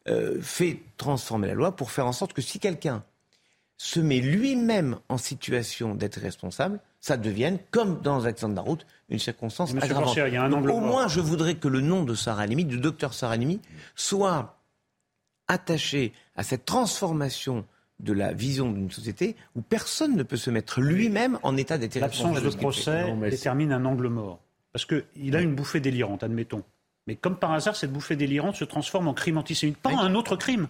euh, 0.09 0.41
fait 0.41 0.81
transformer 0.97 1.47
la 1.47 1.53
loi 1.53 1.75
pour 1.75 1.91
faire 1.91 2.05
en 2.05 2.11
sorte 2.11 2.33
que 2.33 2.41
si 2.41 2.59
quelqu'un 2.59 3.03
se 3.78 3.99
met 3.99 4.19
lui-même 4.19 4.97
en 5.07 5.17
situation 5.17 5.93
d'être 5.95 6.19
responsable, 6.19 6.80
ça 6.99 7.15
devienne, 7.15 7.59
comme 7.71 8.01
dans 8.01 8.25
un 8.25 8.30
accident 8.30 8.49
de 8.49 8.55
la 8.55 8.61
route, 8.61 8.86
une 9.09 9.19
circonstance 9.19 9.73
aggravante. 9.75 10.17
au 10.17 10.80
moins, 10.80 11.07
je 11.07 11.19
voudrais 11.19 11.55
que 11.55 11.67
le 11.67 11.82
nom 11.82 12.03
de 12.03 12.15
Sarah 12.15 12.43
Halimi, 12.43 12.65
du 12.65 12.80
docteur 12.80 13.13
Sarah 13.13 13.34
Halimi, 13.34 13.61
soit 13.95 14.57
attaché 15.47 16.11
à 16.36 16.43
cette 16.43 16.65
transformation 16.65 17.65
de 17.99 18.13
la 18.13 18.34
vision 18.34 18.71
d'une 18.71 18.91
société 18.91 19.36
où 19.55 19.61
personne 19.61 20.15
ne 20.15 20.23
peut 20.23 20.38
se 20.38 20.49
mettre 20.49 20.82
lui-même 20.82 21.39
en 21.43 21.55
état 21.55 21.78
d'être 21.78 21.99
responsable. 21.99 22.36
L'absence 22.36 22.53
de 22.53 22.59
procès 22.59 23.30
détermine 23.30 23.71
un 23.71 23.86
angle 23.86 24.07
mort. 24.07 24.39
Parce 24.73 24.86
qu'il 24.86 25.36
a 25.36 25.41
une 25.41 25.55
bouffée 25.55 25.80
délirante, 25.80 26.23
admettons. 26.23 26.63
Mais 27.08 27.16
comme 27.16 27.38
par 27.38 27.53
hasard, 27.53 27.76
cette 27.78 27.91
bouffée 27.91 28.18
délirante 28.18 28.58
se 28.58 28.66
transforme 28.66 29.08
en 29.08 29.14
crime 29.14 29.38
antisémite, 29.38 29.78
pas 29.78 29.91
en 29.91 29.99
un 29.99 30.16
autre 30.16 30.36
crime. 30.36 30.68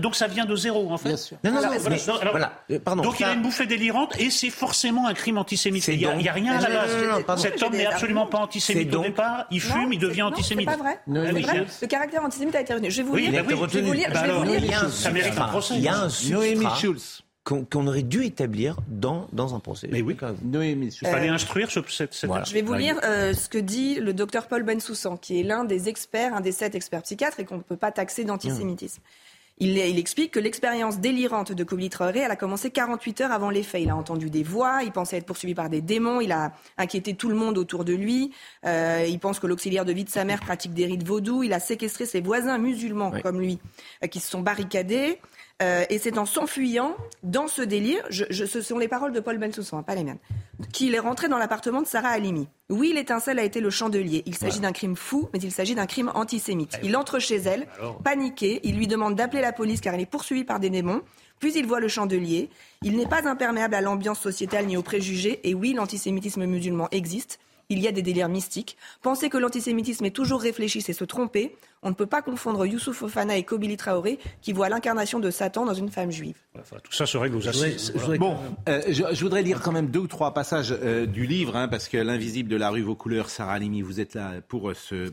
Donc 0.00 0.16
ça, 0.16 0.26
vient 0.26 0.44
de 0.44 0.56
zéro, 0.56 0.90
en 0.92 0.98
fait. 0.98 1.32
Non, 1.44 1.52
non, 1.52 1.60
non, 1.62 2.78
Pardon, 2.84 3.02
donc 3.02 3.20
il 3.20 3.24
a 3.24 3.32
une 3.32 3.42
bouffée 3.42 3.66
délirante 3.66 4.18
et 4.18 4.30
c'est 4.30 4.50
forcément 4.50 5.06
un 5.06 5.14
crime 5.14 5.38
antisémite. 5.38 5.86
Il 5.88 5.98
n'y 5.98 6.28
a, 6.28 6.32
rien 6.32 6.58
à 6.58 6.68
la 6.68 7.20
base. 7.22 7.40
Cet 7.40 7.62
homme 7.62 7.74
n'est 7.74 7.86
absolument 7.86 8.26
pas 8.26 8.38
antisémite 8.38 8.94
au 8.94 9.02
départ. 9.02 9.46
Il 9.50 9.60
fume, 9.60 9.92
il 9.92 9.98
devient 9.98 10.22
antisémite. 10.22 10.68
C'est 10.68 10.76
pas 10.76 10.82
vrai. 10.82 11.00
Le 11.06 11.86
caractère 11.86 12.24
antisémite 12.24 12.54
a 12.56 12.60
été 12.60 12.74
retenu. 12.74 12.90
Je 12.90 13.02
vais 13.02 13.08
vous 13.08 13.16
lire. 13.16 13.44
Je 13.68 13.78
vais 13.78 13.82
vous 13.84 13.92
lire. 13.92 14.90
Ça 14.90 15.10
mérite 15.10 15.38
un 15.38 15.48
procès. 15.48 15.74
Il 15.76 15.82
y 15.82 15.88
a 15.88 15.96
un 15.96 16.08
Schulz 16.08 17.21
qu'on 17.44 17.86
aurait 17.86 18.04
dû 18.04 18.24
établir 18.24 18.76
dans, 18.86 19.26
dans 19.32 19.54
un 19.54 19.60
procès. 19.60 19.88
Mais 19.90 20.00
oui, 20.00 20.16
il 20.16 20.90
fallait 20.90 21.28
euh, 21.28 21.34
instruire 21.34 21.70
ce, 21.70 21.80
cette, 21.88 22.14
Je 22.14 22.52
vais 22.52 22.62
vous 22.62 22.74
lire 22.74 23.00
euh, 23.02 23.34
ce 23.34 23.48
que 23.48 23.58
dit 23.58 23.96
le 23.96 24.12
docteur 24.12 24.46
Paul 24.46 24.62
Bensoussan, 24.62 25.16
qui 25.16 25.40
est 25.40 25.42
l'un 25.42 25.64
des 25.64 25.88
experts, 25.88 26.34
un 26.34 26.40
des 26.40 26.52
sept 26.52 26.76
experts 26.76 27.02
psychiatres 27.02 27.40
et 27.40 27.44
qu'on 27.44 27.56
ne 27.56 27.62
peut 27.62 27.76
pas 27.76 27.90
taxer 27.90 28.24
d'antisémitisme. 28.24 29.02
Il, 29.58 29.76
il, 29.76 29.98
explique 29.98 30.30
que 30.32 30.40
l'expérience 30.40 30.98
délirante 30.98 31.52
de 31.52 31.64
Kobli 31.64 31.90
Traoré, 31.90 32.20
elle 32.20 32.30
a 32.30 32.36
commencé 32.36 32.70
48 32.70 33.20
heures 33.20 33.32
avant 33.32 33.50
les 33.50 33.62
faits. 33.62 33.82
Il 33.82 33.90
a 33.90 33.96
entendu 33.96 34.30
des 34.30 34.42
voix, 34.42 34.82
il 34.82 34.92
pensait 34.92 35.18
être 35.18 35.26
poursuivi 35.26 35.54
par 35.54 35.68
des 35.68 35.80
démons, 35.80 36.20
il 36.20 36.32
a 36.32 36.52
inquiété 36.78 37.14
tout 37.14 37.28
le 37.28 37.34
monde 37.34 37.58
autour 37.58 37.84
de 37.84 37.92
lui. 37.92 38.32
Euh, 38.64 39.04
il 39.06 39.18
pense 39.18 39.40
que 39.40 39.46
l'auxiliaire 39.46 39.84
de 39.84 39.92
vie 39.92 40.04
de 40.04 40.10
sa 40.10 40.24
mère 40.24 40.40
pratique 40.40 40.74
des 40.74 40.86
rites 40.86 41.06
vaudous. 41.06 41.42
Il 41.42 41.52
a 41.52 41.60
séquestré 41.60 42.06
ses 42.06 42.20
voisins 42.20 42.58
musulmans 42.58 43.12
comme 43.22 43.40
lui, 43.40 43.58
qui 44.10 44.20
se 44.20 44.30
sont 44.30 44.40
barricadés. 44.40 45.18
Euh, 45.62 45.84
et 45.90 45.98
c'est 45.98 46.18
en 46.18 46.26
s'enfuyant 46.26 46.96
dans 47.22 47.46
ce 47.46 47.62
délire, 47.62 48.02
je, 48.10 48.24
ce 48.32 48.60
sont 48.60 48.78
les 48.78 48.88
paroles 48.88 49.12
de 49.12 49.20
Paul 49.20 49.38
Bensoussan, 49.38 49.78
hein, 49.78 49.82
pas 49.82 49.94
les 49.94 50.02
miennes, 50.02 50.18
qu'il 50.72 50.94
est 50.94 50.98
rentré 50.98 51.28
dans 51.28 51.38
l'appartement 51.38 51.82
de 51.82 51.86
Sarah 51.86 52.08
Halimi. 52.08 52.48
Oui, 52.68 52.92
l'étincelle 52.94 53.38
a 53.38 53.44
été 53.44 53.60
le 53.60 53.70
chandelier. 53.70 54.22
Il 54.26 54.34
s'agit 54.34 54.60
d'un 54.60 54.72
crime 54.72 54.96
fou, 54.96 55.28
mais 55.32 55.38
il 55.38 55.52
s'agit 55.52 55.74
d'un 55.74 55.86
crime 55.86 56.10
antisémite. 56.14 56.78
Il 56.82 56.96
entre 56.96 57.18
chez 57.18 57.36
elle, 57.36 57.66
paniqué, 58.02 58.60
il 58.64 58.76
lui 58.76 58.86
demande 58.86 59.14
d'appeler 59.14 59.42
la 59.42 59.52
police 59.52 59.80
car 59.80 59.94
il 59.94 60.00
est 60.00 60.06
poursuivi 60.06 60.44
par 60.44 60.58
des 60.58 60.70
démons. 60.70 61.02
Puis 61.38 61.52
il 61.54 61.66
voit 61.66 61.80
le 61.80 61.88
chandelier. 61.88 62.50
Il 62.82 62.96
n'est 62.96 63.06
pas 63.06 63.28
imperméable 63.28 63.74
à 63.74 63.80
l'ambiance 63.80 64.20
sociétale 64.20 64.66
ni 64.66 64.76
aux 64.76 64.82
préjugés. 64.82 65.40
Et 65.42 65.54
oui, 65.54 65.74
l'antisémitisme 65.74 66.46
musulman 66.46 66.88
existe 66.92 67.38
il 67.68 67.80
y 67.80 67.88
a 67.88 67.92
des 67.92 68.02
délires 68.02 68.28
mystiques. 68.28 68.76
Penser 69.02 69.28
que 69.28 69.38
l'antisémitisme 69.38 70.04
est 70.04 70.10
toujours 70.10 70.40
réfléchi, 70.40 70.80
c'est 70.80 70.92
se 70.92 71.04
tromper. 71.04 71.54
On 71.84 71.90
ne 71.90 71.94
peut 71.94 72.06
pas 72.06 72.22
confondre 72.22 72.64
Youssouf 72.64 72.98
Fofana 72.98 73.36
et 73.36 73.42
Kobili 73.42 73.76
Traoré 73.76 74.20
qui 74.40 74.52
voient 74.52 74.68
l'incarnation 74.68 75.18
de 75.18 75.30
Satan 75.30 75.66
dans 75.66 75.74
une 75.74 75.90
femme 75.90 76.12
juive. 76.12 76.36
tout 76.84 76.92
ça 76.92 77.06
se 77.06 77.16
règle 77.16 77.36
aux 77.36 77.48
assises. 77.48 77.92
Bon, 78.18 78.36
euh, 78.68 78.82
je, 78.88 79.20
voudrais 79.20 79.42
lire 79.42 79.60
quand 79.60 79.72
même 79.72 79.88
deux 79.88 80.00
ou 80.00 80.06
trois 80.06 80.32
passages 80.32 80.72
euh, 80.72 81.06
du 81.06 81.26
livre, 81.26 81.56
hein, 81.56 81.66
parce 81.66 81.88
que 81.88 81.96
l'invisible 81.96 82.48
de 82.48 82.56
la 82.56 82.70
rue 82.70 82.82
vos 82.82 82.94
couleurs, 82.94 83.30
Sarah 83.30 83.54
Alimi, 83.54 83.82
vous 83.82 83.98
êtes 84.00 84.14
là 84.14 84.40
pour 84.46 84.70
euh, 84.70 84.74
ce, 84.74 85.10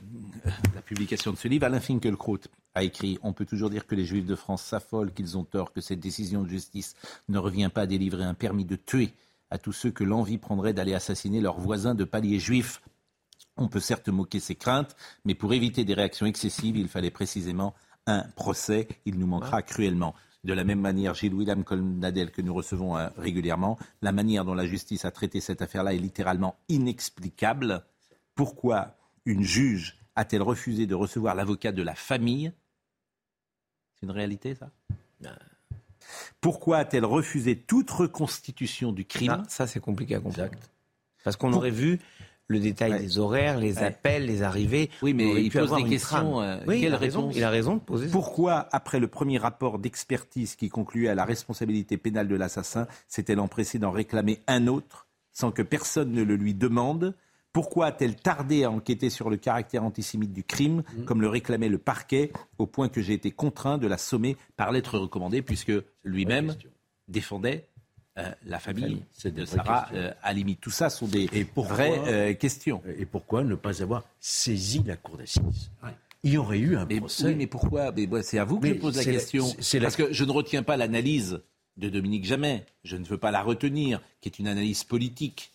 publication 0.85 1.31
de 1.31 1.37
ce 1.37 1.47
livre. 1.47 1.65
Alain 1.65 1.79
Finkielkraut 1.79 2.39
a 2.75 2.83
écrit 2.83 3.17
On 3.23 3.33
peut 3.33 3.45
toujours 3.45 3.71
dire 3.71 3.87
que 3.87 3.95
les 3.95 4.05
Juifs 4.05 4.25
de 4.25 4.35
France 4.35 4.61
s'affolent, 4.61 5.11
qu'ils 5.11 5.39
ont 5.39 5.43
tort, 5.43 5.73
que 5.73 5.81
cette 5.81 5.99
décision 5.99 6.43
de 6.43 6.49
justice 6.49 6.95
ne 7.29 7.39
revient 7.39 7.69
pas 7.73 7.81
à 7.81 7.87
délivrer 7.87 8.25
un 8.25 8.35
permis 8.35 8.65
de 8.65 8.75
tuer 8.75 9.11
à 9.51 9.57
tous 9.57 9.71
ceux 9.71 9.91
que 9.91 10.03
l'envie 10.03 10.37
prendrait 10.37 10.73
d'aller 10.73 10.93
assassiner 10.93 11.41
leurs 11.41 11.59
voisins 11.59 11.95
de 11.95 12.03
palier 12.03 12.39
juif. 12.39 12.81
On 13.57 13.67
peut 13.67 13.79
certes 13.79 14.09
moquer 14.09 14.39
ces 14.39 14.55
craintes, 14.55 14.95
mais 15.25 15.35
pour 15.35 15.53
éviter 15.53 15.83
des 15.83 15.93
réactions 15.93 16.25
excessives, 16.25 16.77
il 16.77 16.87
fallait 16.87 17.11
précisément 17.11 17.73
un 18.05 18.23
procès. 18.35 18.87
Il 19.05 19.17
nous 19.17 19.27
manquera 19.27 19.61
cruellement. 19.61 20.15
De 20.45 20.53
la 20.53 20.63
même 20.63 20.79
manière, 20.79 21.15
Gilles 21.15 21.33
William 21.33 21.63
Colnadel, 21.65 22.31
que 22.31 22.41
nous 22.41 22.53
recevons 22.53 22.97
euh, 22.97 23.09
régulièrement, 23.17 23.77
la 24.01 24.13
manière 24.13 24.45
dont 24.45 24.53
la 24.53 24.65
justice 24.65 25.03
a 25.03 25.11
traité 25.11 25.41
cette 25.41 25.61
affaire-là 25.61 25.93
est 25.93 25.97
littéralement 25.97 26.55
inexplicable. 26.69 27.83
Pourquoi 28.35 28.95
une 29.25 29.43
juge 29.43 29.97
a-t-elle 30.15 30.41
refusé 30.41 30.87
de 30.87 30.95
recevoir 30.95 31.35
l'avocat 31.35 31.73
de 31.73 31.83
la 31.83 31.95
famille? 31.95 32.53
C'est 33.95 34.05
une 34.05 34.11
réalité, 34.11 34.55
ça? 34.55 34.71
Ben. 35.19 35.37
Pourquoi 36.41 36.77
a-t-elle 36.77 37.05
refusé 37.05 37.57
toute 37.57 37.89
reconstitution 37.89 38.91
du 38.91 39.05
crime 39.05 39.43
Ça, 39.47 39.67
c'est 39.67 39.79
compliqué 39.79 40.15
à 40.15 40.19
comprendre. 40.19 40.51
Parce 41.23 41.35
qu'on 41.35 41.53
aurait 41.53 41.71
vu 41.71 41.99
le 42.47 42.59
détail 42.59 42.99
des 42.99 43.19
horaires, 43.19 43.59
les 43.59 43.77
appels, 43.79 44.25
les 44.25 44.41
arrivées. 44.41 44.89
Oui, 45.01 45.13
mais 45.13 45.43
il 45.43 45.51
pose 45.51 45.75
des 45.75 45.83
questions. 45.83 46.41
Euh, 46.41 46.57
oui, 46.67 46.81
il 46.81 46.93
a, 46.93 46.97
raison, 46.97 47.29
il 47.33 47.43
a 47.43 47.49
raison 47.49 47.75
de 47.75 47.79
poser. 47.79 48.09
Pourquoi, 48.09 48.67
après 48.71 48.99
le 48.99 49.07
premier 49.07 49.37
rapport 49.37 49.77
d'expertise 49.77 50.55
qui 50.55 50.69
concluait 50.69 51.09
à 51.09 51.15
la 51.15 51.25
responsabilité 51.25 51.97
pénale 51.97 52.27
de 52.27 52.35
l'assassin, 52.35 52.87
s'est-elle 53.07 53.39
empressée 53.39 53.77
d'en 53.77 53.91
réclamer 53.91 54.39
un 54.47 54.67
autre 54.67 55.07
sans 55.31 55.51
que 55.51 55.61
personne 55.61 56.11
ne 56.11 56.23
le 56.23 56.35
lui 56.35 56.55
demande? 56.55 57.15
Pourquoi 57.59 57.87
a-t-elle 57.87 58.15
tardé 58.15 58.63
à 58.63 58.71
enquêter 58.71 59.09
sur 59.09 59.29
le 59.29 59.35
caractère 59.35 59.83
antisémite 59.83 60.31
du 60.31 60.45
crime, 60.45 60.77
mmh. 60.77 61.03
comme 61.03 61.19
le 61.19 61.27
réclamait 61.27 61.67
le 61.67 61.77
parquet, 61.77 62.31
au 62.57 62.65
point 62.65 62.87
que 62.87 63.01
j'ai 63.01 63.11
été 63.11 63.31
contraint 63.31 63.77
de 63.77 63.85
la 63.85 63.97
sommer 63.97 64.37
par 64.55 64.71
lettre 64.71 64.97
recommandée, 64.97 65.41
puisque 65.41 65.73
lui-même 66.05 66.55
défendait 67.09 67.67
euh, 68.17 68.31
la 68.45 68.59
famille 68.59 69.03
de 69.25 69.43
Sarah 69.43 69.89
euh, 69.93 70.13
à 70.23 70.31
limite. 70.31 70.61
Tout 70.61 70.71
ça 70.71 70.89
sont 70.89 71.05
des 71.05 71.27
vraies 71.53 71.99
euh, 72.07 72.33
questions. 72.33 72.81
Et 72.97 73.05
pourquoi 73.05 73.43
ne 73.43 73.55
pas 73.55 73.83
avoir 73.83 74.05
saisi 74.21 74.81
la 74.85 74.95
cour 74.95 75.17
d'assises? 75.17 75.69
Il 76.23 76.31
y 76.31 76.37
aurait 76.37 76.59
eu 76.59 76.77
un 76.77 76.85
mais, 76.85 76.99
procès. 76.99 77.25
Oui, 77.25 77.35
mais 77.35 77.47
pourquoi? 77.47 77.93
C'est 78.21 78.39
à 78.39 78.45
vous 78.45 78.61
que 78.61 78.69
je 78.69 78.73
pose 78.75 78.95
la 78.95 79.03
question. 79.03 79.45
Parce 79.81 79.97
que 79.97 80.13
je 80.13 80.23
ne 80.23 80.31
retiens 80.31 80.63
pas 80.63 80.77
l'analyse 80.77 81.41
de 81.75 81.89
Dominique 81.89 82.23
Jamais. 82.23 82.65
Je 82.85 82.95
ne 82.95 83.03
veux 83.03 83.17
pas 83.17 83.31
la 83.31 83.41
retenir, 83.41 83.99
qui 84.21 84.29
est 84.29 84.39
une 84.39 84.47
analyse 84.47 84.85
politique. 84.85 85.51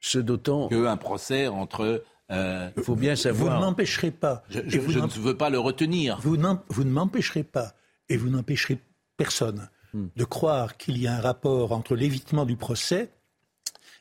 Ce 0.00 0.18
d'autant 0.18 0.68
qu'un 0.68 0.96
procès 0.96 1.46
entre 1.48 2.04
il 2.30 2.82
faut 2.82 2.96
bien 2.96 3.16
savoir. 3.16 3.58
Vous 3.58 3.64
n'empêcherez 3.64 4.10
pas. 4.10 4.44
Je, 4.48 4.60
ne 4.60 5.20
veux 5.20 5.36
pas 5.36 5.50
le 5.50 5.58
retenir. 5.58 6.18
Vous, 6.20 6.36
vous 6.68 6.84
ne 6.84 6.90
m'empêcherez 6.90 7.42
pas, 7.42 7.74
et 8.08 8.16
vous 8.16 8.30
n'empêcherez 8.30 8.78
personne 9.16 9.68
Hmm. 9.92 10.06
de 10.14 10.24
croire 10.24 10.76
qu'il 10.76 10.98
y 10.98 11.08
a 11.08 11.16
un 11.16 11.20
rapport 11.20 11.72
entre 11.72 11.96
l'évitement 11.96 12.44
du 12.44 12.54
procès 12.54 13.10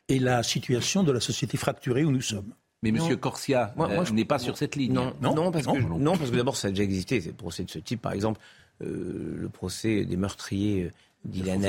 et 0.07 0.19
la 0.19 0.43
situation 0.43 1.01
de 1.03 1.11
la 1.11 1.19
société 1.19 1.57
fracturée 1.57 2.03
où 2.03 2.11
nous 2.11 2.21
sommes. 2.21 2.53
Mais 2.83 2.89
M. 2.89 3.17
Corsia 3.17 3.73
euh, 3.79 4.05
n'est 4.11 4.23
pas 4.23 4.37
sur 4.37 4.55
cette 4.55 4.75
ligne. 4.75 4.93
Non, 4.93 5.13
non, 5.19 5.51
parce, 5.51 5.65
que, 5.65 5.77
non, 5.79 6.15
parce 6.15 6.29
que 6.29 6.35
d'abord, 6.35 6.55
ça 6.55 6.67
a 6.67 6.71
déjà 6.71 6.83
existé, 6.83 7.19
ces 7.21 7.33
procès 7.33 7.63
de 7.63 7.71
ce 7.71 7.79
type. 7.79 8.01
Par 8.01 8.13
exemple, 8.13 8.39
euh, 8.83 9.35
le 9.35 9.49
procès 9.49 10.05
des 10.05 10.15
meurtriers 10.15 10.91
euh, 11.25 11.29
d'Ilan 11.29 11.63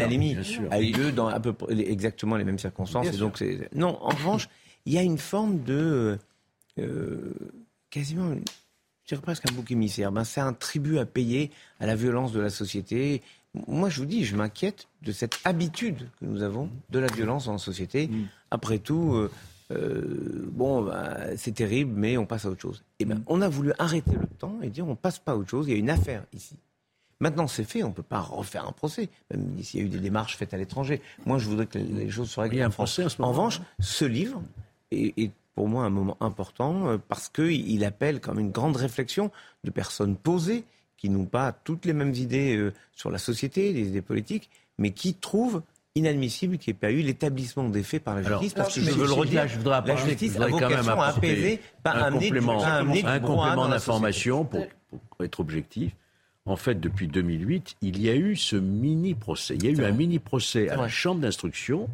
Halimi, 0.00 0.36
a 0.70 0.80
eu 0.80 0.92
lieu 0.92 1.12
dans 1.12 1.28
à 1.28 1.40
peu 1.40 1.52
près 1.52 1.78
exactement 1.78 2.36
les 2.36 2.44
mêmes 2.44 2.58
circonstances. 2.58 3.10
donc 3.16 3.42
non, 3.74 3.98
en 4.00 4.08
revanche, 4.10 4.48
il 4.84 4.92
y 4.92 4.98
a 4.98 5.02
une 5.02 5.18
forme 5.18 5.62
de 5.62 6.18
quasiment 7.90 8.34
je 9.06 9.14
dirais 9.14 9.22
presque 9.22 9.48
un 9.48 9.54
bouc 9.54 9.70
émissaire. 9.70 10.10
Ben, 10.10 10.24
c'est 10.24 10.40
un 10.40 10.52
tribut 10.52 10.98
à 10.98 11.06
payer 11.06 11.52
à 11.78 11.86
la 11.86 11.94
violence 11.94 12.32
de 12.32 12.40
la 12.40 12.50
société. 12.50 13.22
Moi, 13.68 13.88
je 13.88 14.00
vous 14.00 14.06
dis, 14.06 14.24
je 14.24 14.34
m'inquiète 14.34 14.88
de 15.02 15.12
cette 15.12 15.38
habitude 15.44 16.08
que 16.18 16.26
nous 16.26 16.42
avons 16.42 16.68
de 16.90 16.98
la 16.98 17.06
violence 17.06 17.46
dans 17.46 17.52
la 17.52 17.58
société. 17.58 18.08
Mm. 18.08 18.24
Après 18.50 18.78
tout, 18.78 19.14
euh, 19.14 19.30
euh, 19.70 20.48
bon, 20.50 20.82
ben, 20.82 21.36
c'est 21.36 21.54
terrible, 21.54 21.92
mais 21.94 22.16
on 22.16 22.26
passe 22.26 22.46
à 22.46 22.50
autre 22.50 22.60
chose. 22.60 22.82
Et 22.98 23.04
ben, 23.04 23.16
mm. 23.16 23.24
on 23.28 23.42
a 23.42 23.48
voulu 23.48 23.72
arrêter 23.78 24.10
le 24.10 24.26
temps 24.26 24.58
et 24.60 24.70
dire 24.70 24.88
on 24.88 24.96
passe 24.96 25.20
pas 25.20 25.32
à 25.32 25.36
autre 25.36 25.50
chose. 25.50 25.68
Il 25.68 25.72
y 25.72 25.76
a 25.76 25.78
une 25.78 25.90
affaire 25.90 26.24
ici. 26.32 26.56
Maintenant, 27.20 27.46
c'est 27.46 27.64
fait, 27.64 27.82
on 27.82 27.88
ne 27.88 27.94
peut 27.94 28.02
pas 28.02 28.20
refaire 28.20 28.68
un 28.68 28.72
procès, 28.72 29.08
même 29.30 29.62
s'il 29.62 29.80
y 29.80 29.82
a 29.82 29.86
eu 29.86 29.88
des 29.88 29.98
démarches 29.98 30.36
faites 30.36 30.52
à 30.52 30.58
l'étranger. 30.58 31.00
Moi, 31.24 31.38
je 31.38 31.48
voudrais 31.48 31.66
que 31.66 31.78
les 31.78 32.10
choses 32.10 32.28
soient 32.28 32.44
réglées 32.44 32.64
en 32.64 32.70
France. 32.70 33.00
En, 33.18 33.28
revanche, 33.30 33.60
ce 33.80 34.04
livre 34.04 34.42
est 34.90 35.30
pour 35.56 35.68
moi 35.68 35.84
un 35.84 35.90
moment 35.90 36.16
important 36.20 36.86
euh, 36.86 36.98
parce 37.08 37.28
qu'il 37.28 37.84
appelle 37.84 38.20
comme 38.20 38.38
une 38.38 38.52
grande 38.52 38.76
réflexion 38.76 39.32
de 39.64 39.70
personnes 39.70 40.14
posées 40.14 40.64
qui 40.96 41.08
n'ont 41.10 41.24
pas 41.24 41.50
toutes 41.52 41.86
les 41.86 41.92
mêmes 41.92 42.14
idées 42.14 42.56
euh, 42.56 42.72
sur 42.94 43.10
la 43.10 43.18
société, 43.18 43.72
les 43.72 43.88
idées 43.88 44.02
politiques, 44.02 44.50
mais 44.78 44.90
qui 44.92 45.14
trouvent 45.14 45.62
inadmissible 45.94 46.58
qu'il 46.58 46.74
n'y 46.74 46.76
ait 46.76 46.80
pas 46.80 46.90
eu 46.92 47.00
l'établissement 47.00 47.68
des 47.70 47.82
faits 47.82 48.04
par 48.04 48.14
la 48.14 48.22
justice. 48.22 48.52
parce 48.52 48.74
que 48.74 48.82
je, 48.82 48.90
veux 48.90 49.06
le 49.06 49.12
redire, 49.12 49.48
je 49.48 49.56
voudrais 49.56 49.80
la 49.86 49.96
justice 49.96 50.38
a 50.38 50.46
vocation 50.46 51.00
à 51.00 51.06
apaiser, 51.06 51.60
pas 51.82 51.94
un 51.94 52.12
complément, 52.12 52.62
un 52.62 53.20
complément 53.20 53.68
d'information 53.68 54.44
pour, 54.44 54.66
pour, 54.90 55.24
être 55.24 55.40
objectif 55.40 55.92
en 56.46 56.56
fait, 56.56 56.80
depuis 56.80 57.08
2008, 57.08 57.76
il 57.82 58.00
y 58.00 58.08
a 58.08 58.14
eu 58.14 58.36
ce 58.36 58.54
mini-procès. 58.56 59.56
Il 59.56 59.64
y 59.64 59.68
a 59.68 59.70
eu 59.70 59.84
un 59.84 59.90
mini-procès 59.90 60.68
à 60.68 60.76
la 60.76 60.88
Chambre 60.88 61.20
d'instruction. 61.20 61.88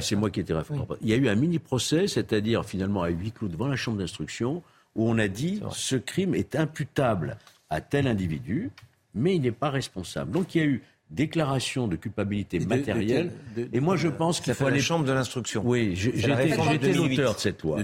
C'est 0.00 0.16
moi 0.16 0.30
qui 0.30 0.40
étais 0.40 0.52
référent. 0.52 0.86
Il 1.00 1.08
y 1.08 1.12
a 1.12 1.16
eu 1.16 1.28
un 1.28 1.36
mini-procès, 1.36 2.08
c'est-à-dire 2.08 2.64
finalement 2.64 3.02
à 3.02 3.08
huis 3.08 3.30
clos 3.30 3.48
devant 3.48 3.68
la 3.68 3.76
Chambre 3.76 3.98
d'instruction, 3.98 4.62
où 4.96 5.08
on 5.08 5.18
a 5.18 5.28
dit 5.28 5.60
ce 5.70 5.94
crime 5.96 6.34
est 6.34 6.56
imputable 6.56 7.38
à 7.70 7.80
tel 7.80 8.06
individu, 8.08 8.70
mais 9.14 9.36
il 9.36 9.42
n'est 9.42 9.52
pas 9.52 9.70
responsable. 9.70 10.32
Donc 10.32 10.54
il 10.54 10.58
y 10.58 10.60
a 10.60 10.66
eu 10.66 10.82
déclaration 11.10 11.86
de 11.86 11.96
culpabilité 11.96 12.58
matérielle. 12.60 13.32
et 13.72 13.80
moi, 13.80 13.96
je 13.96 14.08
pense 14.08 14.40
qu'il 14.40 14.54
faut 14.54 14.66
aller. 14.66 14.78
la 14.78 14.82
chambre 14.82 15.04
de 15.04 15.12
l'instruction. 15.12 15.62
Oui, 15.64 15.94
j'étais 15.94 16.56
l'auteur 16.92 17.34
de 17.34 17.40
cette 17.40 17.62
loi. 17.62 17.78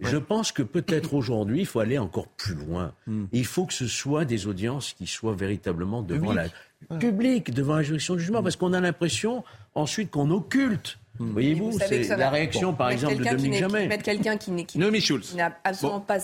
Je 0.00 0.16
pense 0.16 0.52
que 0.52 0.62
peut-être 0.62 1.14
aujourd'hui, 1.14 1.60
il 1.60 1.66
faut 1.66 1.80
aller 1.80 1.98
encore 1.98 2.28
plus 2.28 2.54
loin. 2.54 2.92
Hmm. 3.06 3.24
Il 3.32 3.46
faut 3.46 3.66
que 3.66 3.74
ce 3.74 3.86
soit 3.86 4.24
des 4.24 4.46
audiences 4.46 4.92
qui 4.92 5.06
soient 5.06 5.34
véritablement 5.34 6.02
devant 6.02 6.32
la 6.32 6.46
public, 6.98 7.52
devant 7.52 7.76
la 7.76 7.82
juridiction 7.82 8.14
du 8.14 8.20
jugement, 8.20 8.42
parce 8.42 8.56
qu'on 8.56 8.72
a 8.72 8.80
l'impression 8.80 9.44
ensuite 9.74 10.10
qu'on 10.10 10.30
occulte. 10.30 10.98
Hmm. 11.18 11.32
Voyez-vous, 11.32 11.78
c'est 11.78 12.16
la 12.16 12.30
réaction, 12.30 12.72
par 12.72 12.90
exemple, 12.90 13.16
de 13.16 13.24
Dominique 13.24 13.60
Jamais. 13.60 13.88
Mettre 13.88 14.04
quelqu'un 14.04 14.36
qui 14.36 14.52
n'a 14.52 15.58
absolument 15.64 16.00
pas 16.00 16.20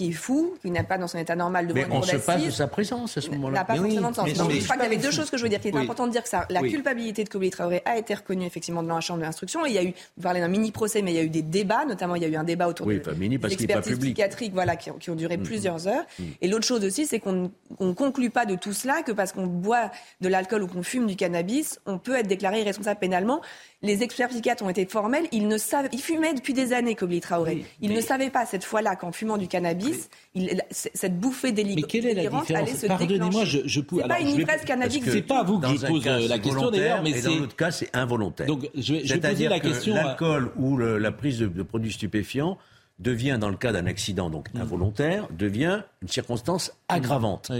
qui 0.00 0.08
est 0.08 0.12
fou, 0.12 0.54
qui 0.62 0.70
n'a 0.70 0.82
pas 0.82 0.96
dans 0.96 1.08
son 1.08 1.18
état 1.18 1.36
normal 1.36 1.66
de 1.66 1.74
Mais 1.74 1.86
on 1.90 2.00
se 2.00 2.16
passe 2.16 2.42
de 2.42 2.50
sa 2.50 2.66
présence 2.66 3.18
à 3.18 3.20
ce 3.20 3.28
moment-là. 3.32 3.58
N'a 3.58 3.64
pas 3.66 3.76
forcément 3.76 4.10
de 4.10 4.16
sens. 4.16 4.28
je 4.30 4.64
crois 4.64 4.76
qu'il 4.76 4.84
y 4.84 4.86
avait 4.86 4.96
deux 4.96 5.10
choses 5.10 5.28
que 5.28 5.36
je 5.36 5.42
veux 5.42 5.50
dire. 5.50 5.60
Il 5.62 5.76
est 5.76 5.78
important 5.78 6.06
de 6.06 6.12
dire 6.12 6.22
que 6.22 6.28
ça, 6.28 6.46
la 6.48 6.62
culpabilité 6.62 7.22
de 7.22 7.28
Kobili 7.28 7.50
Traoré 7.50 7.82
a 7.84 7.98
été 7.98 8.14
reconnue 8.14 8.46
effectivement 8.46 8.82
devant 8.82 8.94
la 8.94 9.02
chambre 9.02 9.20
d'instruction. 9.20 9.66
Il 9.66 9.74
y 9.74 9.78
a 9.78 9.84
eu, 9.84 9.92
vous 10.16 10.22
parlez 10.22 10.40
d'un 10.40 10.48
mini 10.48 10.72
procès, 10.72 11.02
mais 11.02 11.12
il 11.12 11.16
y 11.16 11.18
a 11.18 11.22
eu 11.22 11.28
des 11.28 11.42
débats, 11.42 11.84
notamment 11.84 12.14
il 12.14 12.22
y 12.22 12.24
a 12.24 12.28
eu 12.28 12.36
un 12.36 12.44
débat 12.44 12.66
autour 12.66 12.86
oui, 12.86 13.00
de 13.00 13.46
l'expertise 13.46 13.98
psychiatrique, 13.98 14.54
voilà, 14.54 14.76
qui, 14.76 14.90
qui, 14.98 15.10
ont 15.10 15.14
duré 15.14 15.36
mm-hmm. 15.36 15.42
plusieurs 15.42 15.86
heures. 15.86 16.04
Mm-hmm. 16.18 16.24
Et 16.40 16.48
l'autre 16.48 16.64
chose 16.64 16.82
aussi, 16.82 17.04
c'est 17.04 17.20
qu'on 17.20 17.50
ne 17.78 17.92
conclut 17.92 18.30
pas 18.30 18.46
de 18.46 18.54
tout 18.54 18.72
cela 18.72 19.02
que 19.02 19.12
parce 19.12 19.32
qu'on 19.32 19.46
boit 19.46 19.90
de 20.22 20.28
l'alcool 20.28 20.62
ou 20.62 20.66
qu'on 20.66 20.82
fume 20.82 21.06
du 21.06 21.16
cannabis, 21.16 21.78
on 21.84 21.98
peut 21.98 22.16
être 22.16 22.26
déclaré 22.26 22.62
irresponsable 22.62 23.00
pénalement 23.00 23.42
les 23.82 24.02
experts 24.02 24.28
psychiatres 24.28 24.62
ont 24.62 24.68
été 24.68 24.84
formels. 24.86 25.26
Ils 25.32 25.48
ne 25.48 25.56
savaient, 25.56 25.88
ils 25.92 26.00
fumaient 26.00 26.34
depuis 26.34 26.52
des 26.52 26.72
années, 26.72 26.94
Kobli 26.94 27.20
Traoré. 27.20 27.64
ils 27.80 27.92
ne 27.92 28.00
savaient 28.00 28.30
pas 28.30 28.44
cette 28.46 28.64
fois-là 28.64 28.96
qu'en 28.96 29.12
fumant 29.12 29.38
du 29.38 29.48
cannabis, 29.48 30.10
il, 30.34 30.62
cette 30.70 31.18
bouffée 31.18 31.52
délirante 31.52 31.82
Mais 31.82 31.88
quelle 31.88 32.06
est 32.06 32.14
la 32.14 32.28
différence 32.28 32.86
Pardonnez-moi, 32.86 33.44
je, 33.44 33.60
je 33.64 33.80
C'est 33.80 34.08
pas 34.08 34.20
une 34.20 34.28
ivresse 34.28 34.64
cannabique. 34.64 35.04
C'est 35.06 35.22
pas 35.22 35.40
à 35.40 35.44
vous 35.44 35.58
que 35.58 35.68
je 35.68 35.86
pose 35.86 36.06
euh, 36.06 36.28
la 36.28 36.38
question 36.38 36.70
d'ailleurs, 36.70 37.02
mais 37.02 37.20
dans 37.20 37.34
l'autre 37.34 37.56
cas, 37.56 37.70
c'est 37.70 37.94
involontaire. 37.94 38.46
Donc, 38.46 38.68
je 38.74 38.94
vais, 38.94 39.20
poser 39.20 39.48
la 39.48 39.60
question. 39.60 39.94
L'alcool 39.94 40.52
ou 40.56 40.76
la 40.78 41.12
prise 41.12 41.38
de, 41.38 41.62
produits 41.62 41.92
stupéfiants 41.92 42.58
devient, 42.98 43.38
dans 43.40 43.48
le 43.48 43.56
cas 43.56 43.72
d'un 43.72 43.86
accident 43.86 44.28
donc 44.28 44.52
mm. 44.52 44.60
involontaire, 44.60 45.28
devient 45.30 45.82
une 46.02 46.08
circonstance 46.08 46.72
aggravante. 46.88 47.50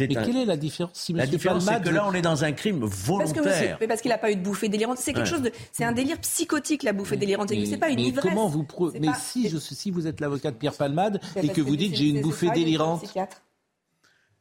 Mais 0.00 0.08
quelle 0.08 0.36
est 0.36 0.44
la 0.44 0.56
différence 0.56 0.90
si 0.94 1.12
La 1.12 1.26
différence, 1.26 1.64
c'est 1.64 1.82
que 1.82 1.88
là, 1.90 2.06
on 2.06 2.14
est 2.14 2.22
dans 2.22 2.44
un 2.44 2.52
crime 2.52 2.84
volontaire. 2.84 3.42
Parce, 3.42 3.78
que 3.78 3.86
parce 3.86 4.00
qu'il 4.00 4.10
n'a 4.10 4.18
pas 4.18 4.30
eu 4.30 4.36
de 4.36 4.42
bouffée 4.42 4.68
délirante. 4.68 4.98
C'est 4.98 5.12
quelque 5.12 5.28
chose 5.28 5.42
de, 5.42 5.52
c'est 5.72 5.84
un 5.84 5.92
délire 5.92 6.18
psychotique 6.18 6.82
la 6.82 6.92
bouffée 6.92 7.16
délirante. 7.16 7.50
C'est 7.50 7.76
pas 7.76 7.90
une 7.90 7.96
mais 7.96 8.08
ivresse. 8.08 8.24
Comment 8.24 8.48
vous 8.48 8.66
mais 9.00 9.08
si 9.20 9.48
je, 9.48 9.58
si 9.58 9.90
vous 9.90 10.06
êtes 10.06 10.20
l'avocat 10.20 10.50
de 10.50 10.56
Pierre 10.56 10.74
Palmade 10.74 11.20
et 11.36 11.48
que 11.48 11.60
vous 11.60 11.76
dites 11.76 11.94
j'ai 11.94 12.08
une 12.08 12.22
bouffée 12.22 12.50
délirante. 12.50 13.04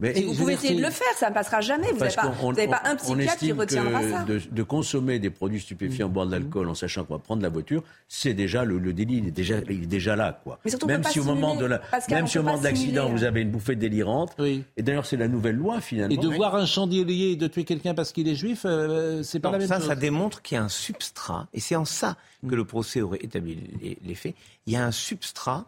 Mais 0.02 0.19
vous 0.23 0.34
pouvez 0.34 0.53
essayer 0.53 0.76
de 0.76 0.82
le 0.82 0.90
faire, 0.90 1.14
ça 1.15 1.30
ne 1.30 1.34
passera 1.36 1.61
jamais. 1.61 1.91
Vous 1.91 1.99
n'avez 1.99 2.68
pas, 2.68 2.82
un 2.86 2.95
psychiatre 2.95 3.38
qui 3.38 3.52
retiendra 3.52 4.02
ça. 4.02 4.23
De, 4.23 4.41
de, 4.49 4.64
consommer 4.64 5.19
des 5.19 5.30
produits 5.30 5.60
stupéfiants, 5.60 6.10
boire 6.10 6.26
de 6.26 6.32
l'alcool 6.32 6.68
en 6.69 6.73
sachant 6.73 7.06
qu'on 7.06 7.14
va 7.14 7.19
prendre 7.19 7.44
la 7.44 7.49
voiture, 7.49 7.84
c'est 8.07 8.34
déjà 8.34 8.65
le, 8.65 8.80
délit, 8.94 9.18
il 9.18 9.28
est 9.28 9.32
déjà, 9.32 9.60
il 9.69 9.84
est 9.84 9.86
déjà 9.86 10.15
là, 10.15 10.41
quoi. 10.44 10.60
Mais 10.65 10.72
surtout, 10.72 10.88
même 10.88 11.03
si 11.03 11.19
au 11.19 11.23
moment 11.23 11.56
de 11.56 11.65
la, 11.65 11.82
même 12.10 12.26
si 12.26 12.40
au 12.40 12.44
moment 12.44 12.57
de 12.57 12.64
l'accident 12.64 13.10
vous 13.10 13.23
avez 13.23 13.41
une 13.41 13.52
bouffée 13.52 13.76
délirante. 13.76 14.34
Oui. 14.40 14.64
Et 14.76 14.82
d'ailleurs, 14.82 15.06
c'est 15.06 15.18
la 15.18 15.28
nouvelle 15.28 15.56
loi 15.56 15.82
finalement. 15.82 16.14
Et 16.14 16.18
de 16.18 16.28
voir 16.28 16.56
un 16.56 16.65
chandelier 16.65 17.32
et 17.32 17.36
de 17.36 17.48
tuer 17.48 17.64
quelqu'un 17.64 17.94
parce 17.94 18.11
qu'il 18.11 18.28
est 18.28 18.36
juif, 18.36 18.61
euh, 18.65 19.22
c'est 19.22 19.40
pas 19.40 19.52
la 19.52 19.60
même 19.60 19.68
ça, 19.68 19.78
chose. 19.78 19.88
Ça 19.88 19.95
démontre 19.95 20.41
qu'il 20.41 20.56
y 20.56 20.57
a 20.57 20.64
un 20.64 20.69
substrat, 20.69 21.48
et 21.53 21.60
c'est 21.60 21.76
en 21.76 21.86
ça 21.86 22.18
que 22.48 22.56
le 22.56 22.65
procès 22.65 23.02
aurait 23.02 23.19
établi 23.22 23.60
les 24.03 24.15
faits. 24.15 24.34
Il 24.65 24.73
y 24.73 24.76
a 24.76 24.84
un 24.84 24.91
substrat 24.91 25.65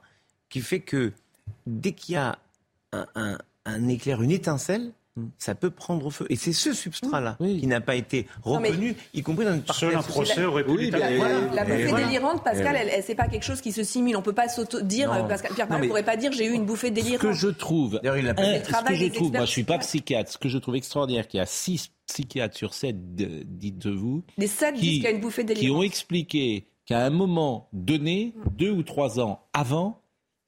qui 0.49 0.61
fait 0.61 0.79
que 0.79 1.11
dès 1.67 1.91
qu'il 1.91 2.15
y 2.15 2.17
a 2.17 2.39
un, 2.91 3.05
un 3.15 3.37
éclair, 3.89 4.21
une 4.21 4.31
étincelle, 4.31 4.93
ça 5.37 5.53
peut 5.53 5.69
prendre 5.69 6.09
feu. 6.09 6.25
Et 6.29 6.35
c'est 6.35 6.53
ce 6.53 6.73
substrat-là 6.73 7.37
qui 7.39 7.67
n'a 7.67 7.81
pas 7.81 7.95
été 7.95 8.27
reconnu, 8.41 8.95
y 9.13 9.21
compris 9.21 9.45
dans 9.45 9.53
une 9.53 9.61
partie 9.61 9.81
Seul 9.81 9.95
un 9.95 10.01
procès 10.01 10.43
aurait 10.43 10.63
pu 10.63 10.89
la, 10.89 11.09
la, 11.53 11.63
bouffée 11.65 11.93
délirante, 11.93 12.43
Pascal, 12.43 12.75
elle, 12.75 12.89
elle 12.91 13.03
c'est 13.03 13.15
pas 13.15 13.27
quelque 13.27 13.43
chose 13.43 13.61
qui 13.61 13.71
se 13.71 13.83
simule. 13.83 14.17
On 14.17 14.21
peut 14.21 14.33
pas 14.33 14.49
s'auto 14.49 14.81
dire, 14.81 15.11
Pascal 15.27 15.53
Pierre 15.53 15.69
ne 15.69 15.87
pourrait 15.87 16.03
pas 16.03 16.17
dire 16.17 16.31
j'ai 16.31 16.45
eu 16.45 16.53
une 16.53 16.65
bouffée 16.65 16.91
délirante. 16.91 17.21
Ce 17.21 17.27
que 17.27 17.33
je 17.33 17.49
trouve, 17.49 17.99
il 18.03 18.09
a 18.09 18.35
ce 18.35 18.85
que 18.85 18.95
je 18.95 19.07
trouve, 19.07 19.31
moi 19.31 19.45
je 19.45 19.51
suis 19.51 19.63
pas 19.63 19.77
psychiatre, 19.79 20.31
ce 20.31 20.37
que 20.37 20.49
je 20.49 20.57
trouve 20.57 20.75
extraordinaire, 20.75 21.27
qu'il 21.27 21.37
y 21.37 21.41
a 21.41 21.45
six 21.45 21.91
psychiatres 22.07 22.57
sur 22.57 22.73
sept, 22.73 22.95
dites-vous, 23.15 24.23
les 24.37 24.47
sept 24.47 24.75
qui, 24.75 24.81
disent 24.81 24.93
qu'il 24.95 25.03
y 25.03 25.07
a 25.07 25.11
une 25.11 25.21
bouffée 25.21 25.43
délirante. 25.43 25.63
qui 25.63 25.71
ont 25.71 25.83
expliqué 25.83 26.67
qu'à 26.85 27.05
un 27.05 27.09
moment 27.09 27.69
donné, 27.71 28.33
deux 28.57 28.71
ou 28.71 28.83
trois 28.83 29.19
ans 29.19 29.45
avant, 29.53 30.02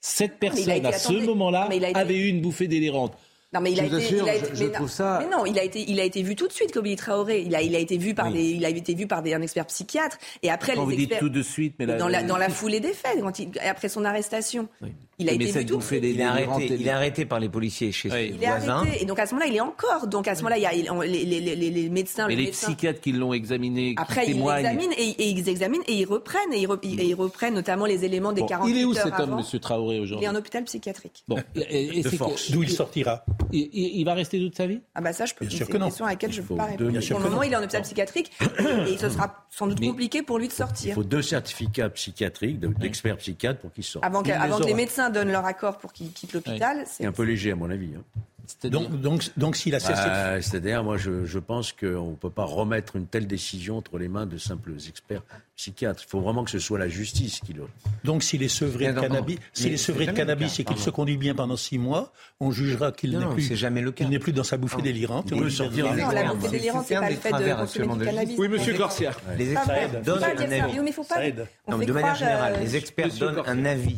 cette 0.05 0.37
personne, 0.37 0.85
à 0.85 0.91
ce 0.91 1.13
moment-là, 1.25 1.67
avait 1.95 2.15
eu 2.15 2.27
une 2.27 2.39
bouffée 2.39 2.67
délirante. 2.67 3.17
Non, 3.53 3.61
mais 3.61 3.71
il 3.71 3.79
a 3.79 3.85
été, 3.85 4.17
il 4.17 4.29
a 4.29 4.35
été, 4.35 4.49
je, 4.53 4.65
trouve 4.65 4.89
ça. 4.89 5.19
Mais 5.23 5.35
non, 5.35 5.45
il 5.45 5.57
a 5.57 5.63
été, 5.63 5.83
il 5.87 5.99
a 5.99 6.03
été 6.03 6.21
vu 6.21 6.35
tout 6.35 6.47
de 6.47 6.51
suite, 6.51 6.73
Kobi 6.73 6.95
Traoré. 6.95 7.41
Il 7.41 7.55
a, 7.55 7.61
il 7.61 7.75
a 7.75 7.79
été 7.79 7.97
vu 7.97 8.13
par 8.13 8.29
des, 8.29 8.43
il 8.43 8.65
a 8.65 8.69
été 8.69 8.93
vu 8.93 9.07
par 9.07 9.23
des, 9.23 9.33
un 9.33 9.41
expert 9.41 9.65
psychiatre. 9.65 10.17
Et 10.43 10.51
après, 10.51 10.75
quand 10.75 10.85
les 10.85 10.95
vous 10.95 11.01
experts. 11.01 11.19
Dites 11.21 11.27
tout 11.27 11.29
de 11.29 11.41
suite, 11.41 11.75
mais 11.79 11.85
là, 11.85 11.95
dans 11.95 12.09
la, 12.09 12.21
dans 12.21 12.37
la 12.37 12.49
foulée 12.49 12.81
des 12.81 12.93
faits, 12.93 13.19
quand 13.21 13.39
il, 13.39 13.49
après 13.59 13.87
son 13.87 14.03
arrestation. 14.03 14.67
Oui. 14.81 14.89
Il 15.17 15.29
a 15.29 15.33
mais 15.37 15.45
été 15.45 15.59
vu 15.59 15.65
tout. 15.65 15.79
Il 15.91 16.19
est, 16.19 16.23
arrêté, 16.23 16.75
il 16.77 16.87
est 16.87 16.89
arrêté 16.91 17.25
par 17.25 17.39
les 17.39 17.47
policiers 17.47 17.91
chez 17.91 18.11
oui. 18.11 18.33
Il 18.35 18.43
est 18.43 18.47
arrêté. 18.47 19.01
Et 19.01 19.05
donc 19.05 19.17
à 19.19 19.25
ce 19.25 19.33
moment-là, 19.33 19.49
il 19.51 19.55
est 19.55 19.61
encore. 19.61 20.07
Donc 20.07 20.27
à 20.27 20.35
ce 20.35 20.41
moment-là, 20.41 20.57
il 20.57 20.63
y 20.63 20.65
a 20.65 21.05
les, 21.07 21.25
les, 21.25 21.55
les, 21.55 21.69
les 21.71 21.89
médecins. 21.89 22.27
Mais 22.27 22.35
les 22.35 22.45
médecins... 22.45 22.67
psychiatres 22.67 22.99
qui 22.99 23.13
l'ont 23.13 23.31
examiné, 23.33 23.95
qui 23.95 24.01
Après, 24.01 24.25
témoignent. 24.25 24.59
ils 24.59 24.63
l'examinent 24.63 24.93
et, 24.97 25.09
et, 25.09 25.29
ils 25.29 25.47
examinent 25.49 25.83
et 25.87 25.93
ils 25.93 26.05
reprennent. 26.05 26.51
Et 26.53 26.59
ils, 26.59 26.67
re, 26.67 26.77
et 26.83 27.05
ils 27.05 27.13
reprennent 27.15 27.53
notamment 27.53 27.85
les 27.85 28.03
éléments 28.03 28.33
des 28.33 28.41
bon, 28.41 28.47
48 28.47 28.71
Il 28.71 28.81
est 28.81 28.85
où 28.85 28.93
cet 28.93 29.05
homme, 29.05 29.13
avant. 29.15 29.37
Monsieur 29.37 29.59
Traoré, 29.59 29.99
aujourd'hui 29.99 30.25
Il 30.25 30.27
est 30.27 30.29
en 30.29 30.35
hôpital 30.35 30.63
psychiatrique. 30.65 31.23
Bon, 31.27 31.37
et, 31.55 31.99
et 31.99 32.01
de 32.01 32.09
force. 32.09 32.51
D'où 32.51 32.63
il 32.63 32.69
sortira 32.69 33.23
il, 33.51 33.69
il, 33.73 34.03
va 34.03 34.13
rester 34.15 34.39
toute 34.39 34.55
sa 34.57 34.67
vie 34.67 34.81
Ah 34.95 35.01
bah 35.01 35.13
ça, 35.13 35.25
je 35.25 35.33
peux. 35.33 35.45
Bien 35.45 35.55
sûr 35.57 35.65
C'est 35.65 35.71
que 35.71 35.77
une 35.77 35.81
non. 35.83 35.87
question 35.87 36.05
à 36.05 36.09
laquelle 36.09 36.33
je 36.33 36.41
ne 36.41 36.47
peux 36.47 36.55
pas 36.55 36.65
répondre. 36.65 36.91
Pour 36.91 37.19
le 37.19 37.23
que 37.25 37.29
moment, 37.29 37.43
il 37.43 37.53
est 37.53 37.55
en 37.55 37.63
hôpital 37.63 37.83
psychiatrique 37.83 38.31
et 38.87 38.97
ce 38.97 39.09
sera 39.09 39.45
sans 39.49 39.67
doute 39.67 39.79
compliqué 39.79 40.21
pour 40.23 40.39
lui 40.39 40.47
de 40.47 40.53
Il 40.53 40.55
sortir. 40.55 40.95
faut 40.95 41.03
deux 41.03 41.21
certificats 41.21 41.89
psychiatriques 41.89 42.59
de- 42.59 42.67
d'experts 42.67 43.17
psychiatres 43.17 43.59
pour 43.61 43.71
qu'ils 43.71 43.83
sortent. 43.83 44.03
Avant, 44.05 44.21
que, 44.21 44.29
Il 44.29 44.33
les 44.33 44.39
que 44.39 44.51
aura. 44.51 44.59
Médecins 45.07 45.09
donnent 45.09 45.31
leur 45.31 45.45
accord 45.45 45.77
pour 45.77 45.93
qu'il 45.93 46.11
quitte 46.11 46.33
l'hôpital, 46.33 46.83
C'est 46.85 47.03
c'est 47.03 47.05
un 47.05 47.11
peu 47.11 47.23
léger 47.23 47.51
à 47.51 47.55
mon 47.55 47.69
avis. 47.69 47.91
hein. 47.95 48.03
Donc, 48.65 49.01
donc, 49.01 49.23
donc 49.37 49.55
s'il 49.55 49.73
a 49.73 49.79
cessé. 49.79 50.03
Bah, 50.05 50.39
C'est-à-dire, 50.39 50.83
moi, 50.83 50.97
je, 50.97 51.25
je 51.25 51.39
pense 51.39 51.71
qu'on 51.71 52.11
ne 52.11 52.15
peut 52.15 52.29
pas 52.29 52.43
remettre 52.43 52.95
une 52.95 53.07
telle 53.07 53.25
décision 53.25 53.77
entre 53.79 53.97
les 53.97 54.07
mains 54.07 54.27
de 54.27 54.37
simples 54.37 54.73
experts 54.87 55.23
psychiatres. 55.55 56.03
Il 56.05 56.09
faut 56.11 56.19
vraiment 56.19 56.43
que 56.43 56.51
ce 56.51 56.59
soit 56.59 56.77
la 56.77 56.87
justice 56.87 57.39
qui 57.39 57.53
le. 57.53 57.63
Donc 58.03 58.21
s'il 58.21 58.43
est 58.43 58.47
sevré 58.47 58.93
de 58.93 58.99
cannabis, 58.99 59.37
non. 59.37 59.41
s'il 59.51 59.67
est 59.67 59.71
Mais 59.71 59.77
sevré 59.77 60.05
c'est 60.05 60.11
de 60.11 60.17
cannabis 60.17 60.59
et 60.59 60.63
qu'il 60.63 60.77
se 60.77 60.91
conduit 60.91 61.17
bien 61.17 61.33
pendant 61.33 61.57
six 61.57 61.79
mois, 61.79 62.11
on 62.39 62.51
jugera 62.51 62.91
qu'il 62.91 63.17
n'est 63.17 63.25
plus, 63.25 63.41
c'est 63.41 63.55
jamais 63.55 63.81
le 63.81 63.91
cas. 63.91 64.03
qu'il 64.03 64.09
n'est 64.11 64.19
plus 64.19 64.31
dans 64.31 64.43
sa 64.43 64.57
bouffée 64.57 64.83
délirante. 64.83 65.25
Il 65.31 65.37
On 65.37 65.39
peut 65.39 65.49
sortir 65.49 65.85
Non, 65.95 66.09
la 66.11 66.23
bouffée 66.25 66.37
moi. 66.41 66.49
délirante, 66.51 66.85
C'est 66.87 66.95
pas 66.99 67.09
le 67.09 67.15
fait 67.15 67.29
de 67.29 67.33
consommer 67.33 67.51
actuellement 67.63 67.93
du 67.95 67.99
de 68.01 68.05
la 68.05 68.11
cannabis. 68.11 68.35
Oui, 68.37 68.47
monsieur 68.47 68.73
Corsia. 68.75 69.11
Les 69.39 69.51
experts 69.53 70.01
donnent 70.03 70.23
un 70.23 70.51
avis. 70.51 70.79
Mais 70.81 70.89
il 70.89 70.93
faut 70.93 71.03
pas. 71.03 71.15
De 71.31 71.47
manière 71.67 71.93
croire, 72.01 72.15
générale, 72.15 72.53
euh, 72.57 72.59
les 72.59 72.75
experts 72.75 73.09
donnent 73.19 73.41
un 73.47 73.65
avis 73.65 73.97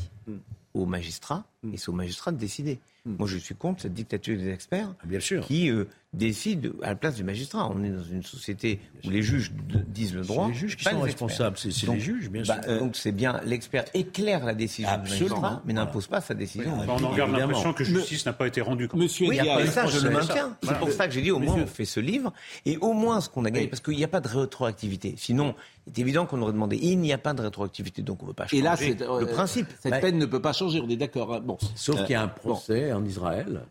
aux 0.73 0.85
magistrats 0.85 1.45
et 1.73 1.77
c'est 1.77 1.89
aux 1.89 1.93
magistrats 1.93 2.31
de 2.31 2.37
décider. 2.37 2.79
Moi, 3.05 3.27
je 3.27 3.37
suis 3.37 3.55
contre 3.55 3.83
cette 3.83 3.93
dictature 3.93 4.37
des 4.37 4.49
experts 4.49 4.93
Bien 5.05 5.21
sûr. 5.21 5.45
qui 5.45 5.69
euh, 5.69 5.85
décident 6.17 6.69
à 6.83 6.89
la 6.89 6.95
place 6.95 7.15
du 7.15 7.23
magistrat. 7.23 7.69
On 7.73 7.83
est 7.83 7.89
dans 7.89 8.03
une 8.03 8.23
société 8.23 8.79
où 9.05 9.09
les 9.09 9.21
juges 9.21 9.51
disent 9.87 10.13
le 10.15 10.21
droit. 10.23 10.45
C'est 10.47 10.51
les 10.53 10.57
juges 10.57 10.75
qui 10.77 10.83
pas 10.83 10.91
sont 10.91 10.97
les 10.97 11.03
responsables. 11.03 11.57
C'est 11.57 11.71
c'est 11.71 11.85
Donc, 11.85 11.95
les 11.95 12.01
juges, 12.01 12.29
bien 12.29 12.43
bah, 12.45 12.61
sûr. 12.61 12.71
euh, 12.71 12.79
donc 12.79 12.95
c'est 12.95 13.11
bien 13.11 13.39
l'expert 13.45 13.85
éclaire 13.93 14.45
la 14.45 14.53
décision 14.55 14.89
Absolument. 14.91 15.25
du 15.27 15.31
magistrat, 15.41 15.61
mais 15.65 15.73
n'impose 15.73 16.07
pas 16.07 16.19
sa 16.21 16.33
décision. 16.33 16.71
On 16.87 17.03
en 17.03 17.15
garde 17.15 17.31
l'impression 17.31 17.73
que 17.73 17.83
justice 17.83 18.25
n'a 18.25 18.33
pas 18.33 18.47
été 18.47 18.61
rendue. 18.61 18.87
quand. 18.87 18.97
Monsieur 18.97 19.29
Oui, 19.29 19.39
après 19.39 19.67
ça, 19.67 19.85
je 19.87 19.99
le 20.05 20.09
maintiens. 20.11 20.57
C'est 20.63 20.77
pour 20.79 20.91
ça 20.91 21.07
que 21.07 21.13
j'ai 21.13 21.21
dit, 21.21 21.31
au 21.31 21.39
moins, 21.39 21.55
on 21.55 21.67
fait 21.67 21.85
ce 21.85 21.99
livre. 21.99 22.33
Et 22.65 22.77
au 22.77 22.93
moins, 22.93 23.21
ce 23.21 23.29
qu'on 23.29 23.45
a 23.45 23.51
gagné, 23.51 23.67
parce 23.67 23.81
qu'il 23.81 23.95
n'y 23.95 24.03
a 24.03 24.07
pas 24.09 24.19
de 24.21 24.27
rétroactivité. 24.27 25.13
Sinon, 25.17 25.55
il 25.85 25.91
est 25.91 25.99
évident 25.99 26.25
qu'on 26.25 26.41
aurait 26.41 26.51
demandé. 26.53 26.77
Il 26.81 26.99
n'y 26.99 27.13
a 27.13 27.17
pas 27.17 27.33
de 27.33 27.41
rétroactivité, 27.41 28.01
donc 28.01 28.21
on 28.23 28.25
ne 28.25 28.31
peut 28.31 28.35
pas 28.35 28.47
changer 28.47 28.57
Et 28.57 28.61
là, 28.61 28.75
c'est, 28.75 29.01
euh, 29.01 29.19
le 29.21 29.27
principe. 29.27 29.67
Cette 29.81 29.91
Bah, 29.91 29.99
peine 29.99 30.17
ne 30.17 30.25
peut 30.25 30.41
pas 30.41 30.51
changer, 30.53 30.81
on 30.81 30.89
est 30.89 30.95
d'accord. 30.97 31.33
hein. 31.33 31.39
Bon. 31.43 31.57
Sauf 31.75 31.97
Euh, 31.99 32.03
qu'il 32.03 32.13
y 32.13 32.15
a 32.15 32.21
un 32.23 32.27
bon. 32.27 32.33
procès 32.35 32.91
en 32.91 33.05
Israël 33.05 33.61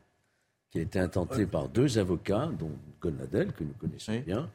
qui 0.76 0.80
a 0.80 0.82
été 0.82 0.98
intenté 0.98 1.46
par 1.46 1.68
deux 1.70 1.98
avocats, 1.98 2.50
dont 2.58 2.70
Gonadel, 3.00 3.52
que 3.52 3.64
nous 3.64 3.72
connaissons 3.80 4.12
Oui. 4.12 4.18
bien, 4.20 4.50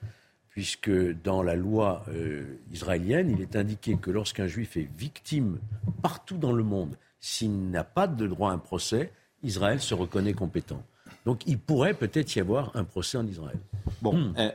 puisque 0.49 0.91
dans 1.23 1.41
la 1.41 1.56
loi 1.56 2.06
euh, 2.10 2.57
israélienne, 2.72 3.31
il 3.31 3.41
est 3.41 3.56
indiqué 3.56 3.98
que 3.98 4.11
lorsqu'un 4.11 4.45
juif 4.45 4.77
est 4.77 4.88
victime 4.98 5.57
partout 6.03 6.38
dans 6.38 6.52
le 6.53 6.64
monde, 6.64 6.95
s'il 7.19 7.69
n'a 7.72 7.84
pas 7.84 8.06
de 8.07 8.27
droit 8.27 8.52
à 8.52 8.53
un 8.53 8.60
procès, 8.60 9.11
Israël 9.41 9.80
se 9.81 9.95
reconnaît 9.95 10.34
compétent. 10.34 10.84
Donc 11.26 11.41
il 11.48 11.57
pourrait 11.57 11.95
peut-être 11.95 12.35
y 12.35 12.39
avoir 12.39 12.76
un 12.76 12.84
procès 12.84 13.18
en 13.18 13.26
Israël. 13.26 13.60
Bon, 14.02 14.14
Hmm. 14.15 14.34
euh, 14.38 14.52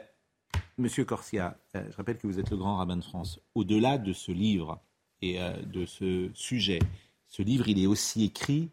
Monsieur 0.79 1.05
Corsia, 1.05 1.57
euh, 1.75 1.83
je 1.91 1.97
rappelle 1.97 2.19
que 2.19 2.27
vous 2.29 2.39
êtes 2.39 2.51
le 2.51 2.57
grand 2.59 2.77
rabbin 2.77 2.97
de 2.99 3.03
France. 3.05 3.41
Au-delà 3.57 3.99
de 3.99 4.13
ce 4.13 4.31
livre 4.31 4.79
et 5.23 5.39
de 5.67 5.87
ce 5.87 6.29
sujet, 6.35 6.79
ce 7.29 7.43
livre, 7.43 7.67
il 7.69 7.83
est 7.83 7.87
aussi 7.87 8.25
écrit 8.25 8.69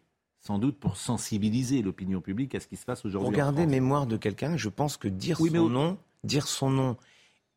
sans 0.46 0.58
doute 0.58 0.78
pour 0.78 0.96
sensibiliser 0.96 1.82
l'opinion 1.82 2.20
publique 2.20 2.54
à 2.54 2.60
ce 2.60 2.66
qui 2.66 2.76
se 2.76 2.84
passe 2.84 3.04
aujourd'hui. 3.04 3.30
Regardez 3.30 3.66
mémoire 3.66 4.06
de 4.06 4.16
quelqu'un, 4.16 4.56
je 4.56 4.68
pense 4.68 4.96
que 4.96 5.08
dire 5.08 5.40
Oui, 5.40 5.48
son 5.50 5.64
mais 5.64 5.70
nom, 5.70 5.98
dire 6.22 6.46
son 6.46 6.70
nom, 6.70 6.96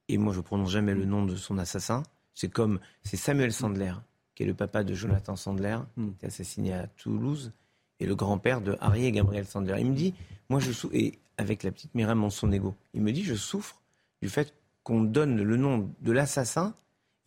et 0.08 0.18
moi 0.18 0.34
je 0.34 0.40
prononce 0.42 0.72
jamais 0.72 0.94
le 0.94 1.06
nom 1.06 1.26
de 1.26 1.36
son 1.36 1.58
assassin, 1.58 2.04
c'est 2.34 2.50
comme, 2.52 2.80
c'est 3.04 3.18
Samuel 3.18 3.52
Sandler, 3.52 3.94
qui 4.36 4.44
est 4.44 4.46
le 4.46 4.54
papa 4.54 4.84
de 4.84 4.94
Jonathan 4.94 5.36
Sandler, 5.36 5.78
qui 5.96 6.02
Mm. 6.02 6.10
été 6.12 6.28
assassiné 6.28 6.74
à 6.74 6.88
Toulouse, 6.88 7.52
et 8.00 8.06
le 8.06 8.16
grand-père 8.16 8.62
de 8.62 8.78
Harry 8.80 9.06
et 9.06 9.12
Gabriel 9.12 9.46
Sandler. 9.46 9.76
Il 9.80 9.92
me 9.92 9.96
dit, 9.96 10.14
moi 10.50 10.60
je 10.60 10.72
souffre, 10.72 10.94
et 10.96 11.20
avec 11.38 11.64
la 11.64 11.72
petite 11.72 11.94
Myriam 11.94 12.18
Monsonego, 12.20 12.76
il 12.94 13.02
me 13.02 13.12
dit, 13.12 13.24
je 13.24 13.36
souffre 13.36 13.82
du 14.22 14.30
fait 14.30 14.54
qu'on 14.84 15.02
donne 15.02 15.42
le 15.42 15.58
nom 15.58 15.90
de 16.02 16.12
l'assassin, 16.12 16.74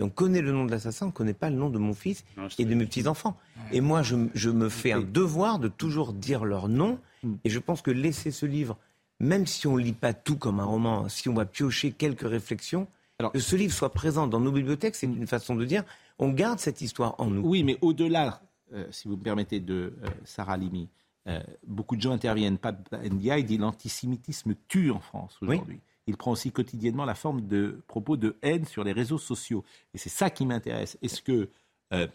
et 0.01 0.03
on 0.03 0.09
connaît 0.09 0.41
le 0.41 0.51
nom 0.51 0.65
de 0.65 0.71
l'assassin, 0.71 1.07
on 1.07 1.09
ne 1.11 1.15
connaît 1.15 1.35
pas 1.35 1.51
le 1.51 1.57
nom 1.57 1.69
de 1.69 1.77
mon 1.79 1.93
fils 1.93 2.25
Non, 2.39 2.49
et 2.59 2.65
de 2.65 2.75
mes 2.75 2.87
petits-enfants. 2.87 3.37
Et 3.71 3.83
moi, 3.83 4.03
je, 4.03 4.17
je 4.35 4.49
me 4.49 4.71
fais 4.71 4.93
un 4.93 5.03
devoir 5.03 5.59
de 5.59 5.69
toujours 5.69 6.15
dire 6.15 6.47
leur 6.47 6.69
nom. 6.69 6.99
Mm. 7.23 7.35
Et 7.45 7.51
je 7.51 7.59
pense 7.59 7.83
que 7.83 7.91
laisser 7.91 8.31
ce 8.31 8.47
livre, 8.47 8.79
même 9.19 9.47
si 9.47 9.67
on 9.67 9.77
ne 9.77 9.83
lit 9.83 9.93
pas 9.93 10.15
tout 10.15 10.37
comme 10.37 10.59
un 10.59 10.65
roman, 10.65 11.07
si 11.11 11.29
on 11.29 11.35
va 11.35 11.45
piocher 11.45 11.93
quelques 11.93 12.27
réflexions, 12.27 12.89
Alors- 13.19 13.31
que 13.31 13.41
ce 13.41 13.57
livre 13.57 13.75
soit 13.75 13.93
présent 13.93 14.27
dans 14.27 14.41
nos 14.41 14.53
bibliothèques, 14.53 14.97
c'est 14.97 15.07
une 15.07 15.27
façon 15.27 15.55
de 15.55 15.67
dire, 15.67 15.85
on 16.19 16.31
garde 16.31 16.61
cette 16.61 16.81
histoire 16.81 17.15
en 17.19 17.27
nous. 17.27 17.43
Oui, 17.47 17.63
mais 17.63 17.77
au-delà, 17.83 18.41
euh, 18.73 18.87
si 18.91 19.07
vous 19.07 19.19
me 19.19 19.23
permettez, 19.23 19.61
de 19.61 19.93
euh, 20.03 20.09
Sarah 20.25 20.57
Limi, 20.57 20.89
euh, 21.27 21.41
beaucoup 21.67 21.97
de 21.97 22.01
gens 22.01 22.13
interviennent. 22.13 22.57
Pat 22.57 22.75
Ndiaye 23.05 23.45
dit 23.45 23.59
l'antisémitisme 23.59 24.55
tue 24.67 24.91
en 24.91 25.01
France 25.01 25.37
aujourd'hui. 25.43 25.81
Il 26.11 26.17
prend 26.17 26.33
aussi 26.33 26.51
quotidiennement 26.51 27.05
la 27.05 27.15
forme 27.15 27.47
de 27.47 27.81
propos 27.87 28.17
de 28.17 28.37
haine 28.43 28.65
sur 28.65 28.83
les 28.83 28.91
réseaux 28.91 29.17
sociaux. 29.17 29.65
Et 29.95 29.99
c'est 29.99 30.09
ça 30.09 30.29
qui 30.29 30.45
m'intéresse. 30.45 30.99
Est-ce 31.03 31.23
que 31.23 31.49
euh, 31.93 32.09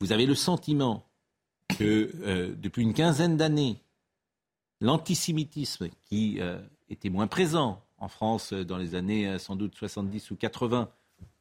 vous 0.00 0.12
avez 0.12 0.24
le 0.24 0.36
sentiment 0.36 1.04
que 1.76 2.12
euh, 2.22 2.54
depuis 2.56 2.84
une 2.84 2.94
quinzaine 2.94 3.36
d'années, 3.36 3.80
l'antisémitisme 4.80 5.88
qui 6.04 6.36
euh, 6.38 6.60
était 6.88 7.10
moins 7.10 7.26
présent 7.26 7.82
en 7.98 8.06
France 8.06 8.52
dans 8.52 8.76
les 8.76 8.94
années 8.94 9.36
sans 9.40 9.56
doute 9.56 9.74
70 9.74 10.30
ou 10.30 10.36
80 10.36 10.88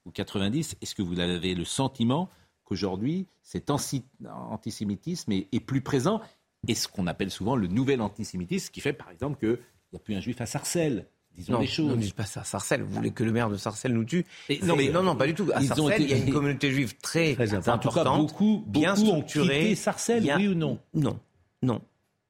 ou 0.06 0.12
90, 0.12 0.78
est-ce 0.82 0.96
que 0.96 1.04
vous 1.04 1.20
avez 1.20 1.54
le 1.54 1.66
sentiment 1.66 2.28
qu'aujourd'hui 2.64 3.28
cet 3.44 3.70
anti- 3.70 4.04
antisémitisme 4.28 5.32
est, 5.32 5.48
est 5.52 5.60
plus 5.60 5.82
présent? 5.82 6.22
Et 6.68 6.74
ce 6.74 6.88
qu'on 6.88 7.06
appelle 7.06 7.30
souvent 7.30 7.56
le 7.56 7.68
nouvel 7.68 8.02
antisémitisme, 8.02 8.72
qui 8.72 8.82
fait 8.82 8.94
par 8.94 9.12
exemple 9.12 9.38
qu'il 9.38 9.60
n'y 9.94 9.98
a 9.98 10.00
plus 10.00 10.16
un 10.16 10.22
juif 10.22 10.42
à 10.42 10.48
Sarcelles 10.48 11.06
Disons 11.36 11.54
non, 11.54 11.60
les 11.60 11.68
choses. 11.68 11.90
Ne 11.92 11.96
dites 11.98 12.14
pas 12.14 12.26
ça. 12.26 12.44
Sarcelles, 12.44 12.82
vous 12.84 12.92
voulez 12.96 13.12
que 13.12 13.24
le 13.24 13.32
maire 13.32 13.50
de 13.50 13.58
Sarcelles 13.58 13.94
nous 13.94 14.06
tue 14.06 14.26
Et 14.50 14.60
non, 14.64 14.76
mais, 14.76 14.90
non, 14.90 15.04
non, 15.04 15.16
pas 15.16 15.28
du 15.28 15.34
tout. 15.34 15.50
À 15.54 15.62
Ils 15.62 15.72
ont 15.74 15.76
Sarcelles, 15.88 16.02
il 16.04 16.10
y 16.10 16.14
a 16.14 16.18
une 16.18 16.30
communauté 16.34 16.72
juive 16.72 16.96
très, 17.02 17.34
Très 17.34 17.54
importante. 17.54 17.86
En 17.86 17.90
tout 17.90 17.96
cas, 17.96 18.04
beaucoup, 18.18 18.64
bien 18.68 18.94
beaucoup 18.94 19.08
ont 19.10 19.16
structurée. 19.18 19.60
quitté 19.60 19.76
Sarcelles, 19.76 20.30
a- 20.30 20.38
oui 20.38 20.48
ou 20.48 20.56
non 20.56 20.80
Non, 20.94 21.20
non. 21.62 21.82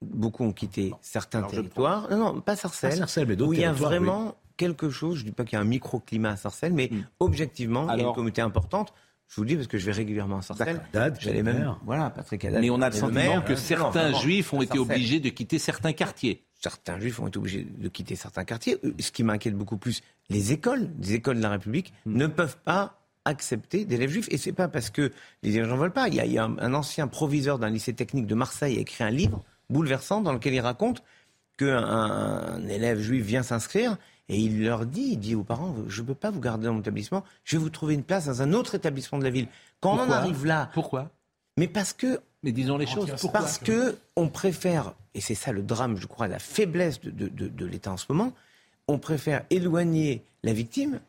Beaucoup 0.01 0.43
ont 0.43 0.51
quitté 0.53 0.93
certains 1.01 1.39
alors 1.39 1.51
territoires. 1.51 2.07
Non, 2.11 2.33
non, 2.35 2.41
pas 2.41 2.55
Sarcelles. 2.55 2.91
Pas 2.91 2.95
Sarcelles, 2.97 3.27
mais 3.27 3.35
d'autres 3.35 3.51
Où 3.51 3.53
il 3.53 3.59
y 3.61 3.65
a 3.65 3.71
vraiment 3.73 4.35
quelque 4.57 4.89
chose. 4.89 5.17
Je 5.17 5.21
ne 5.23 5.29
dis 5.29 5.31
pas 5.33 5.43
qu'il 5.45 5.53
y 5.53 5.59
a 5.59 5.61
un 5.61 5.65
microclimat 5.65 6.31
à 6.31 6.35
Sarcelles, 6.37 6.73
mais 6.73 6.89
Hmm. 6.91 7.01
objectivement, 7.19 7.91
il 7.93 7.99
y 7.99 8.03
a 8.03 8.07
une 8.07 8.13
communauté 8.13 8.41
importante. 8.41 8.93
Je 9.27 9.35
vous 9.37 9.41
le 9.41 9.47
dis 9.49 9.55
parce 9.55 9.67
que 9.67 9.77
je 9.79 9.85
vais 9.87 9.91
régulièrement 9.91 10.37
à 10.37 10.41
Sarcelles. 10.43 10.81
J'allais 11.19 11.41
même. 11.43 11.75
Voilà, 11.85 12.11
Patrick 12.11 12.45
Haddad. 12.45 12.61
Mais 12.61 12.69
on 12.69 12.81
a 12.81 12.89
le 12.89 12.95
sentiment 12.95 13.41
que 13.41 13.53
Euh, 13.53 13.55
certains 13.55 14.11
non, 14.11 14.19
juifs 14.19 14.53
ont 14.53 14.59
à 14.59 14.63
été 14.63 14.77
obligés 14.77 15.19
de 15.19 15.29
quitter 15.29 15.57
certains 15.59 15.93
quartiers. 15.93 16.43
Certains 16.65 16.99
juifs 16.99 17.19
ont 17.19 17.27
été 17.27 17.37
obligés 17.37 17.67
de 17.85 17.87
quitter 17.89 18.15
certains 18.15 18.45
quartiers. 18.45 18.77
Euh, 18.83 18.93
Ce 18.99 19.11
qui 19.11 19.23
m'inquiète 19.23 19.55
beaucoup 19.55 19.77
plus, 19.77 20.01
les 20.29 20.51
écoles, 20.51 20.89
les 20.99 21.13
écoles 21.13 21.37
de 21.37 21.43
la 21.43 21.49
République 21.51 21.93
Hmm. 22.05 22.17
ne 22.17 22.27
peuvent 22.27 22.57
pas 22.63 22.83
accepter 23.25 23.85
d'élèves 23.85 24.09
juifs. 24.11 24.27
Et 24.31 24.37
c'est 24.37 24.51
pas 24.61 24.67
parce 24.67 24.89
que 24.89 25.11
les 25.43 25.51
dirigeants 25.51 25.75
ne 25.75 25.81
veulent 25.81 25.91
pas. 26.01 26.07
Il 26.07 26.15
y 26.15 26.19
a, 26.19 26.25
il 26.25 26.31
y 26.33 26.37
a 26.39 26.45
un, 26.45 26.57
un 26.59 26.73
ancien 26.73 27.07
proviseur 27.07 27.59
d'un 27.59 27.69
lycée 27.69 27.93
technique 27.93 28.27
de 28.27 28.35
Marseille 28.35 28.77
a 28.77 28.81
écrit 28.81 29.03
un 29.03 29.11
livre 29.11 29.43
bouleversant 29.69 30.21
dans 30.21 30.33
lequel 30.33 30.53
il 30.53 30.59
raconte 30.59 31.03
qu'un 31.57 31.83
un 31.83 32.67
élève 32.67 32.99
juif 32.99 33.23
vient 33.25 33.43
s'inscrire 33.43 33.97
et 34.29 34.37
il 34.39 34.63
leur 34.63 34.85
dit, 34.85 35.09
il 35.13 35.17
dit 35.19 35.35
aux 35.35 35.43
parents, 35.43 35.75
je 35.87 36.01
ne 36.01 36.07
peux 36.07 36.15
pas 36.15 36.31
vous 36.31 36.39
garder 36.41 36.65
dans 36.67 36.73
mon 36.73 36.79
établissement, 36.81 37.23
je 37.43 37.57
vais 37.57 37.63
vous 37.63 37.69
trouver 37.69 37.93
une 37.93 38.03
place 38.03 38.25
dans 38.25 38.41
un 38.41 38.53
autre 38.53 38.73
établissement 38.75 39.19
de 39.19 39.23
la 39.23 39.29
ville. 39.29 39.47
Quand 39.81 39.93
on 39.97 39.99
en 40.01 40.11
arrive 40.11 40.45
là, 40.45 40.69
Pourquoi? 40.73 41.11
Mais 41.57 41.67
parce 41.67 41.93
que 41.93 42.19
mais 42.45 42.51
disons 42.51 42.77
les 42.77 42.85
choses. 42.85 43.09
Pourquoi 43.19 43.39
Parce 43.41 43.57
que 43.57 43.97
on 44.15 44.29
préfère, 44.29 44.93
et 45.15 45.19
c'est 45.19 45.33
ça 45.33 45.51
le 45.51 45.63
drame, 45.63 45.97
je 45.97 46.05
crois, 46.05 46.27
la 46.27 46.37
faiblesse 46.37 47.01
de, 47.01 47.09
de, 47.09 47.47
de, 47.47 47.65
l'État 47.65 47.91
en 47.91 47.97
ce 47.97 48.05
moment, 48.09 48.33
on 48.87 48.99
préfère 48.99 49.43
éloigner 49.49 50.23
la 50.43 50.53
victime 50.53 50.99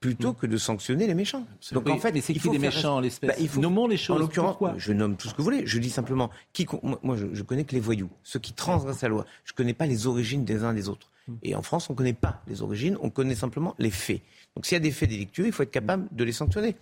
plutôt 0.00 0.32
que 0.32 0.46
de 0.46 0.56
sanctionner 0.56 1.06
les 1.06 1.14
méchants. 1.14 1.46
Donc 1.72 1.90
en 1.90 1.98
fait, 1.98 2.12
mais 2.12 2.22
c'est 2.22 2.32
qui 2.32 2.48
les 2.48 2.58
méchants, 2.58 3.00
l'espèce 3.00 3.38
bah, 3.38 3.60
Nommons 3.60 3.86
les 3.86 3.98
choses. 3.98 4.16
En 4.16 4.18
l'occurrence, 4.18 4.56
je 4.78 4.92
nomme 4.94 5.16
tout 5.16 5.28
ce 5.28 5.34
que 5.34 5.38
vous 5.38 5.44
voulez. 5.44 5.66
Je 5.66 5.78
dis 5.78 5.90
simplement, 5.90 6.30
qui, 6.54 6.66
moi, 7.02 7.16
je, 7.16 7.26
je, 7.32 7.42
connais 7.42 7.64
que 7.64 7.74
les 7.74 7.80
voyous, 7.80 8.08
ceux 8.22 8.38
qui 8.38 8.54
transgressent 8.54 9.02
la 9.02 9.08
loi. 9.08 9.26
Je 9.44 9.52
ne 9.52 9.56
connais 9.56 9.74
pas 9.74 9.86
les 9.86 10.06
origines 10.06 10.44
des 10.44 10.64
uns 10.64 10.72
des 10.72 10.88
autres. 10.88 11.10
Hmm. 11.26 11.34
Et 11.42 11.54
en 11.54 11.62
France, 11.62 11.90
on 11.90 11.92
ne 11.92 11.98
connaît 11.98 12.14
pas 12.14 12.40
les 12.46 12.62
origines, 12.62 12.96
on 13.02 13.10
connaît 13.10 13.34
simplement 13.34 13.74
les 13.78 13.90
faits. 13.90 14.22
Donc 14.56 14.64
s'il 14.64 14.76
y 14.76 14.80
a 14.80 14.80
des 14.80 14.92
faits 14.92 15.10
délictueux, 15.10 15.46
il 15.46 15.52
faut 15.52 15.64
être 15.64 15.70
capable 15.70 16.06
de 16.12 16.24
les 16.24 16.32
sanctionner. 16.32 16.76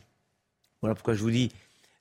Voilà 0.82 0.94
pourquoi 0.94 1.14
je 1.14 1.22
vous 1.22 1.30
dis, 1.30 1.50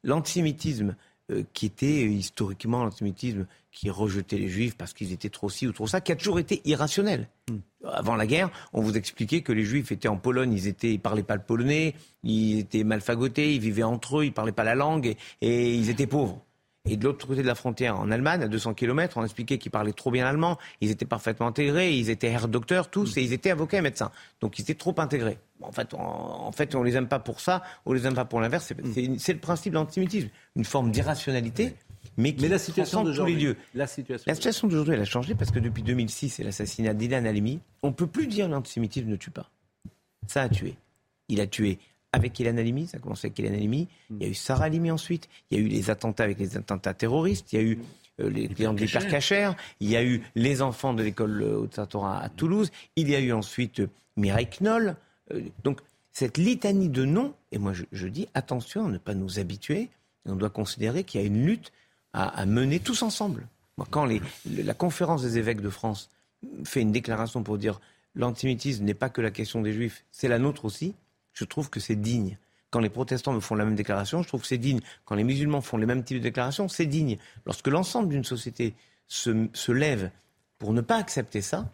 l'antisémitisme 0.06 0.96
euh, 1.32 1.44
qui 1.54 1.66
était 1.66 2.04
historiquement 2.04 2.84
l'antisémitisme 2.84 3.48
qui 3.72 3.90
rejetait 3.90 4.38
les 4.38 4.48
juifs 4.48 4.78
parce 4.78 4.94
qu'ils 4.94 5.12
étaient 5.12 5.30
trop 5.30 5.50
ci 5.50 5.68
ou 5.68 5.74
trop 5.74 5.88
ça, 5.88 6.00
qui 6.00 6.12
a 6.12 6.16
toujours 6.16 6.40
été 6.40 6.62
irrationnel. 6.66 7.28
Hmm. 7.50 7.58
Avant 7.88 8.16
la 8.16 8.28
guerre, 8.28 8.52
on 8.74 8.82
vous 8.82 8.96
expliquait 8.96 9.42
que 9.42 9.52
les 9.52 9.66
juifs 9.66 9.92
étaient 9.92 10.08
en 10.08 10.18
Pologne, 10.18 10.54
ils 10.54 10.68
étaient, 10.68 10.94
ils 10.94 11.00
parlaient 11.00 11.24
pas 11.24 11.36
le 11.36 11.42
polonais, 11.42 11.96
ils 12.24 12.60
étaient 12.60 12.84
mal 12.84 13.02
fagotés, 13.02 13.56
ils 13.56 13.60
vivaient 13.60 13.84
entre 13.84 14.20
eux, 14.20 14.26
ils 14.26 14.34
parlaient 14.34 14.52
pas 14.52 14.64
la 14.64 14.76
langue 14.76 15.16
et 15.42 15.76
ils 15.76 15.90
étaient 15.90 16.08
pauvres. 16.08 16.42
Et 16.88 16.98
de 16.98 17.04
l'autre 17.04 17.26
côté 17.26 17.42
de 17.42 17.48
la 17.48 17.56
frontière, 17.56 18.00
en 18.00 18.12
Allemagne, 18.12 18.44
à 18.44 18.48
200 18.48 18.76
km, 18.76 19.18
on 19.18 19.24
expliquait 19.24 19.58
qu'ils 19.58 19.72
parlaient 19.72 19.94
trop 19.94 20.12
bien 20.12 20.24
l'allemand, 20.24 20.58
ils 20.82 20.92
étaient 20.92 21.06
parfaitement 21.06 21.48
intégrés, 21.48 21.94
ils 21.94 22.10
étaient 22.10 22.28
Herr 22.28 22.48
Docteur, 22.48 22.90
tous, 22.90 23.18
et 23.18 23.22
ils 23.22 23.34
étaient 23.34 23.52
avocats 23.52 23.78
et 23.78 23.82
médecins. 23.82 24.12
Donc 24.40 24.60
ils 24.60 24.62
étaient 24.64 24.76
trop 24.76 24.94
intégrés. 24.98 25.40
en 25.62 25.72
fait, 25.72 25.94
on, 25.94 26.00
en 26.00 26.52
fait, 26.52 26.76
on 26.76 26.84
les 26.84 26.96
aime 26.96 27.08
pas 27.08 27.20
pour 27.20 27.40
ça, 27.40 27.64
on 27.86 27.94
les 27.94 28.06
aime 28.06 28.14
pas 28.14 28.26
pour 28.26 28.40
l'inverse. 28.40 28.72
C'est 29.18 29.34
le 29.34 29.40
principe 29.40 29.74
de 29.74 29.80
l'antisémitisme, 29.80 30.30
une 30.56 30.66
forme 30.66 30.92
d'irrationalité. 30.92 31.74
Mais, 32.18 32.34
qui 32.34 32.48
la 32.48 32.60
situation 32.60 33.04
tous 33.04 33.26
les 33.26 33.36
lieux. 33.36 33.58
La 33.74 33.88
situation, 33.88 34.24
la 34.28 34.36
situation 34.36 34.68
d'aujourd'hui, 34.68 34.94
elle 34.94 35.02
a 35.02 35.06
changé 35.06 35.36
parce 35.36 35.52
que 35.52 35.60
depuis 35.60 35.84
2006 35.84 36.40
et 36.40 36.44
l'assassinat 36.44 36.94
d'Ilan 36.94 37.26
Halimi, 37.26 37.60
on 37.84 37.90
ne 37.90 37.94
peut 37.94 38.08
plus 38.08 38.28
dire 38.28 38.48
l'antisémitisme 38.48 39.10
ne 39.10 39.18
tue 39.18 39.32
pas. 39.32 39.50
Ça 40.28 40.44
a 40.44 40.50
tué. 40.50 40.76
Il 41.28 41.42
a 41.42 41.48
tué 41.48 41.80
avec 42.16 42.40
Ilan 42.40 42.58
Halimi, 42.58 42.88
ça 42.88 42.98
a 42.98 43.00
commencé 43.00 43.28
avec 43.28 43.38
Ilan 43.40 43.54
Halimi, 43.54 43.88
il 44.10 44.24
y 44.24 44.26
a 44.26 44.30
eu 44.30 44.34
Sarah 44.34 44.66
Halimi 44.66 44.90
ensuite, 44.90 45.28
il 45.52 45.58
y 45.58 45.62
a 45.62 45.64
eu 45.64 45.68
les 45.68 45.90
attentats 45.90 46.24
avec 46.24 46.40
les 46.40 46.56
attentats 46.56 46.94
terroristes, 46.94 47.52
il 47.52 47.56
y 47.58 47.60
a 47.60 47.66
eu 47.66 47.80
euh, 48.22 48.30
les 48.30 48.48
clients 48.48 48.74
de 48.74 48.80
l'hypercachère, 48.80 49.56
il 49.82 49.90
y 49.90 49.98
a 49.98 50.04
eu 50.04 50.24
les 50.36 50.62
enfants 50.62 50.94
de 50.94 51.04
l'école 51.04 51.44
euh, 51.44 51.58
Haute-Saint-Torah 51.58 52.22
à 52.22 52.30
Toulouse, 52.30 52.72
il 52.96 53.10
y 53.10 53.16
a 53.16 53.20
eu 53.20 53.34
ensuite 53.34 53.82
euh, 53.82 53.90
Mireille 54.16 54.48
Knoll. 54.62 54.96
donc 55.64 55.82
cette 56.14 56.38
litanie 56.38 56.88
de 56.88 57.04
noms, 57.04 57.34
et 57.52 57.58
moi 57.58 57.74
je, 57.74 58.08
dis 58.08 58.30
attention 58.34 58.86
à 58.86 58.90
ne 58.90 58.98
pas 58.98 59.14
nous 59.14 59.38
habituer, 59.38 59.90
on 60.26 60.36
doit 60.38 60.50
considérer 60.50 61.04
qu'il 61.04 61.20
y 61.20 61.24
a 61.26 61.28
une 61.28 61.46
lutte 61.46 61.74
à, 62.14 62.46
mener 62.46 62.80
tous 62.80 63.02
ensemble. 63.02 63.46
quand 63.90 64.08
la 64.46 64.74
conférence 64.74 65.22
des 65.22 65.38
évêques 65.38 65.60
de 65.60 65.70
France 65.70 66.10
fait 66.64 66.80
une 66.80 66.94
déclaration 66.94 67.44
pour 67.44 67.58
dire 67.58 67.82
l'antisémitisme 68.16 68.86
n'est 68.86 68.94
pas 68.94 69.10
que 69.10 69.20
la 69.20 69.32
question 69.32 69.62
des 69.62 69.74
juifs, 69.74 70.06
c'est 70.12 70.30
la 70.30 70.40
nôtre 70.40 70.64
aussi, 70.64 70.96
je 71.36 71.44
trouve 71.46 71.70
que 71.70 71.80
c'est 71.80 71.96
digne. 71.96 72.40
Quand 72.72 72.80
les 72.80 72.90
protestants 72.90 73.34
me 73.34 73.40
font 73.40 73.56
la 73.56 73.66
même 73.66 73.76
déclaration, 73.76 74.24
je 74.24 74.28
trouve 74.28 74.42
que 74.42 74.48
c'est 74.48 74.58
digne. 74.58 74.80
Quand 75.06 75.16
les 75.16 75.24
musulmans 75.24 75.62
font 75.62 75.78
les 75.78 75.86
mêmes 75.86 76.04
types 76.04 76.18
de 76.18 76.24
déclarations, 76.24 76.68
c'est 76.68 76.88
digne. 76.88 77.18
Lorsque 77.46 77.68
l'ensemble 77.68 78.10
d'une 78.10 78.24
société 78.24 78.74
se, 79.08 79.72
lève 79.72 80.10
pour 80.58 80.74
ne 80.74 80.82
pas 80.82 80.98
accepter 80.98 81.42
ça, 81.42 81.72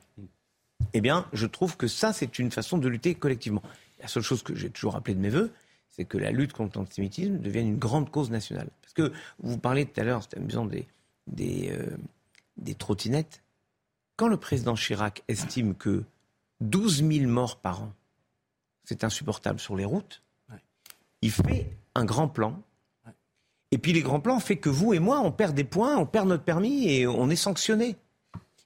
eh 0.94 1.02
bien, 1.02 1.28
je 1.32 1.46
trouve 1.46 1.78
que 1.78 1.88
ça, 1.88 2.12
c'est 2.12 2.40
une 2.40 2.52
façon 2.52 2.78
de 2.78 2.88
lutter 2.90 3.16
collectivement. 3.16 3.62
La 4.02 4.08
seule 4.08 4.24
chose 4.24 4.44
que 4.44 4.56
j'ai 4.56 4.70
toujours 4.70 4.96
appelée 4.96 5.16
de 5.16 5.22
mes 5.22 5.30
voeux, 5.30 5.52
c'est 5.90 6.06
que 6.06 6.18
la 6.18 6.32
lutte 6.32 6.54
contre 6.54 6.80
l'antisémitisme 6.80 7.38
devienne 7.38 7.68
une 7.68 7.80
grande 7.80 8.10
cause 8.10 8.32
nationale. 8.32 8.70
Parce 8.82 8.94
que 8.94 9.14
vous 9.40 9.58
parlez 9.58 9.86
tout 9.86 10.00
à 10.02 10.04
l'heure, 10.04 10.24
c'était 10.24 10.38
amusant, 10.38 10.66
des, 10.66 10.88
des, 11.28 11.72
euh, 11.72 11.98
des 12.58 12.74
trottinettes. 12.74 13.44
Quand 14.18 14.28
le 14.28 14.38
président 14.38 14.76
Chirac 14.76 15.24
estime 15.28 15.76
que 15.76 16.04
12 16.62 17.04
000 17.08 17.28
morts 17.28 17.60
par 17.60 17.84
an 17.84 17.94
c'est 18.92 19.06
insupportable 19.06 19.58
sur 19.58 19.78
les 19.78 19.86
routes. 19.86 20.22
Il 21.22 21.32
fait 21.32 21.78
un 21.96 22.04
grand 22.04 22.28
plan. 22.28 22.62
Et 23.72 23.78
puis 23.78 23.94
les 23.94 24.02
grands 24.02 24.20
plans 24.20 24.42
fait 24.42 24.58
que 24.58 24.68
vous 24.68 24.94
et 24.94 25.00
moi, 25.00 25.22
on 25.22 25.32
perd 25.32 25.56
des 25.56 25.64
points, 25.64 25.96
on 25.96 26.06
perd 26.06 26.28
notre 26.28 26.44
permis 26.44 26.90
et 26.90 27.08
on 27.08 27.30
est 27.30 27.38
sanctionné. 27.38 27.96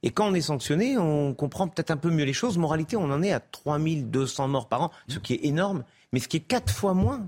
Et 0.02 0.10
quand 0.10 0.28
on 0.28 0.34
est 0.34 0.42
sanctionné, 0.42 0.98
on 0.98 1.36
comprend 1.36 1.68
peut-être 1.68 1.92
un 1.92 1.98
peu 1.98 2.10
mieux 2.10 2.24
les 2.24 2.34
choses. 2.34 2.58
Moralité, 2.58 2.96
on 2.96 3.12
en 3.12 3.22
est 3.22 3.34
à 3.34 3.40
3200 3.40 4.48
morts 4.48 4.68
par 4.68 4.82
an, 4.82 4.92
ce 5.08 5.20
qui 5.20 5.34
est 5.34 5.46
énorme, 5.46 5.84
mais 6.12 6.20
ce 6.20 6.28
qui 6.28 6.38
est 6.38 6.48
quatre 6.48 6.74
fois 6.74 6.96
moins 6.96 7.28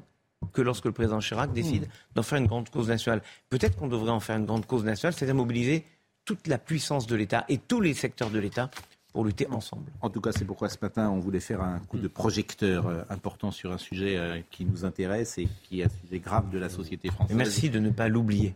que 0.53 0.63
lorsque 0.63 0.85
le 0.85 0.91
président 0.91 1.19
Chirac 1.19 1.53
décide 1.53 1.83
mmh. 1.83 2.15
d'en 2.15 2.23
faire 2.23 2.39
une 2.39 2.47
grande 2.47 2.69
cause 2.69 2.87
nationale. 2.87 3.21
Peut-être 3.49 3.75
qu'on 3.75 3.87
devrait 3.87 4.11
en 4.11 4.19
faire 4.19 4.37
une 4.37 4.45
grande 4.45 4.65
cause 4.65 4.83
nationale, 4.83 5.13
c'est-à-dire 5.13 5.35
mobiliser 5.35 5.85
toute 6.25 6.47
la 6.47 6.57
puissance 6.57 7.05
de 7.05 7.15
l'État 7.15 7.45
et 7.47 7.59
tous 7.59 7.79
les 7.79 7.93
secteurs 7.93 8.31
de 8.31 8.39
l'État 8.39 8.71
pour 9.17 9.25
lutter 9.25 9.47
ensemble. 9.49 9.91
En 10.01 10.11
tout 10.11 10.21
cas, 10.21 10.31
c'est 10.31 10.45
pourquoi 10.45 10.69
ce 10.69 10.77
matin, 10.79 11.09
on 11.09 11.17
voulait 11.17 11.39
faire 11.39 11.63
un 11.63 11.79
coup 11.79 11.97
de 11.97 12.07
projecteur 12.07 12.85
euh, 12.85 13.01
important 13.09 13.49
sur 13.49 13.71
un 13.71 13.79
sujet 13.79 14.15
euh, 14.15 14.41
qui 14.51 14.63
nous 14.63 14.85
intéresse 14.85 15.39
et 15.39 15.47
qui 15.63 15.81
est 15.81 15.85
un 15.85 15.89
sujet 15.89 16.19
grave 16.19 16.51
de 16.51 16.59
la 16.59 16.69
société 16.69 17.09
française. 17.09 17.35
merci 17.35 17.71
de 17.71 17.79
ne 17.79 17.89
pas 17.89 18.09
l'oublier. 18.09 18.53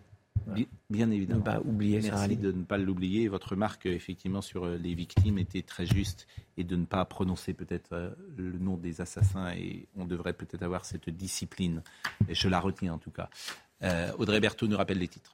Bien, 0.88 1.10
évidemment. 1.10 1.40
Ne 1.40 1.44
pas 1.44 1.62
oublier 1.62 2.00
Merci 2.04 2.38
de 2.38 2.52
ne 2.52 2.62
pas 2.62 2.78
l'oublier. 2.78 3.28
Votre 3.28 3.54
remarque, 3.54 3.88
effectivement, 3.88 4.44
sur 4.44 4.66
euh, 4.66 4.78
les 4.78 4.94
victimes 4.94 5.40
était 5.40 5.64
très 5.64 5.88
juste 5.88 6.28
et 6.58 6.64
de 6.64 6.76
ne 6.76 6.86
pas 6.86 7.04
prononcer 7.06 7.56
peut-être 7.56 8.16
le 8.38 8.60
nom 8.60 8.78
des 8.78 9.02
assassins. 9.02 9.52
Et 9.54 9.88
on 9.98 10.06
devrait 10.06 10.34
peut-être 10.34 10.62
avoir 10.62 10.86
cette 10.86 11.10
discipline. 11.10 11.82
Et 12.30 12.36
je 12.36 12.48
la 12.48 12.60
retiens 12.60 12.94
en 12.94 13.00
tout 13.00 13.10
cas. 13.10 13.32
Audrey 14.20 14.40
Berthaud 14.40 14.68
nous 14.68 14.78
rappelle 14.78 15.00
les 15.00 15.08
titres. 15.08 15.34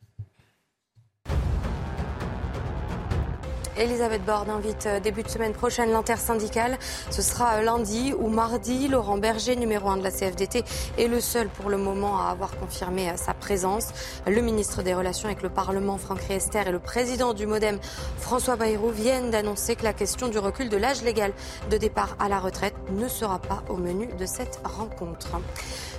Elisabeth 3.78 4.26
Borne 4.26 4.50
invite 4.50 4.88
euh, 4.88 5.00
début 5.00 5.22
de 5.22 5.30
semaine 5.30 5.54
prochaine 5.54 5.92
l'intersyndicale. 5.92 6.80
Ce 7.12 7.22
sera 7.22 7.56
euh, 7.56 7.62
lundi 7.62 8.14
ou 8.18 8.28
mardi. 8.28 8.88
Laurent 8.88 9.18
Berger, 9.18 9.56
numéro 9.56 9.90
1 9.90 9.98
de 9.98 10.04
la 10.04 10.10
CFDT, 10.10 10.64
est 10.98 11.08
le 11.08 11.22
seul 11.22 11.48
pour 11.48 11.70
le 11.70 11.78
moment 11.78 12.20
à 12.20 12.32
avoir 12.32 12.58
confirmé 12.58 13.10
euh, 13.10 13.18
sa 13.18 13.36
présence. 13.36 13.90
Le 14.26 14.42
ministre 14.42 14.82
des 14.82 14.96
Relations 14.96 15.28
avec 15.28 15.44
le 15.44 15.50
Parlement, 15.50 15.98
Franck 15.98 16.22
Riester, 16.22 16.64
et 16.66 16.72
le 16.72 16.80
président 16.80 17.34
du 17.34 17.46
Modem, 17.46 17.78
François 18.18 18.56
Bayrou, 18.56 18.90
viennent 18.90 19.30
d'annoncer 19.30 19.76
que 19.76 19.84
la 19.84 19.94
question 19.94 20.28
du 20.28 20.40
recul 20.40 20.70
de 20.70 20.78
l'âge 20.78 21.04
légal 21.04 21.32
de 21.70 21.78
départ 21.78 22.16
à 22.20 22.30
la 22.30 22.40
retraite 22.40 22.76
ne 22.90 23.08
sera 23.08 23.38
pas 23.38 23.64
au 23.70 23.78
menu 23.78 24.08
de 24.18 24.26
cette 24.26 24.60
rencontre. 24.64 25.38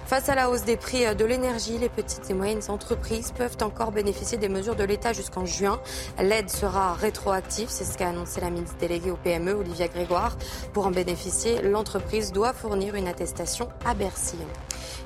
Face 0.08 0.30
à 0.30 0.34
la 0.34 0.48
hausse 0.48 0.64
des 0.64 0.78
prix 0.78 1.04
de 1.14 1.24
l'énergie, 1.26 1.76
les 1.76 1.90
petites 1.90 2.30
et 2.30 2.32
moyennes 2.32 2.62
entreprises 2.68 3.30
peuvent 3.36 3.58
encore 3.60 3.92
bénéficier 3.92 4.38
des 4.38 4.48
mesures 4.48 4.74
de 4.74 4.82
l'État 4.82 5.12
jusqu'en 5.12 5.44
juin. 5.44 5.78
L'aide 6.18 6.48
sera 6.48 6.94
rétroactive, 6.94 7.68
c'est 7.68 7.84
ce 7.84 7.98
qu'a 7.98 8.08
annoncé 8.08 8.40
la 8.40 8.48
ministre 8.48 8.78
déléguée 8.78 9.10
au 9.10 9.16
PME, 9.16 9.52
Olivia 9.52 9.86
Grégoire. 9.86 10.38
Pour 10.72 10.86
en 10.86 10.92
bénéficier, 10.92 11.60
l'entreprise 11.60 12.32
doit 12.32 12.54
fournir 12.54 12.94
une 12.94 13.06
attestation 13.06 13.68
à 13.84 13.92
Bercy. 13.92 14.38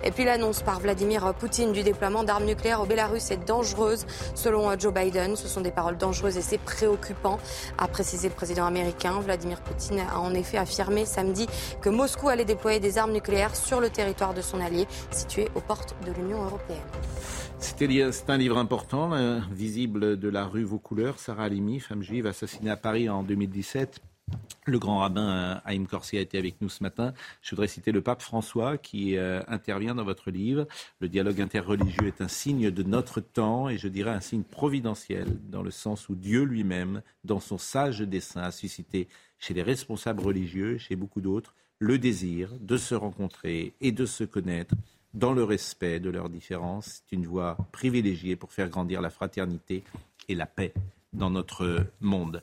Et 0.05 0.11
puis 0.11 0.25
l'annonce 0.25 0.63
par 0.63 0.81
Vladimir 0.81 1.35
Poutine 1.35 1.73
du 1.73 1.83
déploiement 1.83 2.25
d'armes 2.25 2.45
nucléaires 2.45 2.81
au 2.81 2.87
Bélarus 2.87 3.31
est 3.31 3.47
dangereuse. 3.47 4.07
Selon 4.35 4.79
Joe 4.79 4.93
Biden, 4.93 5.37
ce 5.37 5.49
sont 5.49 5.61
des 5.61 5.71
paroles 5.71 5.97
dangereuses 5.97 6.37
et 6.37 6.43
c'est 6.43 6.59
préoccupant, 6.59 7.39
a 7.79 7.89
précisé 7.89 8.29
le 8.29 8.35
président 8.35 8.67
américain. 8.67 9.21
Vladimir 9.21 9.61
Poutine 9.61 10.01
a 10.01 10.19
en 10.19 10.35
effet 10.35 10.59
affirmé 10.59 11.05
samedi 11.07 11.47
que 11.81 11.89
Moscou 11.89 12.29
allait 12.29 12.45
déployer 12.45 12.81
des 12.81 12.99
armes 12.99 13.13
nucléaires 13.13 13.57
sur 13.57 13.81
le 13.81 13.91
territoire 13.91 14.35
de 14.35 14.41
son 14.41 14.61
allié, 14.61 14.87
situé 15.11 15.49
aux 15.55 15.61
portes 15.61 15.95
de 16.07 16.13
l'Union 16.13 16.45
européenne. 16.45 16.79
C'est 17.59 18.29
un 18.29 18.37
livre 18.37 18.59
important, 18.59 19.11
visible 19.53 20.19
de 20.19 20.29
la 20.29 20.47
rue 20.47 20.65
Vos 20.65 20.79
couleurs. 20.79 21.19
Sarah 21.19 21.45
Halimi, 21.45 21.79
femme 21.79 22.03
juive 22.03 22.27
assassinée 22.27 22.71
à 22.71 22.77
Paris 22.77 23.09
en 23.09 23.23
2017 23.23 24.01
le 24.67 24.79
grand 24.79 24.99
rabbin 24.99 25.29
euh, 25.29 25.55
Haïm 25.65 25.87
Corsi 25.87 26.17
a 26.17 26.21
été 26.21 26.39
avec 26.39 26.61
nous 26.61 26.69
ce 26.69 26.83
matin. 26.83 27.13
Je 27.41 27.51
voudrais 27.51 27.69
citer 27.69 27.93
le 27.93 28.01
pape 28.01 28.23
François 28.23 28.79
qui 28.79 29.17
euh, 29.17 29.43
intervient 29.49 29.95
dans 29.95 30.05
votre 30.05 30.31
livre. 30.31 30.67
Le 31.01 31.09
dialogue 31.09 31.41
interreligieux 31.41 32.07
est 32.07 32.21
un 32.21 32.29
signe 32.29 32.71
de 32.71 32.83
notre 32.83 33.21
temps 33.21 33.69
et 33.69 33.79
je 33.79 33.89
dirais 33.89 34.11
un 34.11 34.21
signe 34.21 34.45
providentiel 34.45 35.27
dans 35.51 35.63
le 35.63 35.71
sens 35.71 36.09
où 36.09 36.15
Dieu 36.15 36.45
lui-même, 36.45 37.03
dans 37.25 37.41
son 37.41 37.59
sage 37.59 38.01
dessein, 38.01 38.43
a 38.43 38.51
suscité 38.51 39.09
chez 39.39 39.55
les 39.55 39.63
responsables 39.63 40.23
religieux, 40.23 40.79
chez 40.79 40.95
beaucoup 40.95 41.21
d'autres, 41.21 41.55
le 41.81 41.99
désir 41.99 42.51
de 42.61 42.77
se 42.77 42.95
rencontrer 42.95 43.75
et 43.81 43.91
de 43.91 44.07
se 44.07 44.23
connaître 44.23 44.77
dans 45.15 45.33
le 45.33 45.43
respect 45.43 45.99
de 45.99 46.11
leurs 46.11 46.29
différences. 46.29 47.03
C'est 47.09 47.17
une 47.17 47.27
voie 47.27 47.57
privilégiée 47.73 48.37
pour 48.37 48.53
faire 48.53 48.69
grandir 48.69 49.01
la 49.01 49.11
fraternité 49.11 49.83
et 50.29 50.37
la 50.37 50.47
paix 50.47 50.73
dans 51.13 51.31
notre 51.31 51.87
monde. 52.01 52.43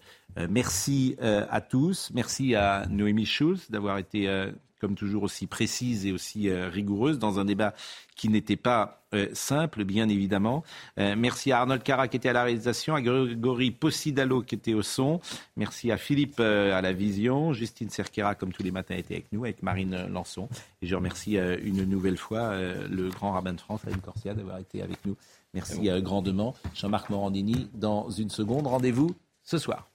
merci 0.49 1.15
à 1.21 1.61
tous. 1.61 2.11
Merci 2.13 2.55
à 2.55 2.85
Noémie 2.89 3.25
Schulz 3.25 3.69
d'avoir 3.69 3.97
été 3.97 4.27
comme 4.79 4.95
toujours 4.95 5.23
aussi 5.23 5.45
précise 5.45 6.05
et 6.05 6.11
aussi 6.11 6.49
euh, 6.49 6.69
rigoureuse 6.69 7.19
dans 7.19 7.39
un 7.39 7.45
débat 7.45 7.73
qui 8.15 8.29
n'était 8.29 8.55
pas 8.55 9.03
euh, 9.13 9.27
simple, 9.33 9.83
bien 9.83 10.07
évidemment. 10.09 10.63
Euh, 10.97 11.15
merci 11.17 11.51
à 11.51 11.59
Arnold 11.59 11.83
Cara 11.83 12.07
qui 12.07 12.17
était 12.17 12.29
à 12.29 12.33
la 12.33 12.43
réalisation, 12.43 12.95
à 12.95 13.01
Grégory 13.01 13.71
Possidalo 13.71 14.41
qui 14.41 14.55
était 14.55 14.73
au 14.73 14.81
son. 14.81 15.19
Merci 15.57 15.91
à 15.91 15.97
Philippe 15.97 16.39
à 16.39 16.81
la 16.81 16.93
vision. 16.93 17.53
Justine 17.53 17.89
Cerquera, 17.89 18.35
comme 18.35 18.53
tous 18.53 18.63
les 18.63 18.71
matins, 18.71 18.95
était 18.95 19.15
avec 19.15 19.31
nous, 19.31 19.43
avec 19.43 19.63
Marine 19.63 20.07
Lançon. 20.07 20.47
Et 20.81 20.87
je 20.87 20.95
remercie 20.95 21.37
une 21.37 21.83
nouvelle 21.85 22.17
fois 22.17 22.55
le 22.55 23.09
grand 23.09 23.31
rabbin 23.31 23.53
de 23.53 23.59
France, 23.59 23.81
Alain 23.87 23.97
Corsia, 23.97 24.33
d'avoir 24.33 24.59
été 24.59 24.81
avec 24.81 25.05
nous. 25.05 25.15
Merci 25.53 25.89
grandement. 26.01 26.55
Jean-Marc 26.75 27.09
Morandini, 27.09 27.69
dans 27.73 28.09
une 28.09 28.29
seconde. 28.29 28.67
Rendez-vous 28.67 29.15
ce 29.43 29.57
soir. 29.57 29.89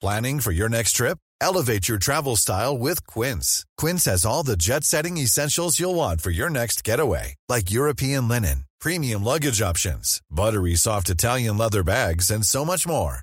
Planning 0.00 0.38
for 0.38 0.52
your 0.52 0.68
next 0.68 0.92
trip? 0.92 1.18
Elevate 1.40 1.88
your 1.88 1.98
travel 1.98 2.36
style 2.36 2.78
with 2.78 3.04
Quince. 3.06 3.64
Quince 3.76 4.04
has 4.04 4.24
all 4.24 4.44
the 4.44 4.56
jet 4.56 4.84
setting 4.84 5.18
essentials 5.18 5.80
you'll 5.80 5.96
want 5.96 6.20
for 6.20 6.30
your 6.30 6.50
next 6.50 6.84
getaway, 6.84 7.34
like 7.48 7.70
European 7.70 8.28
linen, 8.28 8.64
premium 8.80 9.24
luggage 9.24 9.60
options, 9.60 10.20
buttery 10.30 10.76
soft 10.76 11.10
Italian 11.10 11.58
leather 11.58 11.82
bags, 11.82 12.30
and 12.30 12.44
so 12.44 12.64
much 12.64 12.86
more. 12.86 13.22